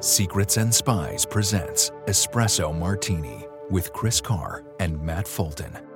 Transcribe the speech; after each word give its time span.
Secrets 0.00 0.58
and 0.58 0.72
Spies 0.72 1.26
presents 1.26 1.90
Espresso 2.06 2.72
Martini 2.72 3.44
with 3.68 3.92
Chris 3.92 4.20
Carr 4.20 4.62
and 4.78 5.00
Matt 5.02 5.26
Fulton. 5.26 5.87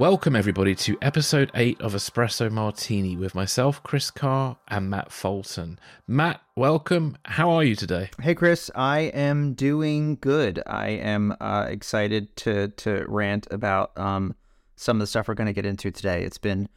Welcome, 0.00 0.34
everybody, 0.34 0.74
to 0.76 0.96
episode 1.02 1.50
8 1.54 1.82
of 1.82 1.92
Espresso 1.92 2.50
Martini 2.50 3.18
with 3.18 3.34
myself, 3.34 3.82
Chris 3.82 4.10
Carr, 4.10 4.56
and 4.66 4.88
Matt 4.88 5.12
Fulton. 5.12 5.78
Matt, 6.08 6.40
welcome. 6.56 7.18
How 7.26 7.50
are 7.50 7.62
you 7.62 7.76
today? 7.76 8.08
Hey, 8.18 8.34
Chris. 8.34 8.70
I 8.74 9.00
am 9.00 9.52
doing 9.52 10.16
good. 10.16 10.62
I 10.66 10.88
am 10.88 11.36
uh, 11.38 11.66
excited 11.68 12.34
to, 12.36 12.68
to 12.68 13.04
rant 13.08 13.46
about 13.50 13.92
um, 13.98 14.34
some 14.74 14.96
of 14.96 15.00
the 15.00 15.06
stuff 15.06 15.28
we're 15.28 15.34
going 15.34 15.48
to 15.48 15.52
get 15.52 15.66
into 15.66 15.90
today. 15.90 16.24
It's 16.24 16.38
been 16.38 16.70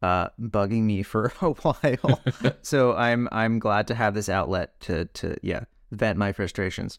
uh, 0.00 0.30
bugging 0.40 0.84
me 0.84 1.02
for 1.02 1.34
a 1.42 1.50
while. 1.50 2.22
so 2.62 2.94
I'm 2.94 3.28
I'm 3.30 3.58
glad 3.58 3.88
to 3.88 3.94
have 3.94 4.14
this 4.14 4.30
outlet 4.30 4.80
to, 4.80 5.04
to 5.04 5.36
yeah, 5.42 5.64
vent 5.90 6.16
my 6.16 6.32
frustrations. 6.32 6.98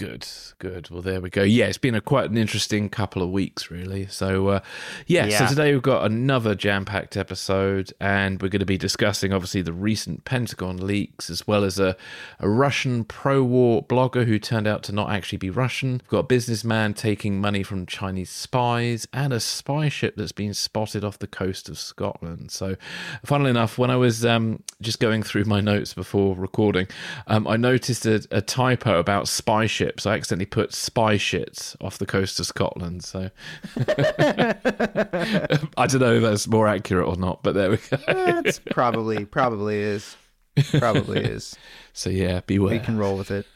Good, 0.00 0.26
good. 0.58 0.88
Well, 0.88 1.02
there 1.02 1.20
we 1.20 1.28
go. 1.28 1.42
Yeah, 1.42 1.66
it's 1.66 1.76
been 1.76 1.94
a 1.94 2.00
quite 2.00 2.30
an 2.30 2.38
interesting 2.38 2.88
couple 2.88 3.22
of 3.22 3.28
weeks, 3.28 3.70
really. 3.70 4.06
So, 4.06 4.48
uh, 4.48 4.60
yeah, 5.06 5.26
Yeah. 5.26 5.40
so 5.40 5.46
today 5.48 5.74
we've 5.74 5.82
got 5.82 6.06
another 6.06 6.54
jam 6.54 6.86
packed 6.86 7.18
episode, 7.18 7.92
and 8.00 8.40
we're 8.40 8.48
going 8.48 8.60
to 8.60 8.64
be 8.66 8.78
discussing 8.78 9.34
obviously 9.34 9.60
the 9.60 9.74
recent 9.74 10.24
Pentagon 10.24 10.78
leaks, 10.78 11.28
as 11.28 11.46
well 11.46 11.64
as 11.64 11.78
a, 11.78 11.98
a 12.38 12.48
Russian 12.48 13.04
pro 13.04 13.42
war 13.44 13.84
blogger 13.84 14.24
who 14.24 14.38
turned 14.38 14.66
out 14.66 14.82
to 14.84 14.92
not 14.92 15.10
actually 15.10 15.36
be 15.36 15.50
Russian. 15.50 15.92
We've 16.02 16.08
got 16.08 16.18
a 16.20 16.22
businessman 16.22 16.94
taking 16.94 17.38
money 17.38 17.62
from 17.62 17.84
Chinese 17.84 18.30
spies, 18.30 19.06
and 19.12 19.34
a 19.34 19.40
spy 19.40 19.90
ship 19.90 20.14
that's 20.16 20.32
been 20.32 20.54
spotted 20.54 21.04
off 21.04 21.18
the 21.18 21.26
coast 21.26 21.68
of 21.68 21.78
Scotland. 21.78 22.50
So, 22.52 22.76
funnily 23.22 23.50
enough, 23.50 23.76
when 23.76 23.90
I 23.90 23.96
was 23.96 24.24
um, 24.24 24.62
just 24.80 24.98
going 24.98 25.22
through 25.22 25.44
my 25.44 25.60
notes 25.60 25.92
before 25.92 26.34
recording, 26.36 26.86
um, 27.26 27.46
I 27.46 27.58
noticed 27.58 28.06
a, 28.06 28.26
a 28.30 28.40
typo 28.40 28.98
about 28.98 29.28
spy 29.28 29.66
ships. 29.90 30.06
I 30.06 30.14
accidentally 30.14 30.46
put 30.46 30.72
spy 30.72 31.16
shits 31.16 31.76
off 31.80 31.98
the 31.98 32.06
coast 32.06 32.38
of 32.40 32.46
Scotland. 32.46 33.04
So 33.04 33.30
I 35.76 35.86
don't 35.86 36.00
know 36.00 36.14
if 36.14 36.22
that's 36.22 36.46
more 36.46 36.68
accurate 36.68 37.06
or 37.06 37.16
not, 37.16 37.42
but 37.42 37.54
there 37.54 37.70
we 37.70 37.76
go. 37.76 37.98
It's 38.08 38.60
probably 38.70 39.24
probably 39.24 39.78
is 39.78 40.16
probably 40.78 41.20
is. 41.20 41.56
So 41.92 42.08
yeah, 42.08 42.40
beware. 42.46 42.74
We 42.74 42.78
can 42.78 42.96
roll 42.96 43.18
with 43.18 43.32
it. 43.32 43.46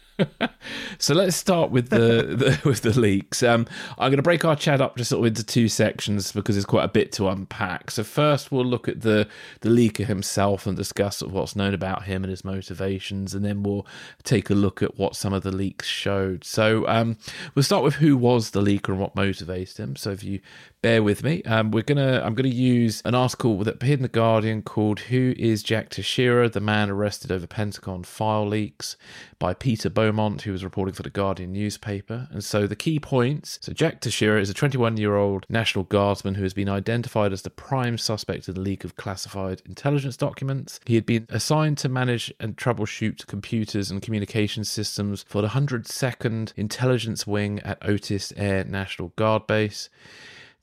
So 0.98 1.14
let's 1.14 1.36
start 1.36 1.70
with 1.70 1.90
the, 1.90 1.96
the 2.62 2.68
with 2.68 2.82
the 2.82 2.98
leaks. 2.98 3.42
Um, 3.42 3.66
I'm 3.98 4.10
going 4.10 4.16
to 4.16 4.22
break 4.22 4.44
our 4.44 4.56
chat 4.56 4.80
up 4.80 4.96
just 4.96 5.10
sort 5.10 5.20
of 5.20 5.26
into 5.26 5.44
two 5.44 5.68
sections 5.68 6.32
because 6.32 6.54
there's 6.54 6.64
quite 6.64 6.84
a 6.84 6.88
bit 6.88 7.12
to 7.12 7.28
unpack. 7.28 7.90
So 7.90 8.04
first, 8.04 8.52
we'll 8.52 8.64
look 8.64 8.88
at 8.88 9.02
the 9.02 9.28
the 9.60 9.68
leaker 9.68 10.06
himself 10.06 10.66
and 10.66 10.76
discuss 10.76 11.18
sort 11.18 11.30
of 11.30 11.34
what's 11.34 11.56
known 11.56 11.74
about 11.74 12.04
him 12.04 12.24
and 12.24 12.30
his 12.30 12.44
motivations, 12.44 13.34
and 13.34 13.44
then 13.44 13.62
we'll 13.62 13.86
take 14.22 14.50
a 14.50 14.54
look 14.54 14.82
at 14.82 14.98
what 14.98 15.16
some 15.16 15.32
of 15.32 15.42
the 15.42 15.52
leaks 15.52 15.86
showed. 15.86 16.44
So 16.44 16.86
um, 16.88 17.16
we'll 17.54 17.62
start 17.62 17.84
with 17.84 17.94
who 17.96 18.16
was 18.16 18.50
the 18.50 18.62
leaker 18.62 18.88
and 18.88 19.00
what 19.00 19.14
motivated 19.14 19.76
him. 19.76 19.96
So 19.96 20.10
if 20.10 20.22
you 20.22 20.40
bear 20.84 21.02
with 21.02 21.24
me, 21.24 21.42
um, 21.44 21.70
we're 21.70 21.82
gonna 21.82 22.20
I'm 22.22 22.34
gonna 22.34 22.50
use 22.50 23.00
an 23.06 23.14
article 23.14 23.56
that 23.64 23.76
appeared 23.76 24.00
in 24.00 24.02
the 24.02 24.08
Guardian 24.08 24.60
called 24.60 25.00
"Who 25.00 25.34
is 25.38 25.62
Jack 25.62 25.88
Teixeira, 25.88 26.50
the 26.50 26.60
man 26.60 26.90
arrested 26.90 27.32
over 27.32 27.46
Pentagon 27.46 28.04
file 28.04 28.46
leaks?" 28.46 28.98
by 29.38 29.54
Peter 29.54 29.88
Beaumont, 29.88 30.42
who 30.42 30.52
was 30.52 30.62
reporting 30.62 30.94
for 30.94 31.02
the 31.02 31.08
Guardian 31.08 31.54
newspaper. 31.54 32.28
And 32.30 32.44
so 32.44 32.66
the 32.66 32.76
key 32.76 33.00
points 33.00 33.58
so 33.62 33.72
Jack 33.72 34.00
Teixeira 34.00 34.38
is 34.38 34.50
a 34.50 34.54
21 34.54 34.98
year 34.98 35.16
old 35.16 35.46
National 35.48 35.84
Guardsman 35.84 36.34
who 36.34 36.42
has 36.42 36.52
been 36.52 36.68
identified 36.68 37.32
as 37.32 37.40
the 37.40 37.50
prime 37.50 37.96
suspect 37.96 38.46
in 38.46 38.54
the 38.54 38.60
leak 38.60 38.84
of 38.84 38.96
classified 38.96 39.62
intelligence 39.64 40.18
documents. 40.18 40.80
He 40.84 40.96
had 40.96 41.06
been 41.06 41.26
assigned 41.30 41.78
to 41.78 41.88
manage 41.88 42.30
and 42.38 42.58
troubleshoot 42.58 43.26
computers 43.26 43.90
and 43.90 44.02
communication 44.02 44.64
systems 44.64 45.24
for 45.26 45.40
the 45.40 45.48
102nd 45.48 46.52
Intelligence 46.56 47.26
Wing 47.26 47.60
at 47.60 47.78
Otis 47.80 48.34
Air 48.36 48.64
National 48.64 49.14
Guard 49.16 49.46
Base. 49.46 49.88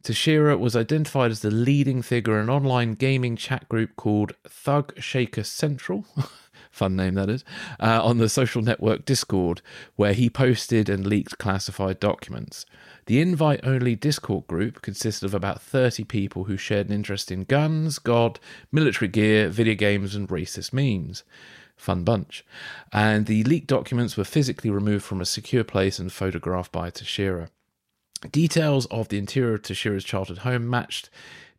Teixeira 0.04 0.58
was 0.58 0.76
identified 0.76 1.30
as 1.30 1.42
the 1.42 1.52
leading 1.52 2.02
figure 2.02 2.36
in 2.36 2.44
an 2.44 2.50
online 2.50 2.94
gaming 2.94 3.36
chat 3.36 3.70
group 3.70 3.96
called 3.96 4.34
Thug 4.48 5.00
Shaker 5.00 5.44
Central. 5.44 6.06
Fun 6.72 6.96
name 6.96 7.16
that 7.16 7.30
is, 7.30 7.44
uh, 7.80 8.02
on 8.04 8.18
the 8.18 8.30
social 8.30 8.62
network 8.62 9.06
Discord, 9.06 9.62
where 9.98 10.14
he 10.14 10.30
posted 10.30 10.90
and 10.90 11.06
leaked 11.06 11.38
classified 11.38 12.00
documents. 12.00 12.66
The 13.06 13.22
invite 13.22 13.60
only 13.64 13.96
Discord 13.96 14.48
group 14.48 14.82
consisted 14.82 15.26
of 15.26 15.34
about 15.34 15.62
30 15.62 16.06
people 16.06 16.46
who 16.46 16.58
shared 16.58 16.88
an 16.88 16.94
interest 16.94 17.32
in 17.32 17.44
guns, 17.44 18.00
God, 18.00 18.40
military 18.72 19.10
gear, 19.10 19.50
video 19.50 19.76
games, 19.76 20.16
and 20.16 20.30
racist 20.30 20.72
memes. 20.74 21.24
Fun 21.76 22.04
bunch. 22.04 22.46
And 22.94 23.26
the 23.26 23.44
leaked 23.44 23.68
documents 23.68 24.16
were 24.16 24.24
physically 24.24 24.70
removed 24.70 25.04
from 25.04 25.20
a 25.20 25.26
secure 25.26 25.64
place 25.64 26.00
and 26.00 26.12
photographed 26.12 26.72
by 26.72 26.90
Teixeira. 26.90 27.50
Details 28.30 28.86
of 28.88 29.08
the 29.08 29.18
interior 29.18 29.56
of 29.56 29.64
Teixeira's 29.64 30.04
childhood 30.04 30.40
home 30.40 30.70
matched 30.70 31.10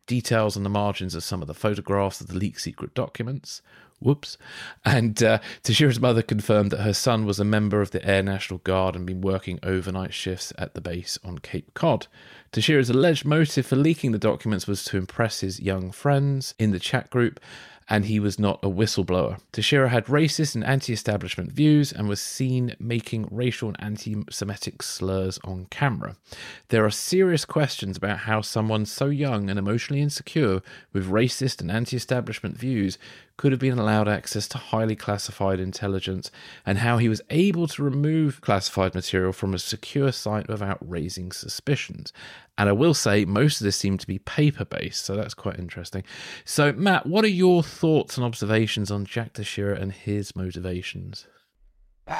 details 0.07 0.57
on 0.57 0.63
the 0.63 0.69
margins 0.69 1.15
of 1.15 1.23
some 1.23 1.41
of 1.41 1.47
the 1.47 1.53
photographs 1.53 2.21
of 2.21 2.27
the 2.27 2.37
leaked 2.37 2.61
secret 2.61 2.93
documents. 2.93 3.61
Whoops. 3.99 4.37
And 4.83 5.21
uh, 5.23 5.39
Teixeira's 5.63 5.99
mother 5.99 6.21
confirmed 6.21 6.71
that 6.71 6.81
her 6.81 6.93
son 6.93 7.25
was 7.25 7.39
a 7.39 7.45
member 7.45 7.81
of 7.81 7.91
the 7.91 8.05
Air 8.05 8.21
National 8.21 8.59
Guard 8.59 8.95
and 8.95 9.05
been 9.05 9.21
working 9.21 9.59
overnight 9.63 10.13
shifts 10.13 10.51
at 10.57 10.73
the 10.73 10.81
base 10.81 11.17
on 11.23 11.39
Cape 11.39 11.73
Cod. 11.73 12.07
Teixeira's 12.51 12.89
alleged 12.89 13.23
motive 13.23 13.65
for 13.65 13.77
leaking 13.77 14.11
the 14.11 14.19
documents 14.19 14.67
was 14.67 14.83
to 14.85 14.97
impress 14.97 15.39
his 15.39 15.61
young 15.61 15.91
friends 15.91 16.53
in 16.59 16.71
the 16.71 16.79
chat 16.79 17.09
group 17.09 17.39
and 17.89 18.05
he 18.05 18.19
was 18.19 18.39
not 18.39 18.59
a 18.63 18.69
whistleblower. 18.69 19.39
Teixeira 19.51 19.89
had 19.89 20.05
racist 20.05 20.55
and 20.55 20.63
anti 20.63 20.93
establishment 20.93 21.51
views 21.51 21.91
and 21.91 22.07
was 22.07 22.21
seen 22.21 22.75
making 22.79 23.27
racial 23.31 23.69
and 23.69 23.81
anti 23.81 24.15
Semitic 24.29 24.81
slurs 24.81 25.39
on 25.43 25.65
camera. 25.65 26.15
There 26.69 26.85
are 26.85 26.91
serious 26.91 27.45
questions 27.45 27.97
about 27.97 28.19
how 28.19 28.41
someone 28.41 28.85
so 28.85 29.07
young 29.07 29.49
and 29.49 29.59
emotionally 29.59 30.01
insecure 30.01 30.61
with 30.91 31.09
racist 31.09 31.61
and 31.61 31.71
anti 31.71 31.97
establishment 31.97 32.57
views 32.57 32.97
could 33.37 33.51
have 33.51 33.59
been 33.59 33.79
allowed 33.79 34.07
access 34.07 34.47
to 34.47 34.57
highly 34.57 34.95
classified 34.95 35.59
intelligence 35.59 36.29
and 36.65 36.77
how 36.77 36.97
he 36.97 37.09
was 37.09 37.21
able 37.29 37.67
to 37.67 37.83
remove 37.83 38.41
classified 38.41 38.93
material 38.93 39.33
from 39.33 39.53
a 39.53 39.59
secure 39.59 40.11
site 40.11 40.47
without 40.47 40.77
raising 40.81 41.31
suspicions. 41.31 42.13
And 42.57 42.69
I 42.69 42.71
will 42.71 42.93
say, 42.93 43.25
most 43.25 43.59
of 43.61 43.65
this 43.65 43.75
seemed 43.75 43.99
to 44.01 44.07
be 44.07 44.19
paper 44.19 44.63
based, 44.63 45.05
so 45.05 45.15
that's 45.15 45.33
quite 45.33 45.57
interesting. 45.57 46.03
So, 46.45 46.71
Matt, 46.71 47.07
what 47.07 47.25
are 47.25 47.29
your 47.29 47.63
thoughts 47.63 48.15
and 48.15 48.23
observations 48.25 48.91
on 48.91 49.05
Jack 49.05 49.33
Teixeira 49.33 49.75
and 49.79 49.91
his 49.91 50.35
motivations? 50.35 51.25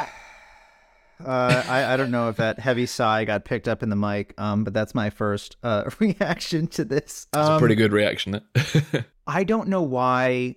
Uh, 1.24 1.64
I, 1.70 1.94
I 1.94 1.98
don't 1.98 2.12
know 2.12 2.28
if 2.30 2.36
that 2.38 2.60
heavy 2.60 2.86
sigh 2.86 3.24
got 3.24 3.46
picked 3.46 3.68
up 3.70 3.82
in 3.82 3.90
the 3.90 3.96
mic, 3.96 4.34
um, 4.38 4.66
but 4.66 4.74
that's 4.74 4.94
my 4.94 5.10
first 5.10 5.56
uh, 5.64 5.90
reaction 6.00 6.68
to 6.68 6.84
this. 6.84 7.28
That's 7.32 7.48
a 7.48 7.52
Um, 7.54 7.60
pretty 7.60 7.76
good 7.76 7.94
reaction. 7.94 8.42
eh? 8.56 9.02
I 9.28 9.44
don't 9.46 9.70
know 9.70 9.84
why. 9.84 10.56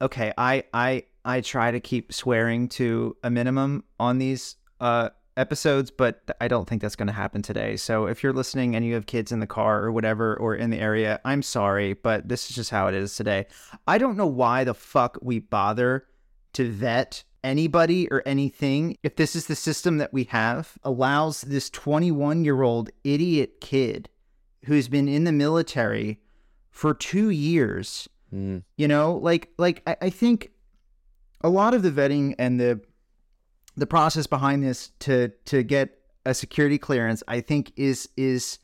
Okay, 0.00 0.32
I 0.38 0.64
I 0.72 1.02
I 1.26 1.42
try 1.42 1.72
to 1.72 1.80
keep 1.80 2.12
swearing 2.14 2.68
to 2.70 3.16
a 3.22 3.28
minimum 3.28 3.84
on 4.00 4.16
these 4.18 4.56
uh 4.80 5.10
episodes, 5.38 5.90
but 5.90 6.22
I 6.40 6.48
don't 6.48 6.68
think 6.68 6.82
that's 6.82 6.96
going 6.96 7.06
to 7.06 7.12
happen 7.12 7.42
today. 7.42 7.76
So 7.76 8.06
if 8.06 8.22
you're 8.22 8.32
listening 8.32 8.74
and 8.74 8.84
you 8.84 8.94
have 8.94 9.06
kids 9.06 9.32
in 9.32 9.40
the 9.40 9.46
car 9.46 9.82
or 9.82 9.92
whatever 9.92 10.36
or 10.36 10.54
in 10.54 10.70
the 10.70 10.78
area, 10.78 11.20
I'm 11.24 11.42
sorry, 11.42 11.94
but 11.94 12.28
this 12.28 12.50
is 12.50 12.56
just 12.56 12.70
how 12.70 12.88
it 12.88 12.94
is 12.94 13.14
today. 13.14 13.46
I 13.86 13.98
don't 13.98 14.16
know 14.16 14.26
why 14.26 14.64
the 14.64 14.74
fuck 14.74 15.18
we 15.22 15.38
bother 15.38 16.06
to 16.54 16.70
vet 16.70 17.24
anybody 17.44 18.08
or 18.10 18.22
anything 18.26 18.96
if 19.04 19.14
this 19.16 19.36
is 19.36 19.46
the 19.46 19.54
system 19.54 19.98
that 19.98 20.12
we 20.12 20.24
have 20.24 20.76
allows 20.82 21.42
this 21.42 21.70
21 21.70 22.44
year 22.44 22.62
old 22.62 22.90
idiot 23.04 23.60
kid 23.60 24.08
who's 24.64 24.88
been 24.88 25.06
in 25.06 25.22
the 25.22 25.32
military 25.32 26.20
for 26.70 26.92
two 26.92 27.30
years 27.30 28.08
Mm. 28.34 28.62
you 28.76 28.86
know 28.86 29.14
like 29.14 29.48
like 29.56 29.82
I, 29.86 29.96
I 30.02 30.10
think 30.10 30.50
a 31.40 31.48
lot 31.48 31.72
of 31.72 31.82
the 31.82 31.90
vetting 31.90 32.34
and 32.38 32.60
the 32.60 32.78
the 33.78 33.86
process 33.86 34.26
behind 34.26 34.62
this 34.62 34.90
to 34.98 35.28
to 35.44 35.62
get 35.62 35.98
a 36.26 36.34
security 36.34 36.78
clearance 36.78 37.22
i 37.28 37.40
think 37.40 37.72
is 37.76 38.08
is 38.16 38.58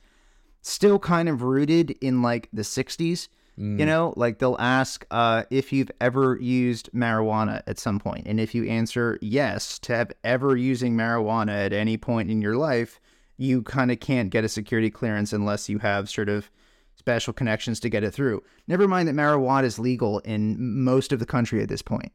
still 0.61 0.99
kind 0.99 1.29
of 1.29 1.43
rooted 1.43 1.91
in 2.01 2.23
like 2.23 2.49
the 2.53 2.63
60s 2.63 3.29
Mm. 3.57 3.79
you 3.79 3.87
know 3.87 4.13
like 4.17 4.41
they'll 4.41 4.57
ask 4.59 5.07
uh 5.13 5.45
if 5.49 5.73
you've 5.73 5.93
ever 6.01 6.37
used 6.41 6.91
marijuana 6.93 7.63
at 7.69 7.79
some 7.79 8.01
point 8.01 8.27
and 8.27 8.41
if 8.41 8.53
you 8.53 8.65
answer 8.69 9.17
yes 9.23 9.79
to 9.79 9.95
have 9.95 10.11
ever 10.25 10.57
using 10.57 10.97
marijuana 10.97 11.65
at 11.65 11.73
any 11.73 11.97
point 11.97 12.33
in 12.33 12.43
your 12.43 12.57
life 12.57 12.99
you 13.37 13.63
kind 13.63 13.93
of 13.93 14.01
can't 14.01 14.31
get 14.31 14.43
a 14.43 14.49
security 14.49 14.91
clearance 14.91 15.33
unless 15.33 15.69
you 15.69 15.79
have 15.79 16.11
sort 16.11 16.29
of 16.29 16.51
special 16.97 17.33
connections 17.33 17.79
to 17.81 17.89
get 17.89 18.03
it 18.05 18.13
through. 18.13 18.43
Never 18.67 18.89
mind 18.89 19.09
that 19.09 19.15
marijuana 19.15 19.65
is 19.65 19.79
legal 19.79 20.21
in 20.21 20.83
most 20.83 21.13
of 21.13 21.19
the 21.19 21.27
country 21.27 21.63
at 21.63 21.69
this 21.69 21.83
point. 21.83 22.13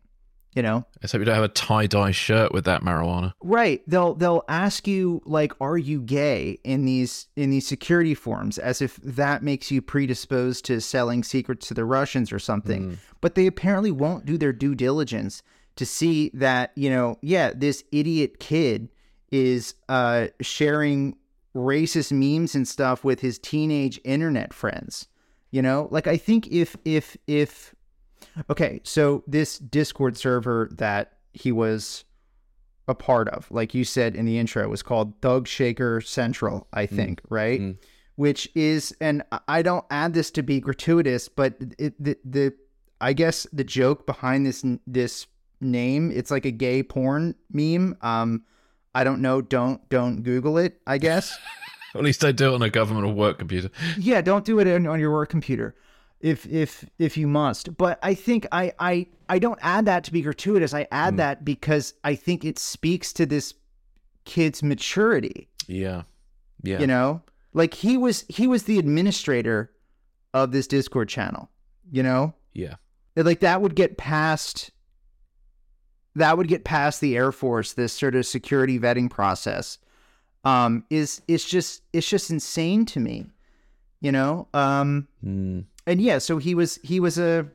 You 0.55 0.63
know, 0.63 0.85
Except 1.03 1.19
you 1.19 1.25
don't 1.25 1.35
have 1.35 1.43
a 1.43 1.49
tie 1.49 1.85
dye 1.85 2.11
shirt 2.11 2.51
with 2.51 2.65
that 2.65 2.81
marijuana. 2.81 3.33
Right. 3.41 3.83
They'll 3.87 4.15
they'll 4.15 4.43
ask 4.49 4.87
you 4.87 5.21
like, 5.25 5.53
"Are 5.61 5.77
you 5.77 6.01
gay?" 6.01 6.57
in 6.63 6.85
these 6.85 7.27
in 7.35 7.51
these 7.51 7.67
security 7.67 8.15
forms, 8.15 8.57
as 8.57 8.81
if 8.81 8.95
that 8.97 9.43
makes 9.43 9.69
you 9.69 9.81
predisposed 9.81 10.65
to 10.65 10.81
selling 10.81 11.23
secrets 11.23 11.67
to 11.67 11.75
the 11.75 11.85
Russians 11.85 12.31
or 12.31 12.39
something. 12.39 12.97
But 13.21 13.35
they 13.35 13.45
apparently 13.45 13.91
won't 13.91 14.25
do 14.25 14.37
their 14.37 14.53
due 14.53 14.73
diligence 14.73 15.43
to 15.75 15.85
see 15.85 16.31
that 16.33 16.71
you 16.75 16.89
know, 16.89 17.17
yeah, 17.21 17.51
this 17.55 17.83
idiot 17.91 18.39
kid 18.39 18.89
is 19.31 19.75
uh, 19.87 20.27
sharing 20.41 21.15
racist 21.55 22.11
memes 22.11 22.55
and 22.55 22.67
stuff 22.67 23.03
with 23.03 23.19
his 23.21 23.39
teenage 23.39 23.99
internet 24.03 24.53
friends. 24.53 25.07
You 25.51 25.61
know, 25.61 25.87
like 25.91 26.07
I 26.07 26.17
think 26.17 26.47
if 26.47 26.75
if 26.85 27.17
if 27.27 27.73
okay, 28.50 28.81
so 28.83 29.24
this 29.27 29.57
Discord 29.57 30.18
server 30.18 30.69
that 30.74 31.13
he 31.33 31.51
was 31.51 32.03
a 32.88 32.95
part 32.95 33.30
of, 33.30 33.50
like 33.51 33.74
you 33.74 33.83
said 33.83 34.15
in 34.15 34.25
the 34.25 34.39
intro, 34.39 34.68
was 34.68 34.81
called 34.81 35.13
Thug 35.21 35.47
Shaker 35.47 36.01
Central, 36.01 36.68
I 36.74 36.86
think, 36.86 37.21
right? 37.30 37.59
mm. 37.62 37.77
Which 38.15 38.50
is, 38.56 38.94
and 39.00 39.24
I- 39.31 39.39
I 39.47 39.62
don't 39.62 39.86
add 39.89 40.13
this 40.13 40.30
to 40.31 40.44
be 40.44 40.59
gratuitous, 40.59 41.30
but 41.30 41.56
it, 41.77 41.94
the 42.03 42.18
the 42.25 42.53
I 43.00 43.13
guess 43.13 43.47
the 43.53 43.63
joke 43.63 44.06
behind 44.06 44.45
this 44.45 44.65
this 44.85 45.25
name, 45.62 46.12
it's 46.12 46.30
like 46.31 46.44
a 46.45 46.51
gay 46.51 46.83
porn 46.83 47.35
meme. 47.51 47.95
Um, 48.01 48.44
I 48.94 49.06
don't 49.06 49.21
know. 49.21 49.39
Don't 49.42 49.88
don't 49.89 50.24
Google 50.24 50.57
it. 50.57 50.81
I 50.85 50.97
guess. 50.97 51.38
At 51.95 52.03
least 52.03 52.25
I 52.25 52.31
do 52.33 52.51
it 52.51 52.56
on 52.56 52.62
a 52.62 52.69
government 52.69 53.07
or 53.07 53.13
work 53.13 53.39
computer. 53.39 53.69
yeah, 53.97 54.19
don't 54.21 54.44
do 54.45 54.59
it 54.59 54.68
on, 54.68 54.85
on 54.85 55.00
your 55.00 55.12
work 55.12 55.30
computer 55.30 55.75
if 56.21 56.45
if 56.48 56.86
if 56.98 57.18
you 57.18 57.27
must. 57.27 57.77
But 57.77 58.00
I 58.04 58.13
think 58.13 58.45
I 58.51 58.74
I 58.80 59.07
I 59.30 59.39
don't 59.39 59.60
add 59.62 59.86
that 59.86 60.04
to 60.06 60.12
be 60.12 60.21
gratuitous. 60.21 60.74
I 60.74 60.88
add 60.92 61.18
that 61.18 61.45
because 61.45 61.94
I 62.04 62.16
think 62.16 62.44
it 62.44 62.60
speaks 62.60 63.13
to 63.13 63.25
this 63.25 63.54
kid's 64.25 64.62
maturity. 64.63 65.48
Yeah. 65.68 66.04
Yeah. 66.63 66.80
You 66.80 66.88
know, 66.88 67.21
like 67.54 67.74
he 67.74 67.98
was 67.98 68.25
he 68.27 68.48
was 68.48 68.63
the 68.63 68.80
administrator 68.80 69.71
of 70.33 70.51
this 70.51 70.68
Discord 70.68 71.10
channel. 71.10 71.50
You 71.92 72.04
know, 72.04 72.33
Yeah. 72.54 72.75
like 73.16 73.39
that 73.39 73.62
would 73.62 73.75
get 73.75 73.98
past 73.98 74.71
that 76.16 76.38
would 76.38 76.48
get 76.48 76.63
past 76.63 77.01
the 77.01 77.16
air 77.16 77.31
force 77.31 77.74
this 77.74 77.94
sort 77.94 78.16
of 78.16 78.25
security 78.25 78.80
vetting 78.80 79.10
process 79.10 79.77
um 80.44 80.83
is 80.89 81.21
it's 81.27 81.45
just 81.45 81.81
it's 81.94 82.10
just 82.10 82.30
insane 82.31 82.86
to 82.86 83.00
me 83.00 83.25
you 84.01 84.12
know 84.12 84.48
um 84.54 85.07
Mm. 85.24 85.66
And 85.89 86.01
yeah 86.01 86.18
so 86.18 86.38
he 86.38 86.53
was 86.56 86.80
he 86.83 87.00
was 87.00 87.18
a 87.18 87.45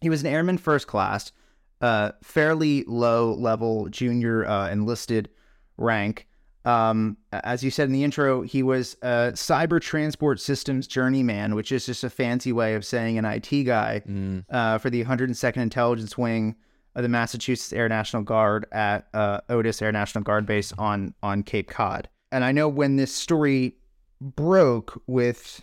he 0.00 0.08
was 0.08 0.20
an 0.22 0.26
airman 0.26 0.56
first 0.58 0.86
class 0.86 1.32
uh 1.80 2.12
fairly 2.22 2.84
low 2.86 3.32
level 3.34 3.88
junior 3.90 4.46
uh 4.46 4.68
enlisted 4.70 5.28
rank 5.76 6.26
um 6.64 7.16
as 7.32 7.62
you 7.64 7.70
said 7.70 7.86
in 7.88 7.92
the 7.92 8.04
intro 8.04 8.40
he 8.42 8.62
was 8.62 8.96
a 9.02 9.32
cyber 9.34 9.80
transport 9.80 10.40
systems 10.40 10.86
journeyman 10.86 11.54
which 11.54 11.70
is 11.72 11.84
just 11.84 12.04
a 12.04 12.08
fancy 12.10 12.52
way 12.52 12.74
of 12.74 12.84
saying 12.84 13.18
an 13.18 13.24
IT 13.24 13.64
guy 13.64 14.00
Mm. 14.08 14.44
uh, 14.50 14.78
for 14.78 14.88
the 14.88 15.04
102nd 15.04 15.56
Intelligence 15.58 16.16
Wing 16.16 16.54
of 16.94 17.02
the 17.02 17.08
Massachusetts 17.08 17.72
Air 17.72 17.88
National 17.88 18.22
Guard 18.22 18.66
at 18.70 19.08
uh, 19.12 19.40
Otis 19.48 19.82
Air 19.82 19.90
National 19.90 20.22
Guard 20.22 20.46
Base 20.46 20.72
on 20.78 21.12
on 21.24 21.42
Cape 21.42 21.68
Cod. 21.68 22.08
And 22.30 22.44
I 22.44 22.52
know 22.52 22.68
when 22.68 22.94
this 22.96 23.12
story 23.12 23.74
broke 24.20 25.02
with 25.08 25.60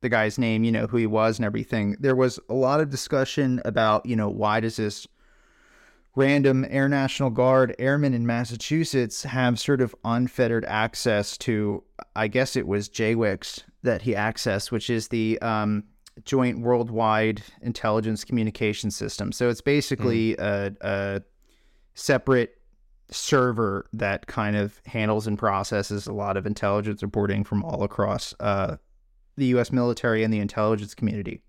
the 0.00 0.08
guy's 0.08 0.38
name, 0.38 0.64
you 0.64 0.72
know 0.72 0.86
who 0.86 0.96
he 0.96 1.06
was 1.06 1.38
and 1.38 1.46
everything. 1.46 1.96
There 2.00 2.16
was 2.16 2.38
a 2.48 2.54
lot 2.54 2.80
of 2.80 2.90
discussion 2.90 3.60
about, 3.64 4.06
you 4.06 4.16
know, 4.16 4.28
why 4.28 4.60
does 4.60 4.76
this 4.76 5.06
random 6.14 6.66
Air 6.68 6.88
National 6.88 7.30
Guard 7.30 7.74
airman 7.78 8.14
in 8.14 8.26
Massachusetts 8.26 9.22
have 9.22 9.60
sort 9.60 9.80
of 9.80 9.94
unfettered 10.04 10.64
access 10.64 11.36
to, 11.38 11.84
I 12.14 12.28
guess 12.28 12.56
it 12.56 12.66
was 12.66 12.88
JWICS 12.88 13.64
that 13.82 14.02
he 14.02 14.14
accessed, 14.14 14.70
which 14.70 14.90
is 14.90 15.08
the 15.08 15.38
um, 15.42 15.84
Joint 16.24 16.60
Worldwide 16.60 17.42
Intelligence 17.60 18.24
Communication 18.24 18.90
System. 18.90 19.30
So 19.32 19.48
it's 19.48 19.60
basically 19.60 20.34
a, 20.38 20.72
a 20.80 21.22
separate 21.94 22.58
server 23.10 23.86
that 23.92 24.26
kind 24.26 24.56
of 24.56 24.80
handles 24.86 25.26
and 25.26 25.38
processes 25.38 26.06
a 26.06 26.12
lot 26.12 26.36
of 26.36 26.46
intelligence 26.46 27.02
reporting 27.02 27.44
from 27.44 27.62
all 27.62 27.82
across 27.84 28.34
uh, 28.40 28.76
the 29.36 29.46
U.S. 29.46 29.72
military 29.72 30.22
and 30.22 30.32
the 30.32 30.38
intelligence 30.38 30.94
community. 30.94 31.42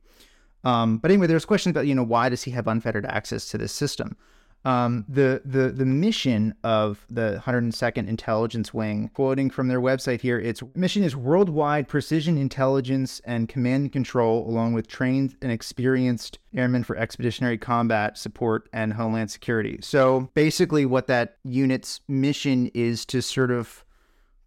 Um, 0.64 0.98
but 0.98 1.12
anyway, 1.12 1.28
there's 1.28 1.46
questions 1.46 1.72
about 1.72 1.88
you 1.88 1.96
know 1.96 2.04
why 2.04 2.30
does 2.30 2.44
he 2.44 2.52
have 2.52 2.68
unfettered 2.68 3.06
access 3.06 3.50
to 3.50 3.58
this 3.58 3.72
system? 3.72 4.18
Um, 4.66 5.06
the 5.08 5.42
the 5.46 5.70
the 5.70 5.86
mission 5.86 6.54
of 6.64 7.06
the 7.10 7.42
102nd 7.46 8.08
Intelligence 8.08 8.74
Wing, 8.74 9.10
quoting 9.14 9.50
from 9.50 9.70
their 9.70 9.80
website 9.80 10.20
here, 10.20 10.40
its 10.40 10.62
mission 10.76 11.04
is 11.04 11.16
worldwide 11.16 11.88
precision 11.88 12.38
intelligence 12.38 13.22
and 13.24 13.48
command 13.48 13.84
and 13.84 13.92
control, 13.94 14.46
along 14.50 14.74
with 14.74 14.88
trained 14.88 15.38
and 15.42 15.52
experienced 15.54 16.40
airmen 16.54 16.84
for 16.84 16.98
expeditionary 16.98 17.58
combat 17.58 18.18
support 18.18 18.68
and 18.74 18.94
homeland 18.94 19.32
security. 19.32 19.80
So 19.82 20.30
basically, 20.34 20.86
what 20.86 21.08
that 21.08 21.38
unit's 21.46 22.02
mission 22.10 22.70
is 22.74 23.06
to 23.06 23.22
sort 23.22 23.52
of 23.52 23.86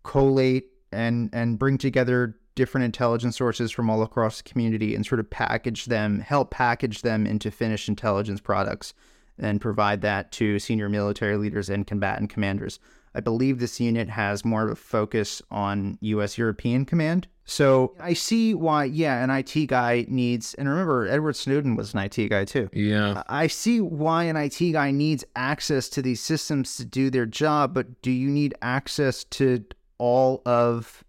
collate 0.02 0.66
and 0.92 1.30
and 1.32 1.58
bring 1.58 1.78
together 1.78 2.36
different 2.54 2.84
intelligence 2.84 3.36
sources 3.36 3.70
from 3.70 3.88
all 3.88 4.02
across 4.02 4.42
the 4.42 4.48
community 4.48 4.94
and 4.94 5.06
sort 5.06 5.20
of 5.20 5.30
package 5.30 5.86
them, 5.86 6.20
help 6.20 6.50
package 6.50 7.02
them 7.02 7.26
into 7.26 7.50
finished 7.50 7.88
intelligence 7.88 8.40
products 8.40 8.94
and 9.38 9.60
provide 9.60 10.02
that 10.02 10.32
to 10.32 10.58
senior 10.58 10.88
military 10.88 11.36
leaders 11.36 11.70
and 11.70 11.86
combatant 11.86 12.30
commanders. 12.30 12.78
I 13.14 13.20
believe 13.20 13.58
this 13.58 13.80
unit 13.80 14.08
has 14.08 14.44
more 14.44 14.64
of 14.64 14.70
a 14.70 14.76
focus 14.76 15.42
on 15.50 15.98
US 16.00 16.38
European 16.38 16.84
command. 16.84 17.26
So 17.44 17.96
I 17.98 18.12
see 18.12 18.54
why, 18.54 18.84
yeah, 18.84 19.24
an 19.24 19.30
IT 19.30 19.66
guy 19.66 20.04
needs, 20.08 20.54
and 20.54 20.68
remember, 20.68 21.08
Edward 21.08 21.34
Snowden 21.34 21.74
was 21.74 21.92
an 21.92 22.00
IT 22.00 22.28
guy 22.28 22.44
too. 22.44 22.70
Yeah. 22.72 23.24
I 23.28 23.48
see 23.48 23.80
why 23.80 24.24
an 24.24 24.36
IT 24.36 24.72
guy 24.72 24.92
needs 24.92 25.24
access 25.34 25.88
to 25.88 26.02
these 26.02 26.20
systems 26.20 26.76
to 26.76 26.84
do 26.84 27.10
their 27.10 27.26
job, 27.26 27.74
but 27.74 28.02
do 28.02 28.12
you 28.12 28.30
need 28.30 28.54
access 28.62 29.24
to 29.24 29.64
all 29.98 30.42
of 30.46 31.02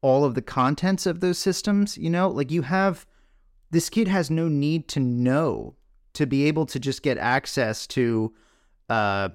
all 0.00 0.24
of 0.24 0.34
the 0.34 0.42
contents 0.42 1.06
of 1.06 1.20
those 1.20 1.38
systems? 1.38 1.96
You 1.98 2.10
know, 2.10 2.28
like 2.28 2.50
you 2.50 2.62
have 2.62 3.06
this 3.70 3.90
kid 3.90 4.08
has 4.08 4.30
no 4.30 4.48
need 4.48 4.88
to 4.88 5.00
know 5.00 5.74
to 6.14 6.26
be 6.26 6.44
able 6.44 6.66
to 6.66 6.78
just 6.80 7.02
get 7.02 7.18
access 7.18 7.86
to 7.86 8.32
uh, 8.88 9.28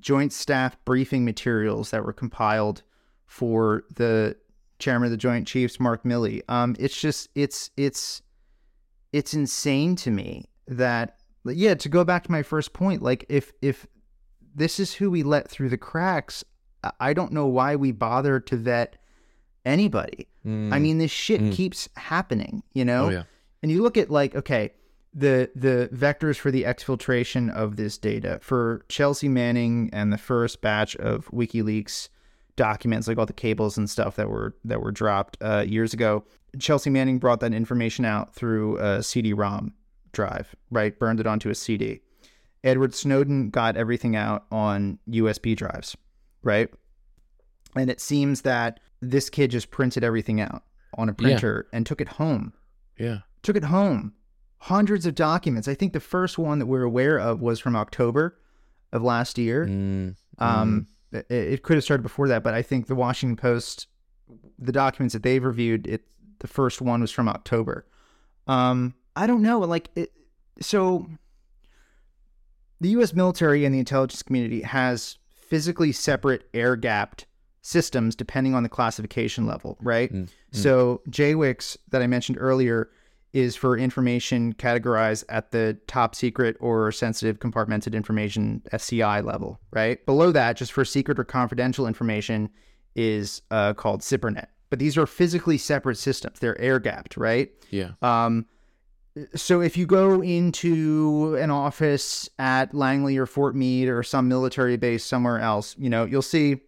joint 0.00 0.32
staff 0.32 0.76
briefing 0.84 1.24
materials 1.24 1.90
that 1.90 2.04
were 2.04 2.12
compiled 2.12 2.82
for 3.26 3.84
the 3.94 4.36
chairman 4.78 5.06
of 5.06 5.10
the 5.10 5.16
Joint 5.16 5.46
Chiefs, 5.46 5.80
Mark 5.80 6.04
Milley. 6.04 6.42
Um, 6.48 6.76
it's 6.78 7.00
just 7.00 7.28
it's 7.34 7.70
it's 7.76 8.22
it's 9.12 9.34
insane 9.34 9.96
to 9.96 10.10
me 10.10 10.46
that 10.66 11.18
yeah. 11.44 11.74
To 11.74 11.88
go 11.88 12.04
back 12.04 12.24
to 12.24 12.32
my 12.32 12.42
first 12.42 12.72
point, 12.72 13.02
like 13.02 13.24
if 13.28 13.52
if 13.62 13.86
this 14.54 14.80
is 14.80 14.94
who 14.94 15.10
we 15.10 15.22
let 15.22 15.48
through 15.48 15.68
the 15.68 15.78
cracks, 15.78 16.44
I- 17.00 17.12
don't 17.12 17.32
know 17.32 17.46
why 17.46 17.76
we 17.76 17.92
bother 17.92 18.40
to 18.40 18.56
vet 18.56 18.96
anybody. 19.66 20.26
I 20.44 20.78
mean, 20.78 20.98
this 20.98 21.10
shit 21.10 21.40
Mm. 21.40 21.52
keeps 21.52 21.88
happening, 21.96 22.62
you 22.72 22.84
know. 22.84 23.06
Oh, 23.06 23.10
yeah. 23.10 23.22
And 23.62 23.72
you 23.72 23.82
look 23.82 23.96
at 23.98 24.10
like, 24.10 24.34
okay, 24.36 24.72
the 25.12 25.50
the 25.56 25.88
vectors 25.92 26.36
for 26.36 26.50
the 26.52 26.62
exfiltration 26.62 27.50
of 27.52 27.76
this 27.76 27.98
data 27.98 28.38
for 28.42 28.84
Chelsea 28.88 29.28
Manning 29.28 29.90
and 29.92 30.12
the 30.12 30.18
first 30.18 30.60
batch 30.60 30.94
of 30.96 31.26
WikiLeaks 31.32 32.08
documents, 32.54 33.08
like 33.08 33.18
all 33.18 33.26
the 33.26 33.32
cables 33.32 33.76
and 33.76 33.90
stuff 33.90 34.14
that 34.16 34.30
were 34.30 34.54
that 34.64 34.80
were 34.80 34.92
dropped 34.92 35.36
uh, 35.40 35.64
years 35.66 35.92
ago. 35.92 36.24
Chelsea 36.60 36.88
Manning 36.90 37.18
brought 37.18 37.40
that 37.40 37.52
information 37.52 38.04
out 38.04 38.34
through 38.34 38.78
a 38.78 39.02
CD-ROM 39.02 39.74
drive, 40.12 40.54
right? 40.70 40.96
Burned 40.98 41.18
it 41.20 41.26
onto 41.26 41.50
a 41.50 41.54
CD. 41.54 42.00
Edward 42.64 42.94
Snowden 42.94 43.50
got 43.50 43.76
everything 43.76 44.16
out 44.16 44.44
on 44.50 44.98
USB 45.08 45.54
drives, 45.56 45.96
right? 46.42 46.70
And 47.74 47.90
it 47.90 48.00
seems 48.00 48.42
that 48.42 48.80
this 49.10 49.30
kid 49.30 49.50
just 49.50 49.70
printed 49.70 50.02
everything 50.04 50.40
out 50.40 50.62
on 50.98 51.08
a 51.08 51.12
Yeah. 51.12 51.28
printer 51.28 51.66
and 51.72 51.84
took 51.86 52.00
it 52.00 52.08
home 52.08 52.52
Yeah. 52.98 53.18
took 53.42 53.56
it 53.56 53.64
home. 53.64 54.12
Hundreds 54.58 55.06
of 55.06 55.14
documents. 55.14 55.68
I 55.68 55.74
think 55.74 55.92
the 55.92 56.00
first 56.00 56.38
one 56.38 56.58
that 56.58 56.66
we're 56.66 56.82
aware 56.82 57.18
of 57.18 57.40
was 57.40 57.60
from 57.60 57.76
October 57.76 58.38
of 58.92 59.02
last 59.02 59.36
year. 59.38 59.66
Mm. 59.66 60.16
Um, 60.38 60.86
it, 61.12 61.26
it 61.30 61.62
could 61.62 61.76
have 61.76 61.84
started 61.84 62.02
before 62.02 62.28
that, 62.28 62.42
but 62.42 62.54
I 62.54 62.62
think 62.62 62.86
the 62.86 62.94
Washington 62.94 63.36
Post, 63.36 63.86
the 64.58 64.72
documents 64.72 65.12
that 65.12 65.22
they've 65.22 65.44
reviewed, 65.44 65.86
it 65.86 66.04
the 66.40 66.48
first 66.48 66.80
one 66.82 67.00
was 67.00 67.10
from 67.10 67.28
October. 67.28 67.86
Um, 68.46 68.94
I 69.14 69.26
don't 69.26 69.42
know. 69.42 69.58
Like, 69.60 69.88
it, 69.94 70.12
so 70.60 71.06
the 72.80 72.90
U.S. 72.90 73.14
military 73.14 73.64
and 73.64 73.74
the 73.74 73.78
intelligence 73.78 74.22
community 74.22 74.62
has 74.62 75.18
physically 75.48 75.92
separate 75.92 76.48
air 76.52 76.76
gapped 76.76 77.26
systems 77.66 78.14
depending 78.14 78.54
on 78.54 78.62
the 78.62 78.68
classification 78.68 79.44
level, 79.44 79.76
right? 79.80 80.12
Mm, 80.12 80.28
So 80.52 81.02
JWICS 81.10 81.76
that 81.90 82.00
I 82.00 82.06
mentioned 82.06 82.38
earlier 82.40 82.90
is 83.32 83.56
for 83.56 83.76
information 83.76 84.54
categorized 84.54 85.24
at 85.28 85.50
the 85.50 85.76
top 85.88 86.14
secret 86.14 86.56
or 86.60 86.92
sensitive 86.92 87.40
compartmented 87.40 87.92
information 87.92 88.62
SCI 88.72 89.20
level, 89.20 89.58
right? 89.72 90.04
Below 90.06 90.30
that, 90.32 90.56
just 90.56 90.72
for 90.72 90.84
secret 90.84 91.18
or 91.18 91.24
confidential 91.24 91.86
information, 91.86 92.48
is 92.94 93.42
uh, 93.50 93.74
called 93.74 94.00
SIPRNet. 94.00 94.46
But 94.70 94.78
these 94.78 94.96
are 94.96 95.06
physically 95.06 95.58
separate 95.58 95.98
systems. 95.98 96.38
They're 96.38 96.58
air 96.60 96.78
gapped, 96.78 97.16
right? 97.16 97.50
Yeah. 97.70 97.90
Um, 98.00 98.46
so 99.34 99.60
if 99.60 99.76
you 99.76 99.86
go 99.86 100.22
into 100.22 101.36
an 101.40 101.50
office 101.50 102.28
at 102.38 102.74
Langley 102.74 103.16
or 103.16 103.26
Fort 103.26 103.56
Meade 103.56 103.88
or 103.88 104.02
some 104.02 104.28
military 104.28 104.76
base 104.76 105.04
somewhere 105.04 105.40
else, 105.40 105.74
you 105.78 105.90
know, 105.90 106.04
you'll 106.04 106.22
see 106.22 106.60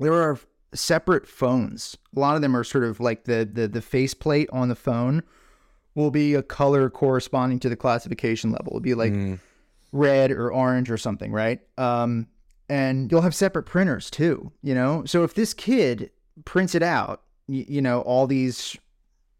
there 0.00 0.14
are 0.14 0.38
separate 0.74 1.26
phones. 1.26 1.96
A 2.16 2.20
lot 2.20 2.36
of 2.36 2.42
them 2.42 2.56
are 2.56 2.64
sort 2.64 2.84
of 2.84 3.00
like 3.00 3.24
the 3.24 3.48
the 3.50 3.68
the 3.68 3.82
faceplate 3.82 4.48
on 4.52 4.68
the 4.68 4.74
phone 4.74 5.22
will 5.94 6.10
be 6.10 6.34
a 6.34 6.42
color 6.42 6.88
corresponding 6.90 7.58
to 7.60 7.68
the 7.68 7.76
classification 7.76 8.50
level. 8.52 8.68
It'll 8.68 8.80
be 8.80 8.94
like 8.94 9.12
Mm. 9.12 9.40
red 9.92 10.30
or 10.30 10.52
orange 10.52 10.90
or 10.90 10.96
something, 10.98 11.32
right? 11.32 11.60
Um, 11.78 12.26
and 12.68 13.10
you'll 13.10 13.22
have 13.22 13.34
separate 13.34 13.64
printers 13.64 14.10
too, 14.10 14.52
you 14.62 14.74
know? 14.74 15.02
So 15.06 15.24
if 15.24 15.34
this 15.34 15.54
kid 15.54 16.10
prints 16.44 16.74
it 16.74 16.82
out, 16.82 17.22
you, 17.48 17.64
you 17.66 17.82
know, 17.82 18.02
all 18.02 18.26
these 18.26 18.76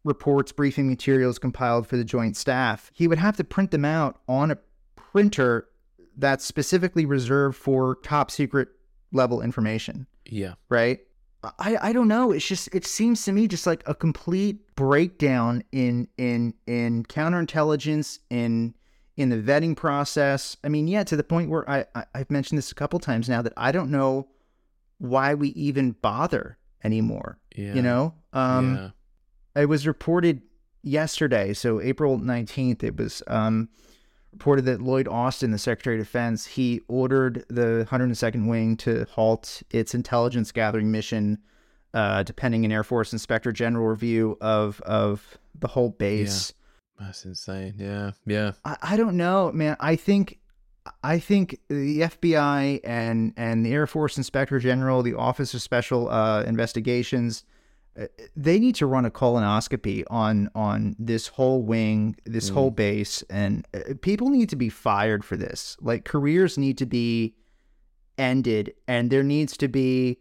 reports, 0.04 0.50
briefing 0.50 0.88
materials 0.88 1.38
compiled 1.38 1.86
for 1.86 1.96
the 1.98 2.04
joint 2.04 2.36
staff, 2.36 2.90
he 2.94 3.06
would 3.06 3.18
have 3.18 3.36
to 3.36 3.44
print 3.44 3.70
them 3.70 3.84
out 3.84 4.18
on 4.26 4.50
a 4.50 4.58
printer 4.96 5.68
that's 6.16 6.44
specifically 6.44 7.04
reserved 7.04 7.56
for 7.56 7.96
top 8.02 8.30
secret 8.30 8.68
level 9.12 9.42
information 9.42 10.06
Yeah. 10.28 10.54
right? 10.68 11.00
I, 11.42 11.78
I 11.80 11.92
don't 11.92 12.08
know. 12.08 12.32
It's 12.32 12.46
just 12.46 12.68
it 12.74 12.84
seems 12.84 13.24
to 13.24 13.32
me 13.32 13.46
just 13.46 13.66
like 13.66 13.82
a 13.86 13.94
complete 13.94 14.74
breakdown 14.74 15.62
in 15.70 16.08
in 16.18 16.52
in 16.66 17.04
counterintelligence 17.04 18.18
in 18.28 18.74
in 19.16 19.28
the 19.28 19.36
vetting 19.36 19.76
process. 19.76 20.56
I 20.64 20.68
mean, 20.68 20.88
yeah, 20.88 21.04
to 21.04 21.16
the 21.16 21.22
point 21.22 21.48
where 21.48 21.68
I, 21.70 21.84
I 21.94 22.04
I've 22.14 22.30
mentioned 22.30 22.58
this 22.58 22.72
a 22.72 22.74
couple 22.74 22.98
times 22.98 23.28
now 23.28 23.40
that 23.42 23.52
I 23.56 23.70
don't 23.70 23.90
know 23.90 24.28
why 24.98 25.34
we 25.34 25.50
even 25.50 25.92
bother 25.92 26.58
anymore. 26.82 27.38
Yeah. 27.54 27.74
You 27.74 27.82
know, 27.82 28.14
um, 28.32 28.92
yeah. 29.54 29.62
it 29.62 29.66
was 29.66 29.86
reported 29.86 30.42
yesterday, 30.82 31.52
so 31.52 31.80
April 31.80 32.18
19th, 32.18 32.82
it 32.82 32.96
was 32.96 33.22
um, 33.26 33.68
reported 34.32 34.64
that 34.66 34.80
Lloyd 34.80 35.08
Austin, 35.08 35.50
the 35.50 35.58
Secretary 35.58 35.96
of 35.96 36.04
Defense, 36.04 36.46
he 36.46 36.80
ordered 36.88 37.44
the 37.48 37.86
102nd 37.90 38.48
Wing 38.48 38.76
to 38.78 39.06
halt 39.10 39.62
its 39.70 39.94
intelligence 39.94 40.52
gathering 40.52 40.90
mission, 40.90 41.38
uh, 41.94 42.22
depending 42.22 42.64
an 42.64 42.72
Air 42.72 42.84
Force 42.84 43.12
Inspector 43.12 43.50
General 43.52 43.86
review 43.86 44.36
of 44.40 44.80
of 44.82 45.38
the 45.58 45.68
whole 45.68 45.90
base. 45.90 46.52
That's 46.98 47.24
insane. 47.24 47.74
Yeah. 47.78 48.12
Yeah. 48.26 48.52
I, 48.64 48.76
I 48.82 48.96
don't 48.96 49.16
know, 49.16 49.52
man. 49.52 49.76
I 49.80 49.96
think 49.96 50.38
I 51.02 51.18
think 51.18 51.60
the 51.68 52.00
FBI 52.00 52.80
and 52.84 53.32
and 53.36 53.64
the 53.64 53.72
Air 53.72 53.86
Force 53.86 54.16
Inspector 54.16 54.58
General, 54.58 55.02
the 55.02 55.14
Office 55.14 55.54
of 55.54 55.62
Special 55.62 56.08
uh, 56.08 56.42
Investigations, 56.42 57.44
they 58.36 58.58
need 58.58 58.74
to 58.76 58.86
run 58.86 59.04
a 59.04 59.10
colonoscopy 59.10 60.04
on 60.08 60.50
on 60.54 60.94
this 60.98 61.26
whole 61.26 61.62
wing, 61.62 62.16
this 62.24 62.48
whole 62.48 62.70
base, 62.70 63.22
and 63.28 63.66
uh, 63.74 63.94
people 64.00 64.28
need 64.30 64.48
to 64.50 64.56
be 64.56 64.68
fired 64.68 65.24
for 65.24 65.36
this. 65.36 65.76
Like 65.80 66.04
careers 66.04 66.56
need 66.56 66.78
to 66.78 66.86
be 66.86 67.34
ended, 68.16 68.74
and 68.86 69.10
there 69.10 69.22
needs 69.22 69.56
to 69.56 69.68
be 69.68 70.18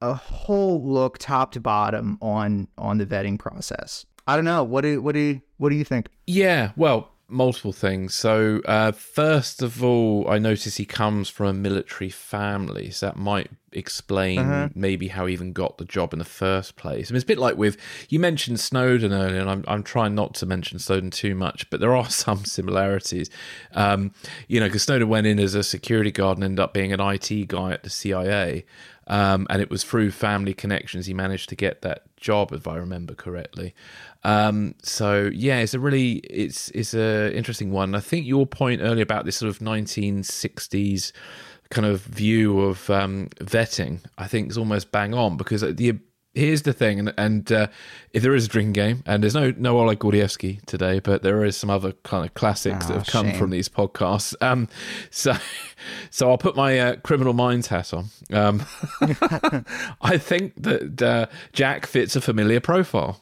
a 0.00 0.14
whole 0.14 0.82
look 0.82 1.18
top 1.18 1.52
to 1.52 1.60
bottom 1.60 2.18
on 2.22 2.68
on 2.78 2.98
the 2.98 3.06
vetting 3.06 3.38
process. 3.38 4.06
I 4.26 4.36
don't 4.36 4.44
know. 4.44 4.64
What 4.64 4.82
do 4.82 5.02
what 5.02 5.12
do 5.12 5.20
you, 5.20 5.42
what 5.56 5.70
do 5.70 5.76
you 5.76 5.84
think? 5.84 6.08
Yeah, 6.26 6.72
well, 6.76 7.10
multiple 7.28 7.72
things. 7.72 8.14
So, 8.14 8.60
uh, 8.64 8.92
first 8.92 9.62
of 9.62 9.84
all, 9.84 10.28
I 10.30 10.38
notice 10.38 10.76
he 10.78 10.84
comes 10.86 11.28
from 11.28 11.46
a 11.46 11.52
military 11.52 12.10
family, 12.10 12.90
so 12.90 13.06
that 13.06 13.16
might 13.16 13.50
explain 13.70 14.38
Uh-huh. 14.38 14.68
maybe 14.74 15.08
how 15.08 15.26
he 15.26 15.34
even 15.34 15.52
got 15.52 15.76
the 15.76 15.84
job 15.84 16.14
in 16.14 16.18
the 16.18 16.24
first 16.24 16.76
place. 16.76 17.10
I 17.10 17.12
mean, 17.12 17.16
it's 17.16 17.24
a 17.24 17.26
bit 17.26 17.38
like 17.38 17.56
with 17.58 17.76
you 18.08 18.18
mentioned 18.18 18.60
Snowden 18.60 19.12
earlier, 19.12 19.40
and 19.40 19.50
I'm 19.50 19.64
I'm 19.68 19.82
trying 19.82 20.14
not 20.14 20.34
to 20.36 20.46
mention 20.46 20.78
Snowden 20.78 21.10
too 21.10 21.34
much, 21.34 21.68
but 21.70 21.80
there 21.80 21.94
are 21.94 22.08
some 22.24 22.44
similarities. 22.44 23.28
Um, 23.74 24.12
you 24.48 24.58
know, 24.60 24.66
because 24.66 24.82
Snowden 24.84 25.08
went 25.08 25.26
in 25.26 25.38
as 25.38 25.54
a 25.54 25.62
security 25.62 26.10
guard 26.10 26.38
and 26.38 26.44
ended 26.44 26.60
up 26.60 26.72
being 26.72 26.92
an 26.92 27.00
IT 27.00 27.48
guy 27.48 27.72
at 27.72 27.82
the 27.82 27.90
CIA. 27.90 28.64
Um, 29.10 29.46
and 29.48 29.62
it 29.62 29.70
was 29.70 29.84
through 29.84 30.10
family 30.10 30.52
connections 30.52 31.06
he 31.06 31.14
managed 31.14 31.48
to 31.48 31.56
get 31.56 31.80
that 31.80 32.02
job, 32.18 32.52
if 32.52 32.68
I 32.68 32.76
remember 32.76 33.14
correctly. 33.14 33.74
Um, 34.24 34.74
so 34.82 35.30
yeah, 35.32 35.58
it's 35.58 35.74
a 35.74 35.80
really 35.80 36.14
it's 36.30 36.70
it's 36.70 36.94
a 36.94 37.34
interesting 37.36 37.70
one. 37.70 37.94
I 37.94 38.00
think 38.00 38.26
your 38.26 38.46
point 38.46 38.80
earlier 38.82 39.02
about 39.02 39.24
this 39.24 39.36
sort 39.36 39.48
of 39.48 39.58
1960s 39.60 41.12
kind 41.70 41.86
of 41.86 42.00
view 42.02 42.60
of 42.60 42.88
um, 42.90 43.28
vetting, 43.40 44.00
I 44.16 44.26
think 44.26 44.50
is 44.50 44.58
almost 44.58 44.90
bang 44.90 45.14
on 45.14 45.36
because 45.36 45.60
the 45.60 45.98
here's 46.34 46.62
the 46.62 46.72
thing, 46.72 46.98
and, 47.00 47.14
and 47.18 47.50
uh, 47.50 47.66
if 48.12 48.22
there 48.22 48.34
is 48.34 48.44
a 48.46 48.48
drinking 48.48 48.72
game, 48.74 49.02
and 49.06 49.22
there's 49.22 49.34
no 49.34 49.52
no 49.56 49.78
Oleg 49.78 49.98
Gordievsky 49.98 50.64
today, 50.66 50.98
but 51.00 51.22
there 51.22 51.44
is 51.44 51.56
some 51.56 51.70
other 51.70 51.92
kind 52.04 52.24
of 52.24 52.34
classics 52.34 52.86
that 52.86 52.94
Oh, 52.94 52.98
have 52.98 53.06
come 53.06 53.26
shame. 53.30 53.38
from 53.38 53.50
these 53.50 53.68
podcasts. 53.68 54.34
Um, 54.40 54.68
so 55.10 55.34
so 56.10 56.30
I'll 56.30 56.38
put 56.38 56.56
my 56.56 56.78
uh, 56.78 56.96
criminal 56.96 57.32
minds 57.32 57.68
hat 57.68 57.92
on. 57.94 58.06
Um, 58.32 58.64
I 60.00 60.18
think 60.18 60.54
that 60.62 61.02
uh, 61.02 61.26
Jack 61.52 61.86
fits 61.86 62.16
a 62.16 62.20
familiar 62.20 62.60
profile. 62.60 63.20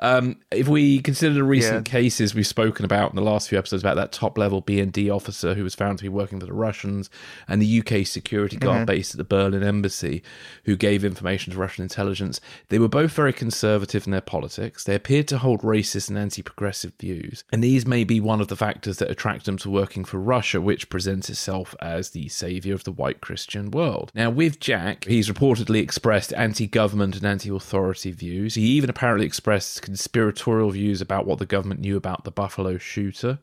Um, 0.00 0.36
if 0.50 0.68
we 0.68 1.00
consider 1.00 1.34
the 1.34 1.44
recent 1.44 1.84
cases 1.86 2.34
we've 2.34 2.46
spoken 2.46 2.84
about 2.84 3.10
in 3.10 3.16
the 3.16 3.22
last 3.22 3.48
few 3.48 3.58
episodes 3.58 3.82
about 3.82 3.96
that 3.96 4.12
top 4.12 4.38
level 4.38 4.62
BND 4.62 5.14
officer 5.14 5.54
who 5.54 5.64
was 5.64 5.74
found 5.74 5.98
to 5.98 6.04
be 6.04 6.08
working 6.08 6.40
for 6.40 6.46
the 6.46 6.52
Russians 6.52 7.10
and 7.46 7.60
the 7.62 7.80
UK 7.80 8.06
security 8.06 8.56
guard 8.56 8.86
based 8.86 9.12
at 9.14 9.18
the 9.18 9.24
Berlin 9.24 9.62
embassy 9.62 10.22
who 10.64 10.76
gave 10.76 11.04
information 11.04 11.52
to 11.52 11.58
Russian 11.58 11.82
intelligence, 11.82 12.27
they 12.68 12.78
were 12.78 12.88
both 12.88 13.12
very 13.12 13.32
conservative 13.32 14.06
in 14.06 14.12
their 14.12 14.20
politics. 14.20 14.84
They 14.84 14.94
appeared 14.94 15.28
to 15.28 15.38
hold 15.38 15.62
racist 15.62 16.08
and 16.08 16.18
anti 16.18 16.42
progressive 16.42 16.92
views. 16.98 17.44
And 17.52 17.62
these 17.62 17.86
may 17.86 18.04
be 18.04 18.20
one 18.20 18.40
of 18.40 18.48
the 18.48 18.56
factors 18.56 18.98
that 18.98 19.10
attract 19.10 19.44
them 19.44 19.56
to 19.58 19.70
working 19.70 20.04
for 20.04 20.18
Russia, 20.18 20.60
which 20.60 20.90
presents 20.90 21.30
itself 21.30 21.74
as 21.80 22.10
the 22.10 22.28
savior 22.28 22.74
of 22.74 22.84
the 22.84 22.92
white 22.92 23.20
Christian 23.20 23.70
world. 23.70 24.12
Now, 24.14 24.30
with 24.30 24.60
Jack, 24.60 25.04
he's 25.04 25.30
reportedly 25.30 25.80
expressed 25.80 26.32
anti 26.34 26.66
government 26.66 27.16
and 27.16 27.24
anti 27.24 27.54
authority 27.54 28.12
views. 28.12 28.54
He 28.54 28.62
even 28.62 28.90
apparently 28.90 29.26
expressed 29.26 29.82
conspiratorial 29.82 30.70
views 30.70 31.00
about 31.00 31.26
what 31.26 31.38
the 31.38 31.46
government 31.46 31.80
knew 31.80 31.96
about 31.96 32.24
the 32.24 32.30
Buffalo 32.30 32.78
shooter. 32.78 33.38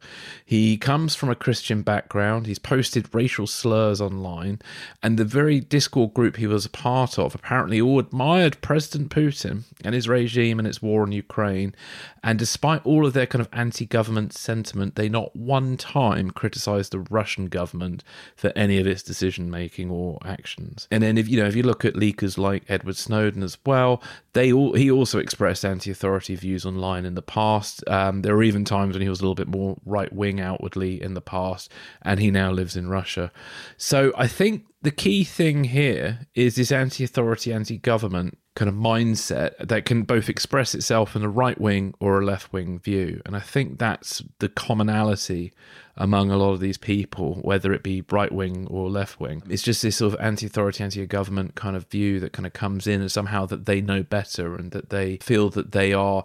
He 0.45 0.77
comes 0.77 1.15
from 1.15 1.29
a 1.29 1.35
Christian 1.35 1.81
background. 1.81 2.47
He's 2.47 2.59
posted 2.59 3.13
racial 3.13 3.47
slurs 3.47 4.01
online. 4.01 4.59
And 5.01 5.17
the 5.17 5.25
very 5.25 5.59
Discord 5.59 6.13
group 6.13 6.37
he 6.37 6.47
was 6.47 6.65
a 6.65 6.69
part 6.69 7.17
of 7.17 7.35
apparently 7.35 7.81
all 7.81 7.99
admired 7.99 8.61
President 8.61 8.74
Putin 8.79 9.63
and 9.83 9.95
his 9.95 10.07
regime 10.07 10.59
and 10.59 10.67
its 10.67 10.81
war 10.81 11.03
on 11.03 11.11
Ukraine. 11.11 11.75
And 12.23 12.39
despite 12.39 12.85
all 12.85 13.05
of 13.05 13.13
their 13.13 13.25
kind 13.25 13.41
of 13.41 13.49
anti 13.53 13.85
government 13.85 14.33
sentiment, 14.33 14.95
they 14.95 15.09
not 15.09 15.35
one 15.35 15.77
time 15.77 16.31
criticized 16.31 16.91
the 16.91 16.99
Russian 16.99 17.47
government 17.47 18.03
for 18.35 18.51
any 18.55 18.79
of 18.79 18.87
its 18.87 19.03
decision 19.03 19.49
making 19.49 19.89
or 19.89 20.17
actions. 20.25 20.87
And 20.91 21.03
then 21.03 21.17
if 21.17 21.27
you 21.27 21.39
know 21.39 21.47
if 21.47 21.55
you 21.55 21.63
look 21.63 21.85
at 21.85 21.93
leakers 21.93 22.37
like 22.37 22.63
Edward 22.69 22.97
Snowden 22.97 23.43
as 23.43 23.57
well, 23.65 24.01
they 24.33 24.51
all 24.51 24.73
he 24.73 24.89
also 24.91 25.19
expressed 25.19 25.63
anti-authority 25.63 26.35
views 26.35 26.65
online 26.65 27.05
in 27.05 27.15
the 27.15 27.21
past. 27.21 27.87
Um, 27.87 28.21
there 28.21 28.35
were 28.35 28.43
even 28.43 28.65
times 28.65 28.93
when 28.93 29.01
he 29.01 29.09
was 29.09 29.19
a 29.19 29.23
little 29.23 29.35
bit 29.35 29.47
more 29.47 29.77
right 29.85 30.11
wing 30.11 30.39
outwardly 30.39 31.01
in 31.01 31.13
the 31.13 31.21
past, 31.21 31.71
and 32.01 32.19
he 32.19 32.31
now 32.31 32.51
lives 32.51 32.75
in 32.75 32.89
Russia. 32.89 33.31
So 33.77 34.11
I 34.17 34.27
think 34.27 34.65
the 34.81 34.91
key 34.91 35.23
thing 35.23 35.65
here 35.65 36.27
is 36.35 36.55
this 36.55 36.71
anti-authority, 36.71 37.51
anti-government 37.51 38.37
kind 38.55 38.69
of 38.69 38.75
mindset 38.75 39.57
that 39.59 39.83
can 39.85 40.03
both 40.03 40.29
express 40.29 40.73
itself 40.73 41.15
in 41.15 41.23
a 41.23 41.29
right 41.29 41.59
wing 41.59 41.93
or 41.99 42.19
a 42.19 42.25
left 42.25 42.53
wing 42.53 42.79
view. 42.79 43.21
And 43.25 43.35
I 43.35 43.41
think 43.41 43.77
that's 43.77 44.23
the 44.39 44.47
commonality 44.47 45.51
among 45.97 46.31
a 46.31 46.37
lot 46.37 46.51
of 46.51 46.61
these 46.61 46.77
people, 46.77 47.35
whether 47.41 47.73
it 47.73 47.83
be 47.83 48.03
right 48.09 48.31
wing 48.31 48.65
or 48.69 48.89
left 48.89 49.19
wing. 49.19 49.43
It's 49.49 49.61
just 49.61 49.81
this 49.81 49.97
sort 49.97 50.13
of 50.13 50.19
anti 50.21 50.45
authority, 50.45 50.83
anti 50.83 51.05
government 51.05 51.55
kind 51.55 51.75
of 51.75 51.87
view 51.87 52.19
that 52.21 52.31
kind 52.31 52.45
of 52.45 52.53
comes 52.53 52.87
in 52.87 53.01
and 53.01 53.11
somehow 53.11 53.45
that 53.47 53.65
they 53.65 53.81
know 53.81 54.03
better 54.03 54.55
and 54.55 54.71
that 54.71 54.89
they 54.89 55.17
feel 55.17 55.49
that 55.51 55.73
they 55.73 55.93
are. 55.93 56.23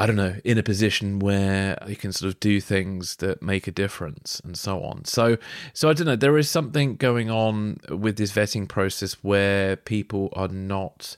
I 0.00 0.06
don't 0.06 0.14
know, 0.14 0.36
in 0.44 0.58
a 0.58 0.62
position 0.62 1.18
where 1.18 1.76
you 1.88 1.96
can 1.96 2.12
sort 2.12 2.32
of 2.32 2.38
do 2.38 2.60
things 2.60 3.16
that 3.16 3.42
make 3.42 3.66
a 3.66 3.72
difference 3.72 4.40
and 4.44 4.56
so 4.56 4.80
on. 4.84 5.06
So, 5.06 5.38
so 5.72 5.88
I 5.88 5.92
don't 5.92 6.06
know. 6.06 6.14
There 6.14 6.38
is 6.38 6.48
something 6.48 6.94
going 6.94 7.30
on 7.30 7.80
with 7.88 8.16
this 8.16 8.30
vetting 8.30 8.68
process 8.68 9.14
where 9.22 9.74
people 9.74 10.32
are 10.34 10.46
not 10.46 11.16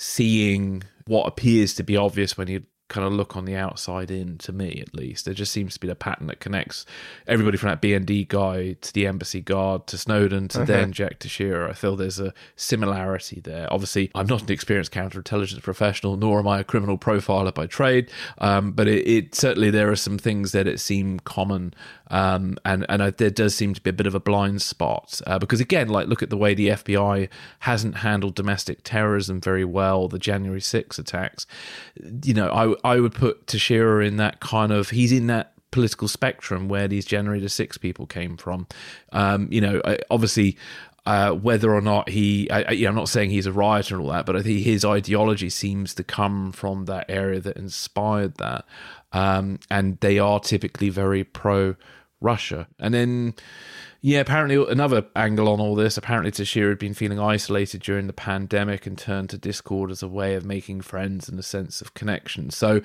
seeing 0.00 0.82
what 1.06 1.26
appears 1.26 1.74
to 1.74 1.82
be 1.82 1.94
obvious 1.94 2.38
when 2.38 2.48
you 2.48 2.62
kind 2.90 3.06
of 3.06 3.12
look 3.14 3.36
on 3.36 3.46
the 3.46 3.56
outside 3.56 4.10
in 4.10 4.36
to 4.38 4.52
me 4.52 4.82
at 4.86 4.94
least. 4.94 5.24
There 5.24 5.32
just 5.32 5.52
seems 5.52 5.72
to 5.74 5.80
be 5.80 5.88
the 5.88 5.94
pattern 5.94 6.26
that 6.26 6.40
connects 6.40 6.84
everybody 7.26 7.56
from 7.56 7.70
that 7.70 7.80
bnd 7.80 8.28
guy 8.28 8.74
to 8.82 8.92
the 8.92 9.06
embassy 9.06 9.40
guard 9.40 9.86
to 9.86 9.96
snowden 9.96 10.48
to 10.48 10.58
Uh-huh. 10.58 10.66
then 10.66 10.92
jack 10.92 11.18
teixeira. 11.20 11.70
I 11.70 11.72
feel 11.72 11.96
there's 11.96 12.20
a 12.20 12.34
similarity 12.56 13.40
there. 13.40 13.66
Obviously 13.72 14.10
i'm 14.14 14.26
not 14.26 14.42
an 14.42 14.52
experienced 14.52 14.92
counterintelligence 14.92 15.62
professional 15.62 16.16
nor 16.16 16.38
am 16.40 16.48
i 16.48 16.58
a 16.60 16.64
criminal 16.64 16.98
profiler 16.98 17.54
by 17.54 17.66
trade 17.66 18.10
um, 18.38 18.72
but 18.72 18.86
it, 18.86 19.06
it 19.08 19.34
certainly 19.34 19.70
there 19.70 19.90
are 19.90 19.96
some 19.96 20.18
things 20.18 20.52
that 20.52 20.66
it 20.66 20.78
seem 20.80 21.18
common 21.20 21.72
um, 22.10 22.58
and 22.64 22.84
and 22.88 23.02
I, 23.02 23.10
there 23.10 23.30
does 23.30 23.54
seem 23.54 23.72
to 23.74 23.80
be 23.80 23.90
a 23.90 23.92
bit 23.92 24.06
of 24.06 24.14
a 24.14 24.20
blind 24.20 24.62
spot 24.62 25.20
uh, 25.26 25.38
because 25.38 25.60
again 25.60 25.88
like 25.88 26.08
look 26.08 26.22
at 26.22 26.30
the 26.30 26.36
way 26.36 26.54
the 26.54 26.68
fbi 26.68 27.28
hasn't 27.60 27.96
handled 27.98 28.34
domestic 28.34 28.80
terrorism 28.82 29.40
very 29.40 29.64
well 29.64 30.08
the 30.08 30.18
january 30.18 30.60
6 30.60 30.98
attacks. 30.98 31.46
You 32.24 32.34
know 32.34 32.48
i 32.48 32.79
i 32.84 32.98
would 33.00 33.14
put 33.14 33.46
Teixeira 33.46 34.04
in 34.04 34.16
that 34.16 34.40
kind 34.40 34.72
of 34.72 34.90
he's 34.90 35.12
in 35.12 35.26
that 35.28 35.52
political 35.70 36.08
spectrum 36.08 36.68
where 36.68 36.88
these 36.88 37.04
January 37.04 37.46
6 37.46 37.78
people 37.78 38.04
came 38.06 38.36
from 38.36 38.66
um, 39.12 39.46
you 39.50 39.60
know 39.60 39.80
obviously 40.10 40.56
uh, 41.06 41.32
whether 41.32 41.74
or 41.74 41.80
not 41.80 42.08
he, 42.08 42.50
I, 42.50 42.72
you 42.72 42.84
know, 42.84 42.90
I'm 42.90 42.94
not 42.94 43.08
saying 43.08 43.30
he's 43.30 43.46
a 43.46 43.52
rioter 43.52 43.94
and 43.94 44.04
all 44.04 44.10
that, 44.12 44.26
but 44.26 44.36
I 44.36 44.42
think 44.42 44.60
his 44.60 44.84
ideology 44.84 45.48
seems 45.48 45.94
to 45.94 46.04
come 46.04 46.52
from 46.52 46.84
that 46.84 47.06
area 47.08 47.40
that 47.40 47.56
inspired 47.56 48.36
that. 48.36 48.64
Um, 49.12 49.58
and 49.70 49.98
they 50.00 50.18
are 50.18 50.38
typically 50.40 50.90
very 50.90 51.24
pro 51.24 51.74
Russia. 52.20 52.68
And 52.78 52.92
then, 52.92 53.34
yeah, 54.02 54.20
apparently 54.20 54.56
another 54.70 55.04
angle 55.14 55.46
on 55.46 55.60
all 55.60 55.74
this. 55.74 55.98
Apparently, 55.98 56.30
Teixeira 56.30 56.70
had 56.70 56.78
been 56.78 56.94
feeling 56.94 57.20
isolated 57.20 57.82
during 57.82 58.06
the 58.06 58.14
pandemic 58.14 58.86
and 58.86 58.96
turned 58.96 59.28
to 59.30 59.36
Discord 59.36 59.90
as 59.90 60.02
a 60.02 60.08
way 60.08 60.34
of 60.34 60.44
making 60.44 60.80
friends 60.80 61.28
and 61.28 61.38
a 61.38 61.42
sense 61.42 61.82
of 61.82 61.92
connection. 61.92 62.48
So, 62.48 62.80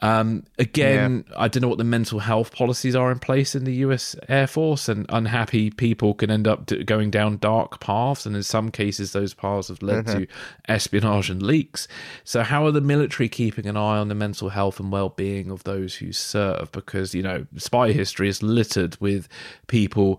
um, 0.00 0.44
again, 0.58 1.26
I 1.36 1.48
don't 1.48 1.60
know 1.60 1.68
what 1.68 1.76
the 1.76 1.84
mental 1.84 2.20
health 2.20 2.54
policies 2.54 2.96
are 2.96 3.12
in 3.12 3.18
place 3.18 3.54
in 3.54 3.64
the 3.64 3.74
U.S. 3.74 4.16
Air 4.30 4.46
Force, 4.46 4.88
and 4.88 5.04
unhappy 5.10 5.70
people 5.70 6.14
can 6.14 6.30
end 6.30 6.48
up 6.48 6.70
going 6.86 7.10
down 7.10 7.36
dark 7.36 7.78
paths, 7.78 8.24
and 8.24 8.34
in 8.34 8.42
some 8.42 8.70
cases, 8.70 9.12
those 9.12 9.34
paths 9.34 9.68
have 9.68 9.82
led 9.82 10.06
to 10.06 10.26
espionage 10.68 11.28
and 11.28 11.42
leaks. 11.42 11.86
So, 12.24 12.42
how 12.42 12.64
are 12.64 12.72
the 12.72 12.80
military 12.80 13.28
keeping 13.28 13.66
an 13.66 13.76
eye 13.76 13.98
on 13.98 14.08
the 14.08 14.14
mental 14.14 14.48
health 14.48 14.80
and 14.80 14.90
well-being 14.90 15.50
of 15.50 15.64
those 15.64 15.96
who 15.96 16.12
serve? 16.12 16.72
Because 16.72 17.14
you 17.14 17.22
know, 17.22 17.46
spy 17.58 17.92
history 17.92 18.30
is 18.30 18.42
littered 18.42 18.96
with 19.02 19.28
people 19.66 20.18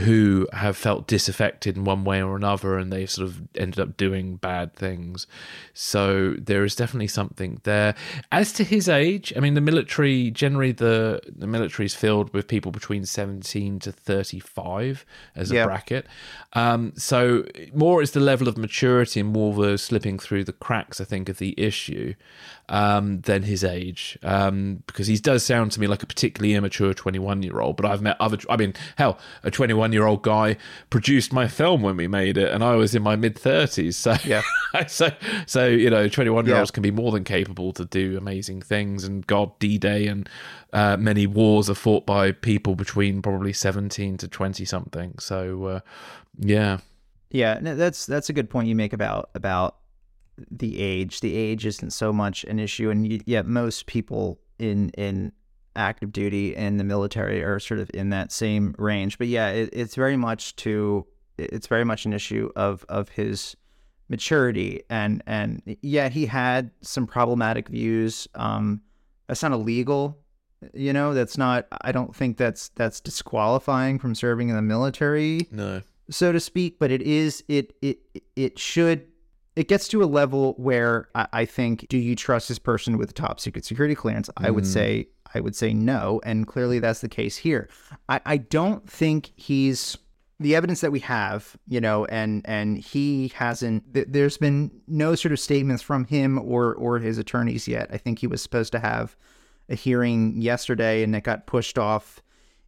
who 0.00 0.46
have 0.52 0.76
felt 0.76 1.06
disaffected 1.06 1.76
in 1.76 1.84
one 1.84 2.04
way 2.04 2.22
or 2.22 2.36
another 2.36 2.76
and 2.78 2.92
they've 2.92 3.10
sort 3.10 3.26
of 3.28 3.40
ended 3.56 3.78
up 3.80 3.96
doing 3.96 4.36
bad 4.36 4.74
things. 4.74 5.26
So 5.74 6.34
there 6.38 6.64
is 6.64 6.74
definitely 6.74 7.08
something 7.08 7.60
there. 7.64 7.94
As 8.30 8.52
to 8.54 8.64
his 8.64 8.88
age, 8.88 9.32
I 9.36 9.40
mean 9.40 9.54
the 9.54 9.60
military 9.60 10.30
generally 10.30 10.72
the 10.72 11.20
the 11.26 11.46
military 11.46 11.86
is 11.86 11.94
filled 11.94 12.32
with 12.32 12.48
people 12.48 12.72
between 12.72 13.04
17 13.04 13.78
to 13.80 13.92
35 13.92 15.04
as 15.36 15.50
a 15.50 15.54
Yeah. 15.54 15.66
bracket. 15.66 16.06
Um, 16.52 16.92
so 16.96 17.44
more 17.72 18.02
is 18.02 18.10
the 18.12 18.20
level 18.20 18.48
of 18.48 18.56
maturity 18.56 19.20
and 19.20 19.30
more 19.32 19.54
the 19.54 19.78
slipping 19.78 20.18
through 20.18 20.44
the 20.44 20.52
cracks 20.52 21.00
I 21.00 21.04
think 21.04 21.28
of 21.28 21.38
the 21.38 21.54
issue 21.60 22.14
um, 22.68 23.20
than 23.22 23.42
his 23.42 23.64
age 23.64 24.18
um, 24.22 24.82
because 24.86 25.06
he 25.08 25.16
does 25.16 25.42
sound 25.44 25.72
to 25.72 25.80
me 25.80 25.86
like 25.86 26.02
a 26.02 26.06
particularly 26.06 26.54
immature 26.54 26.94
21 26.94 27.42
year 27.42 27.60
old 27.60 27.76
but 27.76 27.84
I've 27.86 28.02
met 28.02 28.16
other 28.20 28.38
I 28.48 28.56
mean 28.56 28.74
hell 28.96 29.18
a 29.42 29.50
21 29.50 29.89
year 29.92 30.06
old 30.06 30.22
guy 30.22 30.56
produced 30.90 31.32
my 31.32 31.46
film 31.48 31.82
when 31.82 31.96
we 31.96 32.06
made 32.08 32.36
it 32.38 32.50
and 32.52 32.62
I 32.64 32.74
was 32.76 32.94
in 32.94 33.02
my 33.02 33.16
mid 33.16 33.34
30s 33.36 33.94
so 33.94 34.16
Yeah. 34.24 34.42
so 34.88 35.10
so 35.46 35.66
you 35.66 35.90
know 35.90 36.08
21 36.08 36.46
year 36.46 36.56
olds 36.56 36.70
Yeah. 36.70 36.74
can 36.74 36.82
be 36.82 36.90
more 36.90 37.12
than 37.12 37.24
capable 37.24 37.72
to 37.72 37.84
do 37.84 38.16
amazing 38.16 38.62
things 38.62 39.04
and 39.04 39.26
god 39.26 39.58
D-Day 39.58 40.06
and 40.06 40.28
uh, 40.72 40.96
many 40.96 41.26
wars 41.26 41.68
are 41.68 41.74
fought 41.74 42.06
by 42.06 42.32
people 42.32 42.74
between 42.76 43.22
probably 43.22 43.52
17 43.52 44.16
to 44.18 44.28
20 44.28 44.64
something 44.64 45.14
so 45.18 45.64
uh, 45.64 45.80
yeah 46.38 46.78
Yeah, 47.30 47.58
no, 47.62 47.74
that's 47.76 48.06
that's 48.06 48.28
a 48.28 48.32
good 48.32 48.48
point 48.50 48.68
you 48.68 48.74
make 48.76 48.92
about 48.92 49.30
about 49.34 49.76
the 50.50 50.80
age. 50.80 51.20
The 51.20 51.36
age 51.36 51.66
isn't 51.66 51.90
so 51.92 52.12
much 52.12 52.44
an 52.44 52.58
issue, 52.58 52.88
and 52.90 53.02
y 53.08 53.20
yeah, 53.26 53.42
most 53.42 53.86
people 53.86 54.40
in 54.58 54.90
in 54.96 55.32
active 55.76 56.12
duty 56.12 56.56
and 56.56 56.78
the 56.80 56.84
military 56.84 57.42
are 57.42 57.58
sort 57.60 57.80
of 57.80 57.90
in 57.94 58.10
that 58.10 58.32
same 58.32 58.74
range. 58.78 59.18
But 59.18 59.28
yeah, 59.28 59.48
it, 59.50 59.70
it's 59.72 59.94
very 59.94 60.16
much 60.16 60.56
to 60.56 61.06
it's 61.38 61.66
very 61.66 61.84
much 61.84 62.04
an 62.06 62.12
issue 62.12 62.50
of 62.56 62.84
of 62.88 63.08
his 63.10 63.56
maturity 64.08 64.82
and 64.90 65.22
and 65.26 65.62
yeah, 65.82 66.08
he 66.08 66.26
had 66.26 66.70
some 66.82 67.06
problematic 67.06 67.68
views. 67.68 68.28
Um, 68.34 68.80
that's 69.26 69.42
not 69.42 69.52
illegal. 69.52 70.18
You 70.74 70.92
know, 70.92 71.14
that's 71.14 71.38
not. 71.38 71.66
I 71.82 71.92
don't 71.92 72.14
think 72.14 72.36
that's 72.36 72.68
that's 72.70 73.00
disqualifying 73.00 73.98
from 73.98 74.14
serving 74.14 74.48
in 74.50 74.56
the 74.56 74.62
military 74.62 75.48
no 75.50 75.80
so 76.10 76.32
to 76.32 76.40
speak, 76.40 76.78
but 76.80 76.90
it 76.90 77.02
is 77.02 77.44
it 77.48 77.72
it 77.80 77.98
it 78.34 78.58
should 78.58 79.06
it 79.56 79.68
gets 79.68 79.86
to 79.88 80.02
a 80.02 80.06
level 80.06 80.54
where 80.58 81.08
I, 81.14 81.26
I 81.32 81.44
think 81.44 81.86
do 81.88 81.96
you 81.96 82.14
trust 82.16 82.48
this 82.48 82.58
person 82.58 82.98
with 82.98 83.10
a 83.10 83.12
top 83.12 83.38
secret 83.40 83.64
security 83.64 83.94
clearance? 83.94 84.28
I 84.36 84.50
would 84.50 84.64
Mm. 84.64 84.72
say 84.72 85.08
I 85.34 85.40
would 85.40 85.56
say 85.56 85.72
no, 85.72 86.20
and 86.24 86.46
clearly 86.46 86.78
that's 86.78 87.00
the 87.00 87.08
case 87.08 87.36
here. 87.36 87.68
I, 88.08 88.20
I 88.26 88.36
don't 88.38 88.88
think 88.88 89.32
he's 89.36 89.96
the 90.40 90.56
evidence 90.56 90.80
that 90.80 90.90
we 90.90 91.00
have, 91.00 91.56
you 91.68 91.80
know, 91.80 92.06
and 92.06 92.42
and 92.46 92.78
he 92.78 93.28
hasn't. 93.34 93.94
Th- 93.94 94.06
there's 94.08 94.38
been 94.38 94.70
no 94.88 95.14
sort 95.14 95.32
of 95.32 95.40
statements 95.40 95.82
from 95.82 96.04
him 96.06 96.38
or 96.38 96.74
or 96.74 96.98
his 96.98 97.18
attorneys 97.18 97.68
yet. 97.68 97.88
I 97.92 97.98
think 97.98 98.18
he 98.18 98.26
was 98.26 98.42
supposed 98.42 98.72
to 98.72 98.80
have 98.80 99.16
a 99.68 99.74
hearing 99.74 100.40
yesterday, 100.40 101.02
and 101.02 101.14
it 101.14 101.24
got 101.24 101.46
pushed 101.46 101.78
off 101.78 102.22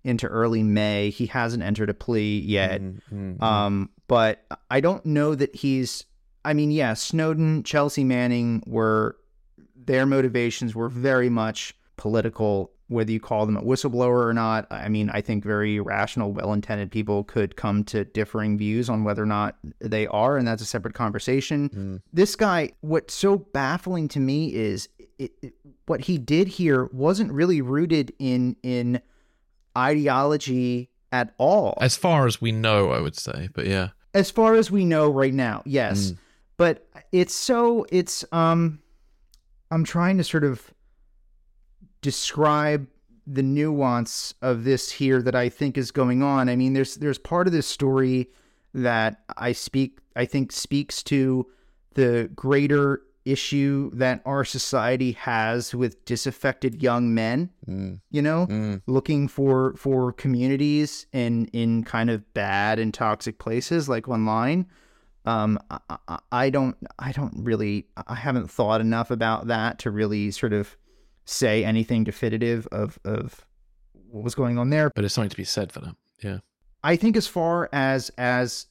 into 0.04 0.26
early 0.26 0.62
May. 0.62 1.10
He 1.10 1.26
hasn't 1.26 1.62
entered 1.62 1.88
a 1.88 1.94
plea 1.94 2.40
yet. 2.40 2.80
Mm-hmm. 2.80 3.42
Um, 3.42 3.90
but 4.06 4.44
I 4.70 4.80
don't 4.80 5.04
know 5.06 5.34
that 5.34 5.54
he's. 5.56 6.04
I 6.44 6.54
mean, 6.54 6.72
yeah, 6.72 6.94
Snowden, 6.94 7.62
Chelsea 7.62 8.04
Manning 8.04 8.62
were 8.66 9.16
their 9.74 10.06
motivations 10.06 10.74
were 10.74 10.88
very 10.88 11.28
much 11.28 11.74
political. 11.96 12.72
Whether 12.88 13.12
you 13.12 13.20
call 13.20 13.46
them 13.46 13.56
a 13.56 13.62
whistleblower 13.62 14.26
or 14.26 14.34
not, 14.34 14.66
I 14.70 14.90
mean, 14.90 15.08
I 15.14 15.22
think 15.22 15.44
very 15.44 15.80
rational, 15.80 16.30
well-intended 16.30 16.90
people 16.90 17.24
could 17.24 17.56
come 17.56 17.84
to 17.84 18.04
differing 18.04 18.58
views 18.58 18.90
on 18.90 19.02
whether 19.02 19.22
or 19.22 19.26
not 19.26 19.56
they 19.78 20.06
are, 20.08 20.36
and 20.36 20.46
that's 20.46 20.60
a 20.60 20.66
separate 20.66 20.92
conversation. 20.92 22.02
This 22.12 22.36
guy, 22.36 22.72
what's 22.82 23.14
so 23.14 23.38
baffling 23.38 24.08
to 24.08 24.20
me 24.20 24.52
is 24.52 24.90
it, 25.18 25.32
it, 25.42 25.54
what 25.86 26.02
he 26.02 26.18
did 26.18 26.48
here 26.48 26.88
wasn't 26.92 27.32
really 27.32 27.60
rooted 27.60 28.12
in 28.18 28.56
in 28.62 29.00
ideology 29.76 30.90
at 31.12 31.34
all 31.38 31.78
as 31.80 31.96
far 31.96 32.26
as 32.26 32.40
we 32.40 32.52
know 32.52 32.90
i 32.90 33.00
would 33.00 33.16
say 33.16 33.48
but 33.54 33.66
yeah 33.66 33.88
as 34.14 34.30
far 34.30 34.54
as 34.54 34.70
we 34.70 34.84
know 34.84 35.10
right 35.10 35.34
now 35.34 35.62
yes 35.64 36.12
but 36.56 36.86
it's 37.10 37.34
so 37.34 37.86
it's 37.90 38.24
um 38.32 38.80
i'm 39.70 39.84
trying 39.84 40.18
to 40.18 40.24
sort 40.24 40.44
of 40.44 40.72
describe 42.02 42.86
the 43.26 43.42
nuance 43.42 44.34
of 44.42 44.64
this 44.64 44.90
here 44.90 45.22
that 45.22 45.34
i 45.36 45.48
think 45.48 45.78
is 45.78 45.90
going 45.92 46.22
on. 46.22 46.48
I 46.48 46.56
mean 46.56 46.72
there's 46.74 46.96
there's 46.96 47.18
part 47.18 47.46
of 47.46 47.52
this 47.52 47.66
story 47.68 48.28
that 48.74 49.22
i 49.36 49.52
speak 49.52 49.98
i 50.16 50.24
think 50.24 50.50
speaks 50.50 51.02
to 51.04 51.46
the 51.94 52.28
greater 52.34 53.02
issue 53.24 53.90
that 53.94 54.20
our 54.26 54.44
society 54.44 55.12
has 55.12 55.72
with 55.72 56.04
disaffected 56.04 56.82
young 56.82 57.14
men 57.14 57.50
you 58.10 58.20
know 58.20 58.46
looking 58.86 59.28
for 59.28 59.74
for 59.76 60.12
communities 60.12 61.06
in 61.12 61.46
in 61.52 61.84
kind 61.84 62.10
of 62.10 62.18
bad 62.34 62.78
and 62.80 62.92
toxic 62.92 63.38
places 63.38 63.88
like 63.88 64.08
online. 64.08 64.66
Um 65.24 65.60
I- 65.70 66.18
I 66.32 66.50
don't 66.50 66.76
i 66.98 67.12
don't 67.12 67.34
really 67.36 67.86
i 68.08 68.16
haven't 68.16 68.50
thought 68.50 68.80
enough 68.80 69.12
about 69.12 69.46
that 69.46 69.78
to 69.80 69.90
really 69.92 70.32
sort 70.32 70.52
of 70.52 70.76
say 71.24 71.64
anything 71.64 72.04
definitive 72.04 72.66
of 72.72 72.98
of 73.04 73.46
what 74.10 74.24
was 74.24 74.34
going 74.34 74.58
on 74.58 74.70
there 74.70 74.90
but 74.94 75.04
it's 75.04 75.14
something 75.14 75.30
to 75.30 75.36
be 75.36 75.44
said 75.44 75.72
for 75.72 75.80
them. 75.80 75.96
yeah 76.22 76.38
I 76.84 76.96
think 76.96 77.16
as 77.16 77.26
far 77.26 77.68
as 77.72 78.10
as 78.18 78.66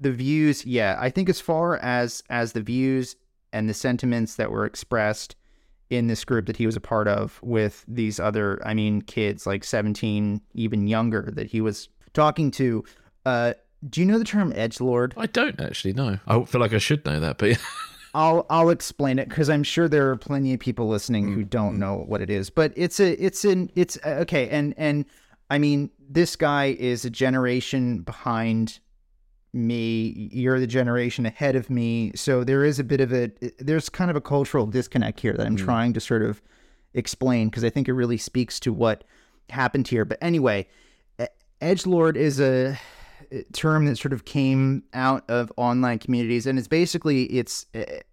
the 0.00 0.10
views, 0.10 0.64
yeah, 0.64 0.96
I 0.98 1.10
think 1.10 1.28
as 1.28 1.40
far 1.40 1.76
as 1.76 2.22
as 2.30 2.52
the 2.52 2.62
views 2.62 3.16
and 3.52 3.68
the 3.68 3.74
sentiments 3.74 4.36
that 4.36 4.50
were 4.50 4.64
expressed 4.64 5.36
in 5.90 6.06
this 6.06 6.24
group 6.24 6.46
that 6.46 6.56
he 6.56 6.66
was 6.66 6.76
a 6.76 6.80
part 6.80 7.08
of 7.08 7.38
with 7.42 7.84
these 7.86 8.18
other, 8.18 8.60
I 8.64 8.74
mean, 8.74 9.02
kids 9.02 9.46
like 9.46 9.64
17, 9.64 10.40
even 10.54 10.86
younger 10.86 11.30
that 11.34 11.48
he 11.48 11.60
was 11.60 11.88
talking 12.14 12.50
to. 12.52 12.84
Uh, 13.26 13.54
do 13.88 14.00
you 14.00 14.06
know 14.06 14.18
the 14.18 14.24
term 14.24 14.52
edge 14.54 14.78
lord? 14.78 15.14
i 15.16 15.24
don't 15.24 15.58
actually 15.58 15.94
know 15.94 16.18
i 16.26 16.44
feel 16.44 16.60
like 16.60 16.74
i 16.74 16.78
should 16.78 17.02
know 17.06 17.18
that 17.18 17.38
but 17.38 17.48
yeah 17.48 17.56
I'll 18.14 18.46
I'll 18.50 18.70
explain 18.70 19.18
it 19.18 19.28
because 19.28 19.48
I'm 19.48 19.62
sure 19.62 19.88
there 19.88 20.10
are 20.10 20.16
plenty 20.16 20.52
of 20.52 20.60
people 20.60 20.88
listening 20.88 21.28
who 21.28 21.40
mm-hmm. 21.40 21.48
don't 21.48 21.70
mm-hmm. 21.72 21.80
know 21.80 22.04
what 22.06 22.20
it 22.20 22.30
is. 22.30 22.50
But 22.50 22.72
it's 22.76 22.98
a 23.00 23.22
it's 23.24 23.44
an 23.44 23.70
it's 23.74 23.98
uh, 24.04 24.18
okay, 24.22 24.48
and 24.48 24.74
and 24.76 25.04
I 25.48 25.58
mean 25.58 25.90
this 26.08 26.36
guy 26.36 26.76
is 26.78 27.04
a 27.04 27.10
generation 27.10 28.00
behind 28.00 28.80
me. 29.52 30.28
You're 30.32 30.58
the 30.58 30.66
generation 30.66 31.24
ahead 31.26 31.54
of 31.54 31.70
me, 31.70 32.12
so 32.14 32.42
there 32.42 32.64
is 32.64 32.78
a 32.78 32.84
bit 32.84 33.00
of 33.00 33.12
a 33.12 33.30
there's 33.58 33.88
kind 33.88 34.10
of 34.10 34.16
a 34.16 34.20
cultural 34.20 34.66
disconnect 34.66 35.20
here 35.20 35.34
that 35.34 35.46
I'm 35.46 35.56
mm-hmm. 35.56 35.64
trying 35.64 35.92
to 35.92 36.00
sort 36.00 36.22
of 36.22 36.42
explain 36.94 37.48
because 37.48 37.64
I 37.64 37.70
think 37.70 37.88
it 37.88 37.92
really 37.92 38.18
speaks 38.18 38.58
to 38.60 38.72
what 38.72 39.04
happened 39.50 39.86
here. 39.86 40.04
But 40.04 40.18
anyway, 40.20 40.66
edge 41.60 41.86
lord 41.86 42.16
is 42.16 42.40
a 42.40 42.78
term 43.52 43.86
that 43.86 43.96
sort 43.96 44.12
of 44.12 44.24
came 44.24 44.82
out 44.92 45.28
of 45.28 45.52
online 45.56 45.98
communities, 45.98 46.46
and 46.46 46.58
it's 46.58 46.68
basically 46.68 47.24
it's 47.24 47.66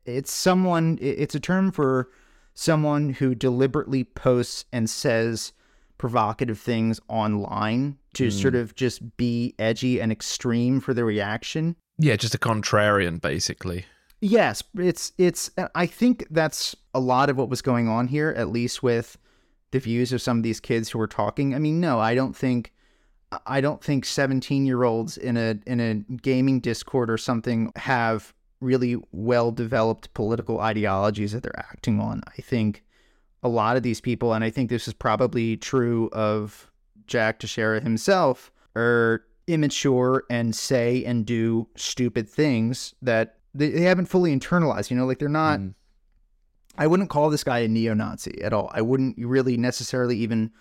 it's 0.06 0.32
someone 0.32 0.98
it's 1.02 1.36
a 1.36 1.40
term 1.40 1.72
for 1.72 2.10
someone 2.54 3.10
who 3.10 3.36
deliberately 3.36 4.04
posts 4.04 4.66
and 4.72 4.90
says 4.90 5.54
provocative 5.98 6.60
things 6.60 7.00
online 7.08 7.98
to 8.14 8.28
mm. 8.28 8.32
sort 8.32 8.56
of 8.56 8.76
just 8.76 9.18
be 9.18 9.54
edgy 9.60 10.00
and 10.00 10.12
extreme 10.12 10.80
for 10.80 10.94
the 10.94 11.04
reaction. 11.04 11.76
Yeah, 11.98 12.16
just 12.16 12.36
a 12.36 12.40
contrarian, 12.40 13.20
basically. 13.20 13.86
Yes, 14.22 14.64
it's 14.76 15.12
it's. 15.18 15.52
I 15.76 15.86
think 15.86 16.26
that's 16.32 16.76
a 16.94 17.00
lot 17.00 17.30
of 17.30 17.38
what 17.38 17.50
was 17.50 17.62
going 17.62 17.88
on 17.88 18.08
here, 18.08 18.34
at 18.36 18.50
least 18.50 18.82
with 18.82 19.18
the 19.72 19.80
views 19.80 20.14
of 20.14 20.22
some 20.22 20.38
of 20.38 20.44
these 20.44 20.60
kids 20.60 20.90
who 20.90 21.00
were 21.00 21.08
talking. 21.08 21.54
I 21.54 21.60
mean, 21.60 21.80
no, 21.80 22.00
I 22.00 22.16
don't 22.16 22.36
think 22.36 22.74
I 23.46 23.60
don't 23.60 23.84
think 23.84 24.06
17 24.06 24.66
year 24.66 24.84
olds 24.84 25.18
in 25.18 25.36
a 25.38 25.60
in 25.66 25.80
a 25.80 25.96
gaming 26.16 26.60
discord 26.60 27.10
or 27.10 27.18
something 27.18 27.72
have 27.76 28.34
really 28.62 28.98
well 29.12 29.52
developed 29.52 30.14
political 30.14 30.60
ideologies 30.60 31.34
that 31.34 31.44
they're 31.44 31.60
acting 31.60 32.00
on. 32.00 32.22
I 32.38 32.42
think 32.42 32.84
a 33.44 33.50
lot 33.50 33.78
of 33.78 33.84
these 33.84 34.02
people, 34.02 34.34
and 34.34 34.44
I 34.44 34.50
think 34.50 34.70
this 34.70 34.88
is 34.88 34.94
probably 34.94 35.58
true 35.58 36.10
of 36.12 36.72
Jack 37.06 37.40
Teixeira 37.40 37.82
himself, 37.82 38.52
are 38.76 39.24
immature 39.48 40.24
and 40.30 40.56
say 40.56 41.04
and 41.06 41.26
do 41.26 41.68
stupid 41.76 42.30
things 42.30 42.96
that 43.02 43.38
they, 43.54 43.70
they 43.70 43.82
haven't 43.82 44.08
fully 44.08 44.36
internalized. 44.36 44.90
You 44.90 44.98
know, 44.98 45.06
like 45.06 45.20
they're 45.20 45.30
not. 45.30 45.60
Mm. 45.60 45.74
I 46.80 46.86
wouldn't 46.86 47.10
call 47.10 47.32
this 47.32 47.44
guy 47.44 47.60
a 47.60 47.68
neo 47.68 47.96
Nazi 47.96 48.40
at 48.42 48.54
all. 48.54 48.70
I 48.72 48.82
wouldn't 48.82 49.18
really 49.18 49.58
necessarily 49.58 50.16
even 50.18 50.52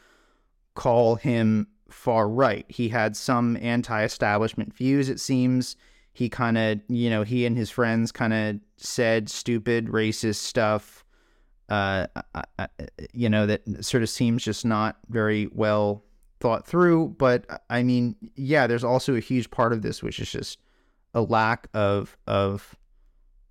call 0.74 1.16
him 1.16 1.68
far 1.90 2.28
right. 2.28 2.64
He 2.68 2.88
had 2.88 3.16
some 3.16 3.56
anti 3.60 4.02
establishment 4.02 4.74
views, 4.74 5.08
it 5.08 5.20
seems. 5.20 5.76
He 6.12 6.28
kind 6.28 6.56
of, 6.56 6.80
you 6.88 7.10
know, 7.10 7.22
he 7.22 7.44
and 7.44 7.56
his 7.56 7.70
friends 7.70 8.10
kind 8.10 8.32
of 8.32 8.60
said 8.78 9.28
stupid, 9.28 9.88
racist 9.88 10.36
stuff, 10.36 11.04
uh, 11.68 12.06
you 13.12 13.28
know, 13.28 13.46
that 13.46 13.84
sort 13.84 14.02
of 14.02 14.08
seems 14.08 14.42
just 14.42 14.64
not 14.64 14.96
very 15.10 15.48
well 15.52 16.04
thought 16.40 16.66
through. 16.66 17.14
But 17.18 17.62
I 17.68 17.82
mean, 17.82 18.16
yeah, 18.34 18.66
there's 18.66 18.84
also 18.84 19.14
a 19.14 19.20
huge 19.20 19.50
part 19.50 19.74
of 19.74 19.82
this, 19.82 20.02
which 20.02 20.18
is 20.18 20.30
just 20.30 20.58
a 21.12 21.20
lack 21.20 21.68
of, 21.74 22.16
of, 22.26 22.74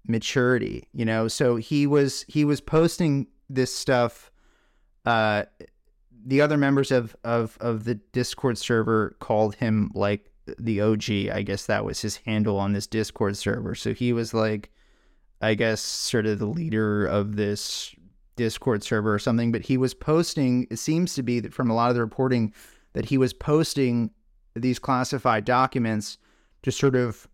maturity 0.08 0.88
you 0.94 1.04
know 1.04 1.28
so 1.28 1.56
he 1.56 1.88
was 1.88 2.26
he 2.28 2.46
was 2.46 2.62
posting 2.62 3.28
this 3.50 3.74
stuff 3.74 4.32
uh 5.06 5.44
the 6.26 6.42
other 6.42 6.58
members 6.58 6.92
of 6.92 7.16
of 7.24 7.58
of 7.62 7.86
the 7.86 7.96
Discord 7.96 8.58
server 8.58 9.16
called 9.20 9.56
him 9.56 9.92
like 9.94 10.32
the 10.60 10.82
OG. 10.82 11.10
I 11.32 11.44
guess 11.44 11.68
that 11.68 11.86
was 11.86 12.02
his 12.02 12.18
handle 12.18 12.58
on 12.58 12.74
this 12.74 12.88
Discord 12.88 13.38
server. 13.38 13.76
So 13.76 13.94
he 13.94 14.12
was 14.12 14.34
like, 14.34 14.72
I 15.42 15.54
guess, 15.54 15.82
sort 15.82 16.26
of 16.26 16.40
the 16.40 16.48
leader 16.48 17.06
of 17.06 17.36
this 17.36 17.96
Discord 18.36 18.84
server 18.84 19.14
or 19.14 19.20
something. 19.20 19.52
But 19.52 19.62
he 19.62 19.78
was 19.78 19.94
posting. 19.94 20.68
It 20.70 20.78
seems 20.78 21.14
to 21.16 21.24
be 21.24 21.40
that 21.40 21.54
from 21.54 21.70
a 21.70 21.76
lot 21.76 21.90
of 21.90 21.96
the 21.96 22.02
reporting 22.02 22.54
that 22.94 23.06
he 23.06 23.18
was 23.18 23.34
posting 23.34 24.12
these 24.56 24.80
classified 24.80 25.46
documents 25.46 26.18
to 26.64 26.72
sort 26.72 26.96
of 26.96 27.28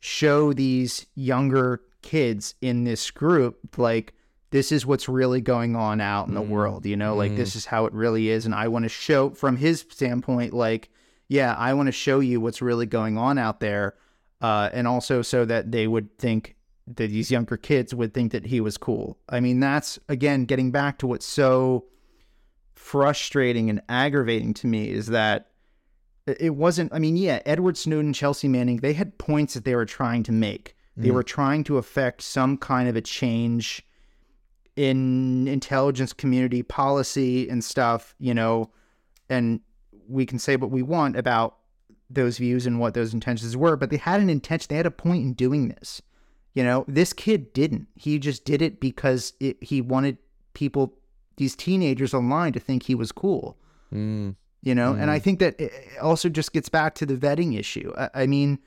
show 0.00 0.52
these 0.52 1.06
younger 1.14 1.80
kids 2.02 2.54
in 2.60 2.84
this 2.84 3.10
group 3.10 3.58
like 3.78 4.12
this 4.50 4.72
is 4.72 4.86
what's 4.86 5.08
really 5.08 5.40
going 5.40 5.76
on 5.76 6.00
out 6.00 6.28
in 6.28 6.34
the 6.34 6.42
mm. 6.42 6.48
world, 6.48 6.86
you 6.86 6.96
know, 6.96 7.14
mm. 7.14 7.18
like 7.18 7.36
this 7.36 7.52
mm. 7.52 7.56
is 7.56 7.66
how 7.66 7.86
it 7.86 7.92
really 7.92 8.28
is. 8.28 8.46
And 8.46 8.54
I 8.54 8.68
want 8.68 8.84
to 8.84 8.88
show 8.88 9.30
from 9.30 9.56
his 9.56 9.84
standpoint, 9.88 10.52
like, 10.52 10.90
yeah, 11.28 11.54
I 11.54 11.74
want 11.74 11.86
to 11.86 11.92
show 11.92 12.20
you 12.20 12.40
what's 12.40 12.62
really 12.62 12.86
going 12.86 13.18
on 13.18 13.38
out 13.38 13.60
there. 13.60 13.94
Uh, 14.40 14.68
and 14.72 14.86
also 14.86 15.22
so 15.22 15.44
that 15.44 15.72
they 15.72 15.86
would 15.86 16.16
think 16.18 16.56
that 16.86 17.08
these 17.08 17.30
younger 17.30 17.56
kids 17.56 17.94
would 17.94 18.14
think 18.14 18.32
that 18.32 18.46
he 18.46 18.60
was 18.60 18.76
cool. 18.76 19.18
I 19.28 19.40
mean, 19.40 19.60
that's 19.60 19.98
again 20.08 20.44
getting 20.44 20.70
back 20.70 20.98
to 20.98 21.06
what's 21.06 21.26
so 21.26 21.86
frustrating 22.74 23.68
and 23.70 23.80
aggravating 23.88 24.54
to 24.54 24.66
me 24.66 24.90
is 24.90 25.06
that 25.08 25.48
it 26.26 26.54
wasn't, 26.54 26.92
I 26.92 26.98
mean, 26.98 27.16
yeah, 27.16 27.40
Edward 27.46 27.76
Snowden, 27.76 28.12
Chelsea 28.12 28.48
Manning, 28.48 28.78
they 28.78 28.92
had 28.92 29.16
points 29.18 29.54
that 29.54 29.64
they 29.64 29.74
were 29.74 29.86
trying 29.86 30.22
to 30.24 30.32
make. 30.32 30.76
They 30.96 31.08
mm. 31.08 31.14
were 31.14 31.22
trying 31.22 31.64
to 31.64 31.78
affect 31.78 32.22
some 32.22 32.56
kind 32.56 32.88
of 32.88 32.96
a 32.96 33.00
change 33.00 33.84
in 34.76 35.48
intelligence 35.48 36.12
community 36.12 36.62
policy 36.62 37.48
and 37.48 37.64
stuff, 37.64 38.14
you 38.18 38.34
know, 38.34 38.70
and 39.28 39.60
we 40.08 40.26
can 40.26 40.38
say 40.38 40.56
what 40.56 40.70
we 40.70 40.82
want 40.82 41.16
about 41.16 41.56
those 42.08 42.38
views 42.38 42.66
and 42.66 42.78
what 42.78 42.94
those 42.94 43.12
intentions 43.12 43.56
were, 43.56 43.76
but 43.76 43.90
they 43.90 43.96
had 43.96 44.20
an 44.20 44.30
intention, 44.30 44.66
they 44.68 44.76
had 44.76 44.86
a 44.86 44.90
point 44.90 45.24
in 45.24 45.32
doing 45.32 45.68
this. 45.68 46.02
You 46.54 46.62
know, 46.62 46.84
this 46.88 47.12
kid 47.12 47.52
didn't. 47.52 47.88
He 47.96 48.18
just 48.18 48.44
did 48.44 48.62
it 48.62 48.80
because 48.80 49.34
it, 49.40 49.62
he 49.62 49.80
wanted 49.80 50.18
people, 50.54 50.94
these 51.36 51.56
teenagers 51.56 52.14
online, 52.14 52.52
to 52.52 52.60
think 52.60 52.84
he 52.84 52.94
was 52.94 53.12
cool. 53.12 53.58
Mm. 53.92 54.36
You 54.62 54.74
know, 54.74 54.94
mm. 54.94 55.00
and 55.00 55.10
I 55.10 55.18
mm. 55.18 55.22
think 55.22 55.40
that 55.40 55.60
it 55.60 55.72
also 56.00 56.28
just 56.28 56.52
gets 56.52 56.68
back 56.68 56.94
to 56.96 57.06
the 57.06 57.14
vetting 57.14 57.58
issue. 57.58 57.92
I, 57.96 58.10
I 58.14 58.26
mean, 58.26 58.58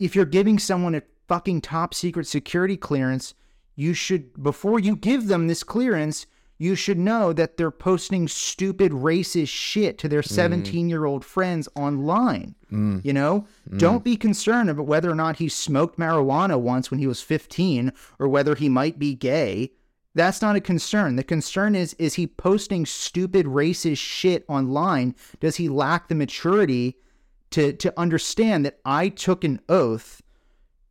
if 0.00 0.16
you're 0.16 0.24
giving 0.24 0.58
someone 0.58 0.94
a 0.94 1.02
fucking 1.28 1.60
top 1.60 1.94
secret 1.94 2.26
security 2.26 2.76
clearance, 2.76 3.34
you 3.74 3.94
should 3.94 4.42
before 4.42 4.78
you 4.78 4.96
give 4.96 5.28
them 5.28 5.46
this 5.46 5.62
clearance 5.62 6.26
you 6.58 6.76
should 6.76 6.98
know 6.98 7.32
that 7.32 7.56
they're 7.56 7.72
posting 7.72 8.28
stupid 8.28 8.92
racist 8.92 9.48
shit 9.48 9.98
to 9.98 10.08
their 10.08 10.22
17 10.22 10.88
year 10.88 11.04
old 11.04 11.24
friends 11.24 11.68
online 11.74 12.54
mm. 12.70 13.04
you 13.04 13.12
know? 13.12 13.46
Mm. 13.68 13.78
don't 13.78 14.04
be 14.04 14.16
concerned 14.16 14.70
about 14.70 14.86
whether 14.86 15.10
or 15.10 15.14
not 15.14 15.36
he 15.36 15.48
smoked 15.48 15.98
marijuana 15.98 16.58
once 16.60 16.90
when 16.90 17.00
he 17.00 17.06
was 17.06 17.22
15 17.22 17.92
or 18.18 18.28
whether 18.28 18.54
he 18.54 18.68
might 18.68 18.98
be 18.98 19.14
gay. 19.14 19.72
That's 20.14 20.42
not 20.42 20.56
a 20.56 20.60
concern. 20.60 21.16
The 21.16 21.24
concern 21.24 21.74
is 21.74 21.94
is 21.94 22.14
he 22.14 22.26
posting 22.26 22.84
stupid 22.84 23.46
racist 23.46 23.96
shit 23.96 24.44
online? 24.46 25.14
Does 25.40 25.56
he 25.56 25.70
lack 25.70 26.08
the 26.08 26.14
maturity 26.14 26.98
to 27.52 27.72
to 27.74 27.92
understand 28.00 28.66
that 28.66 28.78
i 28.84 29.08
took 29.08 29.44
an 29.44 29.60
oath 29.68 30.22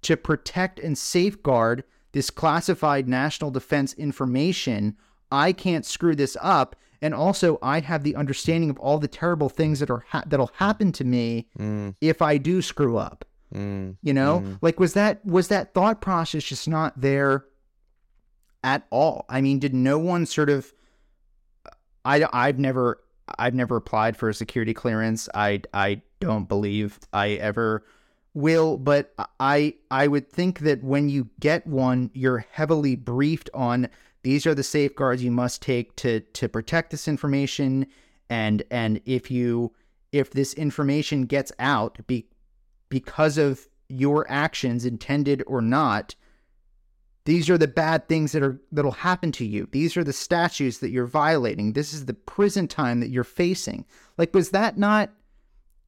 to 0.01 0.15
protect 0.15 0.79
and 0.79 0.97
safeguard 0.97 1.83
this 2.11 2.29
classified 2.29 3.07
national 3.07 3.51
defense 3.51 3.93
information. 3.93 4.95
I 5.31 5.53
can't 5.53 5.85
screw 5.85 6.15
this 6.15 6.37
up. 6.41 6.75
And 7.03 7.15
also, 7.15 7.57
I 7.63 7.79
have 7.79 8.03
the 8.03 8.15
understanding 8.15 8.69
of 8.69 8.77
all 8.77 8.99
the 8.99 9.07
terrible 9.07 9.49
things 9.49 9.79
that 9.79 9.89
are 9.89 10.05
ha- 10.07 10.23
that'll 10.27 10.51
happen 10.53 10.91
to 10.93 11.03
me 11.03 11.47
mm. 11.57 11.95
if 11.99 12.21
I 12.21 12.37
do 12.37 12.61
screw 12.61 12.97
up. 12.97 13.25
Mm. 13.55 13.97
You 14.03 14.13
know, 14.13 14.41
mm. 14.41 14.59
like 14.61 14.79
was 14.79 14.93
that 14.93 15.25
was 15.25 15.47
that 15.47 15.73
thought 15.73 15.99
process 15.99 16.43
just 16.43 16.67
not 16.67 16.99
there 16.99 17.45
at 18.63 18.85
all? 18.91 19.25
I 19.29 19.41
mean, 19.41 19.59
did 19.59 19.73
no 19.73 19.97
one 19.97 20.25
sort 20.25 20.49
of? 20.49 20.71
I 22.05 22.23
I've 22.31 22.59
never 22.59 23.01
I've 23.39 23.55
never 23.55 23.75
applied 23.75 24.15
for 24.15 24.29
a 24.29 24.33
security 24.33 24.73
clearance. 24.73 25.27
I 25.33 25.61
I 25.73 26.01
don't 26.19 26.47
believe 26.47 26.99
I 27.13 27.31
ever 27.31 27.83
will, 28.33 28.77
but 28.77 29.13
I 29.39 29.75
I 29.89 30.07
would 30.07 30.29
think 30.29 30.59
that 30.59 30.83
when 30.83 31.09
you 31.09 31.29
get 31.39 31.67
one, 31.67 32.11
you're 32.13 32.45
heavily 32.51 32.95
briefed 32.95 33.49
on 33.53 33.89
these 34.23 34.45
are 34.45 34.53
the 34.53 34.63
safeguards 34.63 35.23
you 35.23 35.31
must 35.31 35.61
take 35.61 35.95
to 35.97 36.21
to 36.21 36.47
protect 36.47 36.91
this 36.91 37.07
information. 37.07 37.87
And 38.29 38.63
and 38.71 39.01
if 39.05 39.31
you 39.31 39.73
if 40.11 40.31
this 40.31 40.53
information 40.53 41.25
gets 41.25 41.51
out 41.59 42.05
be, 42.07 42.27
because 42.89 43.37
of 43.37 43.67
your 43.87 44.25
actions 44.29 44.85
intended 44.85 45.43
or 45.47 45.61
not 45.61 46.15
these 47.25 47.49
are 47.49 47.57
the 47.57 47.67
bad 47.67 48.07
things 48.07 48.31
that 48.31 48.41
are 48.41 48.59
that'll 48.71 48.91
happen 48.91 49.31
to 49.33 49.45
you. 49.45 49.67
These 49.71 49.95
are 49.95 50.03
the 50.03 50.13
statutes 50.13 50.79
that 50.79 50.89
you're 50.89 51.05
violating. 51.05 51.73
This 51.73 51.93
is 51.93 52.05
the 52.05 52.15
prison 52.15 52.67
time 52.67 52.99
that 52.99 53.09
you're 53.09 53.23
facing. 53.23 53.85
Like 54.17 54.33
was 54.33 54.49
that 54.51 54.77
not 54.77 55.11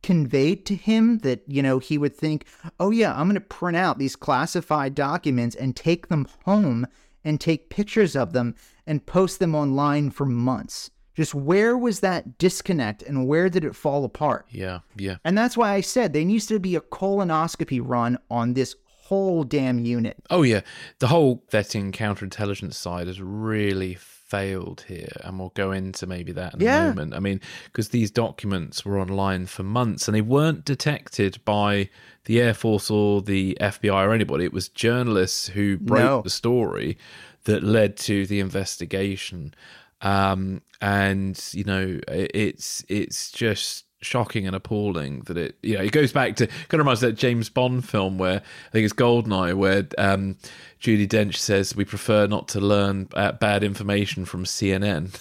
conveyed 0.03 0.65
to 0.67 0.75
him 0.75 1.19
that, 1.19 1.41
you 1.47 1.63
know, 1.63 1.79
he 1.79 1.97
would 1.97 2.15
think, 2.15 2.45
oh, 2.79 2.91
yeah, 2.91 3.13
I'm 3.17 3.27
going 3.27 3.35
to 3.35 3.41
print 3.41 3.77
out 3.77 3.97
these 3.97 4.15
classified 4.15 4.93
documents 4.93 5.55
and 5.55 5.75
take 5.75 6.09
them 6.09 6.27
home 6.45 6.85
and 7.23 7.39
take 7.39 7.69
pictures 7.69 8.15
of 8.15 8.33
them 8.33 8.53
and 8.85 9.05
post 9.05 9.39
them 9.39 9.55
online 9.55 10.11
for 10.11 10.25
months. 10.25 10.91
Just 11.15 11.33
where 11.33 11.77
was 11.77 11.99
that 12.01 12.37
disconnect 12.37 13.03
and 13.03 13.27
where 13.27 13.49
did 13.49 13.63
it 13.63 13.75
fall 13.75 14.03
apart? 14.03 14.47
Yeah, 14.49 14.79
yeah. 14.97 15.17
And 15.23 15.37
that's 15.37 15.55
why 15.55 15.73
I 15.73 15.81
said 15.81 16.11
there 16.11 16.25
needs 16.25 16.47
to 16.47 16.59
be 16.59 16.75
a 16.75 16.81
colonoscopy 16.81 17.79
run 17.83 18.17
on 18.29 18.53
this 18.53 18.75
whole 18.85 19.43
damn 19.43 19.79
unit. 19.79 20.17
Oh, 20.29 20.41
yeah. 20.41 20.61
The 20.99 21.07
whole 21.07 21.43
vetting 21.51 21.91
counterintelligence 21.91 22.73
side 22.73 23.07
is 23.07 23.21
really 23.21 23.95
failed 24.33 24.83
here, 24.87 25.15
and 25.23 25.37
we'll 25.37 25.49
go 25.49 25.71
into 25.71 26.07
maybe 26.07 26.31
that 26.31 26.55
in 26.55 26.61
yeah. 26.61 26.85
a 26.85 26.87
moment. 26.89 27.13
I 27.13 27.19
mean, 27.19 27.39
because 27.65 27.89
these 27.89 28.09
documents 28.09 28.83
were 28.83 28.99
online 28.99 29.45
for 29.45 29.61
months 29.61 30.07
and 30.07 30.15
they 30.15 30.21
weren't 30.21 30.65
detected 30.65 31.37
by 31.45 31.89
the 32.25 32.41
Air 32.41 32.55
Force 32.55 32.89
or 32.89 33.21
the 33.21 33.55
FBI 33.61 33.93
or 34.07 34.11
anybody. 34.11 34.43
It 34.43 34.51
was 34.51 34.69
journalists 34.69 35.49
who 35.49 35.77
broke 35.77 35.99
no. 35.99 36.21
the 36.23 36.31
story 36.31 36.97
that 37.43 37.61
led 37.61 37.95
to 37.97 38.25
the 38.25 38.39
investigation. 38.39 39.53
Um, 40.01 40.63
and 40.81 41.39
you 41.51 41.63
know, 41.63 41.99
it's 42.07 42.83
it's 42.89 43.31
just 43.31 43.85
shocking 44.03 44.45
and 44.45 44.55
appalling 44.55 45.21
that 45.21 45.37
it 45.37 45.57
you 45.61 45.77
know 45.77 45.83
it 45.83 45.91
goes 45.91 46.11
back 46.11 46.35
to 46.35 46.47
kind 46.47 46.73
of 46.73 46.79
reminds 46.79 47.01
that 47.01 47.13
James 47.13 47.49
Bond 47.49 47.87
film 47.87 48.17
where 48.17 48.41
I 48.41 48.71
think 48.71 48.85
it's 48.85 48.93
Goldeneye 48.93 49.55
where 49.55 49.87
um, 49.97 50.37
Judi 50.79 51.07
Dench 51.07 51.35
says 51.35 51.75
we 51.75 51.85
prefer 51.85 52.27
not 52.27 52.47
to 52.49 52.59
learn 52.59 53.07
uh, 53.13 53.31
bad 53.33 53.63
information 53.63 54.25
from 54.25 54.43
CNN. 54.43 55.17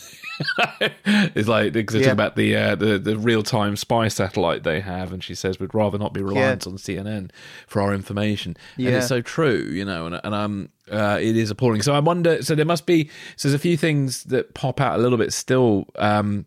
it's 1.04 1.48
like 1.48 1.72
because 1.72 1.92
they're 1.92 2.02
yeah. 2.02 2.08
talking 2.08 2.12
about 2.12 2.36
the 2.36 2.56
uh, 2.56 2.74
the 2.74 2.98
the 2.98 3.16
real 3.16 3.42
time 3.42 3.76
spy 3.76 4.08
satellite 4.08 4.64
they 4.64 4.80
have, 4.80 5.12
and 5.12 5.22
she 5.22 5.34
says 5.34 5.60
we'd 5.60 5.74
rather 5.74 5.98
not 5.98 6.12
be 6.12 6.22
reliant 6.22 6.66
yeah. 6.66 6.72
on 6.72 6.78
CNN 6.78 7.30
for 7.66 7.80
our 7.80 7.94
information. 7.94 8.56
Yeah. 8.76 8.88
And 8.88 8.96
it's 8.98 9.08
so 9.08 9.20
true, 9.20 9.68
you 9.70 9.84
know, 9.84 10.06
and 10.06 10.20
and 10.24 10.34
um 10.34 10.68
uh, 10.90 11.18
it 11.20 11.36
is 11.36 11.50
appalling. 11.50 11.82
So 11.82 11.94
I 11.94 12.00
wonder. 12.00 12.42
So 12.42 12.54
there 12.54 12.66
must 12.66 12.86
be. 12.86 13.08
So 13.36 13.48
there's 13.48 13.54
a 13.54 13.58
few 13.58 13.76
things 13.76 14.24
that 14.24 14.54
pop 14.54 14.80
out 14.80 14.98
a 14.98 15.02
little 15.02 15.18
bit 15.18 15.32
still. 15.32 15.86
Um, 15.96 16.46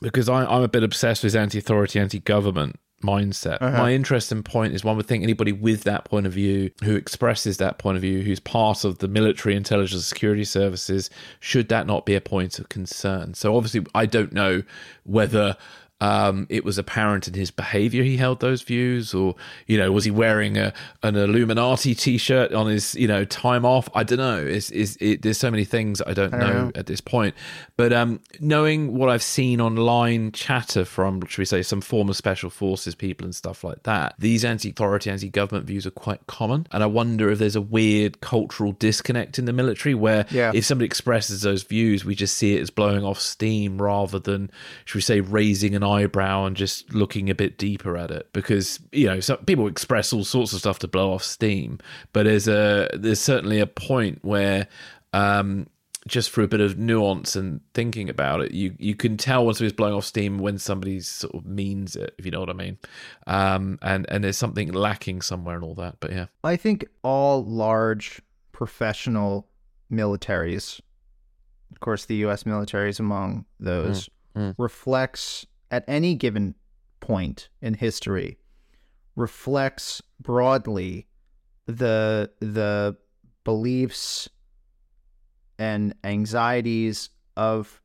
because 0.00 0.28
I, 0.28 0.44
I'm 0.44 0.62
a 0.62 0.68
bit 0.68 0.82
obsessed 0.82 1.24
with 1.24 1.34
anti-authority, 1.34 1.98
anti-government 1.98 2.78
mindset. 3.02 3.58
Uh-huh. 3.60 3.78
My 3.78 3.92
interesting 3.92 4.42
point 4.42 4.74
is 4.74 4.84
one 4.84 4.96
would 4.96 5.06
think 5.06 5.22
anybody 5.22 5.52
with 5.52 5.84
that 5.84 6.04
point 6.04 6.26
of 6.26 6.32
view, 6.32 6.70
who 6.82 6.96
expresses 6.96 7.58
that 7.58 7.78
point 7.78 7.96
of 7.96 8.02
view, 8.02 8.22
who's 8.22 8.40
part 8.40 8.84
of 8.84 8.98
the 8.98 9.08
military 9.08 9.54
intelligence 9.54 10.04
security 10.04 10.44
services, 10.44 11.08
should 11.40 11.68
that 11.68 11.86
not 11.86 12.06
be 12.06 12.14
a 12.14 12.20
point 12.20 12.58
of 12.58 12.68
concern? 12.68 13.34
So 13.34 13.56
obviously, 13.56 13.86
I 13.94 14.06
don't 14.06 14.32
know 14.32 14.62
whether 15.04 15.56
um, 16.00 16.46
it 16.48 16.64
was 16.64 16.78
apparent 16.78 17.26
in 17.26 17.34
his 17.34 17.50
behavior 17.50 18.02
he 18.02 18.16
held 18.16 18.40
those 18.40 18.62
views, 18.62 19.12
or 19.14 19.34
you 19.66 19.76
know, 19.76 19.90
was 19.90 20.04
he 20.04 20.10
wearing 20.10 20.56
a 20.56 20.72
an 21.02 21.16
Illuminati 21.16 21.94
T-shirt 21.94 22.52
on 22.52 22.66
his 22.68 22.94
you 22.94 23.08
know 23.08 23.24
time 23.24 23.64
off? 23.64 23.88
I 23.94 24.04
don't 24.04 24.18
know. 24.18 24.38
Is 24.38 24.70
is 24.70 24.96
it, 25.00 25.22
there's 25.22 25.38
so 25.38 25.50
many 25.50 25.64
things 25.64 26.00
I 26.06 26.12
don't, 26.12 26.32
I 26.32 26.38
don't 26.38 26.48
know, 26.48 26.64
know, 26.66 26.72
at 26.74 26.86
this 26.86 27.00
point. 27.00 27.34
But 27.76 27.92
um, 27.92 28.20
knowing 28.40 28.96
what 28.96 29.08
I've 29.08 29.22
seen 29.22 29.60
online 29.60 30.32
chatter 30.32 30.84
from, 30.84 31.24
should 31.26 31.38
we 31.38 31.44
say, 31.44 31.62
some 31.62 31.80
former 31.80 32.12
special 32.12 32.50
forces 32.50 32.94
people 32.94 33.24
and 33.24 33.34
stuff 33.34 33.64
like 33.64 33.82
that, 33.82 34.14
these 34.18 34.44
anti-authority, 34.44 35.10
anti-government 35.10 35.66
views 35.66 35.86
are 35.86 35.90
quite 35.90 36.26
common, 36.26 36.66
and 36.70 36.82
I 36.82 36.86
wonder 36.86 37.30
if 37.30 37.38
there's 37.38 37.56
a 37.56 37.60
weird 37.60 38.20
cultural 38.20 38.72
disconnect 38.72 39.38
in 39.38 39.46
the 39.46 39.52
military 39.52 39.94
where 39.94 40.26
yeah. 40.30 40.52
if 40.54 40.64
somebody 40.64 40.86
expresses 40.86 41.42
those 41.42 41.64
views, 41.64 42.04
we 42.04 42.14
just 42.14 42.36
see 42.36 42.56
it 42.56 42.60
as 42.60 42.70
blowing 42.70 43.04
off 43.04 43.20
steam 43.20 43.80
rather 43.80 44.18
than, 44.18 44.50
should 44.84 44.96
we 44.96 45.02
say, 45.02 45.20
raising 45.20 45.74
an 45.74 45.82
eyebrow 45.88 46.44
and 46.44 46.56
just 46.56 46.92
looking 46.92 47.30
a 47.30 47.34
bit 47.34 47.58
deeper 47.58 47.96
at 47.96 48.10
it 48.10 48.28
because 48.32 48.80
you 48.92 49.06
know 49.06 49.20
some 49.20 49.38
people 49.38 49.66
express 49.66 50.12
all 50.12 50.24
sorts 50.24 50.52
of 50.52 50.58
stuff 50.60 50.78
to 50.78 50.88
blow 50.88 51.12
off 51.12 51.22
steam 51.22 51.78
but 52.12 52.24
there's 52.24 52.48
a 52.48 52.88
there's 52.94 53.20
certainly 53.20 53.58
a 53.58 53.66
point 53.66 54.18
where 54.22 54.68
um, 55.12 55.66
just 56.08 56.30
for 56.30 56.42
a 56.42 56.48
bit 56.48 56.60
of 56.60 56.78
nuance 56.78 57.36
and 57.36 57.60
thinking 57.74 58.08
about 58.08 58.40
it, 58.40 58.52
you 58.52 58.74
you 58.78 58.94
can 58.94 59.16
tell 59.16 59.44
when 59.44 59.54
somebody's 59.54 59.74
blowing 59.74 59.94
off 59.94 60.04
steam 60.04 60.38
when 60.38 60.58
somebody 60.58 61.00
sort 61.00 61.34
of 61.34 61.46
means 61.46 61.94
it, 61.94 62.14
if 62.18 62.24
you 62.24 62.30
know 62.30 62.40
what 62.40 62.50
I 62.50 62.54
mean. 62.54 62.78
Um, 63.26 63.78
and 63.82 64.06
and 64.08 64.24
there's 64.24 64.36
something 64.36 64.72
lacking 64.72 65.22
somewhere 65.22 65.54
and 65.54 65.64
all 65.64 65.74
that. 65.76 65.96
But 66.00 66.12
yeah, 66.12 66.26
I 66.42 66.56
think 66.56 66.86
all 67.02 67.44
large 67.44 68.20
professional 68.52 69.48
militaries, 69.92 70.80
of 71.70 71.80
course, 71.80 72.06
the 72.06 72.16
U.S. 72.16 72.46
military 72.46 72.90
is 72.90 72.98
among 72.98 73.44
those, 73.60 74.08
mm, 74.36 74.50
mm. 74.50 74.54
reflects 74.58 75.46
at 75.70 75.84
any 75.86 76.14
given 76.14 76.54
point 77.00 77.48
in 77.60 77.74
history 77.74 78.38
reflects 79.16 80.00
broadly 80.20 81.06
the 81.66 82.30
the 82.40 82.96
beliefs 83.44 84.28
and 85.58 85.94
anxieties 86.04 87.10
of 87.36 87.80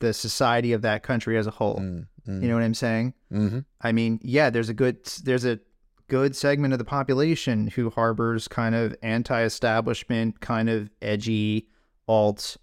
the 0.00 0.12
society 0.12 0.72
of 0.72 0.82
that 0.82 1.02
country 1.02 1.38
as 1.38 1.46
a 1.46 1.50
whole. 1.50 1.78
Mm, 1.78 2.06
mm. 2.26 2.42
You 2.42 2.48
know 2.48 2.54
what 2.54 2.64
I'm 2.64 2.74
saying? 2.74 3.14
Mm-hmm. 3.32 3.60
I 3.80 3.92
mean, 3.92 4.18
yeah, 4.22 4.50
there's 4.50 4.68
a 4.68 4.74
good 4.74 5.04
there's 5.24 5.44
a 5.44 5.60
good 6.08 6.36
segment 6.36 6.72
of 6.72 6.78
the 6.78 6.84
population 6.84 7.68
who 7.68 7.90
harbors 7.90 8.48
kind 8.48 8.74
of 8.74 8.94
anti-establishment, 9.02 10.40
kind 10.40 10.68
of 10.68 10.90
edgy, 11.02 11.68
alt, 12.08 12.56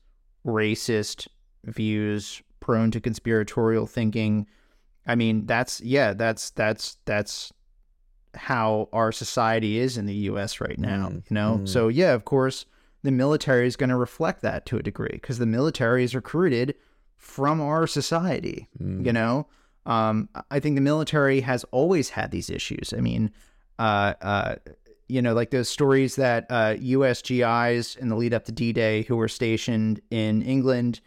racist 0.46 1.28
views, 1.66 2.42
prone 2.64 2.92
to 2.92 3.02
conspiratorial 3.02 3.86
thinking. 3.86 4.48
I 5.06 5.16
mean, 5.16 5.46
that's 5.46 5.82
yeah, 5.82 6.14
that's 6.14 6.52
that's 6.52 6.98
that's 7.04 7.52
how 8.36 8.88
our 8.94 9.12
society 9.12 9.78
is 9.78 9.98
in 9.98 10.06
the 10.06 10.16
US 10.32 10.62
right 10.62 10.80
now, 10.80 11.10
mm, 11.10 11.16
you 11.30 11.34
know? 11.36 11.60
Mm. 11.62 11.68
So 11.68 11.90
yeah, 11.90 12.14
of 12.14 12.24
course, 12.24 12.66
the 13.04 13.12
military 13.12 13.68
is 13.68 13.76
going 13.76 13.90
to 13.90 13.98
reflect 13.98 14.42
that 14.42 14.66
to 14.68 14.78
a 14.78 14.82
degree 14.82 15.12
because 15.12 15.38
the 15.38 15.46
military 15.46 16.06
is 16.06 16.16
recruited 16.16 16.74
from 17.18 17.60
our 17.60 17.86
society, 17.86 18.70
mm. 18.82 19.06
you 19.06 19.12
know? 19.12 19.46
Um, 19.86 20.30
I 20.50 20.62
think 20.62 20.76
the 20.76 20.82
military 20.82 21.42
has 21.42 21.66
always 21.66 22.10
had 22.10 22.32
these 22.32 22.50
issues. 22.50 22.94
I 22.98 23.02
mean, 23.02 23.30
uh, 23.78 24.14
uh, 24.22 24.56
you 25.10 25.22
know, 25.22 25.34
like 25.34 25.52
those 25.52 25.68
stories 25.68 26.16
that 26.16 26.46
uh, 26.50 26.76
U.S. 26.80 27.22
GIs 27.22 27.98
in 27.98 28.08
the 28.08 28.16
lead 28.16 28.34
up 28.34 28.46
to 28.46 28.54
D-Day 28.54 29.04
who 29.04 29.18
were 29.18 29.28
stationed 29.28 30.00
in 30.10 30.42
England 30.42 31.02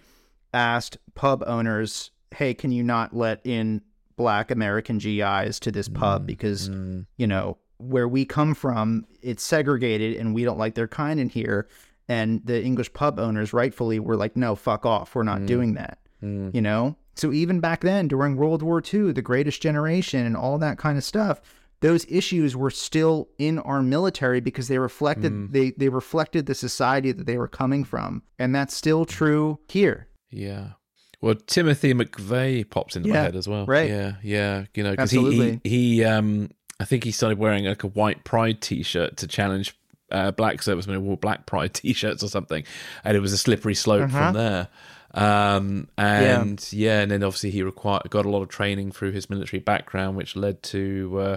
asked 0.57 0.99
pub 1.15 1.45
owners, 1.47 2.11
"Hey, 2.35 2.55
can 2.55 2.73
you 2.73 2.83
not 2.83 3.15
let 3.15 3.41
in 3.45 3.83
black 4.17 4.51
American 4.51 4.99
GIs 4.99 5.61
to 5.61 5.71
this 5.71 5.89
pub 5.89 6.23
mm, 6.23 6.27
because 6.27 6.71
mm. 6.71 7.05
you 7.17 7.27
know 7.27 7.59
where 7.79 8.09
we 8.09 8.25
come 8.25 8.55
from, 8.55 9.05
it's 9.21 9.45
segregated 9.45 10.17
and 10.17 10.35
we 10.35 10.45
don't 10.45 10.59
like 10.59 10.75
their 10.75 10.89
kind 10.89 11.21
in 11.21 11.29
here." 11.29 11.69
And 12.09 12.41
the 12.45 12.63
English 12.63 12.93
pub 12.93 13.19
owners 13.19 13.53
rightfully 13.53 14.01
were 14.01 14.17
like, 14.17 14.37
"No, 14.37 14.55
fuck 14.55 14.87
off. 14.87 15.15
We're 15.15 15.23
not 15.23 15.41
mm. 15.43 15.47
doing 15.47 15.75
that." 15.75 15.99
Mm. 16.23 16.55
You 16.55 16.63
know? 16.63 16.97
So 17.17 17.33
even 17.33 17.61
back 17.61 17.81
then 17.81 18.09
during 18.09 18.37
World 18.37 18.63
War 18.63 18.83
II, 18.83 19.13
the 19.13 19.23
greatest 19.23 19.63
generation 19.63 20.27
and 20.27 20.37
all 20.37 20.59
that 20.59 20.77
kind 20.79 20.99
of 20.99 21.05
stuff, 21.05 21.41
those 21.81 22.07
issues 22.11 22.55
were 22.57 22.71
still 22.71 23.29
in 23.39 23.59
our 23.61 23.83
military 23.83 24.41
because 24.41 24.69
they 24.69 24.79
reflected 24.79 25.33
mm. 25.33 25.53
they 25.53 25.71
they 25.73 25.89
reflected 25.89 26.47
the 26.47 26.55
society 26.55 27.13
that 27.13 27.27
they 27.27 27.39
were 27.39 27.49
coming 27.49 27.85
from. 27.85 28.23
And 28.39 28.55
that's 28.55 28.75
still 28.75 29.05
true 29.05 29.59
here. 29.69 30.09
Yeah. 30.37 30.71
Well, 31.21 31.35
Timothy 31.35 31.95
McVeigh 31.95 32.69
pops 32.69 32.95
into 32.95 33.09
yeah, 33.09 33.15
my 33.15 33.21
head 33.23 33.37
as 33.37 33.49
well. 33.49 33.67
Right. 33.67 33.89
Yeah, 33.89 34.15
yeah. 34.23 34.65
You 34.75 34.83
know, 34.83 34.91
because 34.91 35.11
he, 35.11 35.21
he 35.31 35.61
he 35.65 36.05
um 36.05 36.51
I 36.79 36.85
think 36.85 37.05
he 37.05 37.11
started 37.11 37.39
wearing 37.39 37.65
like 37.65 37.85
a 37.85 37.89
white 37.89 38.25
pride 38.25 38.61
T-shirt 38.61 39.17
to 39.19 39.27
challenge 39.27 39.75
uh, 40.11 40.31
black 40.31 40.63
servicemen 40.63 40.99
who 40.99 41.03
wore 41.03 41.17
black 41.17 41.47
pride 41.47 41.75
T-shirts 41.75 42.23
or 42.23 42.29
something, 42.29 42.65
and 43.03 43.17
it 43.17 43.21
was 43.21 43.33
a 43.33 43.39
slippery 43.39 43.75
slope 43.75 44.05
uh-huh. 44.05 44.19
from 44.19 44.35
there. 44.35 44.69
Um, 45.15 45.89
and 45.97 46.69
yeah. 46.73 46.97
yeah. 46.97 47.01
and 47.01 47.11
then 47.11 47.23
obviously 47.23 47.51
he 47.51 47.63
required 47.63 48.11
got 48.11 48.27
a 48.27 48.29
lot 48.29 48.43
of 48.43 48.49
training 48.49 48.93
through 48.93 49.13
his 49.13 49.31
military 49.31 49.61
background, 49.61 50.17
which 50.17 50.37
led 50.37 50.63
to 50.65 51.19
uh, 51.19 51.37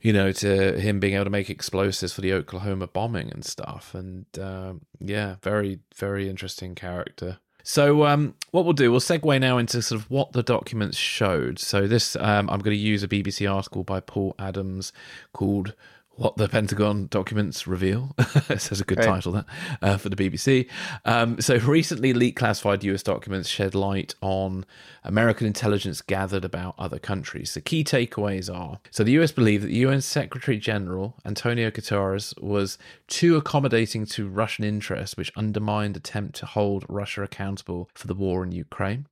you 0.00 0.12
know 0.12 0.30
to 0.30 0.78
him 0.80 1.00
being 1.00 1.14
able 1.14 1.24
to 1.24 1.30
make 1.30 1.50
explosives 1.50 2.12
for 2.12 2.20
the 2.20 2.32
Oklahoma 2.32 2.86
bombing 2.86 3.30
and 3.32 3.44
stuff. 3.44 3.94
And 3.94 4.26
um, 4.38 4.82
yeah, 5.00 5.36
very 5.42 5.80
very 5.96 6.28
interesting 6.30 6.76
character. 6.76 7.38
So, 7.62 8.06
um, 8.06 8.34
what 8.50 8.64
we'll 8.64 8.72
do, 8.72 8.90
we'll 8.90 9.00
segue 9.00 9.40
now 9.40 9.58
into 9.58 9.82
sort 9.82 10.00
of 10.00 10.10
what 10.10 10.32
the 10.32 10.42
documents 10.42 10.96
showed. 10.96 11.58
So, 11.58 11.86
this 11.86 12.16
um, 12.16 12.48
I'm 12.50 12.60
going 12.60 12.76
to 12.76 12.82
use 12.82 13.02
a 13.02 13.08
BBC 13.08 13.52
article 13.52 13.84
by 13.84 14.00
Paul 14.00 14.34
Adams 14.38 14.92
called 15.32 15.74
what 16.20 16.36
the 16.36 16.50
Pentagon 16.50 17.06
documents 17.06 17.66
reveal. 17.66 18.14
Says 18.58 18.78
a 18.78 18.84
good 18.84 18.98
right. 18.98 19.06
title 19.06 19.32
that 19.32 19.46
uh, 19.80 19.96
for 19.96 20.10
the 20.10 20.16
BBC. 20.16 20.68
Um, 21.06 21.40
so 21.40 21.56
recently, 21.60 22.12
leaked 22.12 22.38
classified 22.38 22.84
U.S. 22.84 23.02
documents 23.02 23.48
shed 23.48 23.74
light 23.74 24.14
on 24.20 24.66
American 25.02 25.46
intelligence 25.46 26.02
gathered 26.02 26.44
about 26.44 26.74
other 26.78 26.98
countries. 26.98 27.54
The 27.54 27.62
key 27.62 27.84
takeaways 27.84 28.54
are: 28.54 28.80
so 28.90 29.02
the 29.02 29.12
U.S. 29.12 29.32
believed 29.32 29.64
that 29.64 29.68
the 29.68 29.76
UN 29.76 30.02
Secretary 30.02 30.58
General 30.58 31.16
Antonio 31.24 31.70
Guterres 31.70 32.38
was 32.38 32.76
too 33.08 33.36
accommodating 33.36 34.04
to 34.04 34.28
Russian 34.28 34.66
interests, 34.66 35.16
which 35.16 35.32
undermined 35.36 35.96
attempt 35.96 36.34
to 36.36 36.46
hold 36.46 36.84
Russia 36.86 37.22
accountable 37.22 37.88
for 37.94 38.06
the 38.06 38.14
war 38.14 38.44
in 38.44 38.52
Ukraine. 38.52 39.06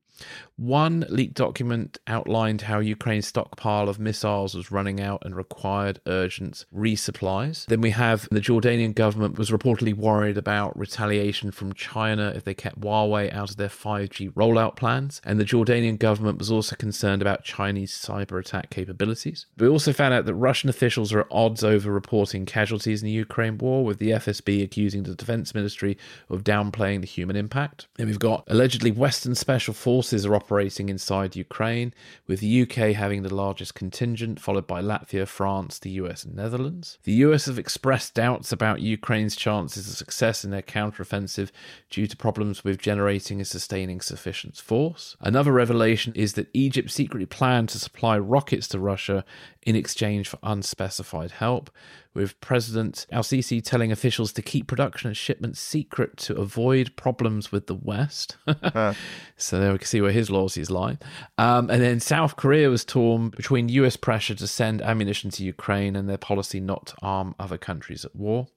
One 0.56 1.06
leaked 1.08 1.34
document 1.34 1.98
outlined 2.08 2.62
how 2.62 2.80
Ukraine's 2.80 3.28
stockpile 3.28 3.88
of 3.88 4.00
missiles 4.00 4.56
was 4.56 4.72
running 4.72 5.00
out 5.00 5.22
and 5.24 5.36
required 5.36 6.00
urgent 6.06 6.64
resupplies. 6.74 7.64
Then 7.66 7.80
we 7.80 7.90
have 7.90 8.28
the 8.32 8.40
Jordanian 8.40 8.92
government 8.92 9.38
was 9.38 9.52
reportedly 9.52 9.94
worried 9.94 10.36
about 10.36 10.76
retaliation 10.76 11.52
from 11.52 11.74
China 11.74 12.32
if 12.34 12.42
they 12.42 12.54
kept 12.54 12.80
Huawei 12.80 13.32
out 13.32 13.50
of 13.50 13.56
their 13.56 13.68
5G 13.68 14.32
rollout 14.32 14.74
plans. 14.74 15.20
And 15.24 15.38
the 15.38 15.44
Jordanian 15.44 15.96
government 15.96 16.38
was 16.38 16.50
also 16.50 16.74
concerned 16.74 17.22
about 17.22 17.44
Chinese 17.44 17.92
cyber 17.92 18.40
attack 18.40 18.70
capabilities. 18.70 19.46
We 19.58 19.68
also 19.68 19.92
found 19.92 20.12
out 20.12 20.24
that 20.24 20.34
Russian 20.34 20.68
officials 20.68 21.12
are 21.12 21.20
at 21.20 21.26
odds 21.30 21.62
over 21.62 21.92
reporting 21.92 22.46
casualties 22.46 23.00
in 23.00 23.06
the 23.06 23.12
Ukraine 23.12 23.58
war, 23.58 23.84
with 23.84 23.98
the 23.98 24.10
FSB 24.10 24.64
accusing 24.64 25.04
the 25.04 25.14
defense 25.14 25.54
ministry 25.54 25.96
of 26.28 26.42
downplaying 26.42 27.00
the 27.00 27.06
human 27.06 27.36
impact. 27.36 27.86
And 27.96 28.08
we've 28.08 28.18
got 28.18 28.42
allegedly 28.48 28.90
Western 28.90 29.36
special 29.36 29.72
forces 29.72 30.07
forces 30.08 30.24
are 30.24 30.34
operating 30.34 30.88
inside 30.88 31.36
Ukraine, 31.36 31.92
with 32.26 32.40
the 32.40 32.62
UK 32.62 32.94
having 32.94 33.22
the 33.22 33.34
largest 33.34 33.74
contingent, 33.74 34.40
followed 34.40 34.66
by 34.66 34.80
Latvia, 34.80 35.28
France, 35.28 35.78
the 35.78 35.90
US, 36.02 36.24
and 36.24 36.34
Netherlands. 36.34 36.96
The 37.04 37.12
US 37.24 37.44
have 37.44 37.58
expressed 37.58 38.14
doubts 38.14 38.50
about 38.50 38.80
Ukraine's 38.80 39.36
chances 39.36 39.86
of 39.86 39.96
success 39.98 40.46
in 40.46 40.50
their 40.50 40.62
counteroffensive 40.62 41.50
due 41.90 42.06
to 42.06 42.16
problems 42.16 42.64
with 42.64 42.78
generating 42.78 43.36
and 43.38 43.46
sustaining 43.46 44.00
sufficient 44.00 44.56
force. 44.56 45.14
Another 45.20 45.52
revelation 45.52 46.14
is 46.16 46.32
that 46.34 46.48
Egypt 46.54 46.90
secretly 46.90 47.26
planned 47.26 47.68
to 47.68 47.78
supply 47.78 48.16
rockets 48.16 48.66
to 48.68 48.78
Russia 48.78 49.26
in 49.68 49.76
exchange 49.76 50.26
for 50.26 50.38
unspecified 50.42 51.30
help, 51.30 51.70
with 52.14 52.40
President 52.40 53.04
Al 53.12 53.22
Sisi 53.22 53.62
telling 53.62 53.92
officials 53.92 54.32
to 54.32 54.40
keep 54.40 54.66
production 54.66 55.08
and 55.08 55.16
shipments 55.16 55.60
secret 55.60 56.16
to 56.16 56.34
avoid 56.36 56.96
problems 56.96 57.52
with 57.52 57.66
the 57.66 57.74
West. 57.74 58.38
So 59.36 59.60
there 59.60 59.72
we 59.72 59.78
can 59.78 59.86
see 59.86 60.00
where 60.00 60.10
his 60.10 60.30
loyalties 60.30 60.70
lie. 60.70 60.96
Um, 61.36 61.68
and 61.68 61.82
then 61.82 62.00
South 62.00 62.36
Korea 62.36 62.70
was 62.70 62.84
torn 62.84 63.28
between 63.28 63.68
US 63.68 63.96
pressure 63.96 64.34
to 64.36 64.46
send 64.46 64.80
ammunition 64.80 65.30
to 65.32 65.44
Ukraine 65.44 65.94
and 65.94 66.08
their 66.08 66.18
policy 66.18 66.60
not 66.60 66.86
to 66.86 66.94
arm 67.02 67.34
other 67.38 67.58
countries 67.58 68.06
at 68.06 68.16
war. 68.16 68.48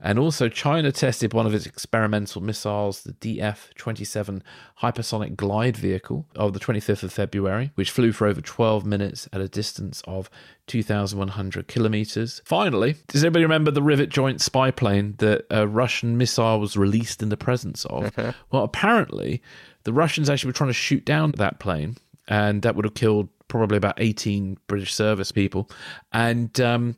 And 0.00 0.18
also, 0.18 0.48
China 0.48 0.90
tested 0.90 1.32
one 1.32 1.46
of 1.46 1.54
its 1.54 1.64
experimental 1.64 2.42
missiles, 2.42 3.04
the 3.04 3.12
DF 3.12 3.72
27 3.74 4.42
hypersonic 4.80 5.36
glide 5.36 5.76
vehicle, 5.76 6.26
of 6.34 6.52
the 6.54 6.60
25th 6.60 7.04
of 7.04 7.12
February, 7.12 7.70
which 7.76 7.90
flew 7.90 8.10
for 8.10 8.26
over 8.26 8.40
12 8.40 8.84
minutes 8.84 9.28
at 9.32 9.40
a 9.40 9.48
distance 9.48 10.02
of 10.06 10.28
2,100 10.66 11.68
kilometers. 11.68 12.42
Finally, 12.44 12.96
does 13.06 13.22
anybody 13.22 13.44
remember 13.44 13.70
the 13.70 13.82
rivet 13.82 14.08
joint 14.08 14.40
spy 14.40 14.72
plane 14.72 15.14
that 15.18 15.46
a 15.50 15.68
Russian 15.68 16.18
missile 16.18 16.58
was 16.58 16.76
released 16.76 17.22
in 17.22 17.28
the 17.28 17.36
presence 17.36 17.84
of? 17.84 18.16
well, 18.50 18.64
apparently, 18.64 19.40
the 19.84 19.92
Russians 19.92 20.28
actually 20.28 20.48
were 20.48 20.54
trying 20.54 20.70
to 20.70 20.74
shoot 20.74 21.04
down 21.04 21.32
that 21.36 21.60
plane, 21.60 21.96
and 22.26 22.62
that 22.62 22.74
would 22.74 22.84
have 22.84 22.94
killed 22.94 23.28
probably 23.46 23.76
about 23.76 23.94
18 23.98 24.58
British 24.66 24.94
service 24.94 25.30
people. 25.30 25.70
And, 26.12 26.58
um, 26.60 26.96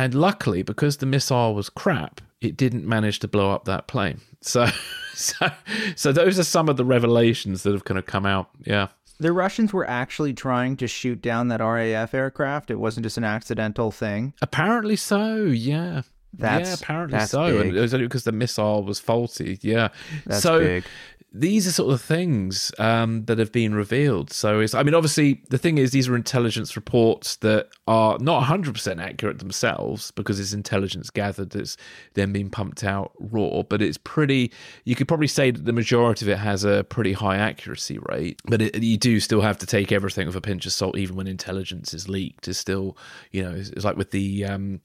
and 0.00 0.14
luckily, 0.14 0.62
because 0.62 0.96
the 0.96 1.06
missile 1.06 1.54
was 1.54 1.68
crap, 1.68 2.22
it 2.40 2.56
didn't 2.56 2.86
manage 2.86 3.18
to 3.18 3.28
blow 3.28 3.50
up 3.50 3.66
that 3.66 3.86
plane. 3.86 4.20
So, 4.40 4.66
so, 5.14 5.50
so 5.94 6.10
those 6.10 6.38
are 6.38 6.44
some 6.44 6.70
of 6.70 6.76
the 6.78 6.84
revelations 6.86 7.64
that 7.64 7.72
have 7.74 7.84
kind 7.84 7.98
of 7.98 8.06
come 8.06 8.24
out. 8.24 8.48
Yeah. 8.64 8.88
The 9.18 9.32
Russians 9.32 9.74
were 9.74 9.86
actually 9.88 10.32
trying 10.32 10.78
to 10.78 10.86
shoot 10.88 11.20
down 11.20 11.48
that 11.48 11.60
RAF 11.60 12.14
aircraft. 12.14 12.70
It 12.70 12.76
wasn't 12.76 13.04
just 13.04 13.18
an 13.18 13.24
accidental 13.24 13.90
thing. 13.90 14.32
Apparently 14.40 14.96
so. 14.96 15.42
Yeah. 15.44 16.02
That's- 16.32 16.68
yeah, 16.68 16.74
apparently 16.80 17.20
so. 17.20 17.58
big. 17.58 17.66
And 17.68 17.76
it 17.76 17.80
was 17.80 17.92
only 17.92 18.06
because 18.06 18.24
the 18.24 18.32
missile 18.32 18.82
was 18.82 18.98
faulty. 18.98 19.58
Yeah. 19.60 19.88
That's 20.24 20.42
so 20.42 20.60
big. 20.60 20.84
These 21.32 21.66
are 21.66 21.72
sort 21.72 21.92
of 21.92 22.00
things 22.00 22.72
um, 22.78 23.24
that 23.26 23.38
have 23.38 23.52
been 23.52 23.72
revealed. 23.74 24.32
So 24.32 24.58
it's, 24.58 24.74
I 24.74 24.82
mean, 24.82 24.94
obviously, 24.94 25.42
the 25.48 25.58
thing 25.58 25.78
is, 25.78 25.92
these 25.92 26.08
are 26.08 26.16
intelligence 26.16 26.74
reports 26.74 27.36
that 27.36 27.68
are 27.86 28.18
not 28.18 28.42
100% 28.42 29.00
accurate 29.00 29.38
themselves 29.38 30.10
because 30.10 30.40
it's 30.40 30.52
intelligence 30.52 31.08
gathered 31.08 31.50
that's 31.50 31.76
then 32.14 32.32
being 32.32 32.50
pumped 32.50 32.82
out 32.82 33.12
raw. 33.20 33.62
But 33.62 33.80
it's 33.80 33.98
pretty, 33.98 34.50
you 34.84 34.96
could 34.96 35.06
probably 35.06 35.28
say 35.28 35.52
that 35.52 35.64
the 35.64 35.72
majority 35.72 36.24
of 36.24 36.30
it 36.30 36.38
has 36.38 36.64
a 36.64 36.82
pretty 36.84 37.12
high 37.12 37.36
accuracy 37.36 37.98
rate. 38.08 38.40
But 38.46 38.62
it, 38.62 38.82
you 38.82 38.96
do 38.96 39.20
still 39.20 39.40
have 39.40 39.58
to 39.58 39.66
take 39.66 39.92
everything 39.92 40.26
with 40.26 40.36
a 40.36 40.40
pinch 40.40 40.66
of 40.66 40.72
salt, 40.72 40.98
even 40.98 41.14
when 41.14 41.28
intelligence 41.28 41.94
is 41.94 42.08
leaked. 42.08 42.48
Is 42.48 42.58
still, 42.58 42.96
you 43.30 43.44
know, 43.44 43.52
it's, 43.52 43.70
it's 43.70 43.84
like 43.84 43.96
with 43.96 44.10
the. 44.10 44.44
Um, 44.44 44.80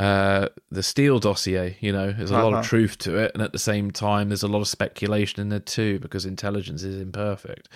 uh, 0.00 0.48
the 0.70 0.82
Steele 0.82 1.20
dossier, 1.20 1.76
you 1.80 1.92
know, 1.92 2.12
there's 2.12 2.30
a 2.30 2.34
lot 2.34 2.48
Uh-huh. 2.48 2.58
of 2.60 2.66
truth 2.66 2.98
to 2.98 3.16
it, 3.16 3.30
and 3.34 3.42
at 3.42 3.52
the 3.52 3.58
same 3.60 3.90
time, 3.92 4.28
there's 4.28 4.42
a 4.42 4.48
lot 4.48 4.60
of 4.60 4.68
speculation 4.68 5.40
in 5.40 5.50
there 5.50 5.60
too 5.60 6.00
because 6.00 6.26
intelligence 6.26 6.82
is 6.82 7.00
imperfect. 7.00 7.68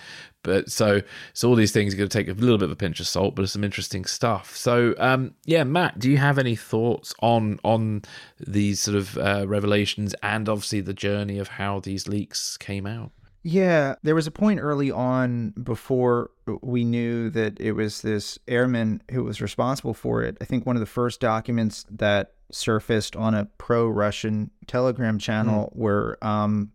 But 0.43 0.69
so, 0.71 1.01
so 1.33 1.49
all 1.49 1.55
these 1.55 1.71
things 1.71 1.93
are 1.93 1.97
going 1.97 2.09
to 2.09 2.17
take 2.17 2.27
a 2.27 2.33
little 2.33 2.57
bit 2.57 2.65
of 2.65 2.71
a 2.71 2.75
pinch 2.75 2.99
of 2.99 3.07
salt, 3.07 3.35
but 3.35 3.43
it's 3.43 3.53
some 3.53 3.63
interesting 3.63 4.05
stuff. 4.05 4.55
So, 4.55 4.95
um, 4.97 5.33
yeah, 5.45 5.63
Matt, 5.63 5.99
do 5.99 6.09
you 6.09 6.17
have 6.17 6.37
any 6.37 6.55
thoughts 6.55 7.13
on 7.21 7.59
on 7.63 8.03
these 8.39 8.79
sort 8.81 8.97
of 8.97 9.17
uh, 9.17 9.45
revelations 9.47 10.13
and 10.21 10.47
obviously 10.49 10.81
the 10.81 10.93
journey 10.93 11.39
of 11.39 11.47
how 11.49 11.79
these 11.79 12.07
leaks 12.07 12.57
came 12.57 12.85
out? 12.85 13.11
Yeah, 13.41 13.95
there 14.03 14.15
was 14.15 14.27
a 14.27 14.31
point 14.31 14.59
early 14.59 14.91
on 14.91 15.51
before 15.51 16.31
we 16.61 16.83
knew 16.83 17.29
that 17.29 17.59
it 17.59 17.71
was 17.71 18.01
this 18.01 18.37
airman 18.47 19.01
who 19.11 19.23
was 19.23 19.41
responsible 19.41 19.93
for 19.93 20.23
it. 20.23 20.37
I 20.41 20.45
think 20.45 20.65
one 20.65 20.75
of 20.75 20.81
the 20.81 20.85
first 20.85 21.21
documents 21.21 21.85
that 21.89 22.33
surfaced 22.51 23.15
on 23.15 23.33
a 23.35 23.45
pro-Russian 23.45 24.51
Telegram 24.67 25.19
channel 25.19 25.71
were 25.73 26.17
um, 26.21 26.71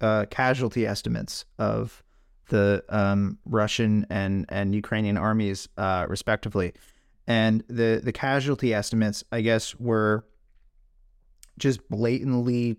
uh, 0.00 0.26
casualty 0.30 0.86
estimates 0.86 1.44
of 1.58 2.04
the 2.50 2.84
um, 2.88 3.38
Russian 3.44 4.06
and 4.10 4.44
and 4.48 4.74
Ukrainian 4.74 5.16
armies, 5.16 5.68
uh, 5.76 6.06
respectively, 6.08 6.72
and 7.26 7.64
the 7.68 8.00
the 8.02 8.12
casualty 8.12 8.74
estimates, 8.74 9.24
I 9.32 9.40
guess, 9.40 9.74
were 9.76 10.24
just 11.58 11.88
blatantly 11.88 12.78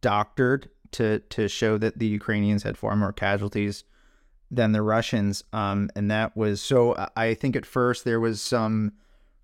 doctored 0.00 0.70
to 0.92 1.20
to 1.20 1.48
show 1.48 1.78
that 1.78 1.98
the 1.98 2.06
Ukrainians 2.06 2.62
had 2.62 2.76
far 2.76 2.96
more 2.96 3.12
casualties 3.12 3.84
than 4.50 4.72
the 4.72 4.82
Russians. 4.82 5.44
Um, 5.52 5.90
and 5.94 6.10
that 6.10 6.36
was 6.36 6.60
so. 6.60 6.94
I- 7.16 7.34
think 7.34 7.56
at 7.56 7.66
first 7.66 8.04
there 8.04 8.20
was 8.20 8.40
some 8.40 8.92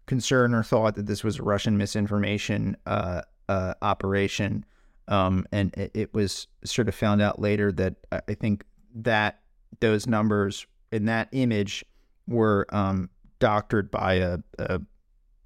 concern 0.07 0.55
or 0.55 0.63
thought 0.63 0.95
that 0.97 1.07
this 1.07 1.25
was 1.25 1.39
a 1.39 1.43
Russian 1.43 1.77
misinformation 1.77 2.77
uh, 2.87 3.23
uh, 3.49 3.75
operation, 3.83 4.65
um, 5.09 5.47
and 5.53 5.75
it, 5.77 5.91
it 5.95 6.15
was 6.15 6.47
sort 6.65 6.89
of 6.89 6.95
found 6.95 7.21
out 7.23 7.39
later 7.41 7.73
that 7.73 7.95
I 8.11 8.35
think 8.35 8.65
that 8.95 9.41
those 9.81 10.07
numbers 10.07 10.67
in 10.93 11.07
that 11.07 11.29
image 11.33 11.85
were 12.27 12.67
um, 12.71 13.11
doctored 13.39 13.91
by 13.91 14.15
a, 14.15 14.39
a 14.59 14.81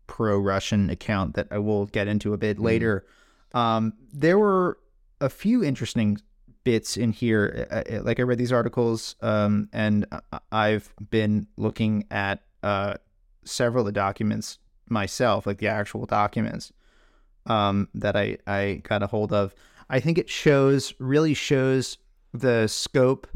pro-Russian 0.06 0.90
account 0.90 1.34
that 1.34 1.48
I 1.50 1.58
will 1.58 1.87
get 1.87 2.08
into 2.08 2.32
a 2.32 2.38
bit 2.38 2.58
later. 2.58 3.06
Um, 3.54 3.94
there 4.12 4.38
were 4.38 4.78
a 5.20 5.28
few 5.28 5.64
interesting 5.64 6.18
bits 6.64 6.96
in 6.96 7.12
here. 7.12 7.66
Like 8.02 8.20
I 8.20 8.22
read 8.22 8.38
these 8.38 8.52
articles, 8.52 9.16
um, 9.20 9.68
and 9.72 10.07
I've 10.52 10.92
been 11.11 11.46
looking 11.57 12.04
at 12.11 12.42
uh, 12.62 12.94
several 13.44 13.83
of 13.83 13.87
the 13.87 13.92
documents 13.92 14.59
myself, 14.88 15.46
like 15.46 15.59
the 15.59 15.68
actual 15.68 16.07
documents 16.07 16.72
um, 17.46 17.88
that 17.94 18.16
I 18.16 18.38
I 18.46 18.83
got 18.85 19.02
a 19.02 19.07
hold 19.07 19.33
of. 19.33 19.54
I 19.90 20.00
think 20.00 20.18
it 20.18 20.28
shows 20.28 20.92
really 20.98 21.35
shows 21.35 21.98
the 22.35 22.66
scope 22.66 23.26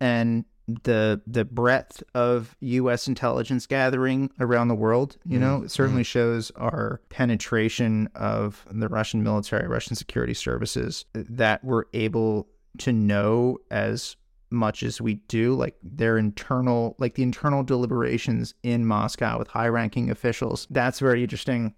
and 0.00 0.44
the 0.84 1.20
the 1.26 1.44
breadth 1.44 2.02
of 2.14 2.56
U.S. 2.60 3.08
intelligence 3.08 3.66
gathering 3.66 4.30
around 4.40 4.68
the 4.68 4.74
world. 4.74 5.16
You 5.24 5.38
mm, 5.38 5.40
know, 5.40 5.62
it 5.62 5.70
certainly 5.70 6.02
mm. 6.02 6.06
shows 6.06 6.50
our 6.56 7.00
penetration 7.08 8.08
of 8.14 8.66
the 8.70 8.88
Russian 8.88 9.22
military, 9.22 9.68
Russian 9.68 9.96
security 9.96 10.34
services 10.34 11.04
uh, 11.14 11.22
that 11.28 11.64
we're 11.64 11.84
able 11.92 12.48
to 12.78 12.92
know 12.92 13.58
as 13.70 14.16
much 14.50 14.82
as 14.82 15.00
we 15.00 15.14
do, 15.14 15.54
like 15.54 15.76
their 15.82 16.18
internal, 16.18 16.96
like 16.98 17.14
the 17.14 17.22
internal 17.22 17.62
deliberations 17.62 18.54
in 18.62 18.84
Moscow 18.84 19.38
with 19.38 19.48
high-ranking 19.48 20.10
officials. 20.10 20.66
That's 20.70 20.98
very 20.98 21.22
interesting. 21.22 21.74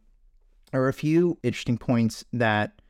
There 0.71 0.83
are 0.83 0.89
a 0.89 0.95
few 0.95 1.39
interesting 1.43 1.77
points 1.77 2.25
that 2.33 2.81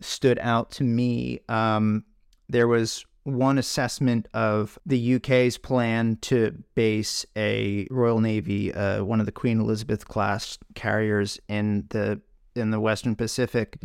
stood 0.00 0.38
out 0.40 0.72
to 0.72 0.84
me. 0.84 1.40
Um, 1.48 2.04
there 2.48 2.66
was 2.66 3.04
one 3.24 3.58
assessment 3.58 4.28
of 4.32 4.78
the 4.86 5.16
UK's 5.16 5.58
plan 5.58 6.16
to 6.22 6.62
base 6.74 7.26
a 7.36 7.86
Royal 7.90 8.20
Navy, 8.20 8.72
uh, 8.72 9.04
one 9.04 9.20
of 9.20 9.26
the 9.26 9.32
Queen 9.32 9.60
Elizabeth 9.60 10.06
class 10.06 10.58
carriers 10.74 11.38
in 11.48 11.86
the 11.90 12.20
in 12.56 12.70
the 12.70 12.80
Western 12.80 13.14
Pacific 13.14 13.78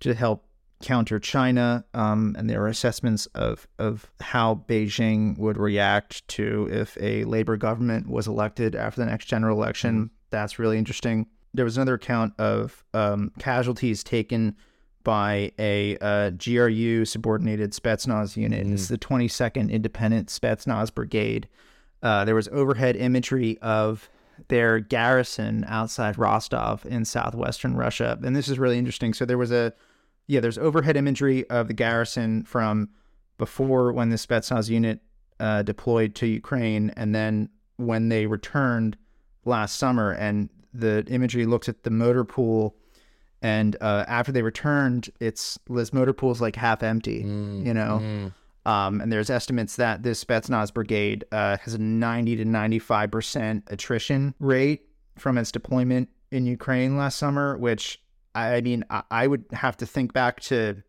to 0.00 0.14
help 0.14 0.44
counter 0.82 1.18
China. 1.18 1.84
Um, 1.94 2.36
and 2.38 2.48
there 2.48 2.60
were 2.60 2.68
assessments 2.68 3.26
of 3.34 3.66
of 3.78 4.10
how 4.20 4.64
Beijing 4.68 5.36
would 5.38 5.56
react 5.58 6.26
to 6.28 6.68
if 6.70 6.96
a 7.00 7.24
Labor 7.24 7.56
government 7.56 8.08
was 8.08 8.28
elected 8.28 8.74
after 8.74 9.00
the 9.00 9.06
next 9.06 9.26
general 9.26 9.60
election. 9.60 10.10
That's 10.30 10.58
really 10.58 10.78
interesting. 10.78 11.26
There 11.54 11.64
was 11.64 11.76
another 11.76 11.94
account 11.94 12.34
of 12.38 12.84
um, 12.94 13.32
casualties 13.38 14.04
taken 14.04 14.54
by 15.08 15.50
a 15.58 15.96
uh, 16.02 16.28
GRU 16.32 17.06
subordinated 17.06 17.72
Spetsnaz 17.72 18.36
unit. 18.36 18.66
It's 18.66 18.88
the 18.88 18.98
22nd 18.98 19.70
Independent 19.70 20.28
Spetsnaz 20.28 20.94
Brigade. 20.94 21.48
Uh, 22.02 22.26
there 22.26 22.34
was 22.34 22.46
overhead 22.48 22.94
imagery 22.94 23.56
of 23.62 24.10
their 24.48 24.80
garrison 24.80 25.64
outside 25.66 26.18
Rostov 26.18 26.84
in 26.84 27.06
southwestern 27.06 27.74
Russia. 27.74 28.18
And 28.22 28.36
this 28.36 28.48
is 28.48 28.58
really 28.58 28.76
interesting. 28.76 29.14
So 29.14 29.24
there 29.24 29.38
was 29.38 29.50
a, 29.50 29.72
yeah, 30.26 30.40
there's 30.40 30.58
overhead 30.58 30.94
imagery 30.94 31.48
of 31.48 31.68
the 31.68 31.74
garrison 31.74 32.44
from 32.44 32.90
before 33.38 33.94
when 33.94 34.10
the 34.10 34.16
Spetsnaz 34.16 34.68
unit 34.68 35.00
uh, 35.40 35.62
deployed 35.62 36.14
to 36.16 36.26
Ukraine 36.26 36.90
and 36.98 37.14
then 37.14 37.48
when 37.78 38.10
they 38.10 38.26
returned 38.26 38.98
last 39.46 39.78
summer. 39.78 40.12
And 40.12 40.50
the 40.74 41.02
imagery 41.08 41.46
looks 41.46 41.66
at 41.66 41.84
the 41.84 41.90
motor 41.90 42.24
pool 42.24 42.76
and 43.42 43.76
uh, 43.80 44.04
after 44.08 44.32
they 44.32 44.42
returned, 44.42 45.10
it's 45.20 45.58
this 45.68 45.92
motor 45.92 46.12
pool 46.12 46.30
is 46.32 46.40
like 46.40 46.56
half 46.56 46.82
empty, 46.82 47.18
you 47.64 47.74
know. 47.74 48.30
Um, 48.66 49.00
and 49.00 49.10
there's 49.10 49.30
estimates 49.30 49.76
that 49.76 50.02
this 50.02 50.22
Spetsnaz 50.22 50.74
brigade 50.74 51.24
uh, 51.32 51.56
has 51.58 51.74
a 51.74 51.78
90 51.78 52.36
to 52.36 52.44
95 52.44 53.10
percent 53.10 53.64
attrition 53.68 54.34
rate 54.40 54.82
from 55.16 55.38
its 55.38 55.50
deployment 55.52 56.08
in 56.30 56.44
Ukraine 56.46 56.96
last 56.98 57.16
summer. 57.18 57.56
Which 57.56 58.00
I 58.34 58.60
mean, 58.60 58.84
I, 58.90 59.02
I 59.10 59.26
would 59.26 59.44
have 59.52 59.76
to 59.78 59.86
think 59.86 60.12
back 60.12 60.40
to 60.40 60.82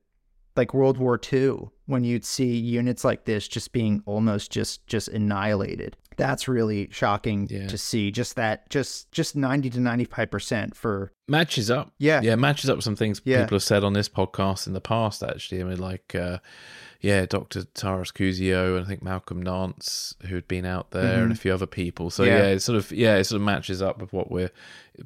like 0.59 0.73
World 0.73 0.97
War 0.97 1.19
II 1.33 1.69
when 1.87 2.03
you'd 2.03 2.25
see 2.25 2.55
units 2.57 3.03
like 3.03 3.25
this 3.25 3.47
just 3.47 3.71
being 3.71 4.03
almost 4.05 4.51
just 4.51 4.85
just 4.87 5.07
annihilated. 5.07 5.95
That's 6.17 6.49
really 6.49 6.89
shocking 6.91 7.47
Yeah. 7.49 7.67
to 7.67 7.77
see. 7.77 8.11
Just 8.11 8.35
that, 8.35 8.69
just 8.69 9.09
just 9.13 9.35
90 9.37 9.69
to 9.71 9.79
95 9.79 10.29
percent 10.29 10.75
for 10.75 11.11
matches 11.29 11.71
up. 11.71 11.93
Yeah. 11.97 12.19
yeah, 12.21 12.35
matches 12.35 12.69
up 12.69 12.75
with 12.77 12.83
some 12.83 12.97
things 12.97 13.21
Yeah. 13.23 13.43
people 13.43 13.55
have 13.55 13.63
said 13.63 13.83
on 13.85 13.93
this 13.93 14.09
podcast 14.09 14.67
in 14.67 14.73
the 14.73 14.81
past. 14.81 15.23
Actually, 15.23 15.61
I 15.61 15.63
mean, 15.63 15.77
like, 15.79 16.13
uh, 16.13 16.39
yeah, 16.99 17.25
Doctor 17.25 17.63
Taras 17.63 18.11
Kuzio 18.11 18.75
and 18.75 18.85
I 18.85 18.89
think 18.89 19.01
Malcolm 19.01 19.41
Nance, 19.41 20.13
who'd 20.27 20.47
been 20.49 20.65
out 20.65 20.91
there, 20.91 21.23
and 21.23 21.31
a 21.31 21.35
few 21.35 21.53
other 21.53 21.65
people. 21.65 22.09
So 22.09 22.23
Mm-hmm. 22.23 22.31
Yeah. 22.33 22.39
yeah. 22.47 22.53
it 22.55 22.59
sort 22.59 22.77
of 22.77 22.91
yeah, 22.91 23.15
it 23.15 23.23
sort 23.23 23.37
of 23.41 23.45
matches 23.45 23.81
up 23.81 24.01
with 24.01 24.11
what 24.11 24.29
we're 24.29 24.51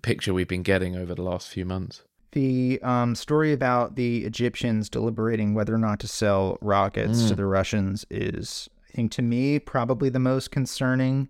picture 0.01 0.33
we've 0.33 0.47
been 0.47 0.63
getting 0.63 0.95
over 0.95 1.13
the 1.13 1.21
last 1.21 1.47
few 1.47 1.63
months. 1.65 2.01
The 2.33 2.81
um, 2.81 3.13
story 3.13 3.53
about 3.53 3.95
the 3.95 4.25
Egyptians 4.25 4.89
deliberating 4.89 5.53
whether 5.53 5.73
or 5.73 5.77
not 5.77 5.99
to 5.99 6.07
sell 6.07 6.57
rockets 6.61 7.27
to 7.27 7.35
the 7.35 7.45
Russians 7.45 8.07
is, 8.09 8.67
I 8.89 8.95
think, 8.95 9.11
to 9.13 9.21
me, 9.21 9.59
probably 9.59 10.09
the 10.09 10.17
most 10.17 10.49
concerning 10.49 11.29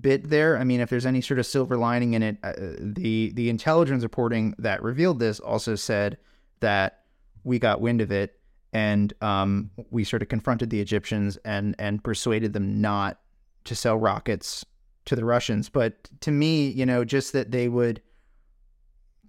bit 0.00 0.30
there. 0.30 0.56
I 0.56 0.64
mean, 0.64 0.80
if 0.80 0.88
there's 0.88 1.04
any 1.04 1.20
sort 1.20 1.38
of 1.38 1.44
silver 1.44 1.76
lining 1.76 2.14
in 2.14 2.22
it, 2.22 2.38
uh, 2.42 2.54
the 2.80 3.30
the 3.34 3.50
intelligence 3.50 4.02
reporting 4.02 4.54
that 4.58 4.82
revealed 4.82 5.18
this 5.18 5.38
also 5.38 5.74
said 5.74 6.16
that 6.60 7.04
we 7.44 7.58
got 7.58 7.82
wind 7.82 8.00
of 8.00 8.10
it 8.10 8.40
and 8.72 9.12
um, 9.20 9.70
we 9.90 10.02
sort 10.02 10.22
of 10.22 10.28
confronted 10.28 10.70
the 10.70 10.80
Egyptians 10.80 11.36
and 11.44 11.74
and 11.78 12.02
persuaded 12.02 12.54
them 12.54 12.80
not 12.80 13.20
to 13.64 13.74
sell 13.74 13.98
rockets 13.98 14.64
to 15.04 15.14
the 15.14 15.26
Russians. 15.26 15.68
But 15.68 16.08
to 16.20 16.30
me, 16.30 16.68
you 16.68 16.86
know, 16.86 17.04
just 17.04 17.34
that 17.34 17.50
they 17.50 17.68
would 17.68 18.00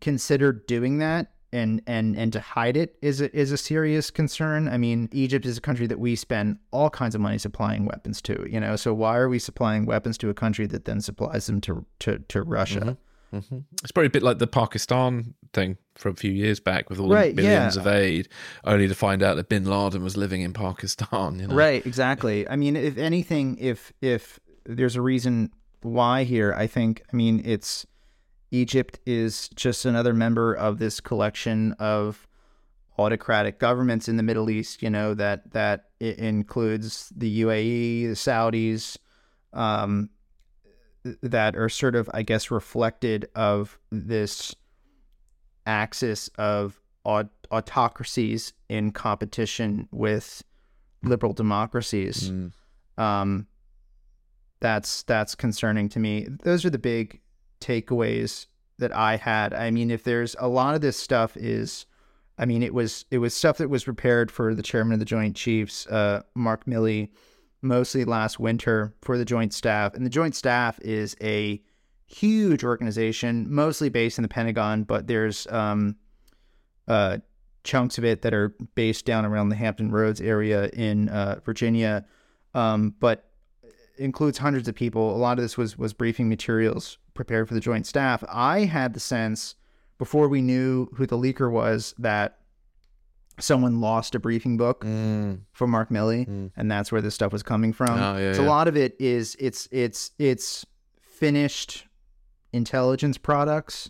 consider 0.02 0.52
doing 0.52 1.00
that 1.00 1.32
and 1.52 1.82
and 1.88 2.16
and 2.18 2.32
to 2.34 2.40
hide 2.40 2.78
it 2.78 2.96
is 3.02 3.22
a, 3.22 3.36
is 3.36 3.52
a 3.52 3.58
serious 3.58 4.12
concern. 4.12 4.68
I 4.68 4.78
mean, 4.78 5.10
Egypt 5.12 5.46
is 5.46 5.58
a 5.58 5.62
country 5.62 5.88
that 5.88 6.00
we 6.00 6.16
spend 6.16 6.60
all 6.72 6.90
kinds 6.90 7.16
of 7.16 7.22
money 7.22 7.38
supplying 7.38 7.86
weapons 7.86 8.22
to, 8.24 8.48
you 8.50 8.60
know. 8.60 8.76
So 8.76 8.94
why 8.94 9.18
are 9.18 9.30
we 9.30 9.40
supplying 9.40 9.86
weapons 9.86 10.18
to 10.20 10.30
a 10.30 10.34
country 10.34 10.68
that 10.68 10.86
then 10.86 11.02
supplies 11.02 11.48
them 11.48 11.62
to 11.62 11.86
to, 12.00 12.20
to 12.20 12.44
Russia? 12.44 12.98
hmm 13.32 13.60
It's 13.84 13.92
probably 13.92 14.08
a 14.08 14.12
bit 14.12 14.24
like 14.24 14.40
the 14.40 14.48
Pakistan 14.48 15.34
thing 15.54 15.78
from 15.96 16.14
a 16.14 16.16
few 16.16 16.32
years 16.32 16.60
back 16.60 16.90
with 16.90 17.00
all 17.00 17.10
Right, 17.10 17.36
the 17.36 17.42
billions 17.42 17.76
yeah. 17.76 17.82
of 17.82 17.88
aid, 17.88 18.30
only 18.64 18.88
to 18.88 18.96
find 18.96 19.24
out 19.24 19.36
that 19.38 19.50
Bin 19.50 19.66
Laden 19.66 20.04
was 20.04 20.18
living 20.18 20.42
in 20.42 20.54
Pakistan. 20.54 21.40
You 21.40 21.48
know? 21.48 21.56
Right, 21.56 21.86
exactly. 21.86 22.48
I 22.48 22.56
mean, 22.56 22.76
if 22.76 22.98
anything, 22.98 23.58
if 23.60 23.92
if 24.02 24.40
there's 24.66 24.96
a 24.96 25.02
reason 25.02 25.52
why 25.82 26.26
here, 26.26 26.54
I 26.54 26.68
think, 26.68 27.04
I 27.12 27.16
mean, 27.16 27.42
it's 27.46 27.88
Egypt 28.52 29.00
is 29.06 29.50
just 29.50 29.86
another 29.86 30.14
member 30.14 30.54
of 30.54 30.80
this 30.80 31.00
collection 31.00 31.74
of 31.74 32.28
autocratic 32.98 33.60
governments 33.60 34.10
in 34.10 34.18
the 34.18 34.24
Middle 34.24 34.50
East. 34.50 34.82
You 34.82 34.90
know 34.90 35.14
that 35.14 35.52
that 35.54 35.90
it 36.00 36.18
includes 36.20 37.12
the 37.16 37.42
UAE, 37.42 38.08
the 38.08 38.16
Saudis, 38.16 38.98
um, 39.54 40.10
that 41.22 41.56
are 41.56 41.70
sort 41.70 41.96
of, 41.96 42.10
I 42.14 42.24
guess, 42.24 42.52
reflected 42.52 43.30
of 43.36 43.80
this 43.92 44.56
axis 45.66 46.30
of 46.38 46.82
aut- 47.04 47.30
autocracies 47.52 48.54
in 48.68 48.92
competition 48.92 49.88
with 49.92 50.44
liberal 51.04 51.34
democracies. 51.34 52.32
Mm. 52.32 52.52
Um, 52.98 53.48
that's 54.60 55.04
that's 55.04 55.36
concerning 55.36 55.88
to 55.90 56.00
me. 56.00 56.28
Those 56.44 56.66
are 56.66 56.70
the 56.70 56.80
big 56.80 57.22
takeaways 57.60 58.48
that 58.80 58.96
I 58.96 59.18
had. 59.18 59.54
I 59.54 59.72
mean, 59.72 59.92
if 59.92 60.04
there's 60.04 60.36
a 60.40 60.48
lot 60.48 60.76
of 60.76 60.82
this 60.82 60.98
stuff 60.98 61.38
is, 61.38 61.86
I 62.38 62.46
mean, 62.46 62.64
it 62.64 62.74
was 62.74 63.06
it 63.12 63.20
was 63.20 63.34
stuff 63.34 63.58
that 63.58 63.70
was 63.70 63.84
prepared 63.84 64.32
for 64.32 64.56
the 64.56 64.64
chairman 64.64 64.94
of 64.94 65.00
the 65.00 65.06
Joint 65.06 65.36
Chiefs, 65.36 65.86
uh, 65.88 66.22
Mark 66.36 66.66
Milley, 66.66 67.10
mostly 67.62 68.06
last 68.06 68.40
winter 68.40 68.94
for 69.02 69.18
the 69.18 69.26
Joint 69.26 69.54
Staff, 69.54 69.94
and 69.94 70.06
the 70.06 70.10
Joint 70.10 70.36
Staff 70.36 70.80
is 70.82 71.16
a 71.22 71.62
huge 72.08 72.64
organization, 72.64 73.46
mostly 73.54 73.90
based 73.90 74.18
in 74.18 74.24
the 74.24 74.30
Pentagon, 74.30 74.84
but 74.84 75.06
there's 75.08 75.46
um, 75.48 75.96
uh, 76.88 77.20
chunks 77.64 77.98
of 77.98 78.06
it 78.06 78.24
that 78.24 78.34
are 78.34 78.56
based 78.74 79.06
down 79.06 79.26
around 79.26 79.50
the 79.50 79.56
Hampton 79.56 79.92
Roads 79.92 80.20
area 80.20 80.70
in 80.70 81.10
uh, 81.10 81.40
Virginia, 81.46 82.06
um, 82.56 82.96
but 83.00 83.30
includes 83.98 84.38
hundreds 84.38 84.68
of 84.68 84.76
people. 84.76 85.16
A 85.16 85.18
lot 85.18 85.38
of 85.38 85.44
this 85.44 85.58
was 85.58 85.78
was 85.78 85.94
briefing 85.94 86.30
materials 86.30 86.98
prepared 87.20 87.50
for 87.50 87.54
the 87.54 87.60
Joint 87.60 87.86
Staff. 87.86 88.24
I 88.30 88.62
had 88.62 88.94
the 88.94 89.00
sense 89.02 89.56
before 89.98 90.30
we 90.30 90.42
knew 90.42 90.88
who 90.96 91.06
the 91.06 91.18
leaker 91.18 91.52
was 91.52 91.94
that 92.00 92.38
someone 93.40 93.82
lost 93.82 94.16
a 94.16 94.20
briefing 94.20 94.56
book 94.56 94.86
Mm. 94.86 95.42
from 95.52 95.70
Mark 95.70 95.90
Milley, 95.90 96.50
and 96.56 96.72
that's 96.72 96.94
where 96.94 97.02
this 97.02 97.16
stuff 97.16 97.34
was 97.34 97.44
coming 97.44 97.74
from. 97.74 98.00
Oh, 98.00 98.18
yeah, 98.18 98.32
so 98.32 98.42
a 98.44 98.46
lot 98.46 98.70
of 98.70 98.78
it 98.78 98.96
is 99.00 99.36
it's 99.38 99.68
it's 99.70 100.12
it's 100.18 100.66
finished 101.02 101.86
intelligence 102.54 103.18
products 103.18 103.90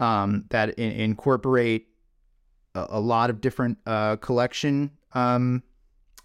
um, 0.00 0.44
that 0.50 0.70
in- 0.70 0.92
incorporate 1.00 1.86
a, 2.74 2.86
a 2.90 3.00
lot 3.00 3.30
of 3.30 3.40
different 3.40 3.78
uh, 3.86 4.16
collection 4.16 4.90
um, 5.12 5.62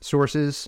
sources. 0.02 0.68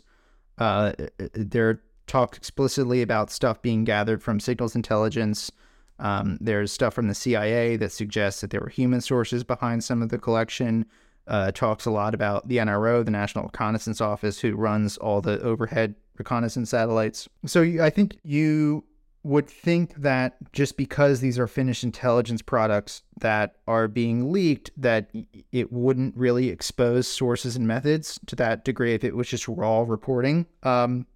Uh, 0.59 0.93
they're 1.33 1.81
talked 2.07 2.37
explicitly 2.37 3.01
about 3.01 3.31
stuff 3.31 3.61
being 3.61 3.83
gathered 3.83 4.21
from 4.21 4.39
signals 4.39 4.75
intelligence. 4.75 5.51
Um, 5.99 6.37
there's 6.41 6.71
stuff 6.71 6.93
from 6.93 7.07
the 7.07 7.15
CIA 7.15 7.77
that 7.77 7.91
suggests 7.91 8.41
that 8.41 8.49
there 8.49 8.61
were 8.61 8.69
human 8.69 9.01
sources 9.01 9.43
behind 9.43 9.83
some 9.83 10.01
of 10.01 10.09
the 10.09 10.17
collection. 10.17 10.85
Uh, 11.27 11.51
talks 11.51 11.85
a 11.85 11.91
lot 11.91 12.13
about 12.13 12.47
the 12.47 12.57
NRO, 12.57 13.03
the 13.03 13.09
National 13.09 13.45
Reconnaissance 13.45 13.99
Office, 13.99 14.39
who 14.39 14.55
runs 14.55 14.97
all 14.97 15.21
the 15.21 15.39
overhead 15.41 15.95
reconnaissance 16.17 16.69
satellites. 16.69 17.27
So 17.45 17.63
I 17.81 17.89
think 17.89 18.17
you 18.23 18.83
would 19.23 19.49
think 19.49 19.95
that 19.95 20.35
just 20.53 20.77
because 20.77 21.19
these 21.19 21.39
are 21.39 21.47
finished 21.47 21.83
intelligence 21.83 22.43
products 22.43 23.01
that 23.19 23.55
are 23.67 23.87
being 23.87 24.31
leaked, 24.31 24.69
that 24.77 25.09
it 25.51 25.73
wouldn't 25.73 26.15
really 26.15 26.49
expose 26.49 27.07
sources 27.07 27.55
and 27.55 27.67
methods 27.67 28.19
to 28.27 28.35
that 28.35 28.63
degree 28.63 28.93
if 28.93 29.03
it 29.03 29.15
was 29.15 29.27
just 29.27 29.47
raw 29.47 29.81
reporting. 29.81 30.45
Um, 30.61 31.07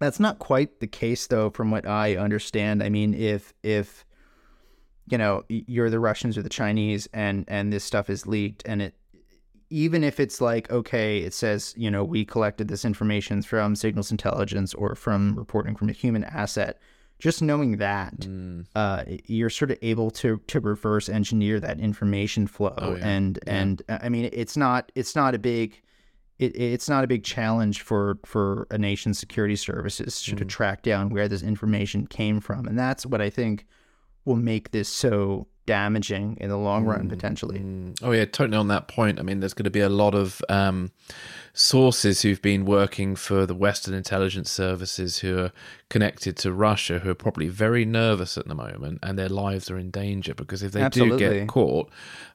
that's 0.00 0.18
not 0.20 0.38
quite 0.38 0.80
the 0.80 0.86
case, 0.86 1.26
though, 1.28 1.50
from 1.50 1.70
what 1.70 1.86
I 1.86 2.16
understand. 2.16 2.82
I 2.82 2.88
mean, 2.88 3.14
if 3.14 3.54
if 3.62 4.04
you 5.08 5.18
know 5.18 5.44
you're 5.48 5.90
the 5.90 6.00
Russians 6.00 6.36
or 6.36 6.42
the 6.42 6.48
Chinese, 6.48 7.08
and 7.12 7.44
and 7.48 7.72
this 7.72 7.84
stuff 7.84 8.10
is 8.10 8.26
leaked, 8.26 8.62
and 8.66 8.82
it 8.82 8.94
even 9.72 10.02
if 10.02 10.18
it's 10.18 10.40
like 10.40 10.70
okay, 10.70 11.18
it 11.18 11.32
says 11.34 11.74
you 11.76 11.90
know 11.90 12.02
we 12.02 12.24
collected 12.24 12.68
this 12.68 12.84
information 12.84 13.42
from 13.42 13.76
signals 13.76 14.10
intelligence 14.10 14.74
or 14.74 14.94
from 14.94 15.36
reporting 15.36 15.76
from 15.76 15.88
a 15.88 15.92
human 15.92 16.24
asset. 16.24 16.78
Just 17.18 17.42
knowing 17.42 17.76
that, 17.76 18.18
Mm. 18.20 18.64
uh, 18.74 19.04
you're 19.26 19.50
sort 19.50 19.70
of 19.70 19.78
able 19.82 20.10
to 20.12 20.40
to 20.46 20.58
reverse 20.60 21.08
engineer 21.10 21.60
that 21.60 21.78
information 21.78 22.46
flow, 22.46 22.74
Oh, 22.78 22.96
yeah. 22.96 23.06
and 23.06 23.38
Yeah. 23.46 23.54
and 23.60 23.82
uh, 23.90 23.98
I 24.02 24.08
mean 24.08 24.30
it's 24.32 24.56
not 24.56 24.90
it's 24.94 25.14
not 25.14 25.34
a 25.34 25.38
big 25.38 25.82
it, 26.40 26.56
it's 26.56 26.88
not 26.88 27.04
a 27.04 27.06
big 27.06 27.22
challenge 27.24 27.82
for 27.82 28.18
for 28.24 28.66
a 28.70 28.78
nation's 28.78 29.18
security 29.18 29.56
services 29.56 30.22
to, 30.22 30.36
to 30.36 30.44
Mm. 30.44 30.48
track 30.48 30.82
down 30.82 31.10
where 31.10 31.28
this 31.28 31.42
information 31.42 32.06
came 32.06 32.40
from, 32.40 32.66
and 32.66 32.78
that's 32.78 33.04
what 33.06 33.20
I 33.20 33.30
think 33.30 33.66
will 34.24 34.36
make 34.36 34.70
this 34.70 34.88
so 34.88 35.46
damaging 35.70 36.36
in 36.40 36.48
the 36.48 36.58
long 36.58 36.84
run 36.84 37.08
potentially. 37.08 37.60
Mm. 37.60 37.96
Oh 38.02 38.10
yeah, 38.10 38.24
totally 38.24 38.56
on 38.56 38.66
that 38.66 38.88
point. 38.88 39.20
I 39.20 39.22
mean, 39.22 39.38
there's 39.38 39.54
going 39.54 39.70
to 39.70 39.70
be 39.70 39.78
a 39.78 39.88
lot 39.88 40.16
of 40.16 40.42
um, 40.48 40.90
sources 41.52 42.22
who've 42.22 42.42
been 42.42 42.64
working 42.64 43.14
for 43.14 43.46
the 43.46 43.54
Western 43.54 43.94
intelligence 43.94 44.50
services 44.50 45.18
who 45.18 45.38
are 45.38 45.52
connected 45.88 46.36
to 46.38 46.52
Russia, 46.52 46.98
who 46.98 47.10
are 47.10 47.14
probably 47.14 47.46
very 47.46 47.84
nervous 47.84 48.36
at 48.36 48.48
the 48.48 48.54
moment, 48.56 48.98
and 49.04 49.16
their 49.16 49.28
lives 49.28 49.70
are 49.70 49.78
in 49.78 49.92
danger 49.92 50.34
because 50.34 50.64
if 50.64 50.72
they 50.72 50.88
do 50.88 51.16
get 51.16 51.46
caught, 51.46 51.88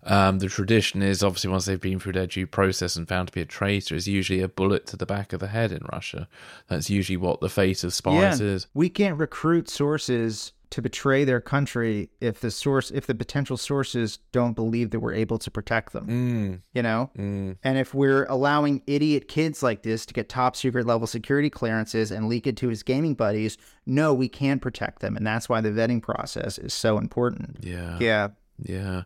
um, 0.04 0.40
the 0.40 0.48
tradition 0.48 1.02
is 1.02 1.22
obviously 1.22 1.50
once 1.50 1.66
they've 1.66 1.82
been 1.82 2.00
through 2.00 2.14
their 2.14 2.28
due 2.28 2.48
process 2.48 2.96
and 2.96 3.06
found 3.06 3.28
to 3.28 3.34
be 3.34 3.42
a 3.42 3.46
traitor, 3.46 3.96
is 3.96 4.08
usually 4.08 4.40
a 4.40 4.48
bullet 4.48 4.88
to 4.88 4.96
the 4.96 5.06
back 5.06 5.34
of 5.34 5.42
the 5.42 5.48
head 5.48 5.74
in 5.74 5.82
Russia. 5.92 6.30
That's 6.70 6.90
usually 6.90 7.18
what 7.18 7.42
the 7.42 7.50
fate 7.50 7.84
of 7.84 7.94
spies 7.94 8.40
is. 8.40 8.68
we 8.74 8.88
can't 8.88 9.20
recruit 9.20 9.70
sources 9.70 10.54
to 10.76 10.82
betray 10.82 11.24
their 11.24 11.40
country 11.40 12.10
if 12.20 12.42
the 12.42 12.52
source 12.52 12.92
if 12.92 13.08
the 13.08 13.16
potential 13.16 13.56
sources 13.56 14.20
don't 14.34 14.56
believe 14.56 14.90
that 14.90 15.00
we're 15.00 15.14
able 15.14 15.38
to 15.38 15.50
protect 15.50 15.94
them. 15.94 16.06
Mm, 16.06 16.62
You 16.74 16.84
know, 16.84 17.12
mm. 17.18 17.56
And 17.64 17.78
if 17.78 17.94
we're 17.94 18.26
allowing 18.26 18.82
idiot 18.86 19.30
kids 19.30 19.64
like 19.64 19.84
this 19.84 20.06
to 20.08 20.14
get 20.14 20.28
top 20.28 20.58
secret 20.58 20.86
level 20.86 21.08
security 21.08 21.50
clearances 21.50 22.12
and 22.12 22.28
leak 22.28 22.46
it 22.46 22.58
to 22.58 22.68
his 22.68 22.84
gaming 22.84 23.14
buddies, 23.14 23.58
no, 23.86 24.14
we 24.14 24.28
can't 24.28 24.62
protect 24.62 25.00
them. 25.00 25.16
And 25.16 25.26
that's 25.26 25.48
why 25.48 25.62
the 25.62 25.70
vetting 25.70 26.02
process 26.02 26.58
is 26.58 26.74
so 26.74 26.98
important. 26.98 27.60
Yeah. 27.62 27.98
Yeah. 28.02 28.28
Yeah. 28.62 29.04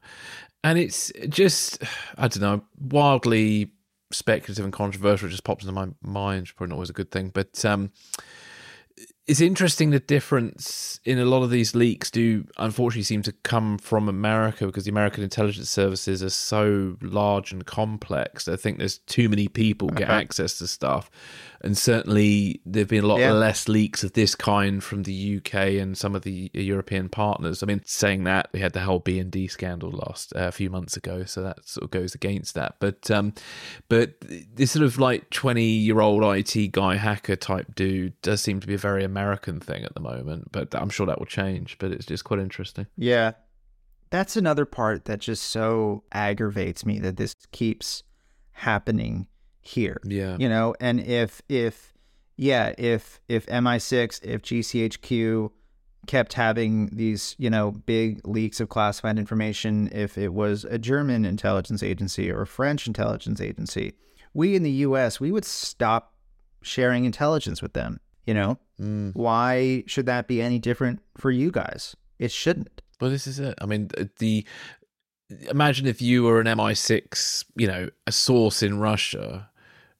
And 0.63 0.79
it's 0.79 1.11
just, 1.29 1.83
I 2.17 2.29
don't 2.29 2.41
know, 2.41 2.63
wildly 2.79 3.73
speculative 4.11 4.65
and 4.65 4.73
controversial. 4.73 5.27
It 5.27 5.31
just 5.31 5.43
pops 5.43 5.63
into 5.63 5.73
my 5.73 5.89
mind. 6.01 6.51
Probably 6.55 6.71
not 6.71 6.77
always 6.77 6.89
a 6.89 6.93
good 6.93 7.11
thing, 7.11 7.29
but 7.29 7.63
um, 7.63 7.91
it's 9.29 9.41
interesting 9.41 9.91
the 9.91 9.99
difference 9.99 10.99
in 11.05 11.19
a 11.19 11.23
lot 11.23 11.43
of 11.43 11.51
these 11.51 11.75
leaks 11.75 12.09
do 12.09 12.47
unfortunately 12.57 13.03
seem 13.03 13.21
to 13.21 13.31
come 13.31 13.77
from 13.77 14.09
America 14.09 14.65
because 14.65 14.85
the 14.85 14.89
American 14.89 15.23
intelligence 15.23 15.69
services 15.69 16.23
are 16.23 16.31
so 16.31 16.97
large 16.99 17.51
and 17.51 17.63
complex. 17.63 18.47
I 18.47 18.55
think 18.55 18.79
there's 18.79 18.97
too 18.97 19.29
many 19.29 19.47
people 19.47 19.89
get 19.89 20.09
access 20.09 20.57
to 20.57 20.67
stuff. 20.67 21.11
And 21.61 21.77
certainly 21.77 22.61
there've 22.65 22.87
been 22.87 23.03
a 23.03 23.07
lot 23.07 23.19
Yeah. 23.19 23.33
less 23.33 23.67
leaks 23.67 24.03
of 24.03 24.13
this 24.13 24.33
kind 24.35 24.83
from 24.83 25.03
the 25.03 25.37
UK 25.37 25.77
and 25.77 25.97
some 25.97 26.15
of 26.15 26.21
the 26.21 26.49
European 26.53 27.09
partners. 27.09 27.61
I 27.61 27.65
mean, 27.65 27.81
saying 27.85 28.23
that 28.23 28.49
we 28.53 28.59
had 28.61 28.73
the 28.73 28.79
whole 28.81 28.99
BND 29.01 29.47
scandal 29.49 29.91
last 29.91 30.33
uh, 30.35 30.47
a 30.47 30.51
few 30.51 30.69
months 30.69 30.95
ago, 30.95 31.25
so 31.25 31.41
that 31.41 31.67
sort 31.67 31.83
of 31.83 31.91
goes 31.91 32.15
against 32.15 32.55
that. 32.55 32.75
But 32.79 33.11
um, 33.11 33.33
but 33.89 34.13
this 34.21 34.71
sort 34.71 34.85
of 34.85 34.97
like 34.97 35.29
twenty 35.31 35.65
year 35.65 35.99
old 35.99 36.23
IT 36.23 36.71
guy 36.71 36.95
hacker 36.95 37.35
type 37.35 37.75
dude 37.75 38.19
does 38.21 38.41
seem 38.41 38.59
to 38.61 38.67
be 38.67 38.75
a 38.75 38.77
very 38.77 39.03
American 39.03 39.59
thing 39.59 39.83
at 39.83 39.93
the 39.93 39.99
moment. 40.01 40.51
But 40.51 40.73
I'm 40.73 40.89
sure 40.89 41.05
that 41.07 41.19
will 41.19 41.25
change. 41.25 41.77
But 41.77 41.91
it's 41.91 42.05
just 42.05 42.23
quite 42.23 42.39
interesting. 42.39 42.87
Yeah. 42.95 43.31
That's 44.11 44.35
another 44.35 44.65
part 44.65 45.05
that 45.05 45.19
just 45.19 45.43
so 45.43 46.03
aggravates 46.11 46.83
me 46.83 46.97
that 46.99 47.17
this 47.17 47.35
keeps 47.51 48.01
happening 48.53 49.27
here. 49.69 49.99
Yeah. 50.03 50.35
You 50.39 50.49
know, 50.49 50.75
and 50.79 50.99
if 50.99 51.41
if 51.47 51.93
yeah, 52.37 52.73
if 52.77 53.19
if 53.27 53.45
MI6, 53.47 54.23
if 54.23 54.41
GCHQ 54.41 55.51
kept 56.07 56.33
having 56.33 56.87
these, 56.87 57.35
you 57.37 57.49
know, 57.49 57.71
big 57.71 58.25
leaks 58.27 58.59
of 58.59 58.69
classified 58.69 59.19
information, 59.19 59.89
if 59.91 60.17
it 60.17 60.33
was 60.33 60.65
a 60.65 60.77
German 60.77 61.25
intelligence 61.25 61.83
agency 61.83 62.31
or 62.31 62.41
a 62.41 62.47
French 62.47 62.87
intelligence 62.87 63.41
agency, 63.41 63.93
we 64.33 64.55
in 64.55 64.63
the 64.63 64.71
US, 64.71 65.19
we 65.19 65.31
would 65.31 65.45
stop 65.45 66.13
sharing 66.61 67.05
intelligence 67.05 67.61
with 67.61 67.73
them, 67.73 67.99
you 68.25 68.33
know? 68.33 68.57
Mm. 68.79 69.13
Why 69.15 69.83
should 69.87 70.05
that 70.05 70.27
be 70.27 70.41
any 70.41 70.59
different 70.59 71.01
for 71.17 71.31
you 71.31 71.51
guys? 71.51 71.95
It 72.17 72.31
shouldn't. 72.31 72.81
Well, 72.99 73.11
this 73.11 73.27
is 73.27 73.39
it. 73.39 73.55
I 73.61 73.65
mean, 73.65 73.89
the 74.17 74.45
imagine 75.49 75.85
if 75.85 76.01
you 76.01 76.23
were 76.23 76.39
an 76.39 76.47
MI6, 76.47 77.45
you 77.55 77.67
know, 77.67 77.89
a 78.07 78.11
source 78.11 78.63
in 78.63 78.79
Russia 78.79 79.48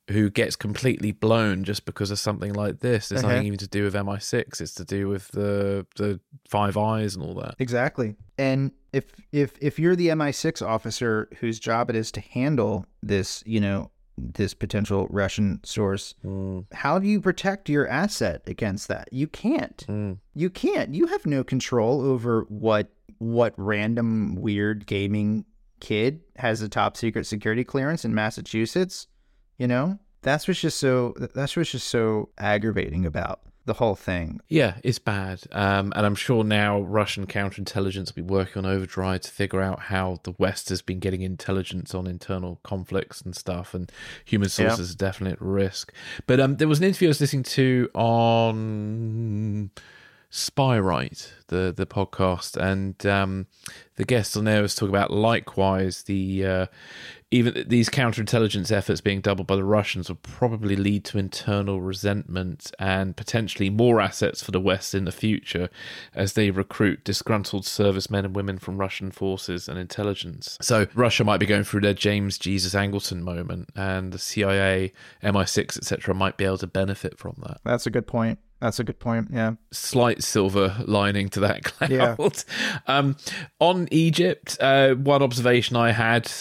who 0.09 0.29
gets 0.29 0.55
completely 0.55 1.11
blown 1.11 1.63
just 1.63 1.85
because 1.85 2.11
of 2.11 2.19
something 2.19 2.53
like 2.53 2.79
this. 2.79 3.11
It's 3.11 3.23
Uh-huh. 3.23 3.31
nothing 3.33 3.47
even 3.47 3.59
to 3.59 3.67
do 3.67 3.83
with 3.83 3.93
MI6. 3.95 4.59
It's 4.61 4.73
to 4.75 4.85
do 4.85 5.07
with 5.07 5.29
the 5.29 5.85
the 5.95 6.19
Five 6.47 6.77
Eyes 6.77 7.15
and 7.15 7.23
all 7.23 7.35
that. 7.35 7.55
Exactly. 7.59 8.15
And 8.37 8.71
if 8.93 9.05
if 9.31 9.53
if 9.61 9.77
you're 9.79 9.95
the 9.95 10.07
MI6 10.09 10.61
officer 10.65 11.29
whose 11.39 11.59
job 11.59 11.89
it 11.89 11.95
is 11.95 12.11
to 12.13 12.21
handle 12.21 12.85
this, 13.03 13.43
you 13.45 13.59
know, 13.59 13.91
this 14.17 14.53
potential 14.53 15.07
Russian 15.09 15.59
source, 15.63 16.15
Mm, 16.25 16.65
how 16.73 16.99
do 16.99 17.07
you 17.07 17.21
protect 17.21 17.69
your 17.69 17.87
asset 17.87 18.41
against 18.47 18.87
that? 18.89 19.07
You 19.13 19.27
can't. 19.27 19.85
mm. 19.87 20.17
You 20.33 20.49
can't. 20.49 20.93
You 20.93 21.05
have 21.07 21.25
no 21.25 21.43
control 21.43 22.01
over 22.01 22.45
what 22.49 22.91
what 23.19 23.53
random 23.57 24.35
weird 24.35 24.85
gaming 24.87 25.45
kid 25.81 26.21
has 26.37 26.61
a 26.61 26.67
top 26.69 26.97
secret 26.97 27.25
security 27.25 27.63
clearance 27.63 28.03
in 28.05 28.13
Massachusetts. 28.15 29.07
You 29.59 29.67
know, 29.67 29.99
that's 30.23 30.47
what's 30.47 30.61
just 30.61 30.79
so 30.79 31.13
that's 31.35 31.55
what's 31.55 31.71
just 31.71 31.87
so 31.87 32.29
aggravating 32.39 33.05
about 33.05 33.41
the 33.65 33.73
whole 33.73 33.93
thing. 33.95 34.39
Yeah, 34.47 34.77
it's 34.83 34.97
bad. 34.97 35.41
Um, 35.51 35.93
and 35.95 36.03
I'm 36.05 36.15
sure 36.15 36.43
now 36.43 36.79
Russian 36.81 37.27
counterintelligence 37.27 38.07
will 38.15 38.23
be 38.23 38.33
working 38.33 38.65
on 38.65 38.71
overdrive 38.71 39.21
to 39.21 39.31
figure 39.31 39.61
out 39.61 39.81
how 39.81 40.21
the 40.23 40.33
West 40.39 40.69
has 40.69 40.81
been 40.81 40.99
getting 40.99 41.21
intelligence 41.21 41.93
on 41.93 42.07
internal 42.07 42.59
conflicts 42.63 43.21
and 43.21 43.35
stuff. 43.35 43.75
And 43.75 43.91
human 44.25 44.47
Yeah. 44.47 44.69
sources 44.69 44.93
are 44.93 44.97
definitely 44.97 45.33
at 45.33 45.41
risk. 45.41 45.93
But 46.25 46.39
um, 46.39 46.55
there 46.55 46.67
was 46.67 46.79
an 46.79 46.85
interview 46.85 47.09
I 47.09 47.11
was 47.11 47.21
listening 47.21 47.43
to 47.43 47.89
on 47.93 49.71
Spyright, 50.31 51.27
the 51.47 51.73
the 51.75 51.85
podcast, 51.85 52.55
and 52.55 53.03
um, 53.05 53.47
the 53.97 54.05
guest 54.05 54.37
on 54.37 54.45
there 54.45 54.61
was 54.61 54.73
talking 54.75 54.93
about 54.95 55.11
likewise 55.11 56.03
the 56.03 56.45
uh, 56.45 56.65
even 57.31 57.65
these 57.67 57.89
counterintelligence 57.89 58.71
efforts 58.71 59.01
being 59.01 59.21
doubled 59.21 59.45
by 59.45 59.55
the 59.55 59.63
Russians 59.63 60.09
will 60.09 60.17
probably 60.17 60.75
lead 60.75 61.05
to 61.05 61.19
internal 61.19 61.79
resentment 61.79 62.71
and 62.79 63.15
potentially 63.15 63.69
more 63.69 64.01
assets 64.01 64.41
for 64.41 64.49
the 64.51 64.59
West 64.59 64.95
in 64.95 65.05
the 65.05 65.11
future 65.11 65.69
as 66.15 66.33
they 66.33 66.49
recruit 66.49 67.03
disgruntled 67.03 67.65
servicemen 67.65 68.25
and 68.25 68.35
women 68.35 68.57
from 68.57 68.77
Russian 68.77 69.11
forces 69.11 69.67
and 69.67 69.77
intelligence. 69.77 70.57
So 70.61 70.87
Russia 70.95 71.23
might 71.23 71.39
be 71.39 71.45
going 71.45 71.63
through 71.63 71.81
their 71.81 71.93
James 71.93 72.39
Jesus 72.39 72.73
Angleton 72.73 73.21
moment, 73.21 73.69
and 73.75 74.11
the 74.11 74.19
CIA, 74.19 74.91
MI6, 75.23 75.77
etc., 75.77 76.15
might 76.15 76.37
be 76.37 76.45
able 76.45 76.57
to 76.57 76.67
benefit 76.67 77.19
from 77.19 77.35
that 77.43 77.59
That's 77.63 77.85
a 77.85 77.91
good 77.91 78.07
point. 78.07 78.39
That's 78.59 78.79
a 78.79 78.83
good 78.83 78.99
point. 78.99 79.29
Yeah. 79.31 79.53
slight 79.71 80.21
silver 80.21 80.75
lining 80.85 81.29
to 81.29 81.39
that 81.41 81.63
cloud. 81.63 81.91
Yeah. 81.91 82.15
Um, 82.87 83.15
on 83.59 83.87
Egypt, 83.91 84.57
uh, 84.59 84.95
one 84.95 85.21
observation 85.21 85.75
I 85.77 85.91
had. 85.91 86.31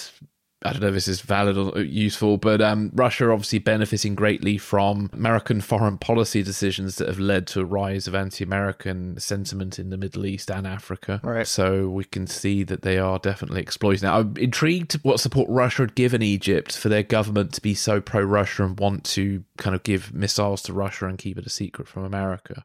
I 0.62 0.72
don't 0.72 0.82
know 0.82 0.88
if 0.88 0.94
this 0.94 1.06
is 1.06 1.20
valid 1.20 1.56
or 1.56 1.80
useful, 1.80 2.36
but 2.36 2.60
um, 2.60 2.90
Russia 2.92 3.30
obviously 3.30 3.60
benefiting 3.60 4.16
greatly 4.16 4.58
from 4.58 5.08
American 5.12 5.60
foreign 5.60 5.98
policy 5.98 6.42
decisions 6.42 6.96
that 6.96 7.06
have 7.06 7.20
led 7.20 7.46
to 7.48 7.60
a 7.60 7.64
rise 7.64 8.08
of 8.08 8.14
anti-American 8.16 9.20
sentiment 9.20 9.78
in 9.78 9.90
the 9.90 9.96
Middle 9.96 10.26
East 10.26 10.50
and 10.50 10.66
Africa. 10.66 11.20
Right. 11.22 11.46
So 11.46 11.88
we 11.88 12.02
can 12.02 12.26
see 12.26 12.64
that 12.64 12.82
they 12.82 12.98
are 12.98 13.20
definitely 13.20 13.60
exploiting 13.60 14.00
that. 14.02 14.14
I'm 14.14 14.36
intrigued 14.36 14.94
what 15.04 15.20
support 15.20 15.48
Russia 15.48 15.82
had 15.82 15.94
given 15.94 16.22
Egypt 16.22 16.76
for 16.76 16.88
their 16.88 17.04
government 17.04 17.52
to 17.52 17.62
be 17.62 17.74
so 17.74 18.00
pro-Russia 18.00 18.64
and 18.64 18.80
want 18.80 19.04
to 19.04 19.44
kind 19.58 19.76
of 19.76 19.84
give 19.84 20.12
missiles 20.12 20.62
to 20.62 20.72
Russia 20.72 21.06
and 21.06 21.18
keep 21.18 21.38
it 21.38 21.46
a 21.46 21.50
secret 21.50 21.86
from 21.86 22.04
America. 22.04 22.64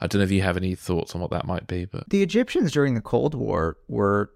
I 0.00 0.06
don't 0.06 0.20
know 0.20 0.24
if 0.24 0.30
you 0.30 0.42
have 0.42 0.56
any 0.56 0.76
thoughts 0.76 1.12
on 1.14 1.20
what 1.20 1.30
that 1.30 1.46
might 1.46 1.66
be, 1.66 1.86
but 1.86 2.08
The 2.08 2.22
Egyptians 2.22 2.70
during 2.70 2.94
the 2.94 3.00
Cold 3.00 3.34
War 3.34 3.78
were 3.88 4.30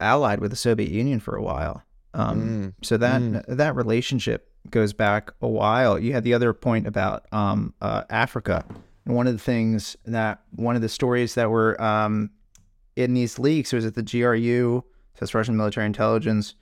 allied 0.00 0.40
with 0.40 0.50
the 0.50 0.56
Soviet 0.56 0.90
Union 0.90 1.20
for 1.20 1.36
a 1.36 1.42
while. 1.42 1.82
Um, 2.16 2.74
so 2.82 2.96
that 2.96 3.44
that 3.46 3.76
relationship 3.76 4.50
goes 4.70 4.92
back 4.92 5.32
a 5.40 5.48
while. 5.48 5.98
You 5.98 6.12
had 6.14 6.24
the 6.24 6.34
other 6.34 6.52
point 6.52 6.86
about 6.86 7.26
um, 7.30 7.74
uh, 7.80 8.04
Africa, 8.08 8.64
and 9.04 9.14
one 9.14 9.26
of 9.26 9.34
the 9.34 9.38
things 9.38 9.96
that 10.06 10.40
one 10.50 10.76
of 10.76 10.82
the 10.82 10.88
stories 10.88 11.34
that 11.34 11.50
were 11.50 11.80
um, 11.80 12.30
in 12.96 13.12
these 13.12 13.38
leaks 13.38 13.72
was 13.72 13.84
that 13.84 13.94
the 13.94 14.02
GRU, 14.02 14.82
that's 15.18 15.34
Russian 15.34 15.56
military 15.56 15.86
intelligence, 15.86 16.54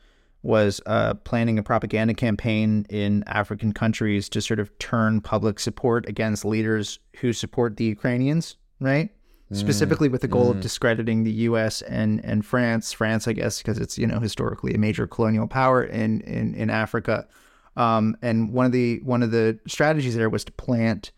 was 0.42 0.80
uh, 0.86 1.14
planning 1.14 1.58
a 1.58 1.62
propaganda 1.62 2.14
campaign 2.14 2.84
in 2.90 3.24
African 3.26 3.72
countries 3.72 4.28
to 4.28 4.42
sort 4.42 4.60
of 4.60 4.76
turn 4.78 5.20
public 5.20 5.58
support 5.60 6.06
against 6.08 6.44
leaders 6.44 6.98
who 7.20 7.32
support 7.32 7.76
the 7.76 7.84
Ukrainians, 7.84 8.56
right? 8.80 9.10
Specifically 9.52 10.08
with 10.08 10.22
the 10.22 10.28
goal 10.28 10.50
of 10.50 10.60
discrediting 10.60 11.22
the 11.24 11.30
U.S. 11.30 11.82
and 11.82 12.24
and 12.24 12.44
France. 12.44 12.92
France, 12.92 13.28
I 13.28 13.34
guess, 13.34 13.58
because 13.58 13.78
it's 13.78 13.98
you 13.98 14.06
know 14.06 14.18
historically 14.18 14.74
a 14.74 14.78
major 14.78 15.06
colonial 15.06 15.46
power 15.46 15.82
in 15.84 16.22
in 16.22 16.54
in 16.54 16.70
Africa. 16.70 17.26
Um, 17.76 18.16
and 18.22 18.52
one 18.52 18.66
of 18.66 18.72
the 18.72 19.00
one 19.04 19.22
of 19.22 19.30
the 19.30 19.58
strategies 19.66 20.16
there 20.16 20.30
was 20.30 20.44
to 20.44 20.52
plant 20.52 21.12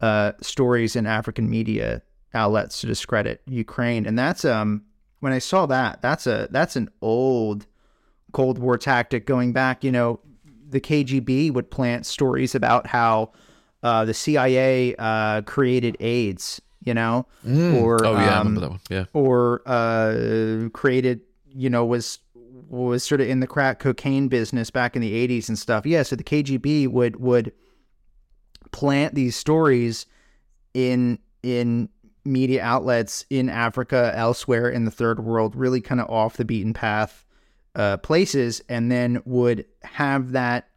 uh, 0.00 0.32
stories 0.40 0.96
in 0.96 1.06
African 1.06 1.48
media 1.48 2.02
outlets 2.34 2.80
to 2.82 2.86
discredit 2.86 3.40
Ukraine, 3.46 4.06
and 4.06 4.18
that's 4.18 4.44
um 4.44 4.82
when 5.20 5.32
I 5.32 5.38
saw 5.38 5.66
that 5.66 6.02
that's 6.02 6.26
a 6.26 6.48
that's 6.50 6.76
an 6.76 6.90
old 7.00 7.66
Cold 8.32 8.58
War 8.58 8.76
tactic 8.76 9.26
going 9.26 9.52
back. 9.52 9.84
You 9.84 9.92
know, 9.92 10.20
the 10.68 10.80
KGB 10.80 11.52
would 11.52 11.70
plant 11.70 12.06
stories 12.06 12.54
about 12.54 12.86
how 12.86 13.32
uh, 13.82 14.04
the 14.04 14.14
CIA 14.14 14.94
uh, 14.98 15.42
created 15.42 15.96
AIDS. 16.00 16.60
You 16.84 16.94
know, 16.94 17.26
or 17.46 18.04
oh 18.04 18.12
yeah, 18.12 18.18
I 18.18 18.38
um, 18.38 18.48
remember 18.48 18.60
that 18.60 18.70
one. 18.70 18.80
Yeah, 18.90 19.04
or 19.12 19.62
uh, 19.66 20.68
created, 20.72 21.20
you 21.54 21.70
know, 21.70 21.84
was 21.84 22.18
was 22.68 23.04
sort 23.04 23.20
of 23.20 23.28
in 23.28 23.40
the 23.40 23.46
crack 23.46 23.78
cocaine 23.78 24.28
business 24.28 24.70
back 24.70 24.96
in 24.96 25.02
the 25.02 25.28
80s 25.28 25.48
and 25.48 25.58
stuff. 25.58 25.84
Yeah, 25.84 26.02
so 26.02 26.16
the 26.16 26.24
KGB 26.24 26.88
would 26.88 27.16
would 27.16 27.52
plant 28.72 29.14
these 29.14 29.36
stories 29.36 30.06
in 30.74 31.18
in 31.42 31.88
media 32.24 32.62
outlets 32.62 33.26
in 33.30 33.48
Africa, 33.48 34.12
elsewhere 34.14 34.68
in 34.68 34.84
the 34.84 34.90
third 34.90 35.24
world, 35.24 35.54
really 35.56 35.80
kind 35.80 36.00
of 36.00 36.08
off 36.08 36.36
the 36.36 36.44
beaten 36.44 36.72
path 36.72 37.26
uh, 37.74 37.96
places, 37.98 38.62
and 38.68 38.90
then 38.90 39.22
would 39.24 39.64
have 39.82 40.32
that 40.32 40.68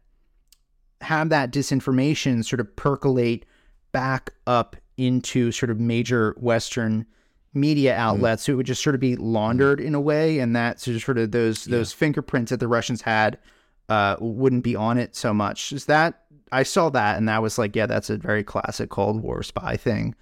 have 1.00 1.28
that 1.28 1.52
disinformation 1.52 2.44
sort 2.44 2.60
of 2.60 2.74
percolate 2.76 3.44
back 3.92 4.32
up 4.46 4.76
into 4.96 5.52
sort 5.52 5.70
of 5.70 5.78
major 5.78 6.34
Western 6.38 7.06
media 7.54 7.96
outlets. 7.96 8.44
So 8.44 8.52
it 8.52 8.56
would 8.56 8.66
just 8.66 8.82
sort 8.82 8.94
of 8.94 9.00
be 9.00 9.16
laundered 9.16 9.80
in 9.80 9.94
a 9.94 10.00
way, 10.00 10.38
and 10.38 10.54
that 10.54 10.80
sort 10.80 11.18
of 11.18 11.32
those 11.32 11.64
those 11.64 11.92
fingerprints 11.92 12.50
that 12.50 12.60
the 12.60 12.68
Russians 12.68 13.02
had 13.02 13.38
uh, 13.88 14.16
wouldn't 14.20 14.64
be 14.64 14.76
on 14.76 14.98
it 14.98 15.16
so 15.16 15.32
much. 15.32 15.72
Is 15.72 15.86
that 15.86 16.22
I 16.52 16.62
saw 16.62 16.90
that, 16.90 17.16
and 17.16 17.28
that 17.28 17.42
was 17.42 17.58
like, 17.58 17.74
yeah, 17.74 17.86
that's 17.86 18.10
a 18.10 18.16
very 18.16 18.44
classic 18.44 18.90
Cold 18.90 19.22
War 19.22 19.42
spy 19.42 19.76
thing. 19.76 20.14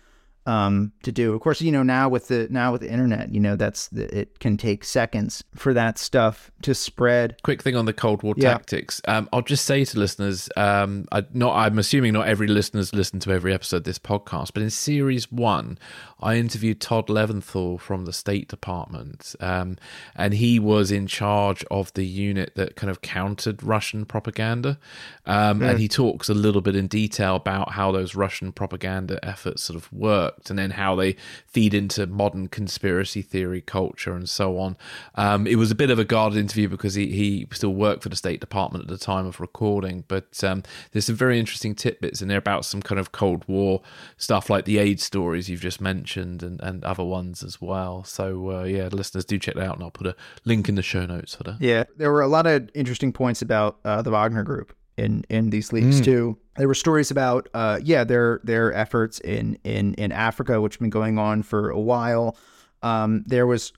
Um, 0.46 0.92
to 1.02 1.10
do. 1.12 1.32
Of 1.34 1.40
course, 1.40 1.60
you 1.62 1.72
know 1.72 1.82
now 1.82 2.08
with 2.08 2.28
the 2.28 2.46
now 2.50 2.72
with 2.72 2.80
the 2.82 2.90
internet, 2.90 3.34
you 3.34 3.40
know 3.40 3.56
that's 3.56 3.88
the, 3.88 4.04
it 4.16 4.38
can 4.40 4.56
take 4.56 4.84
seconds 4.84 5.42
for 5.54 5.72
that 5.74 5.98
stuff 5.98 6.50
to 6.62 6.74
spread. 6.74 7.36
Quick 7.42 7.62
thing 7.62 7.76
on 7.76 7.86
the 7.86 7.92
Cold 7.92 8.22
War 8.22 8.34
Yeah. 8.36 8.52
tactics. 8.52 9.00
Um, 9.08 9.28
I'll 9.32 9.42
just 9.42 9.64
say 9.64 9.84
to 9.84 9.98
listeners, 9.98 10.48
um, 10.56 11.06
I, 11.12 11.24
not 11.32 11.54
I'm 11.56 11.78
assuming 11.78 12.12
not 12.12 12.26
every 12.28 12.46
listener's 12.46 12.94
listened 12.94 13.22
to 13.22 13.32
every 13.32 13.54
episode 13.54 13.78
of 13.78 13.84
this 13.84 13.98
podcast, 13.98 14.50
but 14.54 14.62
in 14.62 14.70
series 14.70 15.30
one, 15.32 15.78
I 16.20 16.36
interviewed 16.36 16.80
Todd 16.80 17.08
Leventhal 17.08 17.80
from 17.80 18.04
the 18.04 18.12
State 18.12 18.48
Department, 18.48 19.34
um, 19.40 19.76
and 20.14 20.34
he 20.34 20.58
was 20.58 20.90
in 20.90 21.06
charge 21.06 21.64
of 21.70 21.92
the 21.94 22.06
unit 22.06 22.52
that 22.54 22.76
kind 22.76 22.90
of 22.90 23.02
countered 23.02 23.62
Russian 23.62 24.04
propaganda, 24.04 24.78
um, 25.26 25.62
and 25.62 25.78
he 25.78 25.88
talks 25.88 26.28
a 26.28 26.34
little 26.34 26.60
bit 26.60 26.76
in 26.76 26.86
detail 26.86 27.36
about 27.36 27.72
how 27.72 27.90
those 27.90 28.14
Russian 28.14 28.52
propaganda 28.52 29.18
efforts 29.24 29.64
sort 29.64 29.76
of 29.76 29.92
worked, 29.92 30.50
and 30.50 30.58
then 30.58 30.72
how 30.72 30.94
they 30.94 31.16
feed 31.46 31.74
into 31.74 32.06
modern 32.06 32.48
conspiracy 32.48 33.22
theory 33.22 33.60
culture 33.60 34.14
and 34.14 34.28
so 34.28 34.58
on. 34.58 34.76
Um, 35.16 35.46
it 35.46 35.56
was 35.56 35.70
a 35.70 35.74
bit 35.74 35.90
of 35.90 35.98
a 35.98 36.04
guarded 36.04 36.38
interview 36.38 36.68
because 36.68 36.94
he, 36.94 37.08
he 37.08 37.46
still 37.52 37.74
worked 37.74 38.02
for 38.02 38.08
the 38.08 38.16
State 38.16 38.40
Department 38.40 38.84
at 38.84 38.88
the 38.88 38.98
time 38.98 39.26
of 39.26 39.40
recording, 39.40 40.04
but 40.06 40.42
um, 40.44 40.62
there's 40.92 41.06
some 41.06 41.16
very 41.16 41.40
interesting 41.40 41.74
tidbits 41.74 42.22
in 42.22 42.28
there 42.28 42.38
about 42.38 42.64
some 42.64 42.82
kind 42.82 43.00
of 43.00 43.10
Cold 43.10 43.44
War 43.48 43.82
stuff 44.16 44.48
like 44.48 44.64
the 44.64 44.78
AIDS 44.78 45.02
stories 45.02 45.50
you've 45.50 45.60
just 45.60 45.80
mentioned 45.80 46.03
and, 46.42 46.60
and 46.62 46.84
other 46.84 47.04
ones 47.04 47.42
as 47.42 47.60
well. 47.60 48.04
So, 48.04 48.50
uh, 48.50 48.64
yeah, 48.64 48.88
listeners 48.92 49.24
do 49.24 49.38
check 49.38 49.54
that 49.54 49.64
out, 49.64 49.74
and 49.74 49.82
I'll 49.82 49.90
put 49.90 50.06
a 50.06 50.16
link 50.44 50.68
in 50.68 50.74
the 50.74 50.82
show 50.82 51.06
notes 51.06 51.34
for 51.34 51.44
that. 51.44 51.60
Yeah, 51.60 51.84
there 51.96 52.12
were 52.12 52.22
a 52.22 52.28
lot 52.28 52.46
of 52.46 52.68
interesting 52.74 53.12
points 53.12 53.42
about 53.42 53.78
uh, 53.84 54.02
the 54.02 54.10
Wagner 54.10 54.42
Group 54.42 54.74
in 54.96 55.24
in 55.28 55.50
these 55.50 55.72
leaks 55.72 56.00
too. 56.00 56.38
There 56.56 56.68
were 56.68 56.74
stories 56.74 57.10
about 57.10 57.48
uh, 57.54 57.80
yeah 57.82 58.04
their 58.04 58.40
their 58.44 58.72
efforts 58.72 59.18
in 59.20 59.58
in 59.64 59.94
in 59.94 60.12
Africa, 60.12 60.60
which 60.60 60.74
have 60.74 60.80
been 60.80 60.90
going 60.90 61.18
on 61.18 61.42
for 61.42 61.70
a 61.70 61.80
while. 61.80 62.36
Um, 62.82 63.24
there 63.26 63.46
was 63.46 63.72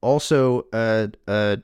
also 0.00 0.66
a, 0.72 1.10
a 1.28 1.58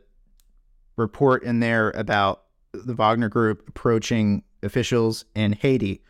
report 0.96 1.42
in 1.42 1.60
there 1.60 1.90
about 1.90 2.42
the 2.72 2.94
Wagner 2.94 3.28
Group 3.28 3.68
approaching 3.68 4.42
officials 4.62 5.24
in 5.34 5.52
Haiti 5.52 6.02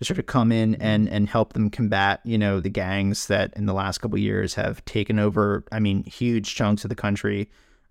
to 0.00 0.06
sort 0.06 0.18
of 0.18 0.26
come 0.26 0.50
in 0.50 0.74
and 0.76 1.08
and 1.08 1.28
help 1.28 1.52
them 1.52 1.70
combat 1.70 2.20
you 2.24 2.38
know 2.38 2.58
the 2.58 2.70
gangs 2.70 3.26
that 3.28 3.52
in 3.54 3.66
the 3.66 3.74
last 3.74 3.98
couple 3.98 4.16
of 4.16 4.22
years 4.22 4.54
have 4.54 4.84
taken 4.86 5.18
over. 5.18 5.64
I 5.70 5.78
mean, 5.78 6.04
huge 6.04 6.54
chunks 6.54 6.84
of 6.84 6.88
the 6.88 6.94
country. 6.96 7.48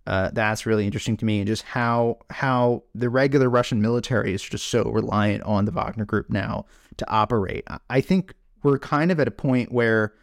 Uh, 0.08 0.32
that's 0.34 0.66
really 0.66 0.86
interesting 0.86 1.16
to 1.18 1.26
me, 1.26 1.40
and 1.40 1.48
just 1.48 1.64
how 1.64 2.18
how 2.32 2.84
the 2.96 3.10
regular 3.10 3.48
Russian 3.50 3.82
military 3.82 4.34
is 4.34 4.42
just 4.42 4.68
so 4.68 4.84
reliant 4.84 5.44
on 5.44 5.66
the 5.66 5.72
Wagner 5.72 6.06
Group 6.06 6.30
now 6.30 6.66
to 6.98 7.10
operate. 7.10 7.64
I- 7.90 8.02
think 8.02 8.34
we're 8.64 8.80
kind 8.80 9.12
of 9.12 9.20
at 9.20 9.28
a 9.28 9.32
point 9.32 9.72
where 9.72 10.14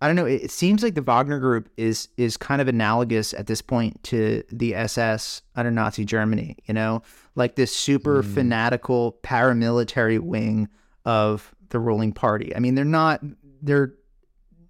I 0.00 0.06
don't 0.06 0.16
know. 0.16 0.24
It, 0.24 0.44
it 0.44 0.50
seems 0.50 0.82
like 0.82 0.94
the 0.94 1.02
Wagner 1.02 1.38
Group 1.38 1.68
is 1.76 2.08
is 2.16 2.38
kind 2.38 2.62
of 2.62 2.68
analogous 2.68 3.34
at 3.34 3.48
this 3.48 3.60
point 3.60 4.02
to 4.04 4.42
the 4.50 4.74
SS 4.74 5.42
under 5.56 5.70
Nazi 5.70 6.06
Germany. 6.06 6.56
You 6.64 6.72
know, 6.72 7.02
like 7.34 7.56
this 7.56 7.74
super 7.74 8.22
fanatical 8.22 9.18
paramilitary 9.22 10.18
wing 10.18 10.68
of 11.04 11.54
the 11.70 11.78
ruling 11.78 12.12
party. 12.12 12.54
I 12.54 12.58
mean, 12.58 12.74
they're 12.74 12.84
not 12.84 13.20
they're 13.62 13.94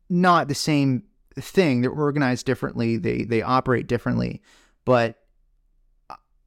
not 0.08 0.48
the 0.48 0.54
same 0.54 1.04
thing. 1.38 1.80
They're 1.82 1.90
organized 1.90 2.46
differently. 2.46 2.96
They 2.96 3.24
they 3.24 3.42
operate 3.42 3.86
differently, 3.86 4.42
but 4.84 5.18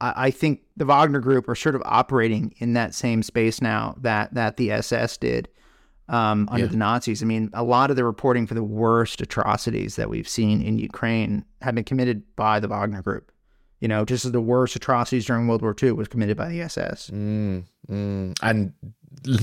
I, 0.02 0.14
I 0.28 0.32
think 0.32 0.62
the 0.78 0.86
Wagner 0.86 1.20
Group 1.20 1.48
are 1.50 1.56
sort 1.56 1.76
of 1.76 1.82
operating 1.86 2.54
in 2.58 2.74
that 2.74 2.94
same 2.94 3.24
space 3.24 3.62
now 3.62 3.96
that 4.02 4.34
that 4.34 4.58
the 4.58 4.72
SS 4.72 5.18
did 5.18 5.50
um, 6.10 6.48
under 6.52 6.66
Yeah. 6.66 6.72
the 6.72 6.78
Nazis. 6.78 7.24
I 7.24 7.26
mean, 7.26 7.50
a 7.54 7.64
lot 7.64 7.90
of 7.90 7.96
the 7.96 8.04
reporting 8.04 8.46
for 8.46 8.54
the 8.54 8.64
worst 8.64 9.22
atrocities 9.22 9.96
that 9.96 10.10
we've 10.10 10.30
seen 10.30 10.62
in 10.62 10.78
Ukraine 10.78 11.46
have 11.62 11.76
been 11.76 11.84
committed 11.84 12.24
by 12.36 12.60
the 12.60 12.68
Wagner 12.68 13.02
Group. 13.02 13.32
You 13.86 13.90
know, 13.90 14.04
just 14.04 14.26
as 14.26 14.32
the 14.32 14.42
worst 14.42 14.76
atrocities 14.76 15.28
during 15.28 15.48
World 15.48 15.62
War 15.62 15.76
II 15.80 15.92
was 15.92 16.08
committed 16.08 16.36
by 16.36 16.50
the 16.50 16.60
SS. 16.60 17.12
Mm, 17.12 17.66
mm. 17.88 18.36
And 18.42 18.74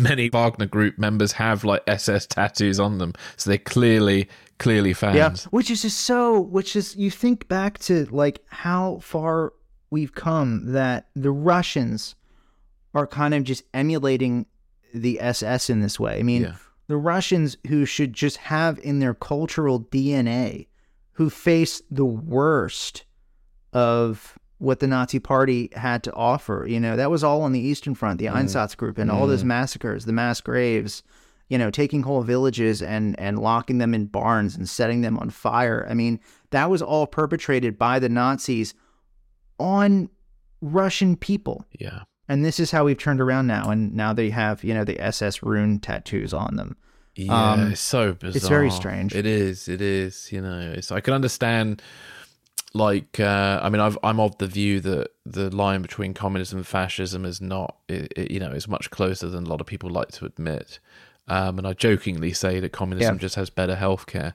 many 0.00 0.28
Wagner 0.30 0.66
Group 0.66 0.98
members 0.98 1.30
have 1.30 1.62
like 1.62 1.84
SS 1.86 2.26
tattoos 2.26 2.80
on 2.80 2.98
them, 2.98 3.12
so 3.36 3.50
they're 3.50 3.58
clearly, 3.58 4.28
clearly 4.58 4.94
fans. 4.94 5.14
Yeah, 5.16 5.36
which 5.52 5.70
is 5.70 5.82
just 5.82 6.00
so. 6.00 6.40
Which 6.40 6.74
is 6.74 6.96
you 6.96 7.08
think 7.08 7.46
back 7.46 7.78
to 7.86 8.06
like 8.06 8.42
how 8.48 8.98
far 9.00 9.52
we've 9.90 10.16
come 10.16 10.72
that 10.72 11.06
the 11.14 11.30
Russians 11.30 12.16
are 12.94 13.06
kind 13.06 13.34
of 13.34 13.44
just 13.44 13.62
emulating 13.72 14.46
the 14.92 15.20
SS 15.20 15.70
in 15.70 15.82
this 15.82 16.00
way. 16.00 16.18
I 16.18 16.24
mean, 16.24 16.42
Yeah. 16.42 16.54
the 16.88 16.96
Russians 16.96 17.56
who 17.68 17.84
should 17.84 18.12
just 18.12 18.38
have 18.38 18.80
in 18.80 18.98
their 18.98 19.14
cultural 19.14 19.78
DNA, 19.78 20.66
who 21.12 21.30
face 21.30 21.80
the 21.92 22.04
worst 22.04 23.04
of 23.72 24.38
what 24.58 24.78
the 24.80 24.86
Nazi 24.86 25.18
Party 25.18 25.70
had 25.74 26.02
to 26.04 26.12
offer. 26.14 26.66
You 26.68 26.78
know, 26.78 26.96
that 26.96 27.10
was 27.10 27.24
all 27.24 27.42
on 27.42 27.52
the 27.52 27.60
Eastern 27.60 27.94
Front, 27.94 28.18
the 28.18 28.26
Einsatzgruppe, 28.26 28.98
and 28.98 29.10
all 29.10 29.26
those 29.26 29.44
massacres, 29.44 30.04
the 30.04 30.12
mass 30.12 30.40
graves. 30.40 31.02
You 31.48 31.58
know, 31.58 31.70
taking 31.70 32.02
whole 32.02 32.22
villages 32.22 32.80
and 32.80 33.18
and 33.20 33.38
locking 33.38 33.76
them 33.78 33.92
in 33.92 34.06
barns 34.06 34.56
and 34.56 34.66
setting 34.66 35.02
them 35.02 35.18
on 35.18 35.28
fire. 35.28 35.86
I 35.90 35.92
mean, 35.92 36.18
that 36.50 36.70
was 36.70 36.80
all 36.80 37.06
perpetrated 37.06 37.76
by 37.76 37.98
the 37.98 38.08
Nazis 38.08 38.72
on 39.58 40.08
Russian 40.62 41.16
people. 41.16 41.66
Yeah. 41.78 42.02
And 42.28 42.44
this 42.44 42.58
is 42.60 42.70
how 42.70 42.84
we've 42.84 42.96
turned 42.96 43.20
around 43.20 43.48
now. 43.48 43.68
And 43.70 43.92
now 43.94 44.12
they 44.14 44.30
have, 44.30 44.64
you 44.64 44.72
know, 44.72 44.84
the 44.84 44.98
SS 45.00 45.42
rune 45.42 45.78
tattoos 45.80 46.32
on 46.32 46.56
them. 46.56 46.76
Yeah, 47.16 47.52
Um, 47.52 47.72
it's 47.72 47.80
so 47.82 48.14
bizarre. 48.14 48.36
it's 48.36 48.48
very 48.48 48.70
strange. 48.70 49.14
It 49.14 49.26
is. 49.26 49.68
It 49.68 49.82
is. 49.82 50.32
You 50.32 50.40
know, 50.40 50.72
it's. 50.76 50.90
I 50.90 51.00
can 51.00 51.12
understand. 51.12 51.82
Like, 52.74 53.20
uh, 53.20 53.60
I 53.62 53.68
mean, 53.68 53.80
I've, 53.80 53.98
I'm 54.02 54.18
of 54.18 54.38
the 54.38 54.46
view 54.46 54.80
that 54.80 55.08
the 55.26 55.54
line 55.54 55.82
between 55.82 56.14
communism 56.14 56.58
and 56.58 56.66
fascism 56.66 57.24
is 57.24 57.40
not, 57.40 57.76
it, 57.88 58.12
it, 58.16 58.30
you 58.30 58.40
know, 58.40 58.50
is 58.50 58.66
much 58.66 58.90
closer 58.90 59.28
than 59.28 59.44
a 59.44 59.48
lot 59.48 59.60
of 59.60 59.66
people 59.66 59.90
like 59.90 60.08
to 60.12 60.24
admit. 60.24 60.78
Um, 61.28 61.58
and 61.58 61.66
I 61.66 61.74
jokingly 61.74 62.32
say 62.32 62.60
that 62.60 62.72
communism 62.72 63.16
Yeah. 63.16 63.20
just 63.20 63.34
has 63.34 63.50
better 63.50 63.76
healthcare. 63.76 64.32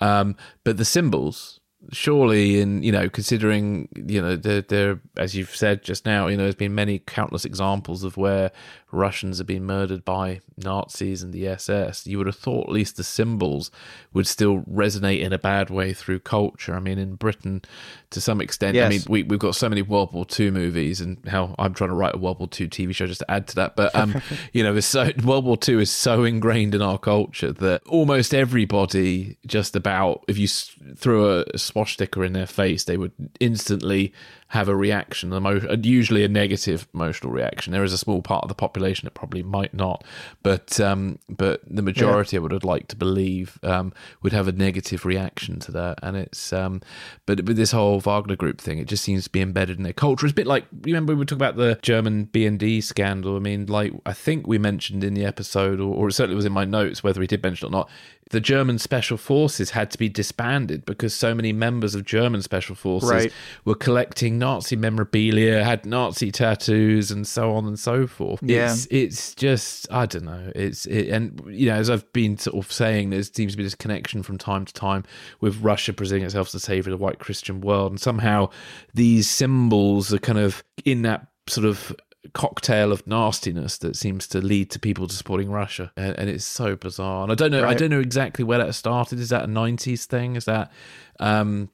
Um, 0.00 0.36
but 0.64 0.76
the 0.76 0.84
symbols, 0.84 1.60
surely, 1.90 2.60
in 2.60 2.82
you 2.82 2.92
know, 2.92 3.08
considering 3.08 3.88
you 3.96 4.20
know, 4.20 4.36
there, 4.36 4.62
there, 4.62 5.00
as 5.16 5.34
you've 5.34 5.56
said 5.56 5.82
just 5.82 6.04
now, 6.04 6.26
you 6.26 6.36
know, 6.36 6.44
there's 6.44 6.54
been 6.54 6.74
many 6.74 7.00
countless 7.00 7.44
examples 7.44 8.04
of 8.04 8.16
where 8.16 8.52
Russians 8.90 9.38
have 9.38 9.46
been 9.46 9.64
murdered 9.64 10.04
by 10.04 10.40
Nazis 10.56 11.22
and 11.22 11.32
the 11.32 11.46
SS. 11.46 12.06
You 12.06 12.18
would 12.18 12.26
have 12.26 12.36
thought 12.36 12.68
at 12.68 12.72
least 12.72 12.96
the 12.96 13.04
symbols 13.04 13.70
would 14.14 14.26
still 14.26 14.60
resonate 14.62 15.20
in 15.20 15.32
a 15.32 15.38
bad 15.38 15.68
way 15.68 15.92
through 15.92 16.20
culture. 16.20 16.74
I 16.74 16.80
mean, 16.80 16.98
in 16.98 17.14
Britain, 17.16 17.62
to 18.10 18.20
some 18.20 18.40
extent, 18.40 18.78
I 18.78 18.88
mean, 18.88 19.02
we, 19.08 19.22
we've 19.22 19.38
got 19.38 19.54
so 19.56 19.68
many 19.68 19.82
World 19.82 20.12
War 20.12 20.26
II 20.38 20.50
movies, 20.52 21.00
and 21.00 21.18
how 21.28 21.54
I'm 21.58 21.74
trying 21.74 21.90
to 21.90 21.94
write 21.94 22.14
a 22.14 22.18
World 22.18 22.38
War 22.38 22.48
II 22.48 22.68
TV 22.68 22.94
show 22.94 23.06
just 23.06 23.20
to 23.20 23.30
add 23.30 23.46
to 23.48 23.56
that. 23.56 23.76
But 23.76 23.94
um, 23.94 24.22
you 24.52 24.62
know, 24.62 24.78
so 24.80 25.10
World 25.22 25.44
War 25.44 25.58
II 25.66 25.82
is 25.82 25.90
so 25.90 26.24
ingrained 26.24 26.74
in 26.74 26.80
our 26.80 26.98
culture 26.98 27.52
that 27.52 27.86
almost 27.86 28.32
everybody, 28.32 29.36
just 29.46 29.76
about, 29.76 30.24
if 30.28 30.38
you 30.38 30.48
threw 30.48 31.42
a 31.42 31.58
swastika 31.58 32.22
in 32.22 32.32
their 32.32 32.46
face, 32.46 32.84
they 32.84 32.96
would 32.96 33.12
instantly 33.38 34.14
have 34.48 34.68
a 34.68 34.74
reaction, 34.74 35.32
emo- 35.32 35.76
usually 35.82 36.24
a 36.24 36.28
negative 36.28 36.88
emotional 36.94 37.30
reaction. 37.30 37.72
There 37.72 37.84
is 37.84 37.92
a 37.92 37.98
small 37.98 38.22
part 38.22 38.44
of 38.44 38.48
the 38.48 38.54
population 38.54 39.04
that 39.04 39.12
probably 39.12 39.42
might 39.42 39.74
not, 39.74 40.04
but 40.42 40.80
um, 40.80 41.18
but 41.28 41.60
the 41.66 41.82
majority, 41.82 42.36
I 42.36 42.40
would 42.40 42.52
have 42.52 42.64
liked 42.64 42.88
to 42.90 42.96
believe, 42.96 43.58
um, 43.62 43.92
would 44.22 44.32
have 44.32 44.48
a 44.48 44.52
negative 44.52 45.04
reaction 45.04 45.60
to 45.60 45.72
that. 45.72 45.98
And 46.02 46.16
it's 46.16 46.50
um, 46.52 46.80
but 47.26 47.44
with 47.44 47.58
this 47.58 47.72
whole 47.72 48.00
Wagner 48.00 48.36
Group 48.36 48.58
thing, 48.58 48.78
it 48.78 48.88
just 48.88 49.04
seems 49.04 49.24
to 49.24 49.30
be 49.30 49.42
embedded 49.42 49.76
in 49.76 49.82
their 49.82 49.92
culture. 49.92 50.24
It's 50.24 50.32
a 50.32 50.34
bit 50.34 50.46
like 50.46 50.64
remember 50.80 51.12
we 51.12 51.18
were 51.18 51.24
talking 51.26 51.38
about 51.38 51.56
the 51.56 51.78
German 51.82 52.26
BND 52.32 52.82
scandal. 52.82 53.36
I 53.36 53.40
mean, 53.40 53.66
like 53.66 53.92
I 54.06 54.14
think 54.14 54.46
we 54.46 54.56
mentioned 54.56 55.04
in 55.04 55.12
the 55.12 55.26
episode, 55.26 55.78
or, 55.78 55.94
or 55.94 56.08
it 56.08 56.12
certainly 56.14 56.36
was 56.36 56.46
in 56.46 56.52
my 56.52 56.64
notes, 56.64 57.04
whether 57.04 57.20
we 57.20 57.26
did 57.26 57.42
mention 57.42 57.66
it 57.66 57.68
or 57.68 57.72
not. 57.72 57.90
The 58.30 58.40
German 58.40 58.78
special 58.78 59.16
forces 59.16 59.70
had 59.70 59.90
to 59.92 59.98
be 59.98 60.08
disbanded 60.08 60.84
because 60.84 61.14
so 61.14 61.34
many 61.34 61.52
members 61.52 61.94
of 61.94 62.04
German 62.04 62.42
special 62.42 62.74
forces 62.74 63.10
Right. 63.10 63.32
were 63.64 63.74
collecting 63.74 64.38
Nazi 64.38 64.76
memorabilia, 64.76 65.64
had 65.64 65.86
Nazi 65.86 66.30
tattoos, 66.30 67.10
and 67.10 67.26
so 67.26 67.52
on 67.54 67.66
and 67.66 67.78
so 67.78 68.06
forth. 68.06 68.40
Yeah. 68.42 68.70
It's, 68.72 68.86
it's 68.90 69.34
just 69.34 69.90
I 69.90 70.06
don't 70.06 70.24
know. 70.24 70.52
It's 70.54 70.86
it, 70.86 71.08
and 71.08 71.42
you 71.48 71.66
know 71.70 71.76
as 71.76 71.88
I've 71.88 72.10
been 72.12 72.36
sort 72.36 72.56
of 72.64 72.70
saying, 72.70 73.10
there 73.10 73.22
seems 73.22 73.52
to 73.52 73.56
be 73.56 73.64
this 73.64 73.74
connection 73.74 74.22
from 74.22 74.38
time 74.38 74.64
to 74.64 74.72
time 74.72 75.04
with 75.40 75.60
Russia 75.60 75.92
presenting 75.92 76.24
itself 76.26 76.48
as 76.48 76.52
the 76.52 76.60
savior 76.60 76.92
of 76.92 76.98
the 76.98 77.04
white 77.04 77.18
Christian 77.18 77.60
world, 77.60 77.92
and 77.92 78.00
somehow 78.00 78.50
these 78.94 79.28
symbols 79.28 80.12
are 80.12 80.18
kind 80.18 80.38
of 80.38 80.62
in 80.84 81.02
that 81.02 81.26
sort 81.48 81.66
of 81.66 81.94
cocktail 82.34 82.92
of 82.92 83.06
nastiness 83.06 83.78
that 83.78 83.96
seems 83.96 84.26
to 84.28 84.40
lead 84.40 84.70
to 84.70 84.78
people 84.78 85.06
to 85.06 85.14
supporting 85.14 85.50
Russia, 85.50 85.92
and, 85.96 86.18
and 86.18 86.30
it's 86.30 86.44
so 86.44 86.76
bizarre. 86.76 87.22
And 87.22 87.32
I 87.32 87.34
don't 87.34 87.50
know, 87.50 87.66
I 87.66 87.74
don't 87.74 87.90
know 87.90 88.00
exactly 88.00 88.44
where 88.44 88.58
that 88.58 88.74
started. 88.74 89.18
Is 89.18 89.30
that 89.30 89.44
a 89.44 89.48
'90s 89.48 90.04
thing? 90.04 90.36
Is 90.36 90.44
that 90.46 90.72
um, 91.20 91.70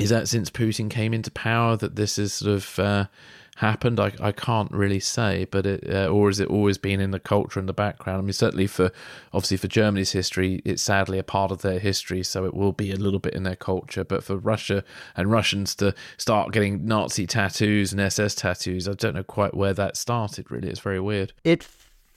is 0.00 0.10
that 0.10 0.28
since 0.28 0.50
Putin 0.50 0.90
came 0.90 1.14
into 1.14 1.30
power 1.30 1.76
that 1.76 1.96
this 1.96 2.18
is 2.18 2.32
sort 2.32 2.54
of 2.54 2.78
uh, 2.78 3.06
happened? 3.56 4.00
I, 4.00 4.12
I 4.20 4.32
can't 4.32 4.70
really 4.70 5.00
say, 5.00 5.46
but 5.50 5.66
it, 5.66 5.88
uh, 5.88 6.08
or 6.08 6.28
has 6.28 6.40
it 6.40 6.48
always 6.48 6.78
been 6.78 7.00
in 7.00 7.10
the 7.10 7.20
culture 7.20 7.60
and 7.60 7.68
the 7.68 7.72
background? 7.74 8.18
I 8.18 8.22
mean, 8.22 8.32
certainly 8.32 8.66
for 8.66 8.90
obviously 9.32 9.56
for 9.56 9.68
Germany's 9.68 10.12
history, 10.12 10.60
it's 10.64 10.82
sadly 10.82 11.18
a 11.18 11.22
part 11.22 11.50
of 11.50 11.62
their 11.62 11.78
history, 11.78 12.22
so 12.22 12.44
it 12.44 12.54
will 12.54 12.72
be 12.72 12.92
a 12.92 12.96
little 12.96 13.20
bit 13.20 13.34
in 13.34 13.42
their 13.42 13.56
culture. 13.56 14.04
But 14.04 14.24
for 14.24 14.36
Russia 14.36 14.84
and 15.16 15.30
Russians 15.30 15.74
to 15.76 15.94
start 16.16 16.52
getting 16.52 16.84
Nazi 16.86 17.26
tattoos 17.26 17.92
and 17.92 18.00
SS 18.00 18.34
tattoos, 18.34 18.88
I 18.88 18.94
don't 18.94 19.14
know 19.14 19.22
quite 19.22 19.54
where 19.54 19.74
that 19.74 19.96
started. 19.96 20.50
Really, 20.50 20.68
it's 20.68 20.80
very 20.80 21.00
weird. 21.00 21.32
It 21.44 21.62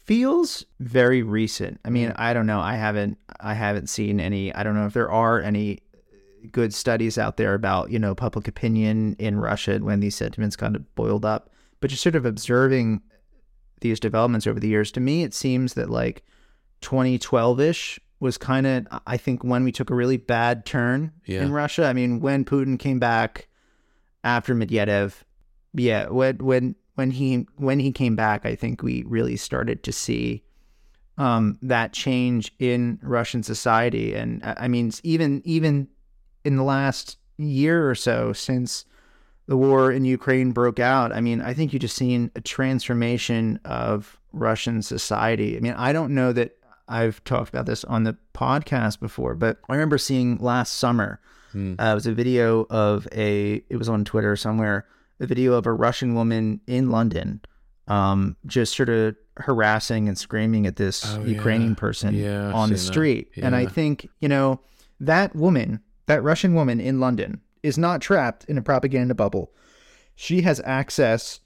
feels 0.08 0.66
very 0.80 1.22
recent. 1.22 1.80
I 1.84 1.90
mean, 1.90 2.14
I 2.16 2.34
don't 2.34 2.46
know. 2.46 2.62
I 2.62 2.76
haven't 2.76 3.18
I 3.40 3.54
haven't 3.54 3.88
seen 3.88 4.20
any. 4.20 4.54
I 4.54 4.64
don't 4.64 4.74
know 4.74 4.86
if 4.86 4.94
there 4.94 5.12
are 5.12 5.42
any 5.42 5.80
good 6.52 6.74
studies 6.74 7.18
out 7.18 7.38
there 7.38 7.54
about 7.54 7.92
you 7.92 8.00
know 8.00 8.14
public 8.16 8.48
opinion 8.48 9.16
in 9.20 9.40
Russia 9.40 9.78
when 9.80 10.00
these 10.00 10.16
sentiments 10.16 10.56
kind 10.56 10.76
of 10.76 10.96
boiled 10.96 11.26
up. 11.26 11.50
But 11.80 11.90
just 11.90 12.04
sort 12.04 12.16
of 12.16 12.26
observing 12.26 13.02
these 13.82 14.00
developments 14.00 14.48
over 14.48 14.60
the 14.60 14.68
years, 14.68 14.92
to 14.94 15.00
me, 15.00 15.24
it 15.24 15.34
seems 15.34 15.74
that 15.76 15.90
like 15.90 16.24
2012 16.82 17.60
ish 17.60 18.00
was 18.20 18.38
kind 18.38 18.66
of 18.66 18.88
I 19.06 19.18
think 19.18 19.44
when 19.44 19.64
we 19.64 19.72
took 19.72 19.90
a 19.90 19.96
really 19.96 20.18
bad 20.18 20.66
turn 20.66 21.12
Yeah. 21.26 21.44
in 21.44 21.52
Russia. 21.52 21.86
I 21.86 21.94
mean, 21.94 22.20
when 22.20 22.46
Putin 22.46 22.80
came 22.80 23.00
back 23.00 23.48
after 24.24 24.56
Medvedev, 24.56 25.14
yeah, 25.74 26.08
when 26.08 26.38
when 26.38 26.76
when 26.96 27.12
he 27.12 27.46
when 27.58 27.80
he 27.80 27.92
came 27.92 28.16
back, 28.16 28.46
I 28.46 28.56
think 28.56 28.82
we 28.82 29.04
really 29.06 29.36
started 29.38 29.84
to 29.84 29.92
see 29.92 30.44
um, 31.20 31.58
that 31.62 31.94
change 31.94 32.52
in 32.60 32.98
Russian 33.04 33.44
society. 33.44 34.16
And 34.16 34.44
I 34.44 34.56
I 34.62 34.68
mean, 34.68 34.92
even 35.04 35.42
even 35.46 35.88
in 36.48 36.56
the 36.56 36.64
last 36.64 37.18
year 37.38 37.89
or 37.89 37.95
so 37.95 38.34
since 38.34 38.86
the 39.48 39.58
war 39.58 39.91
in 39.98 40.04
Ukraine 40.06 40.52
broke 40.52 40.80
out, 40.80 41.10
I 41.18 41.22
mean, 41.22 41.39
I 41.41 41.54
think 41.54 41.72
you 41.74 41.80
just 41.80 41.95
seen 41.95 42.32
a 42.36 42.41
transformation 42.41 43.60
of 43.66 44.18
Russian 44.34 44.82
society. 44.82 45.58
I 45.58 45.60
mean, 45.60 45.74
I 45.74 45.93
don't 45.93 46.14
know 46.14 46.32
that 46.34 46.50
I've 46.88 47.24
talked 47.24 47.50
about 47.50 47.66
this 47.66 47.84
on 47.86 48.04
the 48.04 48.18
podcast 48.34 49.00
before, 49.00 49.36
but 49.36 49.58
I 49.70 49.74
remember 49.74 49.98
seeing 49.98 50.38
last 50.38 50.74
summer. 50.76 51.20
Uh, 51.56 51.91
it 51.91 51.95
was 51.95 52.06
a 52.06 52.14
video 52.14 52.68
of 52.70 53.08
a. 53.12 53.64
It 53.74 53.78
was 53.78 53.89
on 53.89 54.06
Twitter 54.06 54.36
somewhere. 54.36 54.86
A 55.20 55.26
video 55.26 55.54
of 55.54 55.66
a 55.66 55.74
Russian 55.74 56.14
woman 56.14 56.62
in 56.68 56.91
London, 56.91 57.41
um, 57.88 58.36
just 58.45 58.76
sort 58.78 58.89
of 58.89 59.16
harassing 59.38 60.08
and 60.08 60.16
screaming 60.18 60.68
at 60.68 60.76
this 60.76 61.04
Oh, 61.16 61.24
Ukrainian 61.24 61.72
yeah. 61.72 61.76
person 61.86 62.14
Yeah, 62.14 62.52
on 62.54 62.70
the 62.70 62.78
street. 62.78 63.32
And 63.45 63.56
I 63.56 63.66
think 63.66 64.08
you 64.20 64.30
know 64.30 64.60
that 65.00 65.36
woman, 65.36 65.82
that 66.08 66.24
Russian 66.24 66.53
woman 66.53 66.82
in 66.82 66.99
London, 66.99 67.41
is 67.64 67.78
not 67.78 68.01
trapped 68.01 68.45
in 68.45 68.58
a 68.58 68.62
propaganda 68.62 69.14
bubble. 69.16 69.53
She 70.16 70.41
has 70.41 70.62
access 70.66 71.39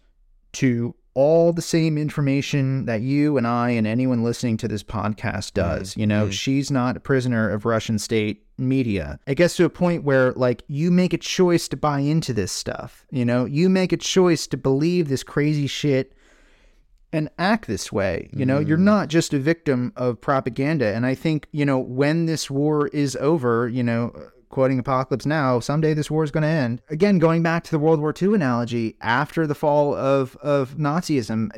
to 0.53 0.95
all 1.14 1.51
the 1.51 1.62
same 1.62 1.97
information 1.97 2.86
that 2.86 3.01
you 3.01 3.38
and 3.38 3.45
I 3.45 3.72
and 3.72 3.86
anyone 3.86 4.24
listening 4.24 4.57
to 4.57 4.68
this 4.68 4.84
podcast 4.84 5.51
mm-hmm. 5.51 5.78
does. 5.78 5.97
You 5.97 6.07
know, 6.07 6.24
mm-hmm. 6.24 6.32
she's 6.32 6.72
not 6.72 6.95
a 6.95 7.01
prisoner 7.01 7.49
of 7.49 7.66
Russian 7.66 7.99
state 7.99 8.45
media. 8.57 9.20
It 9.28 9.36
gets 9.36 9.57
to 9.57 9.66
a 9.66 9.70
point 9.70 10.03
where, 10.03 10.32
like, 10.34 10.64
you 10.68 10.91
make 10.91 11.14
a 11.14 11.18
choice 11.18 11.68
to 11.70 11.78
buy 11.78 11.99
into 11.99 12.34
this 12.34 12.51
stuff. 12.51 13.05
You 13.12 13.26
know, 13.26 13.45
you 13.45 13.70
make 13.70 13.91
a 13.91 13.97
choice 13.97 14.47
to 14.47 14.57
believe 14.57 15.09
this 15.09 15.24
crazy 15.24 15.68
shit 15.68 16.14
and 17.12 17.30
act 17.38 17.68
this 17.68 17.91
way. 17.91 18.30
You 18.32 18.45
know, 18.45 18.59
you're 18.59 18.78
mm. 18.78 18.84
not 18.84 19.09
just 19.09 19.34
a 19.34 19.39
victim 19.39 19.91
of 19.97 20.22
propaganda. 20.22 20.93
And 20.95 21.05
I 21.05 21.16
think, 21.16 21.47
you 21.51 21.66
know, 21.66 21.80
when 21.80 22.26
this 22.26 22.49
war 22.49 22.88
is 22.88 23.18
over, 23.18 23.68
you 23.68 23.84
know, 23.84 24.14
quoting 24.52 24.78
Apocalypse 24.80 25.26
Now, 25.26 25.60
someday 25.60 25.93
this 25.93 26.12
war 26.12 26.24
is 26.24 26.32
going 26.32 26.43
to 26.43 26.47
end. 26.49 26.82
Again, 26.89 27.18
going 27.20 27.41
back 27.43 27.64
to 27.66 27.72
the 27.72 27.80
World 27.80 27.99
War 27.99 28.14
II 28.20 28.36
analogy, 28.36 28.95
after 29.02 29.47
the 29.47 29.56
fall 29.56 29.95
of, 29.95 30.36
of 30.38 30.76
Nazism, 30.78 31.49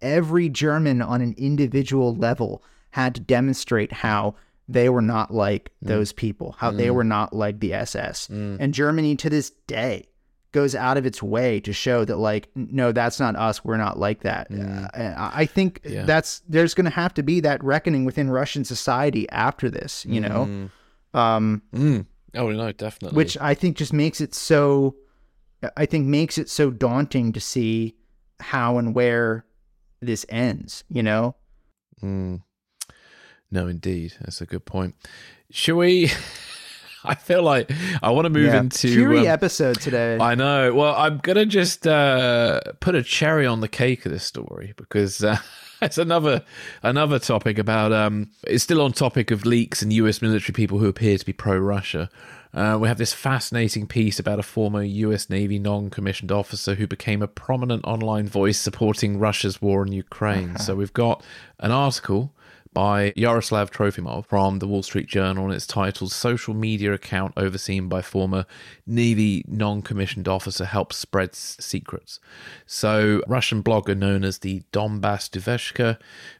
every 0.00 0.48
German 0.48 1.00
on 1.02 1.20
an 1.20 1.34
individual 1.38 2.14
level 2.14 2.62
had 2.90 3.14
to 3.14 3.20
demonstrate 3.20 3.92
how 3.92 4.34
they 4.68 4.88
were 4.88 5.02
not 5.02 5.32
like 5.32 5.70
those 5.80 6.12
people, 6.12 6.54
how 6.58 6.70
they 6.70 6.90
were 6.90 7.04
not 7.04 7.32
like 7.32 7.60
the 7.60 7.72
SS. 7.72 8.28
And 8.28 8.74
Germany 8.74 9.14
to 9.16 9.30
this 9.30 9.50
day 9.66 10.08
goes 10.52 10.74
out 10.74 10.96
of 10.96 11.04
its 11.04 11.22
way 11.22 11.60
to 11.60 11.72
show 11.72 12.04
that 12.06 12.16
like 12.16 12.48
no 12.54 12.90
that's 12.90 13.20
not 13.20 13.36
us 13.36 13.62
we're 13.62 13.76
not 13.76 13.98
like 13.98 14.22
that 14.22 14.46
Uh, 14.50 14.88
I 15.34 15.44
think 15.44 15.82
Yeah. 15.84 16.04
that's 16.06 16.40
there's 16.48 16.72
going 16.72 16.86
to 16.86 16.90
have 16.90 17.12
to 17.14 17.22
be 17.22 17.40
that 17.40 17.62
reckoning 17.62 18.06
within 18.06 18.30
Russian 18.30 18.64
society 18.64 19.28
after 19.28 19.68
this 19.68 20.06
you 20.06 20.20
know 20.20 20.70
um 21.12 21.60
Mm. 21.74 22.06
Oh 22.36 22.50
no, 22.50 22.72
definitely. 22.72 23.16
which 23.16 23.36
I 23.40 23.54
think 23.54 23.76
just 23.76 23.92
makes 23.92 24.20
it 24.20 24.34
so 24.34 24.96
I 25.76 25.86
think 25.86 26.06
makes 26.06 26.38
it 26.38 26.48
so 26.50 26.70
daunting 26.70 27.32
to 27.32 27.40
see 27.40 27.96
how 28.40 28.78
and 28.78 28.94
where 28.94 29.44
this 30.00 30.26
ends 30.28 30.84
you 30.88 31.02
know 31.02 31.34
Mm. 32.02 32.42
No, 33.50 33.68
indeed, 33.68 34.12
that's 34.20 34.40
a 34.42 34.46
good 34.46 34.66
point. 34.66 34.94
Shall 35.50 35.76
we? 35.76 36.10
I 37.04 37.14
feel 37.14 37.42
like 37.42 37.70
I 38.02 38.10
want 38.10 38.26
to 38.26 38.30
move 38.30 38.46
Yeah. 38.52 38.58
into. 38.60 38.88
cheery 38.88 39.20
um, 39.20 39.26
episode 39.28 39.80
today 39.80 40.18
I 40.20 40.34
know. 40.34 40.74
Well, 40.74 40.94
I'm 40.94 41.18
gonna 41.18 41.46
just 41.46 41.86
uh, 41.86 42.60
put 42.80 42.94
a 42.96 43.02
cherry 43.02 43.46
on 43.46 43.60
the 43.60 43.68
cake 43.68 44.04
of 44.04 44.12
this 44.12 44.24
story 44.24 44.74
because 44.76 45.22
uh, 45.24 45.38
it's 45.82 45.98
another 45.98 46.42
another 46.82 47.18
topic 47.18 47.58
about. 47.58 47.92
Um, 47.92 48.30
it's 48.44 48.64
still 48.64 48.80
on 48.80 48.92
topic 48.92 49.30
of 49.30 49.44
leaks 49.44 49.82
and 49.82 49.92
U.S. 49.92 50.22
military 50.22 50.52
people 50.52 50.78
who 50.78 50.88
appear 50.88 51.18
to 51.18 51.24
be 51.24 51.32
pro-Russia. 51.32 52.08
Uh, 52.54 52.78
we 52.80 52.88
have 52.88 52.96
this 52.96 53.12
fascinating 53.12 53.86
piece 53.86 54.18
about 54.18 54.38
a 54.38 54.42
former 54.42 54.82
U.S. 54.82 55.28
Navy 55.28 55.58
non-commissioned 55.58 56.32
officer 56.32 56.74
who 56.74 56.86
became 56.86 57.20
a 57.20 57.28
prominent 57.28 57.84
online 57.84 58.26
voice 58.28 58.58
supporting 58.58 59.18
Russia's 59.18 59.60
war 59.60 59.84
in 59.84 59.92
Ukraine. 59.92 60.56
So 60.56 60.74
we've 60.74 60.92
got 60.92 61.22
an 61.60 61.70
article 61.70 62.32
by 62.76 63.10
Yaroslav 63.16 63.70
Trofimov 63.70 64.26
from 64.26 64.58
the 64.58 64.66
Wall 64.66 64.82
Street 64.82 65.06
Journal, 65.06 65.46
and 65.46 65.54
it's 65.54 65.66
titled 65.66 66.12
Social 66.12 66.52
Media 66.52 66.92
Account 66.92 67.32
Overseen 67.34 67.88
by 67.88 68.02
Former 68.02 68.44
Navy 68.86 69.42
Non 69.48 69.80
Commissioned 69.80 70.28
Officer 70.28 70.66
Helps 70.66 70.98
Spread 70.98 71.34
Secrets. 71.34 72.20
So, 72.66 73.22
Russian 73.26 73.62
blogger 73.62 73.96
known 73.96 74.24
as 74.24 74.40
the 74.40 74.62
Donbass 74.74 75.30
Devushka, 75.30 75.96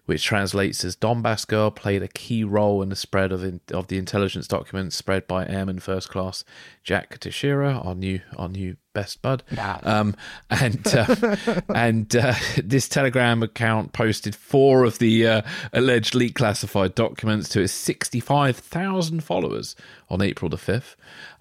which 0.06 0.24
translates 0.24 0.84
as 0.84 0.96
Donbass 0.96 1.46
Girl, 1.46 1.70
played 1.70 2.02
a 2.02 2.08
key 2.08 2.44
role 2.44 2.82
in 2.82 2.88
the 2.88 2.96
spread 2.96 3.32
of, 3.32 3.44
in, 3.44 3.60
of 3.72 3.88
the 3.88 3.98
intelligence 3.98 4.48
documents 4.48 4.96
spread 4.96 5.26
by 5.26 5.46
Airman 5.46 5.80
First 5.80 6.08
Class 6.08 6.44
Jack 6.82 7.18
Teixeira, 7.18 7.78
our 7.78 7.94
new, 7.94 8.20
our 8.36 8.48
new 8.48 8.76
best 8.96 9.20
bud. 9.20 9.42
Um, 9.82 10.16
and 10.48 10.86
uh, 10.86 11.36
and 11.74 12.16
uh, 12.16 12.34
this 12.64 12.88
Telegram 12.88 13.42
account 13.42 13.92
posted 13.92 14.34
four 14.34 14.84
of 14.84 14.98
the 14.98 15.26
uh, 15.26 15.42
alleged 15.72 16.14
leak 16.14 16.34
classified 16.34 16.94
documents 16.94 17.48
to 17.50 17.60
its 17.60 17.72
65,000 17.72 19.22
followers 19.22 19.76
on 20.08 20.22
April 20.22 20.48
the 20.48 20.56
5th. 20.56 20.94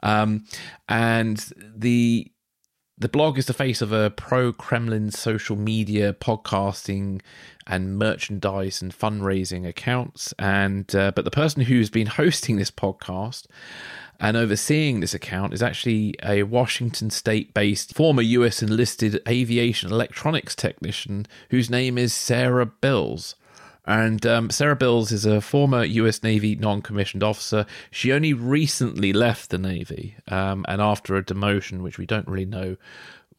Um, 0.04 0.46
and 0.90 1.38
the 1.58 2.32
the 2.98 3.10
blog 3.10 3.38
is 3.38 3.46
the 3.46 3.54
face 3.54 3.82
of 3.82 3.92
a 3.92 4.10
pro 4.10 4.54
Kremlin 4.54 5.12
social 5.12 5.58
media 5.58 6.14
podcasting 6.14 7.22
and 7.68 7.98
merchandise 7.98 8.82
and 8.82 8.98
fundraising 8.98 9.68
accounts 9.68 10.34
and 10.40 10.96
uh, 10.96 11.12
but 11.14 11.26
the 11.26 11.32
person 11.32 11.64
who's 11.64 11.90
been 11.90 12.08
hosting 12.08 12.56
this 12.56 12.72
podcast 12.72 13.48
and 14.20 14.38
overseeing 14.38 15.02
this 15.02 15.14
account 15.14 15.54
is 15.54 15.62
actually 15.62 16.16
a 16.24 16.44
Washington 16.44 17.10
state 17.10 17.54
based 17.54 17.94
former 17.94 18.22
US 18.22 18.64
enlisted 18.64 19.22
aviation 19.28 19.92
electronics 19.92 20.56
technician 20.56 21.26
whose 21.50 21.70
name 21.70 21.98
is 21.98 22.14
Sarah 22.14 22.66
Bills. 22.66 23.36
And 23.86 24.26
um, 24.26 24.50
Sarah 24.50 24.76
Bills 24.76 25.12
is 25.12 25.26
a 25.26 25.42
former 25.42 25.84
US 25.84 26.24
Navy 26.24 26.56
non 26.56 26.82
commissioned 26.82 27.24
officer. 27.24 27.66
She 27.92 28.12
only 28.12 28.34
recently 28.34 29.14
left 29.14 29.50
the 29.50 29.58
Navy, 29.58 30.16
um, 30.28 30.66
and 30.68 30.82
after 30.82 31.16
a 31.16 31.24
demotion, 31.24 31.82
which 31.82 31.98
we 31.98 32.06
don't 32.06 32.28
really 32.28 32.46
know 32.46 32.78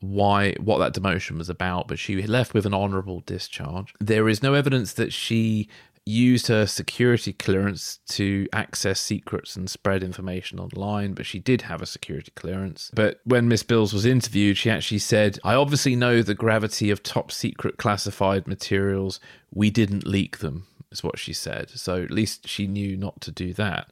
why 0.00 0.52
what 0.60 0.78
that 0.78 1.00
demotion 1.00 1.38
was 1.38 1.48
about, 1.48 1.88
but 1.88 1.98
she 1.98 2.22
left 2.22 2.54
with 2.54 2.66
an 2.66 2.74
honorable 2.74 3.20
discharge. 3.26 3.94
There 3.98 4.28
is 4.28 4.42
no 4.42 4.54
evidence 4.54 4.92
that 4.94 5.12
she 5.12 5.68
used 6.06 6.46
her 6.46 6.66
security 6.66 7.32
clearance 7.32 7.98
to 8.08 8.46
access 8.52 9.00
secrets 9.00 9.56
and 9.56 9.68
spread 9.68 10.04
information 10.04 10.60
online, 10.60 11.12
but 11.12 11.26
she 11.26 11.40
did 11.40 11.62
have 11.62 11.82
a 11.82 11.86
security 11.86 12.32
clearance. 12.36 12.92
But 12.94 13.20
when 13.24 13.48
Miss 13.48 13.64
Bills 13.64 13.92
was 13.92 14.06
interviewed, 14.06 14.56
she 14.56 14.70
actually 14.70 15.00
said, 15.00 15.40
I 15.42 15.54
obviously 15.54 15.96
know 15.96 16.22
the 16.22 16.34
gravity 16.34 16.90
of 16.90 17.02
top 17.02 17.32
secret 17.32 17.76
classified 17.76 18.46
materials. 18.46 19.18
We 19.52 19.70
didn't 19.70 20.06
leak 20.06 20.38
them. 20.38 20.68
Is 20.92 21.02
what 21.02 21.18
she 21.18 21.32
said. 21.32 21.70
So 21.70 22.00
at 22.00 22.12
least 22.12 22.46
she 22.46 22.68
knew 22.68 22.96
not 22.96 23.20
to 23.22 23.32
do 23.32 23.52
that. 23.54 23.90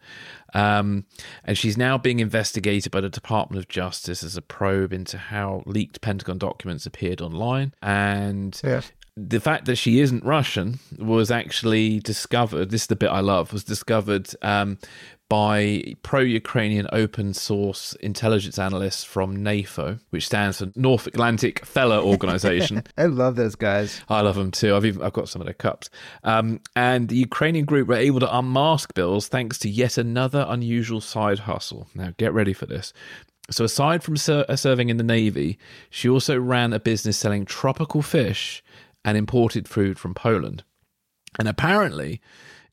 Um, 0.55 1.07
and 1.43 1.59
she's 1.59 1.77
now 1.77 1.99
being 1.99 2.21
investigated 2.21 2.93
by 2.93 3.01
the 3.01 3.09
Department 3.09 3.59
of 3.59 3.69
Justice 3.69 4.23
as 4.23 4.37
a 4.37 4.41
probe 4.41 4.93
into 4.93 5.19
how 5.19 5.65
leaked 5.67 6.01
Pentagon 6.01 6.39
documents 6.39 6.87
appeared 6.87 7.21
online. 7.21 7.75
And 7.83 8.59
Yes. 8.63 8.93
The 9.17 9.41
fact 9.41 9.67
that 9.67 9.77
she 9.77 10.01
isn't 10.01 10.25
Russian 10.25 10.81
was 10.99 11.31
actually 11.31 12.01
discovered. 12.01 12.71
This 12.71 12.83
is 12.83 12.87
the 12.89 12.97
bit 12.97 13.11
I 13.11 13.21
love. 13.21 13.53
Was 13.53 13.63
discovered 13.63 14.29
um, 14.43 14.79
by 15.29 15.95
pro-Ukrainian 16.03 16.89
open 16.93 17.33
source 17.33 17.95
intelligence 18.01 18.59
analysts 18.59 19.05
from 19.05 19.37
NAFO, 19.37 20.01
which 20.11 20.27
stands 20.27 20.59
for 20.59 20.73
North 20.75 21.07
Atlantic 21.07 21.65
Fellow 21.65 22.05
Organization. 22.05 22.83
I 22.99 23.07
love 23.07 23.37
those 23.37 23.55
guys. 23.55 24.03
I 24.09 24.21
love 24.23 24.35
them 24.35 24.51
too. 24.51 24.75
I've 24.75 24.85
even 24.85 25.03
I've 25.03 25.13
got 25.13 25.29
some 25.29 25.41
of 25.41 25.47
their 25.47 25.55
cups. 25.55 25.91
Um, 26.25 26.61
and 26.75 27.09
the 27.09 27.17
Ukrainian 27.17 27.67
group 27.67 27.87
were 27.87 27.95
able 27.95 28.21
to 28.21 28.37
unmask 28.37 28.95
Bills 28.95 29.29
thanks 29.29 29.59
to 29.59 29.71
yet 29.71 29.97
another 29.97 30.45
unusual 30.49 31.01
side 31.01 31.41
hustle. 31.41 31.87
Now 31.95 32.13
get 32.17 32.33
ready 32.33 32.53
for 32.53 32.67
this. 32.67 32.93
So 33.51 33.65
aside 33.65 34.03
from 34.03 34.17
ser- 34.17 34.47
serving 34.57 34.89
in 34.89 34.97
the 34.97 35.05
navy, 35.05 35.59
she 35.91 36.09
also 36.09 36.39
ran 36.39 36.73
a 36.73 36.81
business 36.81 37.19
selling 37.19 37.45
tropical 37.45 38.03
fish 38.03 38.63
and 39.05 39.17
imported 39.17 39.69
food 39.69 39.99
from 39.99 40.15
Poland. 40.15 40.65
And 41.39 41.49
apparently, 41.49 42.21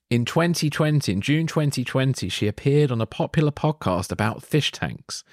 in 0.10 0.26
2020, 0.26 1.12
in 1.12 1.22
June 1.22 1.48
2020, 1.48 2.30
she 2.30 2.48
appeared 2.48 2.92
on 2.92 3.02
a 3.02 3.06
popular 3.06 3.52
podcast 3.52 4.12
about 4.12 4.44
fish 4.44 4.72
tanks. 4.72 5.24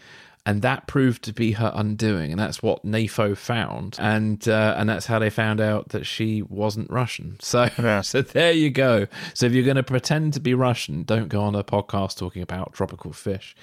And 0.48 0.62
that 0.62 0.86
proved 0.86 1.24
to 1.24 1.34
be 1.34 1.52
her 1.52 1.70
undoing, 1.74 2.30
and 2.30 2.40
that's 2.40 2.62
what 2.62 2.82
NAFO 2.82 3.36
found, 3.36 3.96
and 4.00 4.48
uh, 4.48 4.74
and 4.78 4.88
that's 4.88 5.04
how 5.04 5.18
they 5.18 5.28
found 5.28 5.60
out 5.60 5.90
that 5.90 6.06
she 6.06 6.40
wasn't 6.40 6.90
Russian. 6.90 7.36
So, 7.48 7.68
Yeah. 7.78 8.00
so 8.00 8.22
there 8.22 8.52
you 8.52 8.70
go. 8.70 9.06
So 9.34 9.44
if 9.46 9.52
you're 9.52 9.64
going 9.64 9.76
to 9.76 9.82
pretend 9.82 10.32
to 10.34 10.40
be 10.40 10.54
Russian, 10.54 11.02
don't 11.02 11.28
go 11.28 11.42
on 11.42 11.54
a 11.54 11.62
podcast 11.62 12.16
talking 12.16 12.40
about 12.40 12.72
tropical 12.72 13.12
fish. 13.12 13.54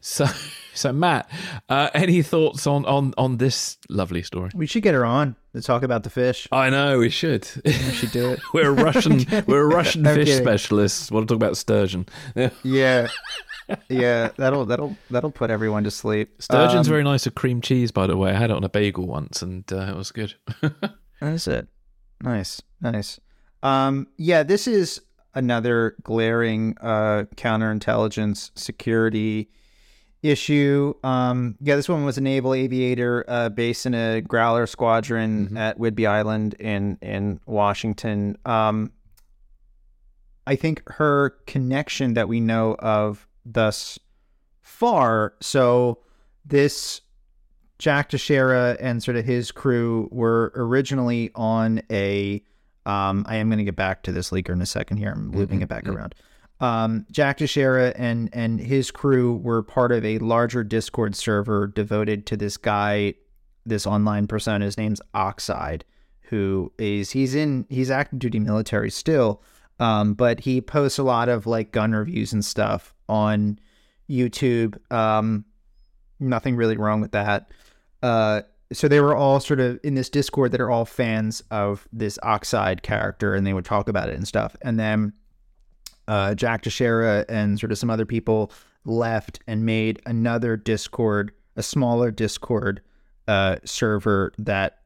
So, 0.00 0.26
so 0.74 0.92
Matt, 0.92 1.28
uh, 1.68 1.90
any 1.92 2.22
thoughts 2.22 2.66
on 2.68 2.84
on 2.86 3.14
on 3.18 3.38
this 3.38 3.76
lovely 3.88 4.22
story? 4.22 4.50
We 4.54 4.66
should 4.66 4.84
get 4.84 4.94
her 4.94 5.04
on 5.04 5.34
to 5.54 5.62
talk 5.62 5.82
about 5.82 6.04
the 6.04 6.10
fish. 6.10 6.46
I 6.52 6.70
know 6.70 7.00
we 7.00 7.10
should. 7.10 7.48
We 7.64 7.72
should 7.72 8.12
do 8.12 8.30
it. 8.30 8.40
we're 8.54 8.70
a 8.70 8.84
Russian. 8.84 9.24
we're 9.48 9.62
a 9.62 9.74
Russian 9.74 10.04
fish 10.04 10.28
kidding. 10.28 10.42
specialists. 10.44 11.10
Want 11.10 11.26
to 11.26 11.34
talk 11.34 11.42
about 11.42 11.56
sturgeon? 11.56 12.06
Yeah. 12.62 13.08
Yeah. 13.88 14.30
That'll 14.36 14.64
that'll 14.66 14.96
that'll 15.10 15.30
put 15.30 15.50
everyone 15.50 15.84
to 15.84 15.90
sleep. 15.90 16.40
Sturgeon's 16.40 16.86
Um, 16.88 16.92
very 16.92 17.04
nice 17.04 17.24
with 17.24 17.34
cream 17.34 17.60
cheese, 17.60 17.90
by 17.90 18.06
the 18.06 18.16
way. 18.16 18.30
I 18.30 18.34
had 18.38 18.50
it 18.50 18.56
on 18.56 18.64
a 18.64 18.68
bagel 18.68 19.06
once, 19.06 19.42
and 19.42 19.70
uh, 19.72 19.86
it 19.90 19.96
was 19.96 20.10
good. 20.12 20.34
That's 21.20 21.46
it. 21.48 21.68
Nice, 22.22 22.60
nice. 22.80 23.20
Um, 23.62 24.06
yeah, 24.16 24.42
this 24.42 24.66
is 24.66 25.00
another 25.34 25.94
glaring 26.02 26.76
uh, 26.80 27.24
counterintelligence 27.36 28.50
security 28.56 29.48
issue. 30.22 30.94
Um, 31.04 31.56
yeah, 31.60 31.76
this 31.76 31.88
one 31.88 32.04
was 32.04 32.18
a 32.18 32.20
naval 32.20 32.54
aviator 32.54 33.24
uh, 33.28 33.48
based 33.50 33.86
in 33.86 33.94
a 33.94 34.20
Growler 34.20 34.66
squadron 34.66 35.56
at 35.56 35.78
Whidbey 35.78 36.08
Island 36.08 36.54
in 36.54 36.98
in 37.02 37.40
Washington. 37.46 38.36
Um, 38.44 38.92
I 40.46 40.56
think 40.56 40.82
her 40.92 41.30
connection 41.46 42.14
that 42.14 42.26
we 42.26 42.40
know 42.40 42.74
of 42.78 43.27
thus 43.52 43.98
far. 44.60 45.34
So 45.40 45.98
this 46.44 47.00
Jack 47.78 48.10
Teixeira 48.10 48.76
and 48.80 49.02
sort 49.02 49.16
of 49.16 49.24
his 49.24 49.50
crew 49.50 50.08
were 50.10 50.52
originally 50.54 51.30
on 51.34 51.82
a. 51.90 52.42
Um, 52.86 53.26
I 53.28 53.36
am 53.36 53.48
going 53.48 53.58
to 53.58 53.64
get 53.64 53.76
back 53.76 54.02
to 54.04 54.12
this 54.12 54.30
leaker 54.30 54.50
in 54.50 54.62
a 54.62 54.66
second 54.66 54.96
here. 54.96 55.12
I'm 55.12 55.30
looping 55.32 55.60
it 55.60 55.68
back 55.68 55.86
around. 55.86 56.14
Um, 56.60 57.06
Jack 57.10 57.38
Teixeira 57.38 57.92
and 57.96 58.30
and 58.32 58.58
his 58.58 58.90
crew 58.90 59.36
were 59.36 59.62
part 59.62 59.92
of 59.92 60.04
a 60.04 60.18
larger 60.18 60.64
Discord 60.64 61.14
server 61.14 61.66
devoted 61.66 62.26
to 62.26 62.36
this 62.36 62.56
guy, 62.56 63.14
this 63.66 63.86
online 63.86 64.26
persona. 64.26 64.64
His 64.64 64.78
name's 64.78 65.00
Oxide, 65.14 65.84
who 66.22 66.72
is 66.78 67.10
he's 67.10 67.34
in 67.34 67.66
he's 67.68 67.90
active 67.90 68.18
duty 68.18 68.40
military 68.40 68.90
still, 68.90 69.42
um, 69.78 70.14
but 70.14 70.40
he 70.40 70.60
posts 70.60 70.98
a 70.98 71.04
lot 71.04 71.28
of 71.28 71.46
like 71.46 71.72
gun 71.72 71.92
reviews 71.92 72.32
and 72.32 72.44
stuff 72.44 72.94
on 73.08 73.58
YouTube. 74.08 74.78
Um, 74.92 75.44
nothing 76.20 76.56
really 76.56 76.76
wrong 76.76 77.00
with 77.00 77.12
that. 77.12 77.50
Uh, 78.02 78.42
so 78.72 78.86
they 78.86 79.00
were 79.00 79.16
all 79.16 79.40
sort 79.40 79.60
of 79.60 79.80
in 79.82 79.94
this 79.94 80.10
Discord 80.10 80.52
that 80.52 80.60
are 80.60 80.70
all 80.70 80.84
fans 80.84 81.42
of 81.50 81.88
this 81.92 82.18
Oxide 82.22 82.82
character, 82.82 83.34
and 83.34 83.46
they 83.46 83.52
would 83.52 83.64
talk 83.64 83.88
about 83.88 84.08
it 84.08 84.16
and 84.16 84.28
stuff. 84.28 84.56
And 84.62 84.78
then 84.78 85.12
uh, 86.06 86.34
Jack 86.34 86.62
Teixeira 86.62 87.24
and 87.28 87.58
sort 87.58 87.72
of 87.72 87.78
some 87.78 87.90
other 87.90 88.06
people 88.06 88.52
left 88.84 89.40
and 89.46 89.64
made 89.64 90.00
another 90.06 90.56
Discord, 90.56 91.32
a 91.56 91.62
smaller 91.62 92.10
Discord 92.10 92.82
uh, 93.26 93.56
server 93.64 94.32
that 94.38 94.78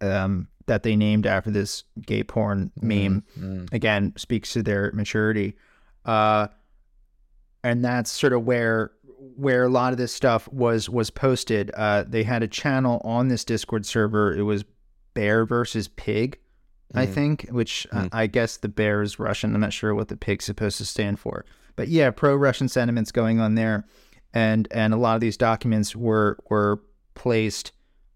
um, 0.00 0.48
that 0.66 0.82
they 0.82 0.96
named 0.96 1.26
after 1.26 1.50
this 1.50 1.84
gay 2.04 2.22
porn 2.22 2.70
meme. 2.80 3.24
Again, 3.72 4.12
speaks 4.16 4.52
to 4.52 4.62
their 4.62 4.90
maturity. 4.92 5.56
Uh, 6.04 6.48
and 7.66 7.84
that's 7.84 8.12
sort 8.12 8.32
of 8.32 8.44
where 8.44 8.92
where 9.34 9.64
a 9.64 9.68
lot 9.68 9.92
of 9.92 9.98
this 9.98 10.12
stuff 10.12 10.46
was 10.52 10.88
was 10.88 11.10
posted. 11.10 11.72
Uh, 11.74 12.04
they 12.06 12.22
had 12.22 12.44
a 12.44 12.48
channel 12.48 13.00
on 13.04 13.26
this 13.26 13.44
Discord 13.44 13.84
server. 13.84 14.32
It 14.32 14.42
was 14.42 14.64
Bear 15.14 15.44
versus 15.44 15.88
Pig, 15.88 16.38
I 16.94 17.06
think, 17.06 17.48
which 17.50 17.86
uh, 17.90 18.08
I 18.12 18.28
guess 18.28 18.58
the 18.58 18.68
bear 18.68 19.02
is 19.02 19.18
Russian. 19.18 19.52
I'm 19.52 19.60
not 19.60 19.72
sure 19.72 19.94
what 19.94 20.08
the 20.08 20.16
pig's 20.16 20.44
supposed 20.44 20.78
to 20.78 20.84
stand 20.84 21.18
for, 21.18 21.44
but 21.74 21.88
yeah, 21.88 22.10
pro-Russian 22.10 22.68
sentiments 22.68 23.10
going 23.10 23.40
on 23.40 23.56
there, 23.56 23.84
and 24.32 24.68
and 24.70 24.94
a 24.94 24.96
lot 24.96 25.16
of 25.16 25.20
these 25.20 25.36
documents 25.36 25.96
were 25.96 26.38
were 26.48 26.80
placed 27.14 27.72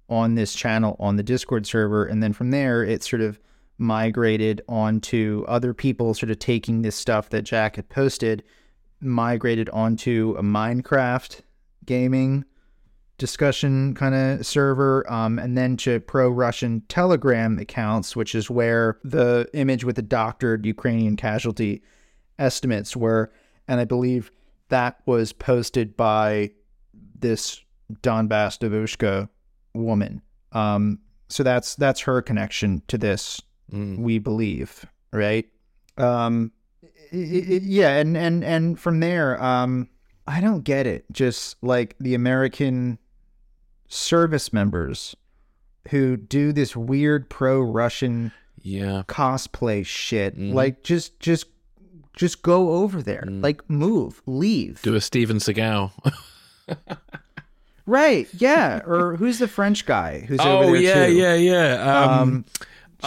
on 0.09 0.37
this 0.37 0.55
channel 0.55 0.95
on 1.01 1.17
the 1.17 1.25
Discord 1.25 1.67
server, 1.67 2.05
and 2.05 2.23
then 2.23 2.33
from 2.33 2.53
there 2.53 2.85
it 2.85 3.03
sort 3.03 3.23
of 3.23 3.41
migrated 3.79 4.61
onto 4.69 5.45
other 5.49 5.75
people 5.75 6.15
sort 6.15 6.31
of 6.31 6.39
taking 6.39 6.83
this 6.83 6.95
stuff 6.95 7.31
that 7.31 7.43
Jack 7.43 7.77
had 7.77 7.89
posted 7.89 8.45
migrated 9.01 9.69
onto 9.71 10.35
a 10.39 10.43
Minecraft 10.43 11.41
gaming 11.85 12.45
discussion 13.19 13.95
kind 13.95 14.15
of 14.15 14.47
server, 14.47 15.05
um, 15.13 15.39
and 15.39 15.57
then 15.57 15.77
to 15.77 16.01
pro 16.01 16.31
Russian 16.31 16.83
Telegram 16.89 17.59
accounts, 17.59 18.17
which 18.17 18.35
is 18.35 18.49
where 18.51 18.99
the 19.05 19.47
image 19.53 19.85
with 19.85 19.97
the 19.97 20.03
doctored 20.03 20.65
Ukrainian 20.65 21.17
casualty 21.17 21.83
estimates 22.39 22.97
were. 22.97 23.31
And 23.69 23.79
I 23.79 23.85
believe 23.85 24.33
that 24.71 25.01
was 25.05 25.33
posted 25.33 25.97
by 25.97 26.53
this 27.19 27.61
Donbass 28.03 28.59
Devushka 28.59 29.29
woman. 29.75 30.23
Um, 30.53 30.99
so 31.29 31.43
that's 31.43 31.77
that's 31.77 32.01
her 32.01 32.23
connection 32.23 32.83
to 32.89 32.99
this, 32.99 33.41
we 33.71 34.19
believe, 34.19 34.85
right? 35.13 35.47
Um, 35.97 36.53
i- 37.13 37.17
i- 37.17 37.61
yeah, 37.63 37.97
and 37.97 38.17
and 38.17 38.45
and 38.45 38.79
from 38.79 39.01
there, 39.01 39.43
um, 39.43 39.89
I 40.27 40.41
don't 40.41 40.63
get 40.65 40.87
it. 40.87 41.05
Just 41.13 41.57
like 41.63 41.97
the 41.99 42.15
American 42.15 42.99
service 43.89 44.53
members 44.53 45.17
who 45.91 46.17
do 46.17 46.53
this 46.53 46.77
weird 46.77 47.29
pro-Russian 47.31 48.31
Yeah. 48.63 49.03
cosplay 49.09 49.85
shit. 49.85 50.39
Like 50.39 50.83
just 50.85 51.19
just 51.21 51.47
just 52.15 52.43
go 52.43 52.73
over 52.73 53.03
there. 53.03 53.25
Like 53.27 53.69
move, 53.69 54.23
leave. 54.27 54.81
Do 54.83 54.95
a 54.95 55.01
Steven 55.01 55.39
Seagal. 55.39 55.91
Right? 57.87 58.29
Yeah. 58.35 58.83
or 58.87 59.17
who's 59.17 59.39
the 59.39 59.49
French 59.49 59.85
guy 59.87 60.21
who's 60.21 60.39
over 60.39 60.65
oh 60.65 60.73
there 60.73 60.77
yeah, 60.83 61.07
too? 61.07 61.13
yeah, 61.13 61.35
yeah. 61.35 62.05
Um, 62.05 62.21
Um, 62.21 62.45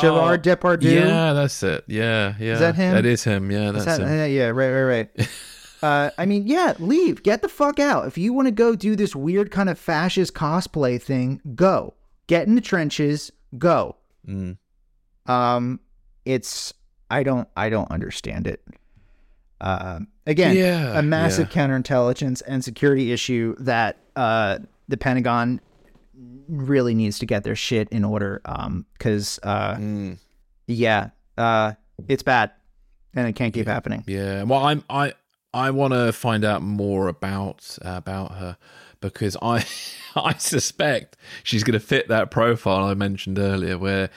Gerard 0.01 0.43
Depardieu. 0.43 0.91
yeah, 0.91 1.33
that's 1.33 1.61
it. 1.63 1.83
Yeah, 1.87 2.35
yeah. 2.39 2.53
Is 2.53 2.59
that 2.59 2.75
him? 2.75 2.93
That 2.93 3.05
is 3.05 3.23
him. 3.23 3.51
Yeah, 3.51 3.71
that's 3.71 3.85
that- 3.85 3.99
him. 4.01 4.07
uh, 4.07 4.25
yeah, 4.25 4.47
right, 4.47 4.71
right, 4.71 4.83
right. 5.17 5.29
uh, 5.83 6.09
I 6.17 6.25
mean, 6.25 6.47
yeah, 6.47 6.73
leave. 6.79 7.23
Get 7.23 7.41
the 7.41 7.49
fuck 7.49 7.79
out. 7.79 8.07
If 8.07 8.17
you 8.17 8.33
want 8.33 8.47
to 8.47 8.51
go 8.51 8.75
do 8.75 8.95
this 8.95 9.15
weird 9.15 9.51
kind 9.51 9.69
of 9.69 9.77
fascist 9.79 10.33
cosplay 10.33 11.01
thing, 11.01 11.41
go. 11.55 11.93
Get 12.27 12.47
in 12.47 12.55
the 12.55 12.61
trenches. 12.61 13.31
Go. 13.57 13.97
Mm. 14.27 14.57
Um, 15.27 15.79
it's 16.25 16.73
I 17.11 17.23
don't 17.23 17.47
I 17.55 17.69
don't 17.69 17.91
understand 17.91 18.47
it. 18.47 18.63
Uh, 19.61 19.99
again, 20.27 20.57
Yeah, 20.57 20.97
a 20.97 21.01
massive 21.01 21.49
counterintelligence 21.49 22.41
and 22.45 22.63
security 22.63 23.11
issue 23.13 23.55
that 23.59 23.97
uh, 24.15 24.59
the 24.89 24.97
Pentagon 24.97 25.61
really 26.47 26.93
needs 26.93 27.19
to 27.19 27.25
get 27.25 27.43
their 27.43 27.55
shit 27.55 27.89
in 27.89 28.03
order. 28.03 28.41
Um, 28.45 28.85
because 28.93 29.39
uh, 29.43 29.75
Mm. 29.75 30.17
yeah, 30.67 31.09
uh, 31.37 31.73
it's 32.07 32.23
bad, 32.23 32.51
and 33.15 33.27
it 33.27 33.33
can't 33.33 33.53
keep 33.53 33.67
happening. 33.67 34.03
Yeah. 34.07 34.43
Well, 34.43 34.63
I'm 34.63 34.83
I 34.89 35.13
I 35.53 35.71
want 35.71 35.93
to 35.93 36.11
find 36.13 36.43
out 36.43 36.61
more 36.61 37.07
about 37.07 37.77
uh, 37.83 37.93
about 37.97 38.33
her 38.35 38.57
because 39.01 39.37
I 39.41 39.65
I 40.15 40.33
suspect 40.35 41.17
she's 41.43 41.63
going 41.63 41.79
to 41.79 41.85
fit 41.85 42.07
that 42.09 42.31
profile 42.31 42.83
I 42.85 42.93
mentioned 42.93 43.39
earlier, 43.39 43.77
where 43.77 44.09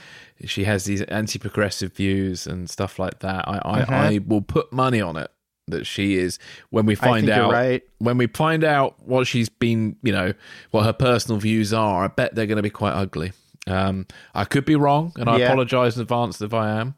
she 0.44 0.64
has 0.64 0.84
these 0.84 1.00
anti-progressive 1.02 1.94
views 1.94 2.46
and 2.46 2.68
stuff 2.68 2.98
like 2.98 3.20
that. 3.20 3.48
I 3.48 3.56
I, 3.58 3.80
Uh-huh. 3.82 3.94
I 3.94 4.18
will 4.26 4.42
put 4.42 4.72
money 4.72 5.00
on 5.00 5.16
it 5.16 5.30
that 5.68 5.86
she 5.86 6.16
is 6.16 6.38
when 6.70 6.86
we 6.86 6.94
find 6.94 7.28
out 7.28 7.52
right. 7.52 7.82
when 7.98 8.18
we 8.18 8.26
find 8.26 8.64
out 8.64 8.94
what 9.04 9.26
she's 9.26 9.48
been, 9.48 9.96
you 10.02 10.12
know, 10.12 10.32
what 10.70 10.84
her 10.84 10.92
personal 10.92 11.38
views 11.40 11.72
are. 11.72 12.04
I 12.04 12.08
bet 12.08 12.34
they're 12.34 12.46
going 12.46 12.56
to 12.56 12.62
be 12.62 12.70
quite 12.70 12.92
ugly. 12.92 13.32
Um, 13.66 14.06
I 14.34 14.44
could 14.44 14.64
be 14.64 14.76
wrong, 14.76 15.12
and 15.16 15.28
I 15.28 15.38
Yeah. 15.38 15.46
apologize 15.46 15.96
in 15.96 16.02
advance 16.02 16.40
if 16.40 16.54
I 16.54 16.70
am 16.70 16.94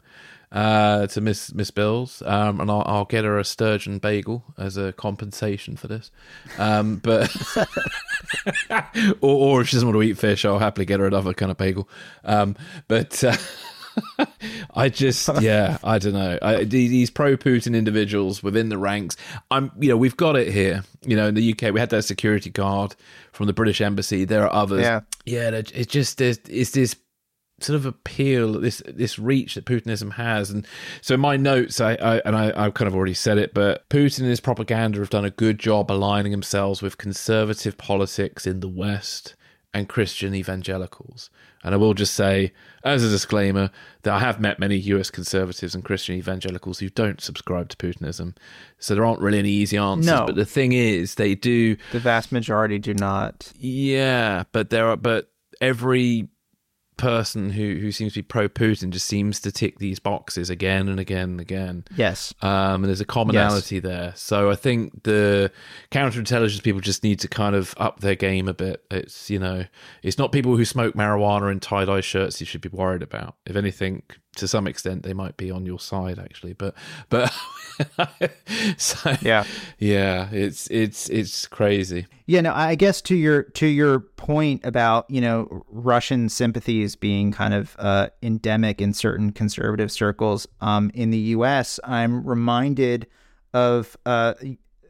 uh, 0.52 1.06
to 1.06 1.20
Miss 1.20 1.54
Miss 1.54 1.70
Bills, 1.70 2.22
um, 2.26 2.60
and 2.60 2.70
I'll, 2.70 2.82
I'll 2.86 3.04
get 3.04 3.24
her 3.24 3.38
a 3.38 3.44
sturgeon 3.44 3.98
bagel 3.98 4.44
as 4.58 4.76
a 4.76 4.92
compensation 4.92 5.76
for 5.76 5.88
this. 5.88 6.10
Um, 6.58 6.96
but 6.96 7.34
or, 9.20 9.56
or 9.56 9.60
if 9.62 9.68
she 9.68 9.76
doesn't 9.76 9.88
want 9.88 9.96
to 9.96 10.02
eat 10.02 10.18
fish, 10.18 10.44
I'll 10.44 10.58
happily 10.58 10.84
get 10.84 11.00
her 11.00 11.06
another 11.06 11.34
kind 11.34 11.50
of 11.50 11.56
bagel. 11.56 11.88
Um, 12.24 12.56
but. 12.86 13.22
Uh, 13.24 13.36
I 14.74 14.88
just, 14.88 15.28
yeah, 15.40 15.78
I 15.82 15.98
don't 15.98 16.12
know. 16.12 16.38
I, 16.42 16.64
these 16.64 17.10
pro-Putin 17.10 17.76
individuals 17.76 18.42
within 18.42 18.68
the 18.68 18.78
ranks. 18.78 19.16
I'm, 19.50 19.72
you 19.78 19.88
know, 19.88 19.96
we've 19.96 20.16
got 20.16 20.36
it 20.36 20.52
here. 20.52 20.84
You 21.04 21.16
know, 21.16 21.28
in 21.28 21.34
the 21.34 21.52
UK, 21.52 21.72
we 21.72 21.80
had 21.80 21.90
that 21.90 22.02
security 22.02 22.50
guard 22.50 22.94
from 23.32 23.46
the 23.46 23.52
British 23.52 23.80
embassy. 23.80 24.24
There 24.24 24.42
are 24.42 24.52
others. 24.52 24.82
Yeah. 24.82 25.00
yeah. 25.24 25.50
It's 25.50 25.92
just 25.92 26.18
there's 26.18 26.38
it's 26.48 26.72
this 26.72 26.96
sort 27.60 27.76
of 27.76 27.86
appeal, 27.86 28.52
this 28.60 28.82
this 28.86 29.18
reach 29.18 29.54
that 29.54 29.64
Putinism 29.64 30.12
has. 30.12 30.50
And 30.50 30.66
so 31.00 31.14
in 31.14 31.20
my 31.20 31.36
notes, 31.36 31.80
I, 31.80 31.94
I 31.94 32.18
and 32.24 32.36
I, 32.36 32.52
I've 32.56 32.74
kind 32.74 32.88
of 32.88 32.94
already 32.94 33.14
said 33.14 33.38
it, 33.38 33.54
but 33.54 33.88
Putin 33.88 34.20
and 34.20 34.28
his 34.28 34.40
propaganda 34.40 34.98
have 35.00 35.10
done 35.10 35.24
a 35.24 35.30
good 35.30 35.58
job 35.58 35.90
aligning 35.90 36.32
themselves 36.32 36.82
with 36.82 36.98
conservative 36.98 37.76
politics 37.78 38.46
in 38.46 38.60
the 38.60 38.68
West 38.68 39.34
and 39.74 39.88
Christian 39.88 40.34
evangelicals. 40.34 41.30
And 41.64 41.74
I 41.74 41.76
will 41.76 41.94
just 41.94 42.14
say, 42.14 42.52
as 42.84 43.02
a 43.04 43.08
disclaimer, 43.10 43.70
that 44.02 44.14
I 44.14 44.20
have 44.20 44.40
met 44.40 44.58
many 44.60 44.76
US 44.76 45.10
conservatives 45.10 45.74
and 45.74 45.84
Christian 45.84 46.14
evangelicals 46.14 46.78
who 46.78 46.88
don't 46.88 47.20
subscribe 47.20 47.68
to 47.70 47.76
Putinism. 47.76 48.36
So 48.78 48.94
there 48.94 49.04
aren't 49.04 49.20
really 49.20 49.40
any 49.40 49.50
easy 49.50 49.76
answers. 49.76 50.06
No. 50.06 50.26
But 50.26 50.36
the 50.36 50.44
thing 50.44 50.72
is, 50.72 51.16
they 51.16 51.34
do 51.34 51.76
The 51.92 51.98
vast 51.98 52.30
majority 52.32 52.78
do 52.78 52.94
not. 52.94 53.52
yeah, 53.58 54.44
but 54.52 54.70
there 54.70 54.86
are 54.88 54.96
but 54.96 55.30
every 55.60 56.28
person 56.98 57.50
who 57.50 57.76
who 57.76 57.90
seems 57.90 58.12
to 58.12 58.18
be 58.18 58.22
pro 58.22 58.48
Putin 58.48 58.90
just 58.90 59.06
seems 59.06 59.40
to 59.40 59.50
tick 59.50 59.78
these 59.78 59.98
boxes 59.98 60.50
again 60.50 60.88
and 60.88 61.00
again 61.00 61.30
and 61.30 61.40
again. 61.40 61.84
Yes. 61.96 62.34
Um, 62.42 62.82
and 62.82 62.84
there's 62.84 63.00
a 63.00 63.06
commonality 63.06 63.78
there. 63.78 64.12
So 64.16 64.50
I 64.50 64.54
think 64.54 65.04
the 65.04 65.50
counterintelligence 65.90 66.62
people 66.62 66.80
just 66.80 67.02
need 67.02 67.20
to 67.20 67.28
kind 67.28 67.54
of 67.54 67.74
up 67.78 68.00
their 68.00 68.14
game 68.14 68.48
a 68.48 68.54
bit. 68.54 68.84
It's 68.90 69.30
you 69.30 69.38
know, 69.38 69.64
it's 70.02 70.18
not 70.18 70.32
people 70.32 70.56
who 70.56 70.64
smoke 70.64 70.94
marijuana 70.94 71.50
in 71.50 71.60
tie 71.60 71.86
dye 71.86 72.02
shirts 72.02 72.40
you 72.40 72.46
should 72.46 72.60
be 72.60 72.68
worried 72.68 73.02
about. 73.02 73.36
If 73.46 73.56
anything, 73.56 74.02
to 74.36 74.46
some 74.46 74.66
extent, 74.66 75.02
they 75.02 75.14
might 75.14 75.36
be 75.36 75.50
on 75.50 75.66
your 75.66 75.78
side 75.80 76.18
actually. 76.18 76.52
But 76.52 76.74
but 77.08 77.32
so 78.76 79.16
Yeah. 79.22 79.44
yeah, 79.78 80.28
it's 80.30 80.68
it's 80.70 81.08
it's 81.08 81.46
crazy. 81.46 82.06
Yeah, 82.26 82.42
no, 82.42 82.52
I 82.54 82.74
guess 82.74 83.00
to 83.02 83.16
your 83.16 83.44
to 83.44 83.66
your 83.66 84.00
point 84.00 84.64
about 84.64 85.10
you 85.10 85.20
know 85.20 85.64
Russian 85.68 86.28
sympathies 86.28 86.94
being 86.96 87.32
kind 87.32 87.54
of 87.54 87.74
uh, 87.78 88.08
endemic 88.22 88.80
in 88.80 88.92
certain 88.92 89.32
conservative 89.32 89.90
circles 89.90 90.46
um, 90.60 90.90
in 90.94 91.10
the 91.10 91.18
U.S., 91.18 91.80
I'm 91.84 92.24
reminded 92.26 93.06
of 93.54 93.96
uh, 94.06 94.34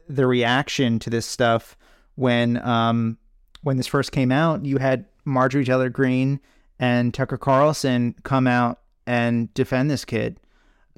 the 0.07 0.27
reaction 0.27 0.99
to 0.99 1.09
this 1.09 1.25
stuff 1.25 1.77
when 2.15 2.57
um, 2.65 3.17
when 3.63 3.77
this 3.77 3.87
first 3.87 4.11
came 4.11 4.31
out. 4.31 4.65
You 4.65 4.77
had 4.77 5.05
Marjorie 5.25 5.65
Taylor 5.65 5.89
Greene 5.89 6.39
and 6.79 7.13
Tucker 7.13 7.37
Carlson 7.37 8.15
come 8.23 8.47
out 8.47 8.79
and 9.07 9.53
defend 9.53 9.89
this 9.89 10.05
kid, 10.05 10.39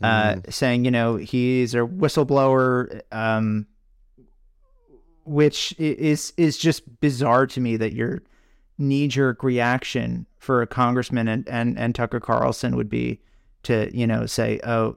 uh, 0.02 0.38
saying 0.50 0.86
you 0.86 0.92
know 0.92 1.16
he's 1.16 1.74
a 1.74 1.80
whistleblower. 1.80 3.02
Um, 3.12 3.68
which 5.26 5.74
is 5.78 6.34
is 6.38 6.58
just 6.58 7.00
bizarre 7.00 7.46
to 7.48 7.60
me 7.60 7.78
that 7.78 7.94
your 7.94 8.24
knee 8.78 9.08
jerk 9.08 9.44
reaction 9.44 10.26
for 10.40 10.62
a 10.62 10.68
congressman 10.68 11.28
and, 11.28 11.48
and 11.48 11.78
and 11.78 11.94
Tucker 11.94 12.20
Carlson 12.20 12.76
would 12.76 12.90
be 12.90 13.22
to 13.64 13.96
you 13.96 14.08
know 14.08 14.26
say 14.26 14.60
oh 14.64 14.96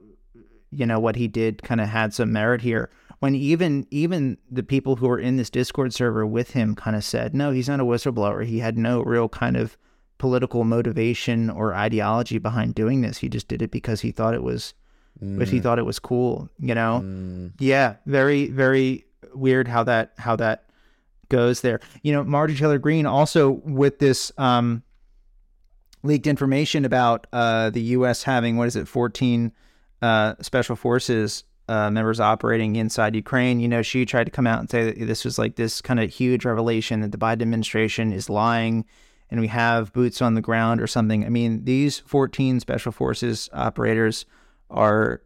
you 0.71 0.85
know 0.85 0.99
what 0.99 1.15
he 1.15 1.27
did 1.27 1.61
kind 1.63 1.79
of 1.79 1.87
had 1.87 2.13
some 2.13 2.31
merit 2.31 2.61
here 2.61 2.89
when 3.19 3.35
even 3.35 3.85
even 3.91 4.37
the 4.49 4.63
people 4.63 4.95
who 4.95 5.07
were 5.07 5.19
in 5.19 5.37
this 5.37 5.49
discord 5.49 5.93
server 5.93 6.25
with 6.25 6.51
him 6.51 6.75
kind 6.75 6.95
of 6.95 7.03
said 7.03 7.35
no 7.35 7.51
he's 7.51 7.69
not 7.69 7.79
a 7.79 7.85
whistleblower 7.85 8.45
he 8.45 8.59
had 8.59 8.77
no 8.77 9.01
real 9.03 9.29
kind 9.29 9.55
of 9.55 9.77
political 10.17 10.63
motivation 10.63 11.49
or 11.49 11.73
ideology 11.73 12.37
behind 12.37 12.75
doing 12.75 13.01
this. 13.01 13.17
He 13.17 13.29
just 13.29 13.47
did 13.47 13.61
it 13.61 13.71
because 13.71 14.01
he 14.01 14.11
thought 14.11 14.33
it 14.33 14.43
was 14.43 14.73
but 15.21 15.47
he 15.47 15.61
thought 15.61 15.79
it 15.79 15.85
was 15.85 15.97
cool 15.97 16.49
you 16.59 16.75
know? 16.75 17.51
Yeah 17.59 17.95
very 18.05 18.49
very 18.49 19.05
weird 19.33 19.67
how 19.67 19.83
that 19.83 20.13
how 20.17 20.35
that 20.37 20.65
goes 21.29 21.61
there. 21.61 21.79
You 22.03 22.13
know 22.13 22.23
marjorie 22.23 22.57
taylor 22.57 22.79
Greene 22.79 23.05
also 23.05 23.51
with 23.63 23.99
this 23.99 24.31
um 24.37 24.83
leaked 26.03 26.27
information 26.27 26.85
about 26.85 27.27
uh 27.33 27.69
the 27.69 27.81
us 27.81 28.23
having 28.23 28.57
what 28.57 28.67
is 28.67 28.75
it 28.75 28.87
14 28.87 29.51
uh 30.01 30.35
special 30.41 30.75
forces 30.75 31.43
uh, 31.67 31.89
members 31.89 32.19
operating 32.19 32.75
inside 32.75 33.15
Ukraine. 33.15 33.59
You 33.59 33.67
know, 33.67 33.81
she 33.81 34.05
tried 34.05 34.25
to 34.25 34.31
come 34.31 34.47
out 34.47 34.59
and 34.59 34.69
say 34.69 34.91
that 34.91 35.05
this 35.05 35.25
was 35.25 35.39
like 35.39 35.55
this 35.55 35.81
kind 35.81 35.99
of 35.99 36.11
huge 36.11 36.45
revelation 36.45 37.01
that 37.01 37.11
the 37.11 37.17
Biden 37.17 37.41
administration 37.41 38.13
is 38.13 38.29
lying 38.29 38.85
and 39.31 39.39
we 39.39 39.47
have 39.47 39.91
boots 39.93 40.21
on 40.21 40.35
the 40.35 40.41
ground 40.41 40.81
or 40.81 40.87
something. 40.87 41.25
I 41.25 41.29
mean, 41.29 41.65
these 41.65 41.99
14 41.99 42.59
special 42.59 42.91
forces 42.91 43.49
operators 43.53 44.25
are 44.69 45.21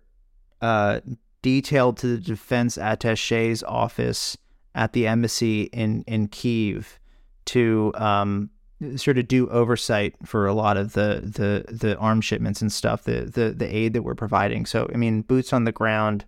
uh, 0.61 1.01
detailed 1.41 1.97
to 1.97 2.07
the 2.07 2.17
defense 2.17 2.77
attache's 2.77 3.63
office 3.63 4.37
at 4.75 4.93
the 4.93 5.07
embassy 5.07 5.63
in 5.63 6.03
in 6.03 6.27
Kiev 6.27 6.99
to 7.45 7.91
um, 7.95 8.49
sort 8.95 9.17
of 9.17 9.27
do 9.27 9.49
oversight 9.49 10.15
for 10.25 10.45
a 10.45 10.53
lot 10.53 10.77
of 10.77 10.93
the 10.93 11.21
the 11.23 11.73
the 11.73 11.97
arms 11.97 12.25
shipments 12.25 12.61
and 12.61 12.71
stuff, 12.71 13.03
the 13.03 13.21
the 13.21 13.51
the 13.51 13.75
aid 13.75 13.93
that 13.93 14.03
we're 14.03 14.15
providing. 14.15 14.65
So 14.65 14.89
I 14.93 14.97
mean, 14.97 15.21
boots 15.21 15.53
on 15.53 15.63
the 15.63 15.71
ground. 15.71 16.25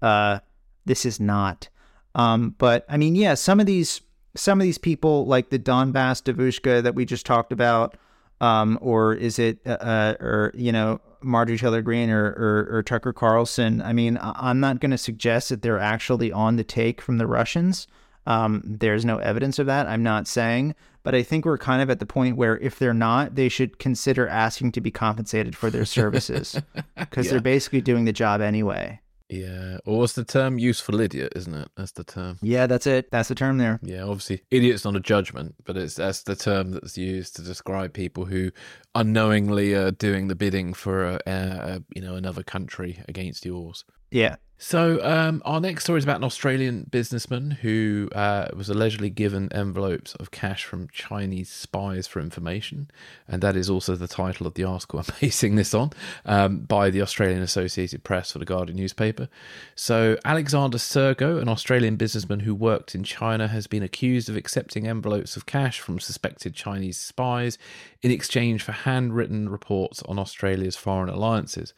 Uh, 0.00 0.40
this 0.84 1.06
is 1.06 1.20
not. 1.20 1.68
Um, 2.14 2.54
but 2.58 2.84
I 2.88 2.96
mean, 2.96 3.14
yeah, 3.14 3.34
some 3.34 3.60
of 3.60 3.66
these 3.66 4.00
some 4.34 4.60
of 4.60 4.64
these 4.64 4.78
people 4.78 5.26
like 5.26 5.50
the 5.50 5.58
Donbass 5.58 6.22
Devushka 6.22 6.82
that 6.82 6.94
we 6.94 7.04
just 7.04 7.26
talked 7.26 7.52
about, 7.52 7.96
um, 8.40 8.78
or 8.80 9.14
is 9.14 9.38
it 9.38 9.58
uh, 9.66 9.70
uh, 9.70 10.14
or 10.20 10.52
you 10.54 10.72
know 10.72 11.00
Marjorie 11.20 11.58
Taylor 11.58 11.82
Greene 11.82 12.10
or, 12.10 12.26
or 12.30 12.68
or 12.70 12.82
Tucker 12.82 13.12
Carlson? 13.12 13.82
I 13.82 13.92
mean, 13.92 14.18
I'm 14.20 14.60
not 14.60 14.80
going 14.80 14.90
to 14.90 14.98
suggest 14.98 15.50
that 15.50 15.62
they're 15.62 15.78
actually 15.78 16.32
on 16.32 16.56
the 16.56 16.64
take 16.64 17.00
from 17.00 17.18
the 17.18 17.26
Russians. 17.26 17.86
Um, 18.26 18.62
there's 18.64 19.04
no 19.04 19.18
evidence 19.18 19.58
of 19.58 19.66
that. 19.66 19.86
I'm 19.88 20.02
not 20.02 20.28
saying, 20.28 20.74
but 21.02 21.14
I 21.14 21.22
think 21.22 21.44
we're 21.44 21.58
kind 21.58 21.82
of 21.82 21.90
at 21.90 21.98
the 21.98 22.06
point 22.06 22.36
where 22.36 22.56
if 22.58 22.78
they're 22.78 22.94
not, 22.94 23.34
they 23.34 23.48
should 23.48 23.78
consider 23.78 24.28
asking 24.28 24.72
to 24.72 24.80
be 24.80 24.92
compensated 24.92 25.56
for 25.56 25.70
their 25.70 25.84
services 25.84 26.60
because 26.96 27.30
they're 27.30 27.40
basically 27.40 27.80
doing 27.80 28.04
the 28.04 28.12
job 28.12 28.40
anyway. 28.40 29.00
Yeah, 29.32 29.78
or 29.86 30.00
what's 30.00 30.12
the 30.12 30.24
term? 30.24 30.58
Useful 30.58 31.00
idiot, 31.00 31.32
isn't 31.34 31.54
it? 31.54 31.68
That's 31.74 31.92
the 31.92 32.04
term. 32.04 32.38
Yeah, 32.42 32.66
that's 32.66 32.86
it. 32.86 33.10
That's 33.10 33.30
the 33.30 33.34
term 33.34 33.56
there. 33.56 33.80
Yeah, 33.82 34.02
obviously, 34.02 34.42
idiot's 34.50 34.84
not 34.84 34.94
a 34.94 35.00
judgment, 35.00 35.54
but 35.64 35.78
it's 35.78 35.94
that's 35.94 36.24
the 36.24 36.36
term 36.36 36.72
that's 36.72 36.98
used 36.98 37.36
to 37.36 37.42
describe 37.42 37.94
people 37.94 38.26
who 38.26 38.50
unknowingly 38.94 39.72
are 39.72 39.90
doing 39.90 40.28
the 40.28 40.34
bidding 40.34 40.74
for 40.74 41.04
a, 41.06 41.20
a, 41.26 41.32
a 41.32 41.82
you 41.94 42.02
know 42.02 42.14
another 42.14 42.42
country 42.42 43.02
against 43.08 43.46
yours. 43.46 43.86
Yeah. 44.12 44.36
So, 44.58 45.04
um, 45.04 45.42
our 45.44 45.60
next 45.60 45.82
story 45.82 45.98
is 45.98 46.04
about 46.04 46.18
an 46.18 46.24
Australian 46.24 46.86
businessman 46.88 47.50
who 47.50 48.08
uh, 48.14 48.46
was 48.54 48.68
allegedly 48.68 49.10
given 49.10 49.52
envelopes 49.52 50.14
of 50.14 50.30
cash 50.30 50.64
from 50.64 50.86
Chinese 50.92 51.48
spies 51.48 52.06
for 52.06 52.20
information. 52.20 52.88
And 53.26 53.42
that 53.42 53.56
is 53.56 53.68
also 53.68 53.96
the 53.96 54.06
title 54.06 54.46
of 54.46 54.54
the 54.54 54.62
article 54.62 55.00
I'm 55.00 55.06
basing 55.20 55.56
this 55.56 55.74
on 55.74 55.90
um, 56.24 56.60
by 56.60 56.90
the 56.90 57.02
Australian 57.02 57.42
Associated 57.42 58.04
Press 58.04 58.30
for 58.30 58.38
the 58.38 58.44
Guardian 58.44 58.76
newspaper. 58.76 59.28
So, 59.74 60.16
Alexander 60.24 60.78
Csergo, 60.78 61.42
an 61.42 61.48
Australian 61.48 61.96
businessman 61.96 62.40
who 62.40 62.54
worked 62.54 62.94
in 62.94 63.02
China, 63.02 63.48
has 63.48 63.66
been 63.66 63.82
accused 63.82 64.28
of 64.28 64.36
accepting 64.36 64.86
envelopes 64.86 65.36
of 65.36 65.44
cash 65.44 65.80
from 65.80 65.98
suspected 65.98 66.54
Chinese 66.54 67.00
spies 67.00 67.58
in 68.00 68.12
exchange 68.12 68.62
for 68.62 68.70
handwritten 68.70 69.48
reports 69.48 70.04
on 70.04 70.20
Australia's 70.20 70.76
foreign 70.76 71.08
alliances. 71.08 71.74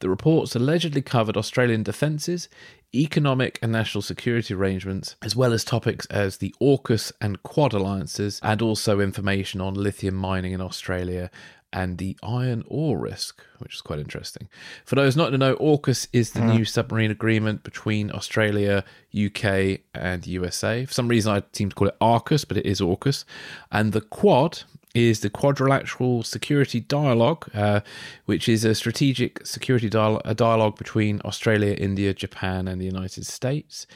The 0.00 0.10
reports 0.10 0.56
allegedly 0.56 1.02
covered 1.02 1.36
Australian 1.36 1.82
defences, 1.82 2.48
economic 2.94 3.58
and 3.62 3.70
national 3.70 4.02
security 4.02 4.54
arrangements, 4.54 5.14
as 5.22 5.36
well 5.36 5.52
as 5.52 5.62
topics 5.62 6.06
as 6.06 6.38
the 6.38 6.54
AUKUS 6.60 7.12
and 7.20 7.42
Quad 7.42 7.72
alliances, 7.74 8.40
and 8.42 8.62
also 8.62 9.00
information 9.00 9.60
on 9.60 9.74
lithium 9.74 10.14
mining 10.14 10.52
in 10.52 10.60
Australia 10.60 11.30
and 11.72 11.98
the 11.98 12.16
iron 12.22 12.64
ore 12.66 12.98
risk, 12.98 13.44
which 13.58 13.74
is 13.74 13.80
quite 13.80 13.98
interesting. 13.98 14.48
For 14.84 14.96
those 14.96 15.16
not 15.16 15.30
to 15.30 15.38
know, 15.38 15.54
AUKUS 15.56 16.08
is 16.12 16.32
the 16.32 16.40
hmm. 16.40 16.50
new 16.50 16.64
submarine 16.64 17.10
agreement 17.10 17.62
between 17.62 18.10
Australia, 18.10 18.84
UK, 19.14 19.80
and 19.94 20.26
USA. 20.26 20.84
For 20.84 20.92
some 20.92 21.08
reason, 21.08 21.32
I 21.32 21.42
seem 21.52 21.68
to 21.68 21.76
call 21.76 21.88
it 21.88 21.98
AUKUS, 22.00 22.48
but 22.48 22.56
it 22.56 22.66
is 22.66 22.80
AUKUS. 22.80 23.24
And 23.70 23.92
the 23.92 24.00
Quad 24.00 24.62
is 24.94 25.20
the 25.20 25.30
Quadrilateral 25.30 26.22
Security 26.22 26.80
Dialogue, 26.80 27.48
uh, 27.54 27.80
which 28.26 28.48
is 28.48 28.64
a 28.64 28.74
strategic 28.74 29.46
security 29.46 29.88
dial- 29.88 30.20
a 30.24 30.34
dialogue 30.34 30.76
between 30.76 31.20
Australia, 31.24 31.74
India, 31.74 32.12
Japan, 32.12 32.66
and 32.66 32.80
the 32.80 32.86
United 32.86 33.26
States. 33.26 33.86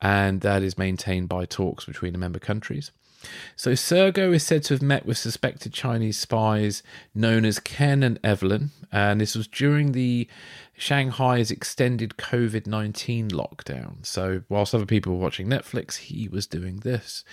And 0.00 0.40
that 0.42 0.62
is 0.62 0.78
maintained 0.78 1.28
by 1.28 1.46
talks 1.46 1.84
between 1.84 2.12
the 2.12 2.18
member 2.18 2.38
countries. 2.38 2.90
so 3.56 3.72
Csergo 3.72 4.34
is 4.34 4.42
said 4.42 4.62
to 4.64 4.74
have 4.74 4.82
met 4.82 5.06
with 5.06 5.16
suspected 5.16 5.72
Chinese 5.72 6.18
spies 6.18 6.82
known 7.14 7.44
as 7.44 7.58
Ken 7.58 8.02
and 8.02 8.18
Evelyn, 8.22 8.70
and 8.92 9.20
this 9.20 9.34
was 9.34 9.48
during 9.48 9.92
the 9.92 10.28
Shanghai's 10.76 11.50
extended 11.50 12.16
COVID 12.16 12.66
19 12.66 13.28
lockdown. 13.28 14.04
So, 14.04 14.42
whilst 14.48 14.74
other 14.74 14.86
people 14.86 15.12
were 15.12 15.22
watching 15.22 15.46
Netflix, 15.46 15.96
he 15.96 16.28
was 16.28 16.46
doing 16.46 16.78
this. 16.78 17.24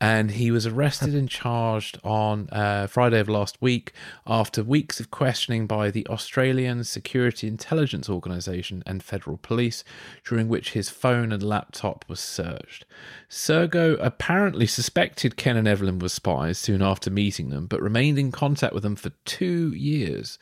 And 0.00 0.32
he 0.32 0.50
was 0.50 0.66
arrested 0.66 1.14
and 1.14 1.28
charged 1.28 1.98
on 2.04 2.48
uh, 2.50 2.86
Friday 2.86 3.18
of 3.18 3.28
last 3.28 3.60
week 3.62 3.92
after 4.26 4.62
weeks 4.62 5.00
of 5.00 5.10
questioning 5.10 5.66
by 5.66 5.90
the 5.90 6.06
Australian 6.08 6.84
Security 6.84 7.48
Intelligence 7.48 8.08
Organisation 8.10 8.82
and 8.86 9.02
federal 9.02 9.38
police, 9.38 9.84
during 10.28 10.48
which 10.48 10.72
his 10.72 10.90
phone 10.90 11.32
and 11.32 11.42
laptop 11.42 12.04
was 12.08 12.20
searched. 12.20 12.84
Csergo 13.30 13.96
apparently 14.00 14.66
suspected 14.66 15.36
Ken 15.36 15.56
and 15.56 15.66
Evelyn 15.66 15.98
were 15.98 16.08
spies 16.08 16.58
soon 16.58 16.82
after 16.82 17.10
meeting 17.10 17.48
them, 17.48 17.66
but 17.66 17.80
remained 17.80 18.18
in 18.18 18.30
contact 18.32 18.74
with 18.74 18.82
them 18.82 18.96
for 18.96 19.10
two 19.24 19.72
years 19.72 20.38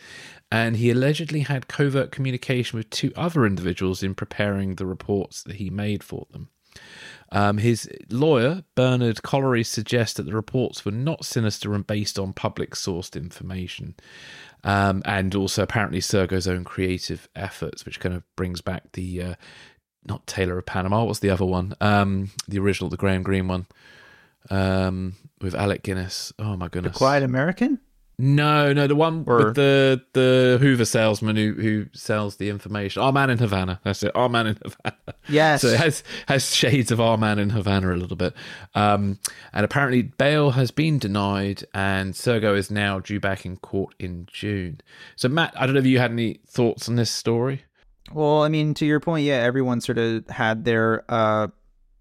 and 0.51 0.77
he 0.77 0.91
allegedly 0.91 1.41
had 1.41 1.69
covert 1.69 2.11
communication 2.11 2.77
with 2.77 2.91
two 2.91 3.13
other 3.17 3.47
individuals 3.47 4.03
in 4.03 4.15
preparing 4.15 4.75
the 4.75 4.87
reports 4.87 5.43
that 5.45 5.57
he 5.57 5.71
made 5.71 6.03
for 6.03 6.27
them. 6.31 6.49
Um, 7.33 7.59
his 7.59 7.89
lawyer, 8.11 8.65
Bernard 8.75 9.23
Collaery, 9.23 9.65
suggests 9.65 10.17
that 10.17 10.25
the 10.25 10.35
reports 10.35 10.85
were 10.85 10.93
not 10.93 11.25
sinister 11.25 11.75
and 11.75 11.87
based 11.87 12.19
on 12.19 12.33
public 12.33 12.73
sourced 12.73 13.17
information. 13.17 13.95
Um, 14.65 15.03
and 15.05 15.35
also 15.35 15.63
apparently 15.63 16.01
Csergo's 16.01 16.49
own 16.49 16.65
creative 16.65 17.29
efforts, 17.37 17.87
which 17.87 18.01
kind 18.01 18.15
of 18.15 18.25
brings 18.37 18.61
back 18.61 18.93
the, 18.93 19.23
uh, 19.23 19.35
not 20.05 20.27
Taylor 20.27 20.59
of 20.59 20.67
Panama, 20.67 21.05
what's 21.05 21.21
the 21.21 21.31
other 21.31 21.47
one? 21.47 21.75
Um, 21.81 22.31
the 22.49 22.59
original, 22.59 22.91
the 22.91 22.97
Graham 22.97 23.23
Greene 23.23 23.49
one 23.49 23.67
um, 24.51 25.15
with 25.41 25.55
Alec 25.55 25.83
Guinness. 25.83 26.33
Oh 26.39 26.57
my 26.57 26.69
goodness. 26.69 26.95
The 26.95 26.99
Quiet 26.99 27.23
American? 27.23 27.79
No, 28.23 28.73
no, 28.75 28.87
the 28.87 28.95
one 28.95 29.25
or... 29.27 29.47
with 29.47 29.55
the 29.55 30.03
the 30.13 30.59
Hoover 30.61 30.85
salesman 30.85 31.37
who 31.37 31.55
who 31.55 31.87
sells 31.93 32.37
the 32.37 32.51
information. 32.51 33.01
Our 33.03 33.13
man 33.13 33.31
in 33.31 33.39
Havana. 33.39 33.81
That's 33.83 34.03
it. 34.03 34.13
Our 34.15 34.29
man 34.29 34.49
in 34.49 34.59
Havana. 34.63 35.15
Yes. 35.29 35.63
So 35.63 35.69
it 35.69 35.81
has 35.81 36.03
has 36.27 36.55
shades 36.55 36.93
of 36.93 37.01
our 37.01 37.17
man 37.17 37.39
in 37.39 37.51
Havana 37.51 37.95
a 37.95 37.97
little 37.97 38.17
bit. 38.17 38.35
Um, 38.75 39.19
and 39.55 39.65
apparently 39.65 40.03
bail 40.03 40.51
has 40.51 40.71
been 40.71 40.99
denied, 40.99 41.65
and 41.73 42.13
Csergo 42.13 42.57
is 42.57 42.71
now 42.71 43.01
due 43.01 43.21
back 43.21 43.47
in 43.47 43.57
court 43.57 43.95
in 43.99 44.27
June. 44.31 44.81
So 45.17 45.29
Matt, 45.29 45.55
I 45.57 45.65
don't 45.65 45.75
know 45.75 45.81
if 45.81 45.87
you 45.87 45.99
had 45.99 46.11
any 46.11 46.41
thoughts 46.47 46.89
on 46.89 46.97
this 46.97 47.11
story. 47.11 47.65
Well, 48.13 48.43
I 48.43 48.49
mean, 48.49 48.75
to 48.75 48.87
your 48.87 49.01
point, 49.01 49.25
yeah, 49.25 49.37
everyone 49.37 49.81
sort 49.81 49.99
of 49.99 50.29
had 50.29 50.65
their 50.65 51.05
uh, 51.09 51.49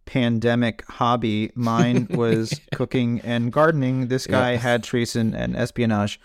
pandemic 0.09 0.83
hobby. 0.89 1.51
Mine 1.53 2.07
was 2.11 2.59
cooking 2.73 3.21
and 3.21 3.51
gardening. 3.51 4.07
This 4.07 4.25
guy 4.25 4.55
had 4.55 4.83
treason 4.83 5.35
and 5.35 5.55
espionage. 5.55 6.19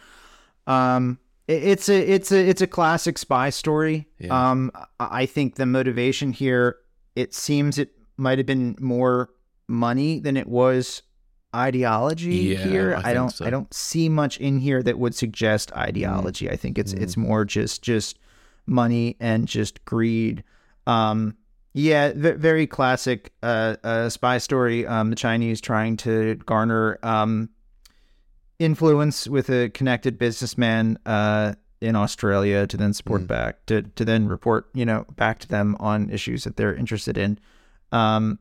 Um, 0.67 1.19
it, 1.47 1.63
it's 1.63 1.89
a 1.91 1.99
it's 1.99 2.33
a 2.33 2.49
it's 2.49 2.63
a 2.63 2.67
classic 2.67 3.19
spy 3.19 3.51
story. 3.51 4.09
Yeah. 4.19 4.51
Um, 4.51 4.73
I 4.99 5.27
think 5.27 5.57
the 5.57 5.67
motivation 5.67 6.33
here. 6.33 6.77
It 7.15 7.33
seems 7.33 7.79
it 7.79 7.91
might 8.17 8.39
have 8.39 8.47
been 8.47 8.75
more 8.81 9.31
money 9.69 10.19
than 10.19 10.37
it 10.37 10.49
was 10.49 11.03
ideology 11.55 12.35
yeah, 12.35 12.59
here. 12.65 12.97
I, 12.97 13.11
I 13.11 13.15
don't 13.15 13.31
so. 13.31 13.45
I 13.45 13.51
don't 13.51 13.73
see 13.73 14.09
much 14.09 14.39
in 14.39 14.59
here 14.59 14.83
that 14.83 14.99
would 14.99 15.15
suggest 15.15 15.73
ideology. 15.75 16.47
Mm. 16.47 16.53
I 16.53 16.57
think 16.57 16.79
it's 16.79 16.95
mm. 16.95 17.03
it's 17.03 17.17
more 17.17 17.45
just 17.45 17.83
just 17.83 18.19
money 18.67 19.17
and 19.21 19.47
just 19.47 19.85
greed. 19.85 20.43
Um, 20.87 21.37
yeah, 21.75 22.13
very 22.15 22.69
classic 22.69 23.33
uh, 23.43 23.77
uh, 23.83 24.09
spy 24.09 24.39
story. 24.39 24.87
Um, 24.87 25.11
the 25.11 25.17
Chinese 25.17 25.61
trying 25.61 25.97
to 25.99 26.37
garner 26.47 27.01
um, 27.03 27.51
influence 28.61 29.27
with 29.27 29.51
a 29.51 29.71
connected 29.71 30.17
businessman 30.17 30.99
uh, 31.05 31.55
in 31.81 31.97
Australia 31.97 32.69
to 32.69 32.77
then 32.77 32.95
support 32.95 33.23
mm. 33.23 33.27
back 33.27 33.67
to 33.67 33.83
to 33.83 34.05
then 34.05 34.29
report, 34.29 34.69
you 34.73 34.87
know, 34.87 35.05
back 35.17 35.41
to 35.41 35.49
them 35.49 35.77
on 35.81 36.11
issues 36.11 36.45
that 36.45 36.57
they're 36.57 36.75
interested 36.75 37.19
in. 37.19 37.41
Um, 37.91 38.39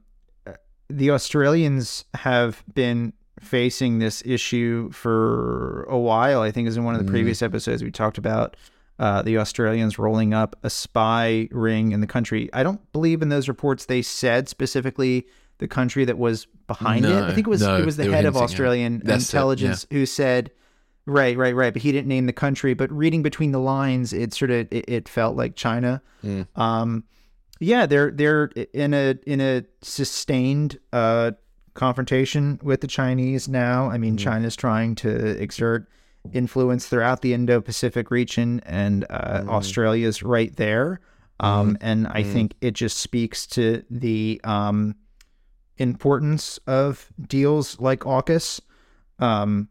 the 0.87 1.09
Australians 1.09 2.05
have 2.13 2.63
been 2.71 3.13
facing 3.39 3.97
this 3.97 4.21
issue 4.27 4.91
for 4.91 5.85
a 5.85 5.97
while. 5.97 6.41
I 6.41 6.51
think, 6.51 6.67
as 6.67 6.77
in 6.77 6.83
one 6.83 6.93
of 6.93 7.03
the 7.03 7.07
mm. 7.07 7.13
previous 7.13 7.41
episodes 7.41 7.83
we 7.83 7.89
talked 7.89 8.19
about 8.19 8.55
uh, 9.03 9.21
the 9.21 9.37
Australians 9.37 9.99
rolling 9.99 10.33
up 10.33 10.55
a 10.63 10.69
spy 10.69 11.49
ring 11.51 11.91
in 11.91 11.99
the 11.99 12.07
country. 12.07 12.49
I 12.53 12.63
don't 12.63 12.89
believe 12.93 13.21
in 13.21 13.27
those 13.27 13.49
reports. 13.49 13.87
They 13.87 14.01
said 14.01 14.47
specifically 14.47 15.27
the 15.57 15.67
country 15.67 16.05
that 16.05 16.17
was 16.17 16.47
behind 16.67 17.01
no, 17.01 17.17
it. 17.17 17.23
I 17.23 17.33
think 17.33 17.45
it 17.45 17.49
was 17.49 17.61
no, 17.61 17.75
it 17.75 17.85
was 17.85 17.97
the 17.97 18.09
head 18.09 18.23
of 18.23 18.37
Australian 18.37 19.01
intelligence 19.05 19.83
it, 19.83 19.91
yeah. 19.91 19.99
who 19.99 20.05
said, 20.05 20.51
"Right, 21.05 21.35
right, 21.35 21.53
right," 21.53 21.73
but 21.73 21.81
he 21.81 21.91
didn't 21.91 22.07
name 22.07 22.27
the 22.27 22.33
country. 22.33 22.73
But 22.75 22.93
reading 22.93 23.23
between 23.23 23.51
the 23.51 23.59
lines, 23.59 24.13
it 24.13 24.33
sort 24.33 24.51
of 24.51 24.67
it, 24.71 24.85
it 24.87 25.09
felt 25.09 25.35
like 25.35 25.57
China. 25.57 26.01
Mm. 26.23 26.47
Um, 26.55 27.03
yeah, 27.59 27.85
they're 27.85 28.09
they're 28.09 28.51
in 28.71 28.93
a 28.93 29.15
in 29.27 29.41
a 29.41 29.65
sustained 29.81 30.79
uh, 30.93 31.31
confrontation 31.73 32.57
with 32.63 32.79
the 32.79 32.87
Chinese 32.87 33.49
now. 33.49 33.89
I 33.89 33.97
mean, 33.97 34.15
mm. 34.15 34.19
China's 34.19 34.55
trying 34.55 34.95
to 34.95 35.41
exert 35.41 35.89
influence 36.31 36.87
throughout 36.87 37.21
the 37.21 37.33
Indo 37.33 37.61
Pacific 37.61 38.09
region, 38.09 38.61
and 38.65 39.05
uh, 39.09 39.41
mm. 39.41 39.49
Australia's 39.49 40.23
right 40.23 40.55
there. 40.55 41.01
Um, 41.39 41.73
mm. 41.73 41.77
And 41.81 42.07
I 42.07 42.23
mm. 42.23 42.31
think 42.31 42.53
it 42.61 42.71
just 42.71 42.97
speaks 42.97 43.45
to 43.47 43.83
the 43.89 44.39
um, 44.43 44.95
importance 45.77 46.59
of 46.67 47.09
deals 47.27 47.79
like 47.79 48.01
AUKUS 48.01 48.61
um, 49.19 49.67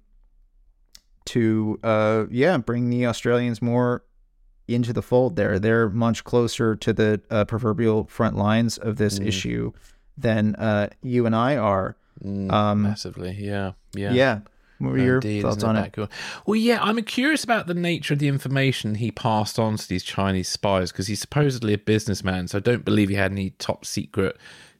to, 1.26 1.78
uh, 1.82 2.24
yeah, 2.30 2.58
bring 2.58 2.90
the 2.90 3.06
Australians 3.06 3.62
more 3.62 4.04
into 4.68 4.92
the 4.92 5.02
fold 5.02 5.36
there. 5.36 5.58
They're 5.58 5.88
much 5.88 6.24
closer 6.24 6.76
to 6.76 6.92
the 6.92 7.20
uh, 7.30 7.44
proverbial 7.44 8.04
front 8.04 8.36
lines 8.36 8.78
of 8.78 8.96
this 8.96 9.18
mm. 9.18 9.26
issue 9.26 9.72
than 10.16 10.54
uh, 10.56 10.88
you 11.02 11.26
and 11.26 11.34
I 11.34 11.56
are. 11.56 11.96
Mm, 12.22 12.52
um, 12.52 12.82
massively, 12.82 13.36
yeah, 13.38 13.72
yeah, 13.94 14.12
yeah. 14.12 14.40
What 14.82 14.92
were 14.92 14.98
your 14.98 15.14
Indeed, 15.16 15.42
thoughts 15.42 15.62
on 15.62 15.76
it? 15.76 15.92
Cool? 15.92 16.08
Well, 16.46 16.56
yeah, 16.56 16.82
I'm 16.82 17.00
curious 17.02 17.44
about 17.44 17.66
the 17.66 17.74
nature 17.74 18.14
of 18.14 18.20
the 18.20 18.28
information 18.28 18.96
he 18.96 19.10
passed 19.10 19.58
on 19.58 19.76
to 19.76 19.88
these 19.88 20.02
Chinese 20.02 20.48
spies 20.48 20.90
because 20.90 21.06
he's 21.06 21.20
supposedly 21.20 21.72
a 21.72 21.78
businessman, 21.78 22.48
so 22.48 22.58
I 22.58 22.60
don't 22.60 22.84
believe 22.84 23.08
he 23.08 23.14
had 23.14 23.32
any 23.32 23.50
top 23.50 23.84
secret 23.84 24.36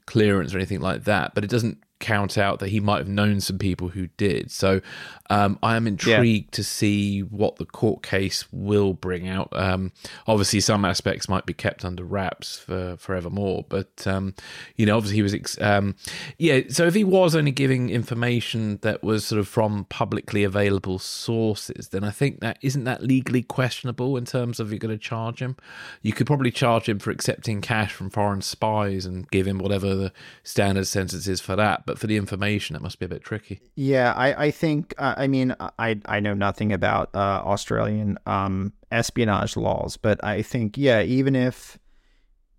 clearance 0.06 0.54
or 0.54 0.58
anything 0.58 0.80
like 0.80 1.04
that. 1.04 1.34
But 1.34 1.44
it 1.44 1.50
doesn't 1.50 1.78
count 2.02 2.36
out 2.36 2.58
that 2.58 2.68
he 2.68 2.80
might 2.80 2.98
have 2.98 3.08
known 3.08 3.40
some 3.40 3.58
people 3.58 3.88
who 3.88 4.08
did. 4.18 4.50
So 4.50 4.82
um, 5.30 5.58
I 5.62 5.76
am 5.76 5.86
intrigued 5.86 6.48
yeah. 6.48 6.56
to 6.56 6.64
see 6.64 7.20
what 7.20 7.56
the 7.56 7.64
court 7.64 8.02
case 8.02 8.44
will 8.52 8.92
bring 8.92 9.28
out. 9.28 9.48
Um, 9.52 9.92
obviously, 10.26 10.60
some 10.60 10.84
aspects 10.84 11.28
might 11.28 11.46
be 11.46 11.54
kept 11.54 11.86
under 11.86 12.04
wraps 12.04 12.58
for 12.58 12.96
forevermore, 12.98 13.64
but 13.68 14.06
um, 14.06 14.34
you 14.76 14.84
know, 14.84 14.96
obviously 14.96 15.16
he 15.16 15.22
was, 15.22 15.32
ex- 15.32 15.60
um, 15.62 15.94
yeah. 16.36 16.60
So 16.68 16.86
if 16.86 16.94
he 16.94 17.04
was 17.04 17.34
only 17.34 17.52
giving 17.52 17.88
information 17.88 18.78
that 18.82 19.02
was 19.02 19.24
sort 19.24 19.38
of 19.38 19.48
from 19.48 19.86
publicly 19.86 20.44
available 20.44 20.98
sources, 20.98 21.88
then 21.88 22.04
I 22.04 22.10
think 22.10 22.40
that 22.40 22.58
isn't 22.60 22.84
that 22.84 23.02
legally 23.02 23.42
questionable 23.42 24.16
in 24.16 24.26
terms 24.26 24.60
of 24.60 24.70
you're 24.70 24.78
going 24.78 24.94
to 24.94 25.02
charge 25.02 25.40
him. 25.40 25.56
You 26.02 26.12
could 26.12 26.26
probably 26.26 26.50
charge 26.50 26.88
him 26.88 26.98
for 26.98 27.10
accepting 27.10 27.62
cash 27.62 27.92
from 27.92 28.10
foreign 28.10 28.42
spies 28.42 29.06
and 29.06 29.30
give 29.30 29.46
him 29.46 29.58
whatever 29.58 29.94
the 29.94 30.12
standard 30.42 30.86
sentence 30.86 31.26
is 31.26 31.40
for 31.40 31.56
that. 31.56 31.86
But 31.86 31.91
for 31.98 32.06
the 32.06 32.16
information, 32.16 32.76
it 32.76 32.82
must 32.82 32.98
be 32.98 33.06
a 33.06 33.08
bit 33.08 33.22
tricky. 33.22 33.60
Yeah, 33.74 34.12
I, 34.12 34.46
I 34.46 34.50
think. 34.50 34.94
Uh, 34.98 35.14
I 35.16 35.26
mean, 35.26 35.54
I 35.78 36.00
I 36.06 36.20
know 36.20 36.34
nothing 36.34 36.72
about 36.72 37.10
uh, 37.14 37.42
Australian 37.44 38.18
um, 38.26 38.72
espionage 38.90 39.56
laws, 39.56 39.96
but 39.96 40.22
I 40.24 40.42
think 40.42 40.76
yeah, 40.76 41.02
even 41.02 41.34
if 41.34 41.78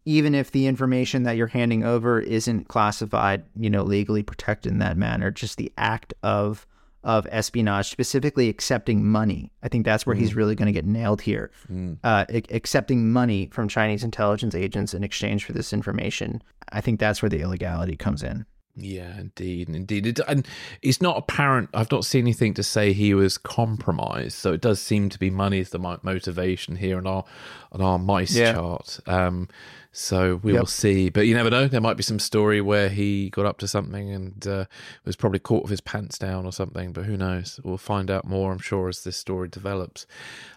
even 0.05 0.35
if 0.35 0.51
the 0.51 0.67
information 0.67 1.23
that 1.23 1.37
you're 1.37 1.47
handing 1.47 1.83
over 1.83 2.19
isn't 2.19 2.67
classified, 2.67 3.43
you 3.55 3.69
know, 3.69 3.83
legally 3.83 4.23
protected 4.23 4.71
in 4.71 4.79
that 4.79 4.97
manner, 4.97 5.31
just 5.31 5.57
the 5.57 5.71
act 5.77 6.13
of 6.23 6.67
of 7.03 7.27
espionage, 7.31 7.89
specifically 7.89 8.47
accepting 8.47 9.05
money. 9.05 9.51
I 9.61 9.67
think 9.67 9.83
that's 9.83 10.05
where 10.05 10.15
mm. 10.15 10.19
he's 10.19 10.35
really 10.35 10.55
going 10.55 10.67
to 10.67 10.71
get 10.71 10.85
nailed 10.85 11.21
here. 11.21 11.51
Mm. 11.69 11.97
Uh, 12.01 12.25
accepting 12.49 13.11
money 13.11 13.49
from 13.51 13.67
Chinese 13.67 14.05
intelligence 14.05 14.55
agents 14.55 14.93
in 14.93 15.03
exchange 15.03 15.43
for 15.43 15.51
this 15.51 15.73
information. 15.73 16.41
I 16.71 16.79
think 16.79 16.99
that's 16.99 17.21
where 17.21 17.29
the 17.29 17.41
illegality 17.41 17.97
comes 17.97 18.23
in. 18.23 18.45
Yeah, 18.75 19.19
indeed, 19.19 19.69
indeed. 19.69 20.07
It, 20.07 20.19
and 20.27 20.47
it's 20.81 20.99
not 20.99 21.17
apparent. 21.17 21.69
I've 21.75 21.91
not 21.91 22.05
seen 22.05 22.23
anything 22.23 22.55
to 22.55 22.63
say 22.63 22.91
he 22.91 23.13
was 23.13 23.37
compromised. 23.37 24.33
So 24.33 24.53
it 24.53 24.61
does 24.61 24.81
seem 24.81 25.09
to 25.09 25.19
be 25.19 25.29
money 25.29 25.59
is 25.59 25.69
the 25.69 25.79
motivation 25.79 26.77
here 26.77 26.97
on 26.97 27.05
our 27.05 27.23
on 27.71 27.81
our 27.81 27.99
mice 27.99 28.35
yeah. 28.35 28.53
chart. 28.53 28.99
Um, 29.05 29.47
so 29.91 30.39
we 30.41 30.53
yep. 30.53 30.61
will 30.61 30.65
see. 30.65 31.09
But 31.09 31.27
you 31.27 31.35
never 31.35 31.51
know. 31.51 31.67
There 31.67 31.81
might 31.81 31.97
be 31.97 32.03
some 32.03 32.17
story 32.17 32.61
where 32.61 32.89
he 32.89 33.29
got 33.29 33.45
up 33.45 33.59
to 33.59 33.67
something 33.67 34.09
and 34.09 34.47
uh, 34.47 34.65
was 35.05 35.15
probably 35.15 35.39
caught 35.39 35.61
with 35.61 35.69
his 35.69 35.81
pants 35.81 36.17
down 36.17 36.47
or 36.47 36.51
something. 36.51 36.93
But 36.93 37.05
who 37.05 37.15
knows? 37.15 37.59
We'll 37.63 37.77
find 37.77 38.09
out 38.09 38.25
more, 38.25 38.51
I'm 38.51 38.57
sure, 38.57 38.89
as 38.89 39.03
this 39.03 39.17
story 39.17 39.49
develops. 39.49 40.07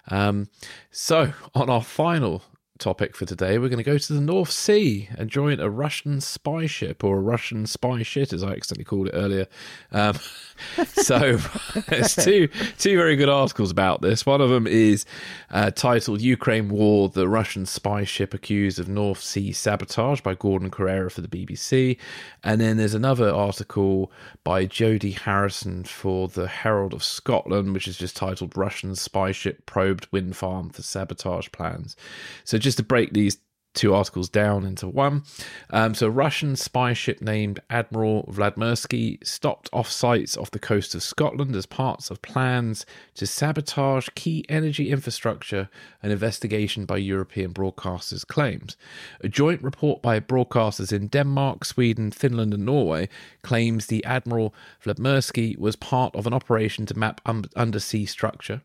Um, 0.09 0.49
so 0.91 1.35
on 1.55 1.69
our 1.69 1.83
final 1.83 2.43
topic 2.79 3.17
for 3.17 3.25
today. 3.25 3.59
We're 3.59 3.69
going 3.69 3.79
to 3.79 3.83
go 3.83 3.99
to 3.99 4.13
the 4.13 4.21
North 4.21 4.51
Sea 4.51 5.09
and 5.17 5.31
join 5.31 5.61
a 5.61 5.71
Russian 5.71 6.21
spy 6.21 6.67
ship 6.67 7.03
or 7.03 7.17
a 7.17 7.21
Russian 7.21 7.67
spy 7.67 8.03
shit, 8.03 8.33
as 8.33 8.43
I 8.43 8.53
accidentally 8.53 8.85
called 8.85 9.09
it 9.09 9.15
earlier. 9.15 9.47
Um, 9.93 10.19
so 10.87 11.37
there's 11.89 12.15
two 12.15 12.49
two 12.79 12.97
very 12.97 13.17
good 13.17 13.29
articles 13.29 13.71
about 13.71 14.03
this. 14.03 14.27
One 14.27 14.41
of 14.41 14.51
them 14.51 14.67
is 14.67 15.05
uh, 15.51 15.71
titled 15.71 16.21
"Ukraine 16.21 16.69
War: 16.69 17.09
The 17.09 17.29
Russian 17.29 17.67
Spy 17.67 18.05
Ship 18.05 18.33
Accused 18.33 18.79
of 18.79 18.89
North 18.89 19.23
Sea 19.23 19.53
Sabotage" 19.53 20.21
by 20.21 20.35
Gordon 20.35 20.71
Corera 20.71 21.11
for 21.11 21.21
the 21.21 21.29
BBC, 21.29 21.99
and 22.45 22.61
then 22.61 22.77
there's 22.77 22.95
another 22.95 23.31
article 23.31 24.11
by 24.45 24.67
Jody 24.67 25.13
Harrison 25.13 25.85
for 25.85 26.29
the 26.29 26.49
Herald 26.49 26.95
of 26.95 27.03
Scotland, 27.03 27.73
which 27.75 27.89
is 27.89 27.99
just 27.99 28.17
titled 28.17 28.57
"Russian 28.57 28.95
Spy 28.95 29.33
Ship 29.33 29.65
Probed 29.67 30.09
Wind 30.13 30.37
Farm 30.37 30.71
for 30.71 30.83
Sabotage 30.83 31.49
Plans." 31.53 31.97
So 32.45 32.59
just 32.67 32.79
to 32.79 32.83
break 32.83 33.13
these 33.13 33.39
two 33.75 33.95
articles 33.95 34.29
down 34.29 34.65
into 34.65 34.89
one. 34.89 35.23
Um, 35.71 35.95
so, 35.95 36.09
a 36.09 36.11
Russian 36.11 36.57
spy 36.57 36.95
ship 36.95 37.21
named 37.21 37.61
Admiral 37.71 38.25
Vladimirsky 38.25 39.25
stopped 39.25 39.71
off 39.73 39.89
sites 39.89 40.37
off 40.37 40.51
the 40.51 40.59
coast 40.59 40.97
of 40.97 41.03
Scotland 41.05 41.55
as 41.55 41.65
parts 41.65 42.11
of 42.11 42.23
plans 42.23 42.85
to 43.15 43.25
sabotage 43.25 44.09
key 44.17 44.45
energy 44.49 44.91
infrastructure, 44.91 45.69
an 46.03 46.11
investigation 46.11 46.87
by 46.87 46.97
European 46.97 47.53
broadcasters 47.53 48.27
claims. 48.27 48.77
A 49.21 49.29
joint 49.29 49.63
report 49.63 50.03
by 50.03 50.19
broadcasters 50.19 50.93
in 50.93 51.07
Denmark, 51.07 51.65
Sweden, 51.65 52.11
Finland, 52.11 52.53
and 52.53 52.67
Norway 52.67 53.09
claims 53.43 53.87
the 53.87 54.05
Admiral 54.05 54.53
Vladimirsky 54.85 55.57
was 55.57 55.77
part 55.77 56.17
of 56.17 56.27
an 56.27 56.35
operation 56.35 56.85
to 56.87 56.99
map 56.99 57.21
un- 57.27 57.45
undersea 57.55 58.07
structure. 58.07 58.63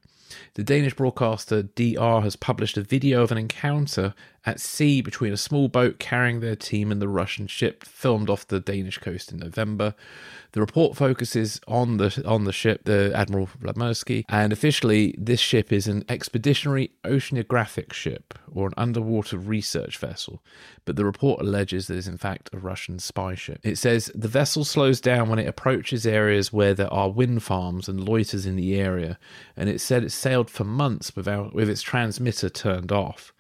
The 0.54 0.64
Danish 0.64 0.96
broadcaster 0.96 1.64
DR 1.64 2.22
has 2.22 2.36
published 2.36 2.78
a 2.78 2.84
video 2.84 3.22
of 3.22 3.32
an 3.32 3.38
encounter 3.38 4.14
at 4.46 4.60
sea 4.60 5.02
between 5.02 5.32
a 5.32 5.38
small 5.38 5.68
boat 5.68 6.00
carrying 6.00 6.40
their 6.40 6.56
team 6.56 6.92
and 6.92 7.02
the 7.02 7.08
Russian 7.08 7.48
ship, 7.48 7.84
filmed 7.84 8.30
off 8.30 8.48
the 8.48 8.60
Danish 8.60 8.98
coast 8.98 9.32
in 9.32 9.38
November. 9.38 9.94
The 10.54 10.60
report 10.60 10.98
focuses 10.98 11.62
on 11.68 11.98
the 11.98 12.24
on 12.26 12.44
the 12.44 12.52
ship, 12.52 12.82
the 12.84 13.12
Admiral 13.16 13.48
Vladimirsky, 13.62 14.26
and 14.28 14.52
officially 14.52 15.16
this 15.18 15.40
ship 15.40 15.72
is 15.72 15.88
an 15.88 16.04
expeditionary 16.10 16.92
oceanographic 17.04 17.94
ship 17.94 18.34
or 18.52 18.68
an 18.68 18.74
underwater 18.76 19.38
research 19.38 19.98
vessel. 19.98 20.44
But 20.86 20.96
the 20.96 21.06
report 21.06 21.40
alleges 21.40 21.88
that 21.88 21.94
it 21.94 22.00
is 22.00 22.08
in 22.08 22.18
fact 22.18 22.50
a 22.52 22.58
Russian 22.58 23.00
spy 23.00 23.36
ship. 23.36 23.60
It 23.64 23.78
says 23.78 24.12
the 24.16 24.28
vessel 24.28 24.66
slows 24.66 25.00
down 25.00 25.30
when 25.30 25.40
it 25.40 25.48
approaches 25.48 26.06
areas 26.06 26.52
where 26.52 26.74
there 26.74 26.92
are 26.92 27.10
wind 27.10 27.44
farms 27.44 27.88
and 27.88 28.00
loiters 28.00 28.46
in 28.46 28.56
the 28.56 28.80
area, 28.80 29.18
and 29.56 29.70
it 29.70 29.80
said 29.80 30.04
it 30.04 30.12
sailed 30.12 30.50
for 30.50 30.64
months 30.64 31.16
without 31.16 31.54
with 31.54 31.70
its 31.70 31.82
transmitter 31.82 32.50
turned 32.50 32.92
off. 32.92 33.34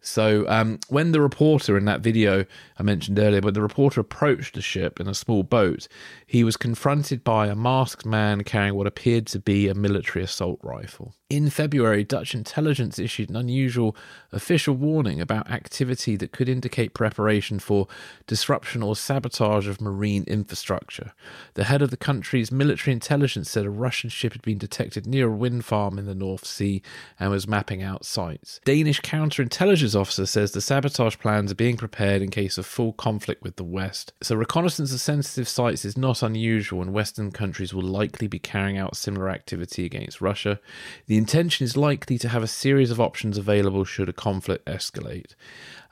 So 0.00 0.48
um, 0.48 0.78
when 0.88 1.12
the 1.12 1.20
reporter 1.20 1.76
in 1.76 1.84
that 1.86 2.00
video 2.00 2.44
I 2.78 2.82
mentioned 2.82 3.18
earlier, 3.18 3.40
when 3.40 3.54
the 3.54 3.62
reporter 3.62 4.00
approached 4.00 4.54
the 4.54 4.62
ship 4.62 5.00
in 5.00 5.08
a 5.08 5.14
small 5.14 5.42
boat, 5.42 5.88
he 6.26 6.44
was 6.44 6.56
confronted 6.56 7.24
by 7.24 7.48
a 7.48 7.56
masked 7.56 8.06
man 8.06 8.44
carrying 8.44 8.74
what 8.74 8.86
appeared 8.86 9.26
to 9.28 9.40
be 9.40 9.68
a 9.68 9.74
military 9.74 10.24
assault 10.24 10.60
rifle. 10.62 11.14
In 11.28 11.50
February, 11.50 12.04
Dutch 12.04 12.34
intelligence 12.34 12.98
issued 12.98 13.28
an 13.28 13.36
unusual 13.36 13.94
official 14.32 14.74
warning 14.74 15.20
about 15.20 15.50
activity 15.50 16.16
that 16.16 16.32
could 16.32 16.48
indicate 16.48 16.94
preparation 16.94 17.58
for 17.58 17.86
disruption 18.26 18.82
or 18.82 18.96
sabotage 18.96 19.66
of 19.66 19.80
marine 19.80 20.24
infrastructure. 20.26 21.12
The 21.54 21.64
head 21.64 21.82
of 21.82 21.90
the 21.90 21.96
country's 21.98 22.50
military 22.50 22.94
intelligence 22.94 23.50
said 23.50 23.66
a 23.66 23.70
Russian 23.70 24.08
ship 24.08 24.32
had 24.32 24.42
been 24.42 24.58
detected 24.58 25.06
near 25.06 25.28
a 25.28 25.36
wind 25.36 25.64
farm 25.64 25.98
in 25.98 26.06
the 26.06 26.14
North 26.14 26.46
Sea 26.46 26.80
and 27.18 27.30
was 27.30 27.46
mapping 27.46 27.82
out 27.82 28.06
sites. 28.06 28.60
Danish 28.64 29.00
counterintelligence 29.02 29.87
officer 29.96 30.26
says 30.26 30.52
the 30.52 30.60
sabotage 30.60 31.18
plans 31.18 31.52
are 31.52 31.56
being 31.56 31.76
prepared 31.76 32.22
in 32.22 32.30
case 32.30 32.58
of 32.58 32.66
full 32.66 32.92
conflict 32.92 33.42
with 33.42 33.56
the 33.56 33.64
West. 33.64 34.12
So, 34.22 34.36
reconnaissance 34.36 34.92
of 34.92 35.00
sensitive 35.00 35.48
sites 35.48 35.84
is 35.84 35.96
not 35.96 36.22
unusual, 36.22 36.82
and 36.82 36.92
Western 36.92 37.30
countries 37.30 37.74
will 37.74 37.82
likely 37.82 38.26
be 38.26 38.38
carrying 38.38 38.78
out 38.78 38.96
similar 38.96 39.28
activity 39.28 39.84
against 39.84 40.20
Russia. 40.20 40.60
The 41.06 41.18
intention 41.18 41.64
is 41.64 41.76
likely 41.76 42.18
to 42.18 42.28
have 42.28 42.42
a 42.42 42.48
series 42.48 42.90
of 42.90 43.00
options 43.00 43.38
available 43.38 43.84
should 43.84 44.08
a 44.08 44.12
conflict 44.12 44.66
escalate. 44.66 45.34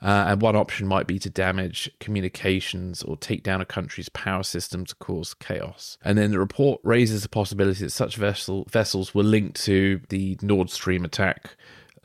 Uh, 0.01 0.25
and 0.27 0.41
one 0.41 0.55
option 0.55 0.87
might 0.87 1.07
be 1.07 1.17
to 1.17 1.29
damage 1.29 1.89
communications 1.99 3.01
or 3.01 3.17
take 3.17 3.41
down 3.41 3.61
a 3.61 3.65
country's 3.65 4.09
power 4.09 4.43
system 4.43 4.85
to 4.85 4.95
cause 4.95 5.33
chaos. 5.33 5.97
And 6.03 6.17
then 6.17 6.31
the 6.31 6.39
report 6.39 6.79
raises 6.83 7.23
the 7.23 7.29
possibility 7.29 7.83
that 7.83 7.91
such 7.91 8.15
vessel, 8.15 8.67
vessels 8.69 9.15
were 9.15 9.23
linked 9.23 9.59
to 9.65 10.01
the 10.09 10.37
Nord 10.41 10.69
Stream 10.69 11.03
attack 11.03 11.55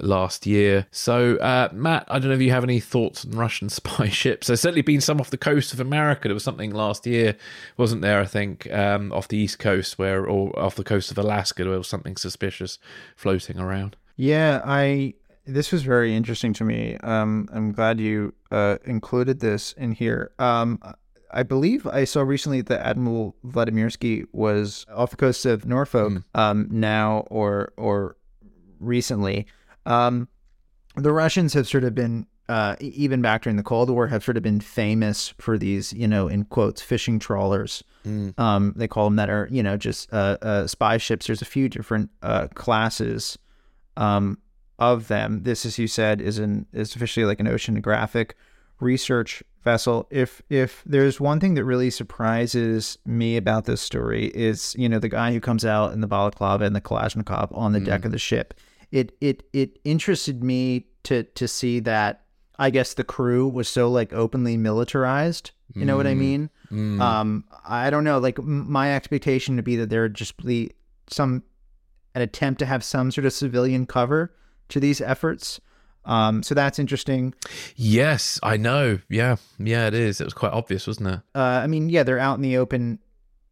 last 0.03 0.47
year. 0.47 0.87
So, 0.91 1.37
uh, 1.37 1.69
Matt, 1.73 2.05
I 2.09 2.19
don't 2.19 2.29
know 2.29 2.35
if 2.35 2.43
you 2.43 2.51
have 2.51 2.65
any 2.65 2.81
thoughts 2.81 3.25
on 3.25 3.33
Russian 3.33 3.69
spy 3.71 4.09
ships. 4.09 4.49
There's 4.49 4.61
certainly 4.61 4.83
been 4.83 5.01
some 5.01 5.21
off 5.21 5.31
the 5.31 5.39
coast 5.39 5.73
of 5.73 5.81
America. 5.81 6.29
There 6.29 6.35
was 6.35 6.45
something 6.45 6.73
last 6.73 7.07
year, 7.07 7.37
wasn't 7.77 8.03
there? 8.03 8.21
I 8.21 8.27
think 8.27 8.71
um, 8.73 9.13
off 9.13 9.29
the 9.29 9.39
east 9.39 9.59
coast, 9.59 9.99
where 9.99 10.27
or 10.27 10.59
off 10.59 10.75
the 10.75 10.85
coast 10.85 11.11
of 11.11 11.19
Alaska, 11.19 11.65
there 11.65 11.79
was 11.79 11.89
something 11.89 12.17
suspicious 12.17 12.79
floating 13.17 13.59
around. 13.59 13.97
Yeah, 14.17 14.61
I. 14.65 15.15
This 15.45 15.73
was 15.73 15.83
very 15.83 16.15
interesting 16.15 16.53
to 16.55 16.65
me. 16.65 16.97
Um, 16.99 17.49
I'm 17.53 17.73
glad 17.73 17.99
you 17.99 18.33
uh, 18.53 18.79
included 18.85 19.41
this 19.41 19.73
in 19.73 19.91
here. 19.91 20.31
Um, 20.39 20.81
I 21.33 21.43
believe 21.43 21.85
I 21.87 22.05
saw 22.05 22.23
recently 22.23 22.61
that 22.63 22.87
Admiral 22.87 23.35
Vladimirsky 23.45 24.27
was 24.33 24.87
off 24.95 25.11
the 25.11 25.17
coast 25.17 25.45
of 25.47 25.67
Norfolk 25.67 26.13
mm. 26.13 26.25
um, 26.35 26.69
now 26.71 27.27
or 27.29 27.73
or 27.77 28.17
recently. 28.79 29.47
Um, 29.87 30.29
the 30.97 31.13
Russians 31.13 31.55
have 31.55 31.67
sort 31.67 31.85
of 31.85 31.95
been, 31.95 32.27
uh, 32.49 32.77
even 32.81 33.23
back 33.23 33.43
during 33.43 33.57
the 33.57 33.63
Cold 33.63 33.89
War, 33.91 34.09
have 34.09 34.25
sort 34.25 34.37
of 34.37 34.43
been 34.43 34.61
famous 34.61 35.35
for 35.39 35.57
these, 35.57 35.93
you 35.93 36.07
know, 36.07 36.29
in 36.29 36.45
quotes, 36.45 36.83
fishing 36.83 37.19
trawlers. 37.19 37.83
Mm. 38.07 38.39
Um, 38.39 38.75
they 38.77 38.89
call 38.89 39.05
them 39.05 39.17
that 39.17 39.31
are, 39.31 39.49
you 39.51 39.63
know, 39.63 39.77
just 39.77 40.13
uh, 40.13 40.37
uh, 40.43 40.67
spy 40.67 40.99
ships. 40.99 41.27
There's 41.27 41.43
a 41.43 41.47
few 41.47 41.69
different 41.69 42.11
uh, 42.23 42.49
classes 42.49 43.39
um, 43.97 44.39
of 44.79 45.09
them. 45.09 45.45
This, 45.45 45.65
as 45.65 45.79
you 45.79 45.87
said, 45.87 46.21
is 46.21 46.39
an 46.39 46.67
is 46.73 46.95
officially 46.95 47.25
like 47.25 47.41
an 47.41 47.47
oceanographic 47.47 48.33
research 48.81 49.43
vessel. 49.63 50.09
If 50.11 50.43
if 50.51 50.83
there's 50.85 51.21
one 51.21 51.41
thing 51.41 51.55
that 51.55 51.65
really 51.65 51.91
surprises 51.91 52.99
me 53.07 53.37
about 53.37 53.65
this 53.65 53.81
story 53.81 54.27
is, 54.35 54.75
you 54.77 54.89
know, 54.89 54.99
the 54.99 55.09
guy 55.09 55.33
who 55.33 55.41
comes 55.41 55.65
out 55.65 55.93
in 55.93 56.01
the 56.01 56.07
balaclava 56.07 56.65
and 56.65 56.75
the 56.75 56.81
Kalashnikov 56.81 57.57
on 57.57 57.73
the 57.73 57.81
mm. 57.81 57.87
deck 57.87 58.05
of 58.05 58.11
the 58.11 58.19
ship 58.19 58.55
it 58.93 59.17
it 59.21 59.43
it 59.53 59.79
interested 59.85 60.45
me 60.45 60.87
to 61.05 61.25
to 61.25 61.49
see 61.49 61.81
that 61.81 62.25
I 62.59 62.71
guess 62.71 62.95
the 62.95 63.05
crew 63.05 63.49
was 63.49 63.69
so 63.69 63.91
like 63.91 64.13
openly 64.13 64.57
militarized. 64.57 65.51
You 65.75 65.87
know 65.87 65.95
mm. 65.95 65.97
what 65.97 66.07
I 66.07 66.15
mm. 66.15 66.19
mean? 66.19 66.51
Mm. 66.71 67.01
Um, 67.01 67.45
I 67.67 67.89
don't 67.89 68.05
know. 68.05 68.19
Like 68.19 68.39
my 68.43 68.95
expectation 68.95 69.57
to 69.57 69.63
be 69.63 69.77
that 69.77 69.89
there 69.89 70.03
would 70.03 70.15
just 70.15 70.37
be 70.37 70.73
some 71.09 71.43
an 72.15 72.21
attempt 72.21 72.59
to 72.59 72.67
have 72.67 72.85
some 72.85 73.11
sort 73.11 73.25
of 73.25 73.33
civilian 73.33 73.87
cover 73.87 74.35
to 74.69 74.79
these 74.79 75.01
efforts. 75.01 75.61
Um, 76.05 76.43
so 76.43 76.55
that's 76.55 76.79
interesting. 76.79 77.33
Yes, 77.77 78.39
I 78.43 78.59
know. 78.59 78.99
Yeah, 79.09 79.37
yeah, 79.59 79.87
it 79.87 79.95
is. 79.95 80.21
It 80.21 80.25
was 80.25 80.35
quite 80.35 80.53
obvious, 80.53 80.87
wasn't 80.87 81.09
it? 81.09 81.21
Uh, 81.35 81.41
I 81.41 81.67
mean, 81.67 81.89
yeah, 81.89 82.03
they're 82.03 82.19
out 82.19 82.37
in 82.37 82.43
the 82.43 82.59
open 82.59 82.99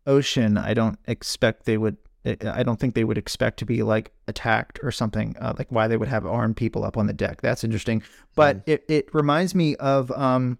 ocean. 0.06 0.58
I 0.58 0.74
don't 0.74 0.98
expect 1.06 1.64
they 1.64 1.78
would 1.78 1.96
I 2.24 2.62
don't 2.62 2.78
think 2.78 2.94
they 2.94 3.04
would 3.04 3.16
expect 3.16 3.58
to 3.60 3.64
be 3.64 3.82
like 3.82 4.12
attacked 4.28 4.78
or 4.82 4.90
something. 4.90 5.34
Uh, 5.40 5.54
like 5.58 5.68
why 5.70 5.88
they 5.88 5.96
would 5.96 6.08
have 6.08 6.26
armed 6.26 6.56
people 6.56 6.84
up 6.84 6.96
on 6.96 7.06
the 7.06 7.12
deck. 7.14 7.40
That's 7.40 7.64
interesting. 7.64 8.02
But 8.34 8.58
mm. 8.58 8.62
it, 8.66 8.84
it 8.88 9.14
reminds 9.14 9.54
me 9.54 9.76
of, 9.76 10.10
um, 10.10 10.58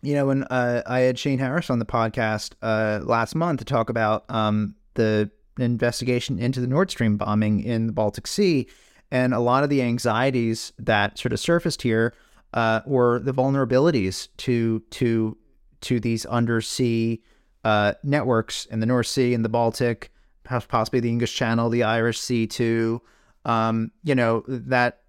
you 0.00 0.14
know, 0.14 0.26
when 0.26 0.44
uh, 0.44 0.82
I 0.86 1.00
had 1.00 1.18
Shane 1.18 1.38
Harris 1.38 1.68
on 1.68 1.78
the 1.78 1.84
podcast 1.84 2.52
uh, 2.62 3.00
last 3.04 3.34
month 3.34 3.58
to 3.58 3.64
talk 3.64 3.90
about 3.90 4.24
um, 4.30 4.74
the 4.94 5.30
investigation 5.58 6.38
into 6.38 6.60
the 6.60 6.66
Nord 6.66 6.90
Stream 6.90 7.16
bombing 7.16 7.62
in 7.62 7.88
the 7.88 7.92
Baltic 7.92 8.26
Sea, 8.26 8.66
and 9.10 9.34
a 9.34 9.40
lot 9.40 9.64
of 9.64 9.70
the 9.70 9.82
anxieties 9.82 10.72
that 10.78 11.18
sort 11.18 11.32
of 11.32 11.40
surfaced 11.40 11.82
here 11.82 12.14
uh, 12.54 12.80
were 12.86 13.18
the 13.18 13.34
vulnerabilities 13.34 14.28
to 14.38 14.80
to 14.90 15.36
to 15.80 16.00
these 16.00 16.24
undersea 16.26 17.20
uh, 17.64 17.94
networks 18.02 18.64
in 18.66 18.80
the 18.80 18.86
North 18.86 19.06
Sea 19.06 19.34
and 19.34 19.44
the 19.44 19.48
Baltic 19.48 20.10
possibly 20.48 21.00
the 21.00 21.08
English 21.08 21.34
Channel, 21.34 21.70
the 21.70 21.82
Irish 21.82 22.20
Sea 22.20 22.46
too. 22.46 23.02
Um, 23.44 23.92
you 24.02 24.14
know 24.14 24.44
that 24.48 25.00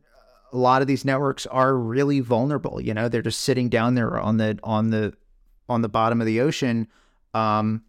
a 0.52 0.58
lot 0.58 0.82
of 0.82 0.88
these 0.88 1.06
networks 1.06 1.46
are 1.48 1.76
really 1.76 2.20
vulnerable. 2.20 2.82
You 2.82 2.94
know, 2.94 3.10
they're 3.10 3.22
just 3.22 3.42
sitting 3.42 3.70
down 3.70 3.96
there 3.96 4.20
on 4.20 4.38
the 4.38 4.60
on 4.64 4.90
the 4.90 5.14
on 5.68 5.82
the 5.82 5.90
bottom 5.90 6.20
of 6.22 6.28
the 6.28 6.42
ocean. 6.42 6.88
Um, 7.34 7.84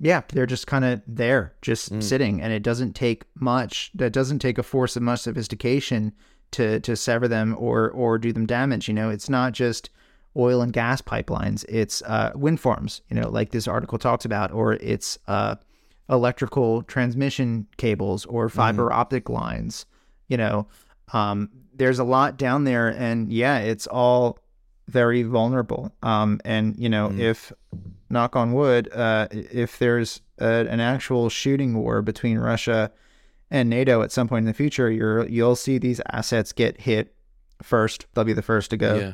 yeah, 0.00 0.22
they're 0.28 0.46
just 0.46 0.66
kind 0.66 0.84
of 0.84 1.00
there, 1.06 1.54
just 1.62 1.92
mm. 1.92 2.02
sitting, 2.02 2.42
and 2.42 2.52
it 2.52 2.62
doesn't 2.64 2.94
take 2.94 3.24
much. 3.36 3.92
That 3.94 4.12
doesn't 4.12 4.40
take 4.40 4.58
a 4.58 4.62
force 4.62 4.96
of 4.96 5.02
much 5.02 5.20
sophistication 5.20 6.12
to 6.52 6.80
to 6.80 6.96
sever 6.96 7.28
them 7.28 7.54
or 7.58 7.90
or 7.90 8.18
do 8.18 8.32
them 8.32 8.46
damage. 8.46 8.88
You 8.88 8.94
know, 8.94 9.10
it's 9.10 9.28
not 9.28 9.52
just 9.52 9.90
oil 10.36 10.60
and 10.60 10.72
gas 10.72 11.00
pipelines; 11.02 11.64
it's 11.68 12.02
uh, 12.02 12.32
wind 12.34 12.58
farms. 12.60 13.02
You 13.10 13.20
know, 13.20 13.28
like 13.28 13.50
this 13.50 13.68
article 13.68 13.98
talks 13.98 14.24
about, 14.24 14.50
or 14.50 14.74
it's 14.74 15.18
uh, 15.28 15.56
electrical 16.12 16.82
transmission 16.82 17.66
cables 17.78 18.26
or 18.26 18.48
fiber 18.48 18.90
mm. 18.90 18.92
optic 18.92 19.28
lines. 19.28 19.86
You 20.28 20.36
know, 20.36 20.68
um, 21.12 21.50
there's 21.74 21.98
a 21.98 22.04
lot 22.04 22.36
down 22.36 22.64
there, 22.64 22.88
and 22.88 23.32
yeah, 23.32 23.58
it's 23.58 23.86
all 23.86 24.38
very 24.88 25.22
vulnerable. 25.22 25.92
Um, 26.02 26.40
and 26.44 26.76
you 26.78 26.88
know, 26.88 27.10
if 27.12 27.52
knock 28.10 28.36
on 28.36 28.52
wood, 28.52 28.92
uh, 28.92 29.26
if 29.32 29.78
there's 29.78 30.20
a, 30.38 30.66
an 30.68 30.80
actual 30.80 31.28
shooting 31.30 31.74
war 31.74 32.02
between 32.02 32.38
Russia 32.38 32.92
and 33.50 33.68
NATO 33.68 34.02
at 34.02 34.12
some 34.12 34.28
point 34.28 34.42
in 34.42 34.46
the 34.46 34.54
future, 34.54 34.90
you're 34.90 35.26
you'll 35.26 35.56
see 35.56 35.78
these 35.78 36.00
assets 36.10 36.52
get 36.52 36.80
hit 36.80 37.14
first. 37.62 38.06
They'll 38.14 38.24
be 38.24 38.32
the 38.32 38.42
first 38.42 38.70
to 38.70 38.76
go. 38.76 38.96
Yeah. 38.96 39.12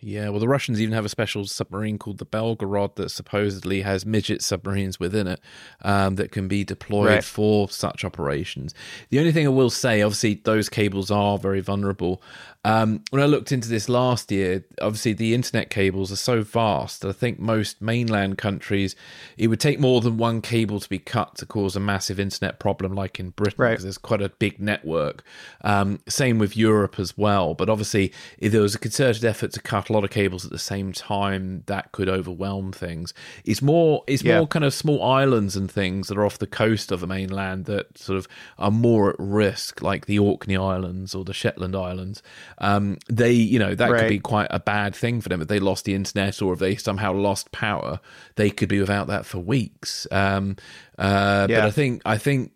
Yeah, 0.00 0.28
well, 0.28 0.40
the 0.40 0.46
Russians 0.48 0.80
even 0.80 0.92
have 0.92 1.06
a 1.06 1.08
special 1.08 1.46
submarine 1.46 1.96
called 1.98 2.18
the 2.18 2.26
Belgorod 2.26 2.96
that 2.96 3.10
supposedly 3.10 3.80
has 3.80 4.04
midget 4.04 4.42
submarines 4.42 5.00
within 5.00 5.26
it 5.26 5.40
um, 5.82 6.16
that 6.16 6.30
can 6.30 6.48
be 6.48 6.64
deployed 6.64 7.06
Right. 7.06 7.24
for 7.24 7.70
such 7.70 8.04
operations. 8.04 8.74
The 9.08 9.18
only 9.18 9.32
thing 9.32 9.46
I 9.46 9.50
will 9.50 9.70
say, 9.70 10.02
obviously, 10.02 10.34
those 10.44 10.68
cables 10.68 11.10
are 11.10 11.38
very 11.38 11.60
vulnerable. 11.60 12.20
Um, 12.66 13.04
when 13.10 13.22
I 13.22 13.26
looked 13.26 13.52
into 13.52 13.68
this 13.68 13.88
last 13.88 14.32
year, 14.32 14.64
obviously, 14.80 15.12
the 15.12 15.34
internet 15.34 15.70
cables 15.70 16.10
are 16.10 16.16
so 16.16 16.42
vast 16.42 17.04
I 17.04 17.12
think 17.12 17.38
most 17.38 17.80
mainland 17.80 18.38
countries, 18.38 18.96
it 19.38 19.46
would 19.46 19.60
take 19.60 19.78
more 19.78 20.00
than 20.00 20.16
one 20.16 20.40
cable 20.42 20.80
to 20.80 20.88
be 20.88 20.98
cut 20.98 21.36
to 21.36 21.46
cause 21.46 21.76
a 21.76 21.80
massive 21.80 22.18
internet 22.18 22.58
problem, 22.58 22.92
like 22.92 23.20
in 23.20 23.30
Britain, 23.30 23.54
Right. 23.62 23.70
because 23.70 23.84
there's 23.84 23.98
quite 23.98 24.20
a 24.20 24.30
big 24.30 24.58
network. 24.58 25.22
Um, 25.62 26.00
same 26.08 26.38
with 26.40 26.56
Europe 26.56 26.98
as 26.98 27.16
well. 27.16 27.54
But 27.54 27.68
obviously, 27.70 28.12
if 28.38 28.50
there 28.50 28.62
was 28.62 28.74
a 28.74 28.80
concerted 28.80 29.24
effort 29.24 29.52
to 29.52 29.60
cut 29.60 29.88
a 29.88 29.92
lot 29.92 30.02
of 30.02 30.10
cables 30.10 30.44
at 30.44 30.50
the 30.50 30.58
same 30.58 30.92
time, 30.92 31.62
that 31.66 31.92
could 31.92 32.08
overwhelm 32.08 32.72
things. 32.72 33.14
It's 33.44 33.62
more, 33.62 34.02
it's 34.08 34.24
Yeah. 34.24 34.38
more 34.38 34.48
kind 34.48 34.64
of 34.64 34.74
small 34.74 35.00
islands 35.04 35.54
and 35.54 35.70
things 35.70 36.08
that 36.08 36.18
are 36.18 36.24
off 36.26 36.38
the 36.38 36.48
coast 36.48 36.90
of 36.90 36.98
the 36.98 37.06
mainland 37.06 37.66
that 37.66 37.96
sort 37.96 38.18
of 38.18 38.26
are 38.58 38.72
more 38.72 39.10
at 39.10 39.16
risk, 39.20 39.82
like 39.82 40.06
the 40.06 40.18
Orkney 40.18 40.56
Islands 40.56 41.14
or 41.14 41.24
the 41.24 41.32
Shetland 41.32 41.76
Islands. 41.76 42.24
Um, 42.58 42.98
they, 43.08 43.32
you 43.32 43.58
know, 43.58 43.74
that 43.74 43.88
could 44.00 44.08
be 44.08 44.18
quite 44.18 44.48
a 44.50 44.58
bad 44.60 44.94
thing 44.94 45.20
for 45.20 45.28
them 45.28 45.42
if 45.42 45.48
they 45.48 45.58
lost 45.58 45.84
the 45.84 45.94
internet 45.94 46.40
or 46.40 46.52
if 46.52 46.58
they 46.58 46.76
somehow 46.76 47.12
lost 47.12 47.52
power. 47.52 48.00
They 48.36 48.50
could 48.50 48.68
be 48.68 48.80
without 48.80 49.08
that 49.08 49.26
for 49.26 49.38
weeks. 49.38 50.06
Um, 50.10 50.56
uh, 50.98 51.46
But 51.60 51.66
I 51.66 51.70
think, 51.70 52.02
I 52.06 52.18
think 52.18 52.52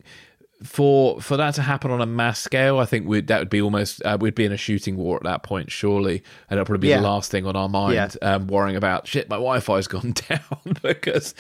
for 0.63 1.21
for 1.23 1.37
that 1.39 1.55
to 1.55 1.63
happen 1.63 1.91
on 1.91 2.01
a 2.03 2.07
mass 2.07 2.39
scale, 2.39 2.79
I 2.79 2.85
think 2.85 3.07
we'd, 3.07 3.29
that 3.29 3.39
would 3.39 3.49
be 3.51 3.63
almost 3.63 4.03
uh, 4.05 4.19
we'd 4.21 4.35
be 4.35 4.45
in 4.45 4.53
a 4.53 4.57
shooting 4.59 4.97
war 4.97 5.17
at 5.17 5.23
that 5.23 5.43
point, 5.43 5.71
surely, 5.73 6.23
and 6.51 6.59
it'll 6.59 6.67
probably 6.67 6.83
be 6.83 6.89
Yeah. 6.89 6.99
the 6.99 7.05
last 7.09 7.31
thing 7.31 7.47
on 7.47 7.57
our 7.57 7.69
mind, 7.69 8.17
um, 8.21 8.47
worrying 8.47 8.77
about 8.77 9.09
shit. 9.09 9.29
My 9.31 9.37
Wi-Fi's 9.37 9.87
gone 9.89 10.13
down 10.29 10.77
because, 10.83 11.35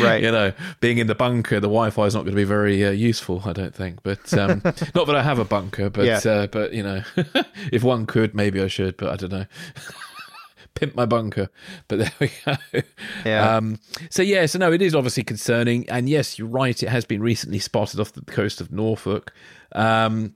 Right. 0.00 0.22
you 0.22 0.32
know, 0.32 0.52
being 0.80 0.98
in 0.98 1.06
the 1.06 1.14
bunker, 1.14 1.60
the 1.60 1.68
Wi-Fi 1.68 2.06
is 2.06 2.14
not 2.14 2.22
going 2.22 2.32
to 2.32 2.36
be 2.36 2.44
very 2.44 2.84
uh, 2.84 2.90
useful, 2.90 3.42
I 3.44 3.52
don't 3.52 3.74
think. 3.74 4.02
But 4.02 4.32
um, 4.34 4.62
not 4.64 5.06
that 5.06 5.14
I 5.14 5.22
have 5.22 5.38
a 5.38 5.44
bunker, 5.44 5.88
but 5.88 6.04
Yeah. 6.04 6.20
uh, 6.30 6.46
but 6.48 6.72
you 6.72 6.82
know, 6.82 7.02
if 7.72 7.84
one 7.84 8.04
could, 8.06 8.34
maybe 8.34 8.60
I 8.60 8.66
should, 8.66 8.96
but 8.96 9.10
I 9.12 9.16
don't 9.16 9.32
know. 9.32 9.46
Pimp 10.76 10.94
my 10.94 11.06
bunker, 11.06 11.48
but 11.88 11.98
there 11.98 12.12
we 12.20 12.30
go. 12.44 12.82
Yeah. 13.24 13.56
Um, 13.56 13.80
so 14.10 14.22
yeah, 14.22 14.46
so 14.46 14.58
no, 14.58 14.72
it 14.72 14.82
is 14.82 14.94
obviously 14.94 15.24
concerning, 15.24 15.88
and 15.90 16.08
yes, 16.08 16.38
you're 16.38 16.46
right. 16.46 16.80
It 16.80 16.88
has 16.88 17.04
been 17.04 17.22
recently 17.22 17.58
spotted 17.58 17.98
off 17.98 18.12
the 18.12 18.22
coast 18.22 18.60
of 18.60 18.70
Norfolk. 18.70 19.32
Um, 19.72 20.34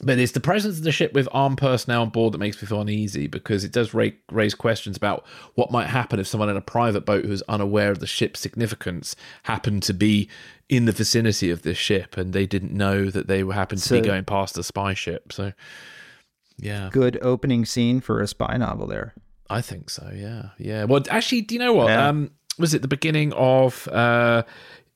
but 0.00 0.18
it's 0.18 0.32
the 0.32 0.40
presence 0.40 0.78
of 0.78 0.84
the 0.84 0.92
ship 0.92 1.12
with 1.12 1.28
armed 1.32 1.58
personnel 1.58 2.02
on 2.02 2.10
board 2.10 2.32
that 2.32 2.38
makes 2.38 2.60
me 2.62 2.68
feel 2.68 2.80
uneasy 2.80 3.26
because 3.26 3.64
it 3.64 3.72
does 3.72 3.92
ra- 3.92 4.10
raise 4.30 4.54
questions 4.54 4.96
about 4.96 5.26
what 5.56 5.72
might 5.72 5.88
happen 5.88 6.20
if 6.20 6.26
someone 6.26 6.48
in 6.48 6.56
a 6.56 6.60
private 6.60 7.04
boat 7.04 7.24
who's 7.24 7.42
unaware 7.48 7.90
of 7.90 7.98
the 7.98 8.06
ship's 8.06 8.38
significance 8.38 9.16
happened 9.44 9.82
to 9.82 9.92
be 9.92 10.28
in 10.68 10.84
the 10.84 10.92
vicinity 10.92 11.50
of 11.50 11.62
this 11.62 11.78
ship 11.78 12.16
and 12.16 12.32
they 12.32 12.46
didn't 12.46 12.72
know 12.72 13.10
that 13.10 13.26
they 13.26 13.42
were 13.42 13.54
happened 13.54 13.82
to 13.82 13.94
be 13.94 14.00
going 14.00 14.24
past 14.24 14.56
a 14.56 14.62
spy 14.62 14.94
ship. 14.94 15.32
So, 15.32 15.52
yeah, 16.58 16.90
Good 16.92 17.18
opening 17.20 17.64
scene 17.64 18.00
for 18.00 18.20
a 18.20 18.28
spy 18.28 18.56
novel 18.56 18.86
there. 18.86 19.14
I 19.50 19.60
think 19.60 19.90
so. 19.90 20.10
Yeah, 20.14 20.50
yeah. 20.58 20.84
Well, 20.84 21.02
actually, 21.10 21.42
do 21.42 21.54
you 21.54 21.58
know 21.58 21.72
what? 21.72 21.88
Yeah. 21.88 22.08
Um, 22.08 22.30
was 22.58 22.74
it 22.74 22.82
the 22.82 22.88
beginning 22.88 23.32
of 23.34 23.86
uh, 23.88 24.42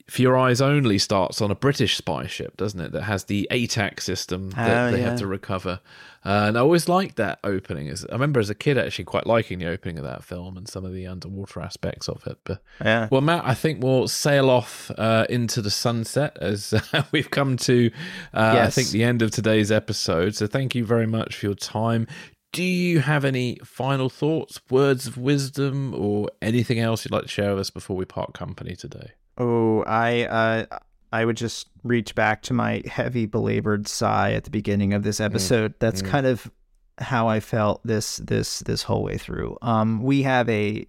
For 0.09 0.21
Your 0.23 0.37
Eyes 0.37 0.61
Only 0.61 0.99
starts 0.99 1.41
on 1.41 1.51
a 1.51 1.55
British 1.55 1.97
spy 1.97 2.27
ship, 2.27 2.57
doesn't 2.57 2.81
it? 2.81 2.93
That 2.93 3.03
has 3.03 3.25
the 3.25 3.47
ATAC 3.51 4.01
system 4.01 4.51
that 4.51 4.89
Oh, 4.89 4.91
they 4.93 5.01
yeah. 5.01 5.11
have 5.11 5.19
to 5.21 5.27
recover. 5.27 5.81
Uh, 6.25 6.45
and 6.47 6.57
I 6.57 6.61
always 6.61 6.89
liked 6.89 7.17
that 7.17 7.41
opening. 7.43 7.89
As 7.89 8.05
I 8.09 8.13
remember 8.13 8.39
as 8.39 8.49
a 8.49 8.55
kid, 8.55 8.79
actually 8.79 9.07
quite 9.07 9.27
liking 9.27 9.59
the 9.59 9.67
opening 9.67 9.99
of 9.99 10.05
that 10.05 10.23
film 10.23 10.57
and 10.57 10.69
some 10.69 10.85
of 10.85 10.93
the 10.93 11.05
underwater 11.07 11.61
aspects 11.61 12.09
of 12.09 12.25
it. 12.29 12.39
But 12.45 12.63
Yeah. 12.85 13.09
well, 13.11 13.21
Matt, 13.23 13.45
I 13.45 13.55
think 13.55 13.83
we'll 13.83 14.07
sail 14.07 14.49
off 14.49 14.91
uh, 14.99 15.27
into 15.29 15.61
the 15.63 15.71
sunset 15.71 16.37
as 16.41 16.75
we've 17.13 17.31
come 17.31 17.57
to, 17.59 17.91
uh, 18.35 18.57
I 18.61 18.71
think, 18.71 18.91
the 18.91 19.03
end 19.03 19.23
of 19.23 19.33
today's 19.33 19.73
episode. 19.73 20.37
So 20.37 20.47
thank 20.47 20.77
you 20.77 20.85
very 20.85 21.07
much 21.09 21.35
for 21.37 21.47
your 21.47 21.55
time. 21.57 22.07
Do 22.53 22.63
you 22.63 23.01
have 23.01 23.25
any 23.25 23.59
final 23.65 24.11
thoughts, 24.11 24.61
words 24.71 25.07
of 25.07 25.17
wisdom, 25.17 25.95
or 25.95 26.29
anything 26.43 26.79
else 26.79 27.05
you'd 27.05 27.13
like 27.13 27.23
to 27.23 27.29
share 27.29 27.51
with 27.51 27.61
us 27.61 27.71
before 27.71 27.97
we 27.97 28.05
part 28.05 28.35
company 28.35 28.77
today? 28.77 29.13
Oh, 29.39 29.83
I 29.85 30.25
uh, 30.25 30.79
I 31.13 31.25
would 31.25 31.37
just 31.37 31.69
reach 31.83 32.15
back 32.15 32.43
to 32.43 32.55
my 32.55 32.83
heavy 32.87 33.27
belabored 33.27 33.89
sigh 33.89 34.33
at 34.33 34.45
the 34.45 34.51
beginning 34.51 34.93
of 34.93 35.03
this 35.03 35.19
episode. 35.19 35.75
That's 35.79 36.03
kind 36.11 36.27
of 36.27 36.51
how 36.99 37.27
I 37.27 37.41
felt 37.41 37.81
this 37.87 38.19
this 38.19 38.61
this 38.61 38.83
whole 38.83 39.03
way 39.03 39.17
through. 39.17 39.57
Um, 39.63 40.03
we 40.03 40.23
have 40.23 40.49
a 40.49 40.85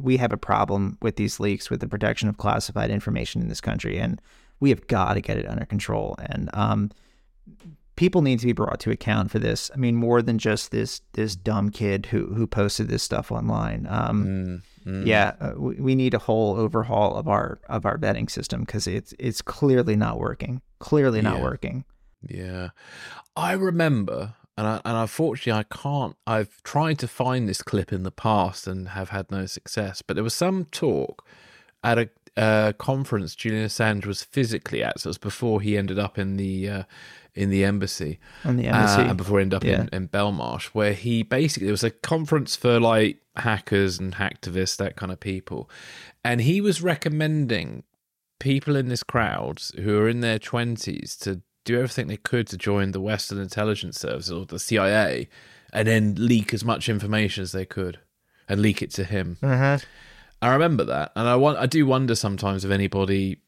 we 0.00 0.18
have 0.18 0.32
a 0.32 0.36
problem 0.36 0.98
with 1.02 1.16
these 1.16 1.40
leaks 1.40 1.70
with 1.70 1.80
the 1.80 1.88
protection 1.88 2.28
of 2.28 2.36
classified 2.36 2.90
information 2.90 3.40
in 3.40 3.48
this 3.48 3.60
country, 3.60 3.98
and 3.98 4.20
we 4.60 4.70
have 4.70 4.86
got 4.86 5.14
to 5.14 5.20
get 5.20 5.38
it 5.38 5.48
under 5.48 5.64
control. 5.64 6.16
And 6.18 6.50
um, 6.52 6.90
people 7.98 8.22
need 8.22 8.38
to 8.38 8.46
be 8.46 8.52
brought 8.52 8.78
to 8.78 8.92
account 8.92 9.28
for 9.30 9.40
this. 9.40 9.70
I 9.74 9.76
mean, 9.76 9.96
more 9.96 10.22
than 10.22 10.38
just 10.38 10.70
this 10.70 11.02
this 11.14 11.34
dumb 11.34 11.70
kid 11.70 12.06
who 12.06 12.26
who 12.36 12.46
posted 12.46 12.88
this 12.88 13.02
stuff 13.02 13.32
online. 13.32 13.86
Um, 13.90 14.62
Mm, 14.86 15.04
yeah, 15.06 15.34
uh, 15.40 15.52
we, 15.58 15.74
we 15.74 15.94
need 15.94 16.14
a 16.14 16.18
whole 16.18 16.56
overhaul 16.56 17.16
of 17.16 17.26
our 17.28 17.58
of 17.68 17.84
our 17.84 17.98
betting 17.98 18.28
system 18.28 18.60
because 18.60 18.86
it's 18.86 19.12
it's 19.18 19.42
clearly 19.42 19.96
not 19.96 20.18
working. 20.18 20.62
Clearly 20.78 21.20
not 21.20 21.38
Yeah. 21.38 21.42
working. 21.50 21.84
Yeah, 22.22 22.68
I 23.36 23.52
remember, 23.52 24.34
and 24.56 24.66
I, 24.66 24.80
and 24.84 24.96
unfortunately, 24.96 25.60
I 25.60 25.64
can't. 25.64 26.16
I've 26.26 26.62
tried 26.62 26.98
to 27.00 27.08
find 27.08 27.48
this 27.48 27.62
clip 27.62 27.92
in 27.92 28.02
the 28.04 28.10
past 28.10 28.66
and 28.66 28.88
have 28.90 29.10
had 29.10 29.30
no 29.30 29.46
success. 29.46 30.00
But 30.00 30.14
there 30.14 30.24
was 30.24 30.34
some 30.34 30.64
talk 30.66 31.24
at 31.82 31.98
a 31.98 32.08
uh, 32.36 32.72
conference 32.78 33.34
Julian 33.34 33.66
Assange 33.66 34.06
was 34.06 34.22
physically 34.22 34.82
at. 34.82 35.00
So 35.00 35.08
it 35.08 35.10
was 35.10 35.18
before 35.18 35.60
he 35.60 35.76
ended 35.76 35.98
up 35.98 36.16
in 36.18 36.36
the 36.36 36.68
uh, 36.70 36.82
in 37.38 37.50
the 37.50 37.64
embassy, 37.64 38.18
the 38.44 38.68
uh, 38.68 38.74
embassy. 38.76 39.02
and 39.02 39.16
before 39.16 39.38
he 39.38 39.42
ended 39.42 39.56
up 39.58 39.64
Yeah. 39.64 39.82
in, 39.82 39.88
in 39.92 40.08
Belmarsh, 40.08 40.66
where 40.74 40.92
he 40.92 41.22
basically 41.22 41.66
there 41.66 41.72
was 41.72 41.84
a 41.84 41.90
conference 41.90 42.56
for 42.56 42.80
like 42.80 43.18
hackers 43.36 43.98
and 43.98 44.14
hacktivists, 44.16 44.76
that 44.76 44.96
kind 44.96 45.12
of 45.12 45.20
people, 45.20 45.70
and 46.24 46.40
he 46.40 46.60
was 46.60 46.82
recommending 46.82 47.84
people 48.40 48.76
in 48.76 48.88
this 48.88 49.02
crowd 49.02 49.60
who 49.76 49.98
are 49.98 50.08
in 50.08 50.20
their 50.20 50.38
twenties 50.38 51.16
to 51.16 51.40
do 51.64 51.76
everything 51.76 52.06
they 52.08 52.16
could 52.16 52.46
to 52.48 52.56
join 52.56 52.92
the 52.92 53.00
Western 53.00 53.38
intelligence 53.38 53.98
services 54.00 54.32
or 54.32 54.44
the 54.46 54.58
CIA, 54.58 55.28
and 55.72 55.86
then 55.86 56.14
leak 56.18 56.52
as 56.54 56.64
much 56.64 56.88
information 56.88 57.42
as 57.42 57.52
they 57.52 57.64
could, 57.66 57.98
and 58.48 58.60
leak 58.62 58.82
it 58.82 58.90
to 58.92 59.04
him. 59.04 59.36
Uh-huh. 59.42 59.78
I 60.40 60.52
remember 60.52 60.84
that, 60.84 61.12
and 61.14 61.28
I 61.28 61.36
want 61.36 61.58
I 61.58 61.66
do 61.66 61.86
wonder 61.86 62.14
sometimes 62.14 62.64
if 62.64 62.70
anybody 62.70 63.42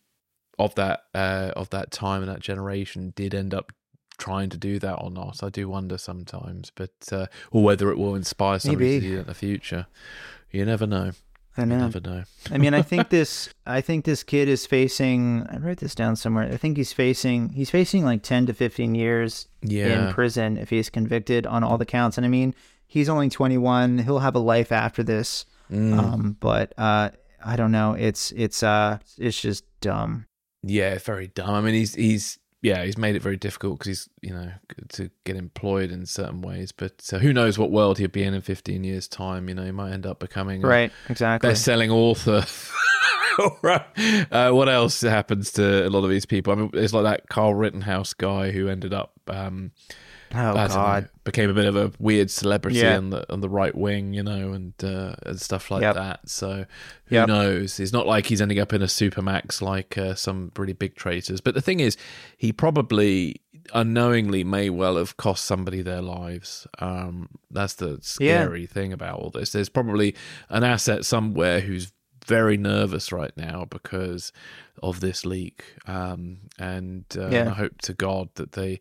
of 0.58 0.74
that 0.74 1.04
uh, 1.14 1.52
of 1.56 1.70
that 1.70 1.90
time 1.90 2.22
and 2.22 2.30
that 2.30 2.40
generation 2.40 3.12
did 3.16 3.34
end 3.34 3.54
up 3.54 3.72
trying 4.20 4.50
to 4.50 4.56
do 4.56 4.78
that 4.78 4.94
or 4.94 5.10
not. 5.10 5.42
I 5.42 5.48
do 5.48 5.68
wonder 5.68 5.98
sometimes, 5.98 6.70
but 6.74 6.92
uh, 7.10 7.26
or 7.50 7.64
whether 7.64 7.90
it 7.90 7.98
will 7.98 8.14
inspire 8.14 8.58
somebody 8.60 8.84
Maybe. 8.84 9.00
to 9.00 9.06
do 9.08 9.14
that 9.16 9.20
in 9.22 9.26
the 9.26 9.34
future. 9.34 9.86
You 10.52 10.64
never 10.64 10.86
know. 10.86 11.10
I 11.56 11.62
You 11.62 11.66
never 11.66 12.00
know. 12.00 12.22
I 12.50 12.58
mean, 12.58 12.74
I 12.74 12.82
think 12.82 13.08
this. 13.18 13.48
I 13.66 13.80
think 13.80 14.04
this 14.04 14.22
kid 14.22 14.48
is 14.48 14.66
facing. 14.66 15.46
I 15.50 15.56
wrote 15.58 15.78
this 15.78 15.94
down 15.96 16.14
somewhere. 16.16 16.44
I 16.52 16.56
think 16.56 16.76
he's 16.76 16.92
facing. 16.92 17.48
He's 17.50 17.70
facing 17.70 18.04
like 18.04 18.22
ten 18.22 18.46
to 18.46 18.52
fifteen 18.54 18.94
years 18.94 19.48
Yeah. 19.62 20.08
in 20.08 20.14
prison 20.14 20.56
if 20.58 20.70
he's 20.70 20.88
convicted 20.90 21.46
on 21.46 21.64
all 21.64 21.76
the 21.78 21.84
counts. 21.86 22.16
And 22.16 22.24
I 22.24 22.28
mean, 22.28 22.54
he's 22.86 23.08
only 23.08 23.28
twenty 23.30 23.58
one. 23.58 23.98
He'll 23.98 24.20
have 24.20 24.36
a 24.36 24.40
life 24.40 24.70
after 24.70 25.02
this. 25.02 25.44
Mm. 25.72 25.98
Um, 25.98 26.36
but 26.40 26.72
uh, 26.78 27.10
I 27.44 27.56
don't 27.56 27.72
know. 27.72 27.94
It's 27.94 28.32
it's 28.32 28.62
uh, 28.62 28.98
it's 29.18 29.40
just 29.40 29.64
dumb. 29.80 30.26
Yeah, 30.62 30.98
very 30.98 31.28
dumb. 31.28 31.50
I 31.50 31.60
mean, 31.60 31.74
he's 31.74 31.94
he's 31.94 32.38
yeah, 32.62 32.84
he's 32.84 32.98
made 32.98 33.16
it 33.16 33.22
very 33.22 33.36
difficult 33.36 33.78
because 33.78 33.86
he's 33.86 34.08
you 34.20 34.34
know 34.34 34.50
to 34.90 35.10
get 35.24 35.36
employed 35.36 35.90
in 35.90 36.06
certain 36.06 36.42
ways. 36.42 36.72
But 36.72 37.08
uh, 37.12 37.18
who 37.18 37.32
knows 37.32 37.58
what 37.58 37.70
world 37.70 37.98
he'll 37.98 38.08
be 38.08 38.22
in 38.22 38.34
in 38.34 38.42
fifteen 38.42 38.84
years' 38.84 39.08
time? 39.08 39.48
You 39.48 39.54
know, 39.54 39.64
he 39.64 39.70
might 39.72 39.92
end 39.92 40.06
up 40.06 40.18
becoming 40.20 40.62
a 40.62 40.66
Right. 40.66 40.92
Exactly. 41.08 41.48
best-selling 41.50 41.90
author. 41.90 42.44
Right. 43.62 43.82
uh, 44.30 44.50
what 44.50 44.68
else 44.68 45.00
happens 45.00 45.52
to 45.52 45.86
a 45.86 45.88
lot 45.88 46.04
of 46.04 46.10
these 46.10 46.26
people? 46.26 46.52
I 46.52 46.56
mean, 46.56 46.70
it's 46.74 46.92
like 46.92 47.04
that 47.04 47.28
Carl 47.30 47.54
Rittenhouse 47.54 48.12
guy 48.12 48.50
who 48.50 48.68
ended 48.68 48.92
up, 48.92 49.12
um, 49.28 49.70
oh 50.32 50.36
don't 50.54 50.54
know, 50.54 50.74
God. 50.74 51.08
became 51.24 51.50
a 51.50 51.54
bit 51.54 51.66
of 51.66 51.76
a 51.76 51.92
weird 51.98 52.30
celebrity 52.30 52.78
Yeah. 52.78 52.96
on 52.96 53.10
the 53.10 53.32
on 53.32 53.40
the 53.40 53.48
right 53.48 53.74
wing, 53.74 54.14
you 54.14 54.22
know, 54.22 54.52
and 54.52 54.72
uh, 54.82 55.14
and 55.26 55.40
stuff 55.40 55.70
like 55.70 55.82
Yep. 55.82 55.94
that. 55.94 56.28
So 56.28 56.64
who 57.06 57.14
Yep. 57.14 57.28
knows? 57.28 57.80
It's 57.80 57.92
not 57.92 58.06
like 58.06 58.26
he's 58.26 58.40
ending 58.40 58.58
up 58.58 58.72
in 58.72 58.82
a 58.82 58.86
supermax 58.86 59.60
like 59.60 59.96
uh, 59.98 60.14
some 60.14 60.52
really 60.56 60.72
big 60.72 60.94
traitors. 60.94 61.40
But 61.40 61.54
the 61.54 61.60
thing 61.60 61.80
is, 61.80 61.96
he 62.36 62.52
probably 62.52 63.40
unknowingly 63.74 64.42
may 64.42 64.70
well 64.70 64.96
have 64.96 65.16
cost 65.16 65.44
somebody 65.44 65.82
their 65.82 66.02
lives. 66.02 66.66
Um, 66.78 67.28
that's 67.50 67.74
the 67.74 67.98
scary 68.02 68.62
yeah. 68.62 68.66
thing 68.66 68.92
about 68.92 69.18
all 69.18 69.30
this. 69.30 69.52
There's 69.52 69.68
probably 69.68 70.14
an 70.48 70.64
asset 70.64 71.04
somewhere 71.04 71.60
who's 71.60 71.92
very 72.26 72.56
nervous 72.56 73.12
right 73.12 73.36
now 73.36 73.66
because 73.70 74.32
of 74.82 75.00
this 75.00 75.24
leak. 75.26 75.64
Um, 75.86 76.38
and 76.58 77.04
uh, 77.16 77.28
yeah. 77.28 77.50
I 77.50 77.54
hope 77.54 77.80
to 77.82 77.92
God 77.94 78.28
that 78.34 78.52
they 78.52 78.80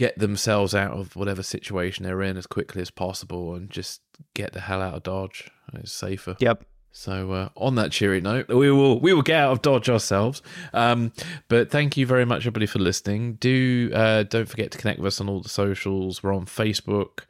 get 0.00 0.18
themselves 0.18 0.74
out 0.74 0.92
of 0.92 1.14
whatever 1.14 1.42
situation 1.42 2.06
they're 2.06 2.22
in 2.22 2.38
as 2.38 2.46
quickly 2.46 2.80
as 2.80 2.90
possible 2.90 3.54
and 3.54 3.68
just 3.68 4.00
get 4.32 4.54
the 4.54 4.60
hell 4.60 4.80
out 4.80 4.94
of 4.94 5.02
Dodge. 5.02 5.50
It's 5.74 5.92
safer. 5.92 6.36
Yep. 6.40 6.64
So 6.90 7.32
uh, 7.32 7.48
on 7.54 7.74
that 7.74 7.92
cheery 7.92 8.22
note, 8.22 8.48
we 8.48 8.70
will 8.72 8.98
we 8.98 9.12
will 9.12 9.20
get 9.20 9.38
out 9.38 9.52
of 9.52 9.60
Dodge 9.60 9.90
ourselves. 9.90 10.40
Um, 10.72 11.12
but 11.48 11.70
thank 11.70 11.98
you 11.98 12.06
very 12.06 12.24
much, 12.24 12.40
everybody, 12.40 12.64
for 12.64 12.78
listening. 12.78 13.34
Do 13.34 13.90
uh, 13.92 14.22
don't 14.22 14.48
forget 14.48 14.70
to 14.70 14.78
connect 14.78 15.00
with 15.00 15.08
us 15.08 15.20
on 15.20 15.28
all 15.28 15.42
the 15.42 15.50
socials. 15.50 16.22
We're 16.22 16.34
on 16.34 16.46
Facebook, 16.46 17.24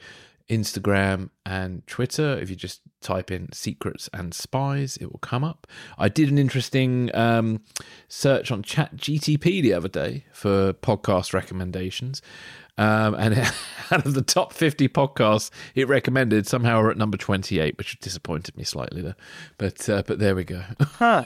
Instagram, 0.48 1.30
and 1.44 1.84
Twitter. 1.88 2.38
If 2.38 2.50
you 2.50 2.56
just 2.56 2.82
type 3.02 3.32
in 3.32 3.52
"secrets 3.52 4.08
and 4.14 4.32
spies," 4.32 4.96
it 4.96 5.10
will 5.12 5.18
come 5.18 5.42
up. 5.44 5.66
I 5.98 6.08
did 6.08 6.30
an 6.30 6.38
interesting 6.38 7.14
um, 7.14 7.62
search 8.08 8.50
on 8.50 8.62
Chat 8.62 8.96
GTP 8.96 9.60
the 9.60 9.74
other 9.74 9.88
day 9.88 10.24
for 10.32 10.72
podcast 10.72 11.34
recommendations, 11.34 12.22
um, 12.78 13.14
and 13.14 13.38
out 13.90 14.06
of 14.06 14.14
the 14.14 14.22
top 14.22 14.52
50 14.52 14.88
podcasts 14.88 15.50
it 15.74 15.88
recommended, 15.88 16.46
somehow 16.46 16.80
we're 16.80 16.90
at 16.90 16.96
number 16.96 17.16
28, 17.16 17.76
which 17.78 17.98
disappointed 18.00 18.56
me 18.56 18.64
slightly 18.64 19.02
there. 19.02 19.16
But 19.58 19.88
uh, 19.88 20.02
but 20.06 20.18
there 20.18 20.34
we 20.34 20.44
go. 20.44 20.62
Huh. 20.80 21.24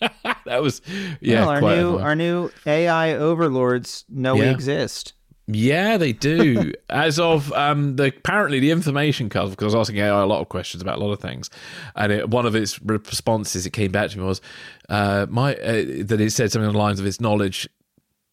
that 0.44 0.62
was 0.62 0.80
yeah. 1.20 1.44
Well, 1.44 1.50
our 1.50 1.60
new 1.60 1.98
our 1.98 2.16
new 2.16 2.50
AI 2.66 3.14
overlords 3.14 4.04
know 4.08 4.34
yeah. 4.34 4.42
we 4.42 4.48
exist. 4.48 5.12
Yeah, 5.48 5.96
they 5.96 6.12
do. 6.12 6.72
As 6.90 7.20
of 7.20 7.52
um, 7.52 7.96
the 7.96 8.06
apparently 8.06 8.58
the 8.58 8.70
information 8.70 9.28
cut 9.28 9.50
because 9.50 9.74
I 9.74 9.78
was 9.78 9.88
asking 9.88 10.00
AI 10.00 10.22
a 10.22 10.26
lot 10.26 10.40
of 10.40 10.48
questions 10.48 10.82
about 10.82 10.98
a 10.98 11.04
lot 11.04 11.12
of 11.12 11.20
things, 11.20 11.50
and 11.94 12.10
it, 12.10 12.30
one 12.30 12.46
of 12.46 12.56
its 12.56 12.82
responses 12.82 13.66
it 13.66 13.70
came 13.70 13.92
back 13.92 14.10
to 14.10 14.18
me 14.18 14.24
was 14.24 14.40
uh, 14.88 15.26
my 15.28 15.54
uh, 15.54 15.84
that 16.04 16.20
it 16.20 16.32
said 16.32 16.50
something 16.50 16.66
on 16.66 16.72
the 16.72 16.78
lines 16.78 16.98
of 16.98 17.06
its 17.06 17.20
knowledge 17.20 17.68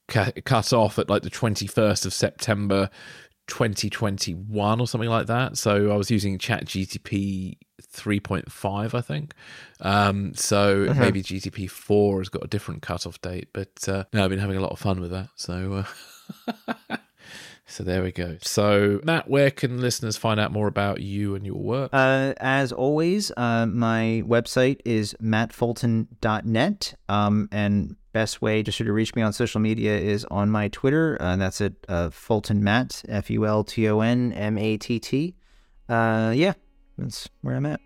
cut 0.07 0.73
off 0.73 0.99
at 0.99 1.09
like 1.09 1.23
the 1.23 1.29
21st 1.29 2.05
of 2.05 2.13
September 2.13 2.89
2021 3.47 4.79
or 4.79 4.87
something 4.87 5.09
like 5.09 5.27
that. 5.27 5.57
So 5.57 5.91
I 5.91 5.95
was 5.95 6.09
using 6.09 6.37
Chat 6.37 6.65
GTP 6.65 7.57
3.5, 7.81 8.93
I 8.93 9.01
think. 9.01 9.33
Um, 9.81 10.33
so 10.33 10.85
uh-huh. 10.85 10.99
maybe 10.99 11.21
GTP 11.21 11.69
4 11.69 12.19
has 12.19 12.29
got 12.29 12.43
a 12.43 12.47
different 12.47 12.81
cutoff 12.81 13.21
date, 13.21 13.49
but 13.53 13.87
uh, 13.87 14.05
no, 14.13 14.23
I've 14.23 14.29
been 14.29 14.39
having 14.39 14.57
a 14.57 14.61
lot 14.61 14.71
of 14.71 14.79
fun 14.79 14.99
with 14.99 15.11
that. 15.11 15.29
So. 15.35 15.85
Uh, 16.57 16.97
So 17.65 17.83
there 17.83 18.03
we 18.03 18.11
go. 18.11 18.37
So, 18.41 18.99
Matt, 19.03 19.29
where 19.29 19.49
can 19.49 19.81
listeners 19.81 20.17
find 20.17 20.39
out 20.39 20.51
more 20.51 20.67
about 20.67 21.01
you 21.01 21.33
and 21.33 21.45
your 21.45 21.55
work? 21.55 21.89
Uh, 21.93 22.33
as 22.37 22.71
always, 22.71 23.31
uh, 23.35 23.65
my 23.65 24.21
website 24.27 24.79
is 24.85 25.15
mattfulton.net. 25.21 26.93
Um, 27.09 27.49
and 27.51 27.95
best 28.13 28.41
way 28.41 28.63
just 28.63 28.77
to 28.77 28.93
reach 28.93 29.15
me 29.15 29.21
on 29.21 29.33
social 29.33 29.59
media 29.59 29.97
is 29.97 30.23
on 30.25 30.49
my 30.49 30.69
Twitter. 30.69 31.17
Uh, 31.19 31.35
that's 31.35 31.59
at 31.59 31.73
uh, 31.89 32.09
Fulton 32.09 32.63
Matt, 32.63 33.03
F 33.09 33.29
U 33.29 33.45
L 33.45 33.63
T 33.63 33.89
O 33.89 33.99
N 33.99 34.31
M 34.33 34.57
A 34.57 34.77
T 34.77 34.99
T. 34.99 35.35
Uh, 35.89 36.31
yeah, 36.35 36.53
that's 36.97 37.27
where 37.41 37.55
I'm 37.55 37.65
at. 37.65 37.81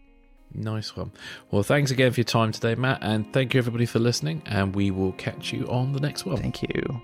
Nice 0.54 0.96
one. 0.96 1.12
Well, 1.52 1.64
thanks 1.64 1.92
again 1.92 2.12
for 2.12 2.20
your 2.20 2.26
time 2.26 2.52
today, 2.52 2.76
Matt, 2.76 3.00
and 3.02 3.32
thank 3.34 3.54
you 3.54 3.58
everybody 3.58 3.86
for 3.86 4.00
listening. 4.00 4.44
And 4.46 4.76
we 4.76 4.92
will 4.92 5.14
catch 5.14 5.52
you 5.52 5.68
on 5.68 5.94
the 5.94 6.00
next 6.00 6.26
one. 6.26 6.38
Thank 6.38 6.62
you. 6.62 7.02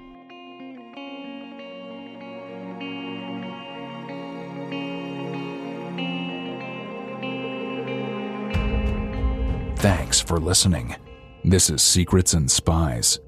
Thanks 9.77 10.21
for 10.21 10.39
listening. 10.39 10.95
This 11.45 11.69
is 11.69 11.83
Secrets 11.83 12.33
and 12.35 12.49
Spies. 12.49 13.19